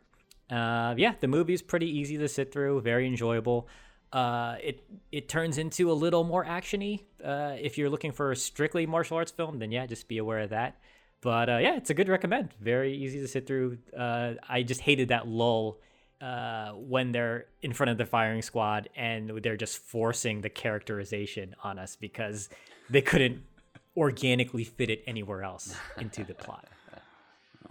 Uh, 0.51 0.95
yeah, 0.99 1.15
the 1.21 1.29
movie's 1.29 1.63
pretty 1.63 1.89
easy 1.89 2.19
to 2.19 2.29
sit 2.29 2.53
through, 2.53 2.81
very 2.81 3.07
enjoyable. 3.07 3.69
Uh, 4.13 4.57
it 4.63 4.85
it 5.11 5.29
turns 5.29 5.59
into 5.59 5.91
a 5.91 5.95
little 5.95 6.25
more 6.25 6.45
actiony. 6.45 7.03
Uh, 7.23 7.57
if 7.59 7.77
you're 7.77 7.91
looking 7.91 8.13
for 8.13 8.31
a 8.31 8.37
strictly 8.37 8.87
martial 8.87 9.17
arts 9.17 9.33
film, 9.33 9.59
then 9.59 9.73
yeah, 9.73 9.87
just 9.87 10.07
be 10.09 10.19
aware 10.19 10.41
of 10.41 10.51
that. 10.51 10.77
But 11.21 11.49
uh, 11.49 11.57
yeah, 11.59 11.77
it's 11.77 11.91
a 11.91 11.95
good 11.95 12.09
recommend. 12.09 12.55
Very 12.61 12.95
easy 12.95 13.21
to 13.21 13.29
sit 13.29 13.47
through. 13.47 13.79
Uh, 13.97 14.35
I 14.49 14.63
just 14.63 14.83
hated 14.83 15.09
that 15.09 15.27
lull 15.27 15.79
uh, 16.21 16.73
when 16.73 17.13
they're 17.13 17.47
in 17.63 17.73
front 17.73 17.91
of 17.91 17.99
the 17.99 18.07
firing 18.07 18.43
squad 18.43 18.89
and 18.95 19.31
they're 19.43 19.57
just 19.57 19.79
forcing 19.79 20.43
the 20.43 20.51
characterization 20.51 21.55
on 21.65 21.79
us 21.79 21.97
because 21.97 22.51
they 22.91 23.03
couldn't 23.03 23.43
organically 23.97 24.65
fit 24.65 24.91
it 24.91 25.03
anywhere 25.07 25.43
else 25.43 25.75
into 25.99 26.25
the 26.25 26.35
plot. 26.35 26.67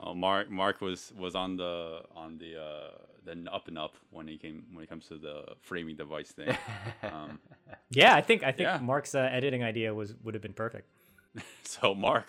Oh, 0.05 0.13
Mark 0.13 0.49
Mark 0.49 0.81
was 0.81 1.13
was 1.17 1.33
on 1.35 1.55
the 1.55 2.01
on 2.15 2.37
the 2.37 2.61
uh, 2.61 2.89
the 3.25 3.49
up 3.51 3.67
and 3.69 3.77
up 3.77 3.95
when 4.11 4.27
he 4.27 4.37
came 4.37 4.65
when 4.73 4.83
it 4.83 4.89
comes 4.89 5.07
to 5.07 5.17
the 5.17 5.55
framing 5.61 5.95
device 5.95 6.31
thing. 6.31 6.55
Um, 7.03 7.39
Yeah, 7.89 8.13
I 8.15 8.21
think 8.21 8.43
I 8.43 8.51
think 8.51 8.67
Yeah. 8.67 8.79
Mark's 8.81 9.15
uh, 9.15 9.29
editing 9.31 9.63
idea 9.63 9.93
was 9.93 10.13
would 10.23 10.33
have 10.33 10.41
been 10.41 10.53
perfect. 10.53 10.87
so 11.63 11.93
Mark, 11.95 12.27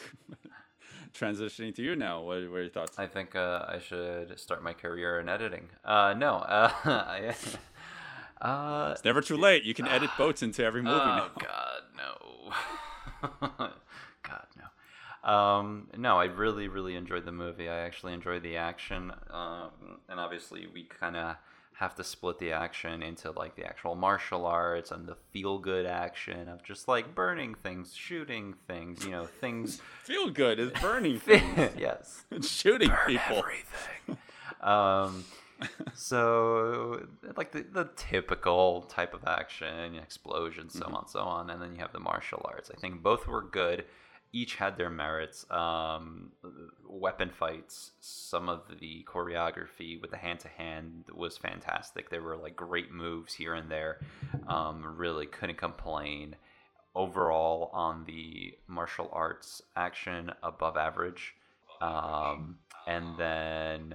transitioning 1.14 1.74
to 1.74 1.82
you 1.82 1.96
now. 1.96 2.20
What, 2.20 2.48
what 2.50 2.58
are 2.58 2.62
your 2.62 2.70
thoughts? 2.70 2.98
I 2.98 3.06
think 3.06 3.34
uh, 3.34 3.64
I 3.68 3.78
should 3.78 4.38
start 4.38 4.62
my 4.62 4.72
career 4.72 5.18
in 5.20 5.28
editing. 5.28 5.68
Uh, 5.84 6.14
no, 6.16 6.36
uh, 6.36 6.70
I, 6.84 7.34
uh, 8.40 8.92
It's 8.92 9.04
never 9.04 9.20
too 9.20 9.36
late. 9.36 9.64
You 9.64 9.74
can 9.74 9.88
edit 9.88 10.10
boats 10.18 10.42
into 10.42 10.62
every 10.64 10.82
movie 10.82 10.96
oh 10.96 11.16
now. 11.16 11.30
God, 11.38 11.82
no. 11.96 13.70
Um, 15.24 15.88
no, 15.96 16.18
I 16.18 16.26
really, 16.26 16.68
really 16.68 16.94
enjoyed 16.96 17.24
the 17.24 17.32
movie. 17.32 17.68
I 17.68 17.78
actually 17.80 18.12
enjoyed 18.12 18.42
the 18.42 18.56
action, 18.56 19.10
um, 19.30 19.70
and 20.08 20.20
obviously 20.20 20.66
we 20.72 20.84
kind 20.84 21.16
of 21.16 21.36
have 21.78 21.94
to 21.96 22.04
split 22.04 22.38
the 22.38 22.52
action 22.52 23.02
into 23.02 23.32
like 23.32 23.56
the 23.56 23.64
actual 23.64 23.94
martial 23.96 24.46
arts 24.46 24.92
and 24.92 25.08
the 25.08 25.16
feel-good 25.32 25.86
action 25.86 26.48
of 26.48 26.62
just 26.62 26.86
like 26.86 27.14
burning 27.16 27.54
things, 27.54 27.94
shooting 27.94 28.54
things, 28.68 29.04
you 29.04 29.10
know, 29.10 29.24
things. 29.26 29.80
Feel 30.04 30.30
good 30.30 30.60
is 30.60 30.70
burning 30.80 31.18
things. 31.20 31.72
yes. 31.76 32.22
shooting 32.42 32.90
Burn 32.90 32.98
people. 33.06 33.38
everything. 33.38 34.18
Um, 34.60 35.24
so 35.94 37.06
like 37.36 37.52
the, 37.52 37.62
the 37.62 37.88
typical 37.96 38.82
type 38.82 39.14
of 39.14 39.24
action, 39.26 39.96
explosions, 39.96 40.74
so 40.78 40.86
on, 40.86 41.08
so 41.08 41.20
on, 41.20 41.50
and 41.50 41.60
then 41.60 41.72
you 41.72 41.78
have 41.80 41.92
the 41.92 42.00
martial 42.00 42.42
arts. 42.44 42.70
I 42.72 42.78
think 42.78 43.02
both 43.02 43.26
were 43.26 43.42
good. 43.42 43.84
Each 44.34 44.56
had 44.56 44.76
their 44.76 44.90
merits. 44.90 45.46
Um, 45.48 46.32
weapon 46.84 47.30
fights, 47.30 47.92
some 48.00 48.48
of 48.48 48.62
the 48.80 49.06
choreography 49.08 50.00
with 50.00 50.10
the 50.10 50.16
hand 50.16 50.40
to 50.40 50.48
hand 50.48 51.04
was 51.14 51.38
fantastic. 51.38 52.10
There 52.10 52.20
were 52.20 52.36
like 52.36 52.56
great 52.56 52.90
moves 52.90 53.32
here 53.32 53.54
and 53.54 53.70
there. 53.70 54.00
Um, 54.48 54.96
really 54.96 55.26
couldn't 55.26 55.58
complain. 55.58 56.34
Overall, 56.96 57.70
on 57.72 58.04
the 58.06 58.58
martial 58.66 59.08
arts 59.12 59.62
action, 59.76 60.32
above 60.42 60.76
average. 60.76 61.34
Um, 61.80 62.58
and 62.88 63.16
then 63.16 63.94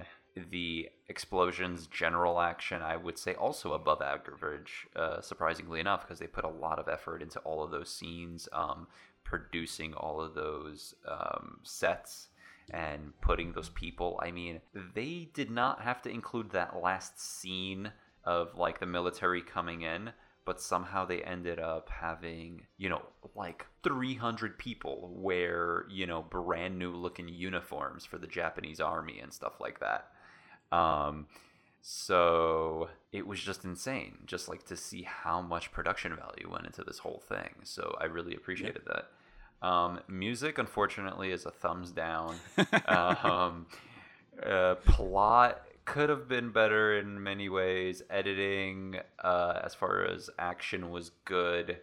the 0.50 0.88
explosions 1.08 1.88
general 1.88 2.40
action 2.40 2.82
i 2.82 2.96
would 2.96 3.18
say 3.18 3.34
also 3.34 3.72
above 3.72 4.00
average 4.00 4.86
uh, 4.96 5.20
surprisingly 5.20 5.80
enough 5.80 6.02
because 6.02 6.18
they 6.20 6.26
put 6.26 6.44
a 6.44 6.48
lot 6.48 6.78
of 6.78 6.88
effort 6.88 7.20
into 7.20 7.38
all 7.40 7.64
of 7.64 7.70
those 7.70 7.90
scenes 7.90 8.48
um, 8.52 8.86
producing 9.24 9.94
all 9.94 10.20
of 10.20 10.34
those 10.34 10.94
um, 11.08 11.58
sets 11.62 12.28
and 12.70 13.12
putting 13.20 13.52
those 13.52 13.68
people. 13.70 14.20
I 14.22 14.30
mean 14.30 14.60
they 14.94 15.28
did 15.34 15.50
not 15.50 15.82
have 15.82 16.02
to 16.02 16.10
include 16.10 16.50
that 16.50 16.80
last 16.82 17.20
scene 17.20 17.92
of 18.24 18.56
like 18.56 18.80
the 18.80 18.86
military 18.86 19.42
coming 19.42 19.82
in 19.82 20.12
but 20.44 20.60
somehow 20.60 21.04
they 21.04 21.22
ended 21.22 21.58
up 21.58 21.88
having 21.90 22.66
you 22.76 22.88
know 22.88 23.02
like 23.36 23.66
300 23.82 24.58
people 24.58 25.10
wear 25.14 25.86
you 25.90 26.06
know 26.06 26.22
brand 26.22 26.78
new 26.78 26.90
looking 26.90 27.28
uniforms 27.28 28.04
for 28.04 28.18
the 28.18 28.26
japanese 28.26 28.80
army 28.80 29.20
and 29.20 29.32
stuff 29.32 29.60
like 29.60 29.80
that. 29.80 30.08
Um 30.76 31.26
so 31.82 32.88
it 33.12 33.26
was 33.26 33.40
just 33.40 33.64
insane 33.64 34.18
just 34.26 34.48
like 34.48 34.64
to 34.66 34.76
see 34.76 35.02
how 35.02 35.40
much 35.40 35.72
production 35.72 36.14
value 36.14 36.48
went 36.50 36.66
into 36.66 36.84
this 36.84 36.98
whole 36.98 37.22
thing 37.28 37.54
so 37.62 37.96
i 38.00 38.04
really 38.04 38.34
appreciated 38.34 38.82
that 38.86 39.10
um, 39.66 40.00
music 40.08 40.56
unfortunately 40.58 41.30
is 41.30 41.44
a 41.44 41.50
thumbs 41.50 41.90
down 41.90 42.34
um, 42.86 43.66
uh, 44.46 44.74
plot 44.76 45.62
could 45.90 46.08
have 46.08 46.28
been 46.28 46.50
better 46.50 46.96
in 46.98 47.20
many 47.20 47.48
ways. 47.48 48.02
Editing, 48.10 49.00
uh, 49.22 49.60
as 49.64 49.74
far 49.74 50.04
as 50.04 50.30
action, 50.38 50.90
was 50.90 51.10
good. 51.24 51.78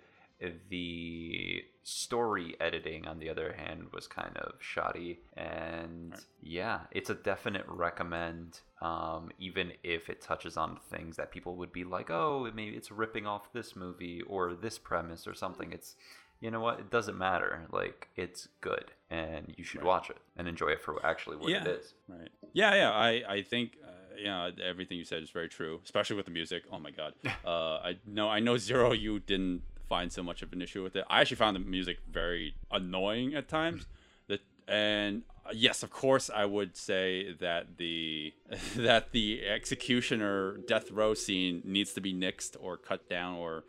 The 0.69 1.65
story 1.83 2.55
editing, 2.61 3.05
on 3.05 3.19
the 3.19 3.29
other 3.29 3.53
hand, 3.57 3.87
was 3.91 4.07
kind 4.07 4.37
of 4.37 4.53
shoddy. 4.59 5.19
And 5.35 6.15
yeah, 6.41 6.81
it's 6.91 7.09
a 7.09 7.15
definite 7.15 7.65
recommend. 7.67 8.61
Um, 8.81 9.31
even 9.39 9.73
if 9.83 10.07
it 10.07 10.21
touches 10.21 10.55
on 10.55 10.77
things 10.91 11.15
that 11.17 11.31
people 11.31 11.55
would 11.55 11.73
be 11.73 11.83
like, 11.83 12.11
"Oh, 12.11 12.49
maybe 12.53 12.75
it's 12.75 12.91
ripping 12.91 13.25
off 13.25 13.51
this 13.51 13.75
movie 13.75 14.21
or 14.21 14.53
this 14.53 14.77
premise 14.77 15.27
or 15.27 15.33
something." 15.33 15.71
It's 15.71 15.95
you 16.39 16.51
know 16.51 16.59
what? 16.59 16.79
It 16.79 16.91
doesn't 16.91 17.17
matter. 17.17 17.65
Like 17.71 18.09
it's 18.15 18.47
good, 18.61 18.91
and 19.09 19.53
you 19.57 19.63
should 19.63 19.83
watch 19.83 20.09
it 20.09 20.17
and 20.35 20.47
enjoy 20.47 20.69
it 20.69 20.81
for 20.81 21.03
actually 21.05 21.37
what 21.37 21.49
yeah. 21.49 21.61
it 21.61 21.67
is. 21.67 21.93
Right. 22.07 22.29
Yeah, 22.53 22.75
yeah. 22.75 22.91
I, 22.91 23.23
I 23.27 23.41
think 23.41 23.77
uh, 23.83 23.89
yeah, 24.17 24.49
everything 24.63 24.97
you 24.97 25.05
said 25.05 25.23
is 25.23 25.29
very 25.29 25.49
true, 25.49 25.79
especially 25.83 26.15
with 26.15 26.25
the 26.25 26.31
music. 26.31 26.63
Oh 26.71 26.79
my 26.79 26.91
god. 26.91 27.13
Uh, 27.45 27.79
I 27.81 27.97
know, 28.05 28.27
I 28.29 28.39
know, 28.39 28.57
Zero, 28.57 28.91
you 28.91 29.19
didn't 29.19 29.61
find 29.87 30.11
so 30.11 30.21
much 30.21 30.41
of 30.41 30.51
an 30.51 30.61
issue 30.61 30.83
with 30.83 30.95
it. 30.95 31.05
I 31.09 31.21
actually 31.21 31.37
found 31.37 31.55
the 31.55 31.61
music 31.61 31.99
very 32.11 32.55
annoying 32.71 33.35
at 33.35 33.47
times. 33.47 33.87
That 34.27 34.41
and 34.67 35.23
yes, 35.53 35.83
of 35.83 35.89
course, 35.89 36.29
I 36.33 36.45
would 36.45 36.75
say 36.75 37.33
that 37.39 37.77
the 37.77 38.33
that 38.75 39.11
the 39.11 39.45
executioner 39.45 40.57
death 40.67 40.91
row 40.91 41.13
scene 41.13 41.61
needs 41.65 41.93
to 41.93 42.01
be 42.01 42.13
nixed 42.13 42.55
or 42.59 42.77
cut 42.77 43.09
down 43.09 43.35
or 43.35 43.63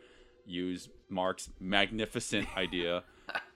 use 0.45 0.89
Mark's 1.09 1.49
magnificent 1.59 2.47
idea 2.57 3.03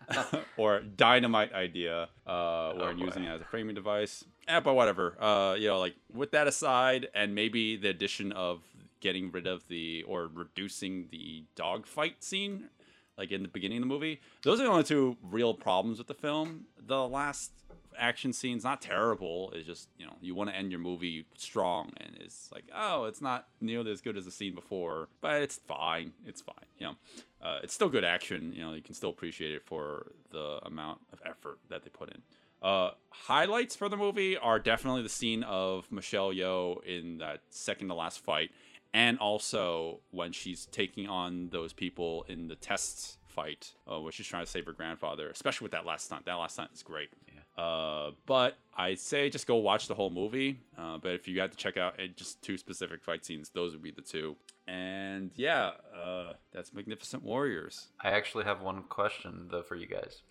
or 0.58 0.82
dynamite 0.82 1.54
idea 1.54 2.10
uh, 2.28 2.74
when 2.74 2.98
boy. 2.98 3.06
using 3.06 3.24
it 3.24 3.30
as 3.30 3.42
a 3.42 3.46
framing 3.46 3.76
device. 3.76 4.24
Eh, 4.48 4.60
but 4.60 4.74
whatever. 4.74 5.22
Uh, 5.22 5.56
you 5.56 5.68
know, 5.68 5.80
like 5.80 5.96
with 6.14 6.32
that 6.32 6.48
aside, 6.48 7.08
and 7.16 7.34
maybe 7.34 7.78
the 7.78 7.90
addition 7.90 8.32
of 8.34 8.62
getting 9.00 9.32
rid 9.32 9.48
of 9.48 9.68
the 9.68 10.04
or 10.04 10.30
reducing 10.34 11.08
the 11.12 11.44
dogfight 11.56 12.24
scene, 12.24 12.70
like 13.18 13.32
in 13.32 13.42
the 13.42 13.48
beginning 13.48 13.78
of 13.78 13.84
the 13.84 13.88
movie, 13.88 14.20
those 14.44 14.60
are 14.60 14.64
the 14.64 14.70
only 14.70 14.84
two 14.84 15.18
real 15.22 15.54
problems 15.54 15.98
with 15.98 16.08
the 16.08 16.14
film. 16.14 16.66
The 16.86 17.08
last 17.08 17.52
action 17.98 18.34
scene's 18.34 18.64
not 18.64 18.82
terrible. 18.82 19.52
It's 19.56 19.66
just 19.66 19.90
you 19.98 20.06
know 20.06 20.14
you 20.22 20.36
want 20.36 20.50
to 20.50 20.56
end 20.56 20.72
your 20.72 20.80
movie 20.80 21.26
strong, 21.38 21.92
and 21.98 22.16
it's 22.20 22.50
like 22.54 22.66
oh, 22.76 23.06
it's 23.06 23.22
not 23.22 23.48
nearly 23.62 23.92
as 23.92 24.02
good 24.02 24.18
as 24.18 24.26
the 24.26 24.32
scene 24.32 24.56
before, 24.56 25.10
but 25.22 25.42
it's 25.42 25.58
fine. 25.58 26.14
It's 26.26 26.42
fine. 26.42 26.56
You 26.78 26.88
know, 26.88 26.96
uh, 27.42 27.60
it's 27.64 27.74
still 27.74 27.90
good 27.90 28.04
action. 28.04 28.54
You 28.56 28.64
know, 28.64 28.74
you 28.74 28.82
can 28.82 28.96
still 28.96 29.10
appreciate 29.10 29.54
it 29.54 29.64
for 29.66 30.12
the 30.32 30.60
amount 30.64 31.02
of 31.12 31.20
effort 31.26 31.60
that 31.70 31.84
they 31.84 31.90
put 31.90 32.10
in. 32.10 32.22
Uh, 32.62 32.92
highlights 33.10 33.76
for 33.76 33.90
the 33.90 33.98
movie 33.98 34.38
are 34.38 34.58
definitely 34.58 35.04
the 35.04 35.10
scene 35.10 35.44
of 35.44 35.92
Michelle 35.92 36.32
Yeoh 36.32 36.82
in 36.86 37.18
that 37.18 37.42
second 37.50 37.90
to 37.90 37.94
last 37.94 38.20
fight, 38.20 38.52
and 38.94 39.20
also 39.20 40.00
when 40.12 40.32
she's 40.32 40.66
taking 40.68 41.08
on 41.08 41.50
those 41.50 41.74
people 41.74 42.26
in 42.30 42.48
the 42.48 42.56
test 42.56 43.18
fight, 43.34 43.74
uh, 43.92 44.00
where 44.00 44.12
she's 44.12 44.28
trying 44.28 44.46
to 44.46 44.50
save 44.50 44.66
her 44.66 44.72
grandfather. 44.72 45.30
Especially 45.30 45.66
with 45.66 45.72
that 45.72 45.86
last 45.86 46.06
stunt. 46.06 46.26
That 46.26 46.36
last 46.36 46.54
stunt 46.54 46.72
is 46.74 46.84
great. 46.84 47.10
Uh, 47.58 48.12
but 48.26 48.58
I 48.76 48.96
say 48.96 49.30
just 49.30 49.46
go 49.46 49.58
watch 49.58 49.88
the 49.88 49.94
whole 49.94 50.10
movie. 50.10 50.60
Uh, 50.78 50.98
but 50.98 51.12
if 51.12 51.28
you 51.28 51.40
had 51.40 51.52
to 51.52 51.58
check 51.58 51.78
out 51.78 52.00
uh, 52.00 52.08
just 52.16 52.42
two 52.42 52.58
specific 52.58 53.04
fight 53.04 53.26
scenes, 53.26 53.50
those 53.50 53.74
would 53.74 53.84
be 53.84 53.92
the 53.92 54.02
two. 54.02 54.36
And 54.68 55.32
yeah, 55.36 55.72
uh, 55.96 56.34
that's 56.52 56.74
Magnificent 56.74 57.24
Warriors. 57.24 57.88
I 58.02 58.10
actually 58.12 58.46
have 58.46 58.62
one 58.62 58.84
question 58.84 59.48
though 59.52 59.62
for 59.64 59.76
you 59.76 59.86
guys. 59.88 60.24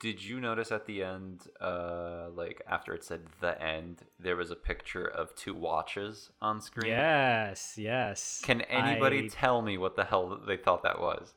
Did 0.00 0.24
you 0.24 0.40
notice 0.40 0.72
at 0.72 0.86
the 0.86 1.02
end, 1.02 1.42
uh, 1.60 2.28
like 2.34 2.62
after 2.66 2.94
it 2.94 3.04
said 3.04 3.20
the 3.42 3.60
end, 3.62 3.98
there 4.18 4.34
was 4.36 4.50
a 4.50 4.56
picture 4.56 5.04
of 5.04 5.34
two 5.34 5.52
watches 5.52 6.30
on 6.40 6.62
screen? 6.62 6.90
Yes, 6.92 7.74
yes. 7.76 8.40
Can 8.42 8.62
anybody 8.62 9.24
I- 9.26 9.28
tell 9.30 9.60
me 9.60 9.76
what 9.76 9.94
the 9.96 10.04
hell 10.04 10.40
they 10.46 10.56
thought 10.56 10.82
that 10.84 10.98
was? 11.00 11.34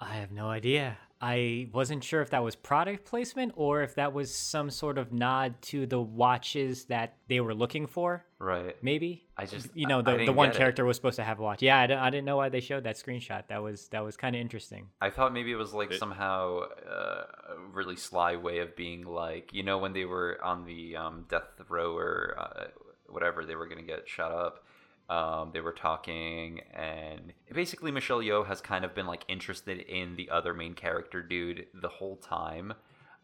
I 0.00 0.14
have 0.14 0.30
no 0.30 0.48
idea. 0.48 0.96
I 1.20 1.68
wasn't 1.72 2.04
sure 2.04 2.20
if 2.20 2.30
that 2.30 2.42
was 2.44 2.54
product 2.54 3.06
placement 3.06 3.52
or 3.56 3.82
if 3.82 3.94
that 3.94 4.12
was 4.12 4.34
some 4.34 4.68
sort 4.70 4.98
of 4.98 5.12
nod 5.12 5.54
to 5.62 5.86
the 5.86 6.00
watches 6.00 6.84
that 6.86 7.14
they 7.28 7.40
were 7.40 7.54
looking 7.54 7.86
for. 7.86 8.24
Right. 8.38 8.76
Maybe. 8.82 9.24
I 9.36 9.46
just 9.46 9.68
you 9.74 9.86
know 9.86 10.02
I- 10.04 10.12
I 10.12 10.16
the, 10.18 10.26
the 10.26 10.32
one 10.32 10.48
get 10.48 10.56
it. 10.56 10.58
character 10.58 10.84
was 10.84 10.96
supposed 10.96 11.16
to 11.16 11.24
have 11.24 11.38
a 11.38 11.42
watch. 11.42 11.62
Yeah, 11.62 11.78
I, 11.80 12.06
I 12.06 12.10
didn't 12.10 12.26
know 12.26 12.36
why 12.36 12.50
they 12.50 12.60
showed 12.60 12.84
that 12.84 12.96
screenshot. 12.96 13.46
That 13.48 13.62
was 13.62 13.88
that 13.88 14.04
was 14.04 14.16
kind 14.16 14.36
of 14.36 14.40
interesting. 14.40 14.88
I 15.00 15.08
thought 15.10 15.32
maybe 15.32 15.52
it 15.52 15.56
was 15.56 15.72
like 15.72 15.92
somehow 15.94 16.60
uh, 16.86 17.24
a 17.48 17.56
really 17.72 17.96
sly 17.96 18.36
way 18.36 18.58
of 18.58 18.76
being 18.76 19.04
like, 19.04 19.54
you 19.54 19.62
know, 19.62 19.78
when 19.78 19.94
they 19.94 20.04
were 20.04 20.38
on 20.44 20.66
the 20.66 20.96
um, 20.96 21.24
death 21.30 21.48
row 21.68 21.96
or 21.96 22.36
uh, 22.38 22.64
whatever, 23.08 23.44
they 23.46 23.54
were 23.56 23.66
going 23.66 23.80
to 23.80 23.86
get 23.86 24.06
shot 24.08 24.32
up. 24.32 24.64
Um, 25.08 25.50
they 25.52 25.60
were 25.60 25.72
talking, 25.72 26.62
and 26.74 27.32
basically, 27.52 27.92
Michelle 27.92 28.18
Yeoh 28.18 28.46
has 28.46 28.60
kind 28.60 28.84
of 28.84 28.94
been 28.94 29.06
like 29.06 29.24
interested 29.28 29.78
in 29.80 30.16
the 30.16 30.30
other 30.30 30.52
main 30.52 30.74
character 30.74 31.22
dude 31.22 31.66
the 31.74 31.88
whole 31.88 32.16
time, 32.16 32.74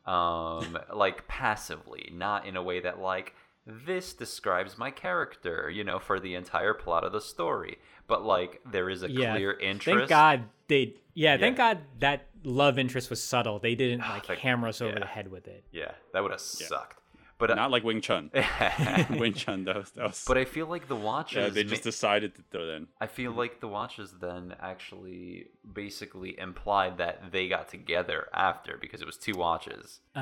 um, 0.06 0.78
like 0.94 1.26
passively, 1.26 2.10
not 2.12 2.46
in 2.46 2.56
a 2.56 2.62
way 2.62 2.80
that 2.80 3.00
like 3.00 3.34
this 3.66 4.12
describes 4.12 4.78
my 4.78 4.90
character, 4.90 5.68
you 5.70 5.82
know, 5.82 5.98
for 5.98 6.20
the 6.20 6.34
entire 6.34 6.74
plot 6.74 7.04
of 7.04 7.12
the 7.12 7.20
story. 7.20 7.78
But 8.06 8.24
like, 8.24 8.60
there 8.70 8.88
is 8.88 9.02
a 9.02 9.10
yeah. 9.10 9.34
clear 9.34 9.58
interest. 9.58 9.98
Thank 9.98 10.08
God 10.08 10.44
they. 10.68 10.94
Yeah, 11.14 11.36
thank 11.36 11.56
God 11.56 11.78
that 11.98 12.28
love 12.44 12.78
interest 12.78 13.10
was 13.10 13.22
subtle. 13.22 13.58
They 13.58 13.74
didn't 13.74 14.00
like 14.08 14.26
hammer 14.26 14.68
us 14.68 14.80
over 14.80 14.92
yeah. 14.92 15.00
the 15.00 15.06
head 15.06 15.28
with 15.28 15.48
it. 15.48 15.64
Yeah, 15.72 15.92
that 16.12 16.22
would 16.22 16.30
have 16.30 16.40
sucked. 16.40 17.01
But 17.42 17.50
uh, 17.50 17.54
Not 17.56 17.72
like 17.72 17.82
Wing 17.82 18.00
Chun. 18.00 18.30
Wing 19.10 19.32
Chun, 19.32 19.64
that 19.64 19.74
was, 19.74 19.90
that 19.96 20.04
was 20.04 20.24
But 20.28 20.38
I 20.38 20.44
feel 20.44 20.66
like 20.68 20.86
the 20.86 20.94
watches. 20.94 21.36
yeah, 21.36 21.48
they 21.48 21.64
ma- 21.64 21.70
just 21.70 21.82
decided 21.82 22.36
to 22.36 22.42
throw 22.52 22.68
in. 22.76 22.86
I 23.00 23.08
feel 23.08 23.32
like 23.32 23.58
the 23.58 23.66
watches 23.66 24.14
then 24.20 24.54
actually 24.60 25.48
basically 25.74 26.38
implied 26.38 26.98
that 26.98 27.32
they 27.32 27.48
got 27.48 27.68
together 27.68 28.28
after 28.32 28.78
because 28.80 29.02
it 29.02 29.06
was 29.06 29.16
two 29.16 29.34
watches. 29.34 29.98
Oh 30.14 30.20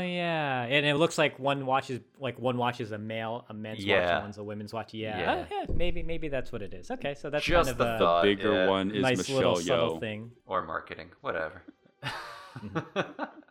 yeah, 0.00 0.62
and 0.62 0.86
it 0.86 0.94
looks 0.94 1.18
like 1.18 1.38
one 1.38 1.66
watch 1.66 1.90
is 1.90 2.00
like 2.18 2.38
one 2.38 2.56
watch 2.56 2.80
is 2.80 2.90
a 2.90 2.96
male, 2.96 3.44
a 3.50 3.52
men's 3.52 3.84
watch, 3.84 3.98
and 3.98 4.22
one's 4.22 4.38
a 4.38 4.42
women's 4.42 4.72
watch. 4.72 4.94
Yeah, 4.94 5.18
Yeah. 5.18 5.44
Oh, 5.50 5.54
yeah, 5.58 5.74
maybe 5.76 6.02
maybe 6.02 6.28
that's 6.28 6.52
what 6.52 6.62
it 6.62 6.72
is. 6.72 6.90
Okay, 6.90 7.14
so 7.14 7.28
that's 7.28 7.44
Just 7.44 7.66
kind 7.68 7.78
the 7.78 7.96
a 7.96 7.98
thought. 7.98 8.22
Bigger 8.22 8.54
yeah. 8.64 8.70
one 8.70 8.92
is 8.92 9.02
nice 9.02 9.18
Michelle 9.18 9.56
subtle 9.56 9.96
Yeoh. 9.96 10.00
thing. 10.00 10.30
Or 10.46 10.62
marketing, 10.64 11.10
whatever. 11.20 11.64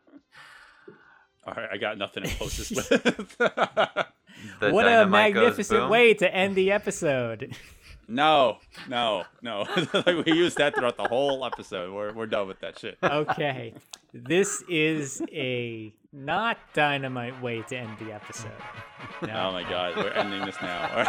All 1.45 1.53
right, 1.55 1.69
I 1.71 1.77
got 1.77 1.97
nothing 1.97 2.23
to 2.23 2.35
post 2.37 2.57
this 2.57 2.71
with. 2.71 3.35
What 4.59 4.87
a 4.87 5.05
magnificent 5.05 5.81
boom. 5.81 5.89
way 5.89 6.13
to 6.15 6.33
end 6.33 6.55
the 6.55 6.71
episode. 6.71 7.55
no, 8.07 8.57
no, 8.89 9.23
no. 9.41 9.65
like 9.93 10.25
we 10.25 10.33
used 10.33 10.57
that 10.57 10.75
throughout 10.75 10.97
the 10.97 11.07
whole 11.07 11.45
episode. 11.45 11.93
We're 11.93 12.13
we're 12.13 12.27
done 12.27 12.47
with 12.47 12.59
that 12.59 12.77
shit. 12.77 12.97
okay, 13.01 13.73
this 14.13 14.63
is 14.67 15.21
a 15.31 15.93
not 16.11 16.57
dynamite 16.73 17.41
way 17.41 17.61
to 17.63 17.77
end 17.77 17.97
the 17.99 18.13
episode. 18.13 18.51
Oh 19.23 19.51
my 19.51 19.63
god, 19.63 19.95
we're 19.97 20.09
ending 20.09 20.45
this 20.45 20.57
now. 20.61 21.05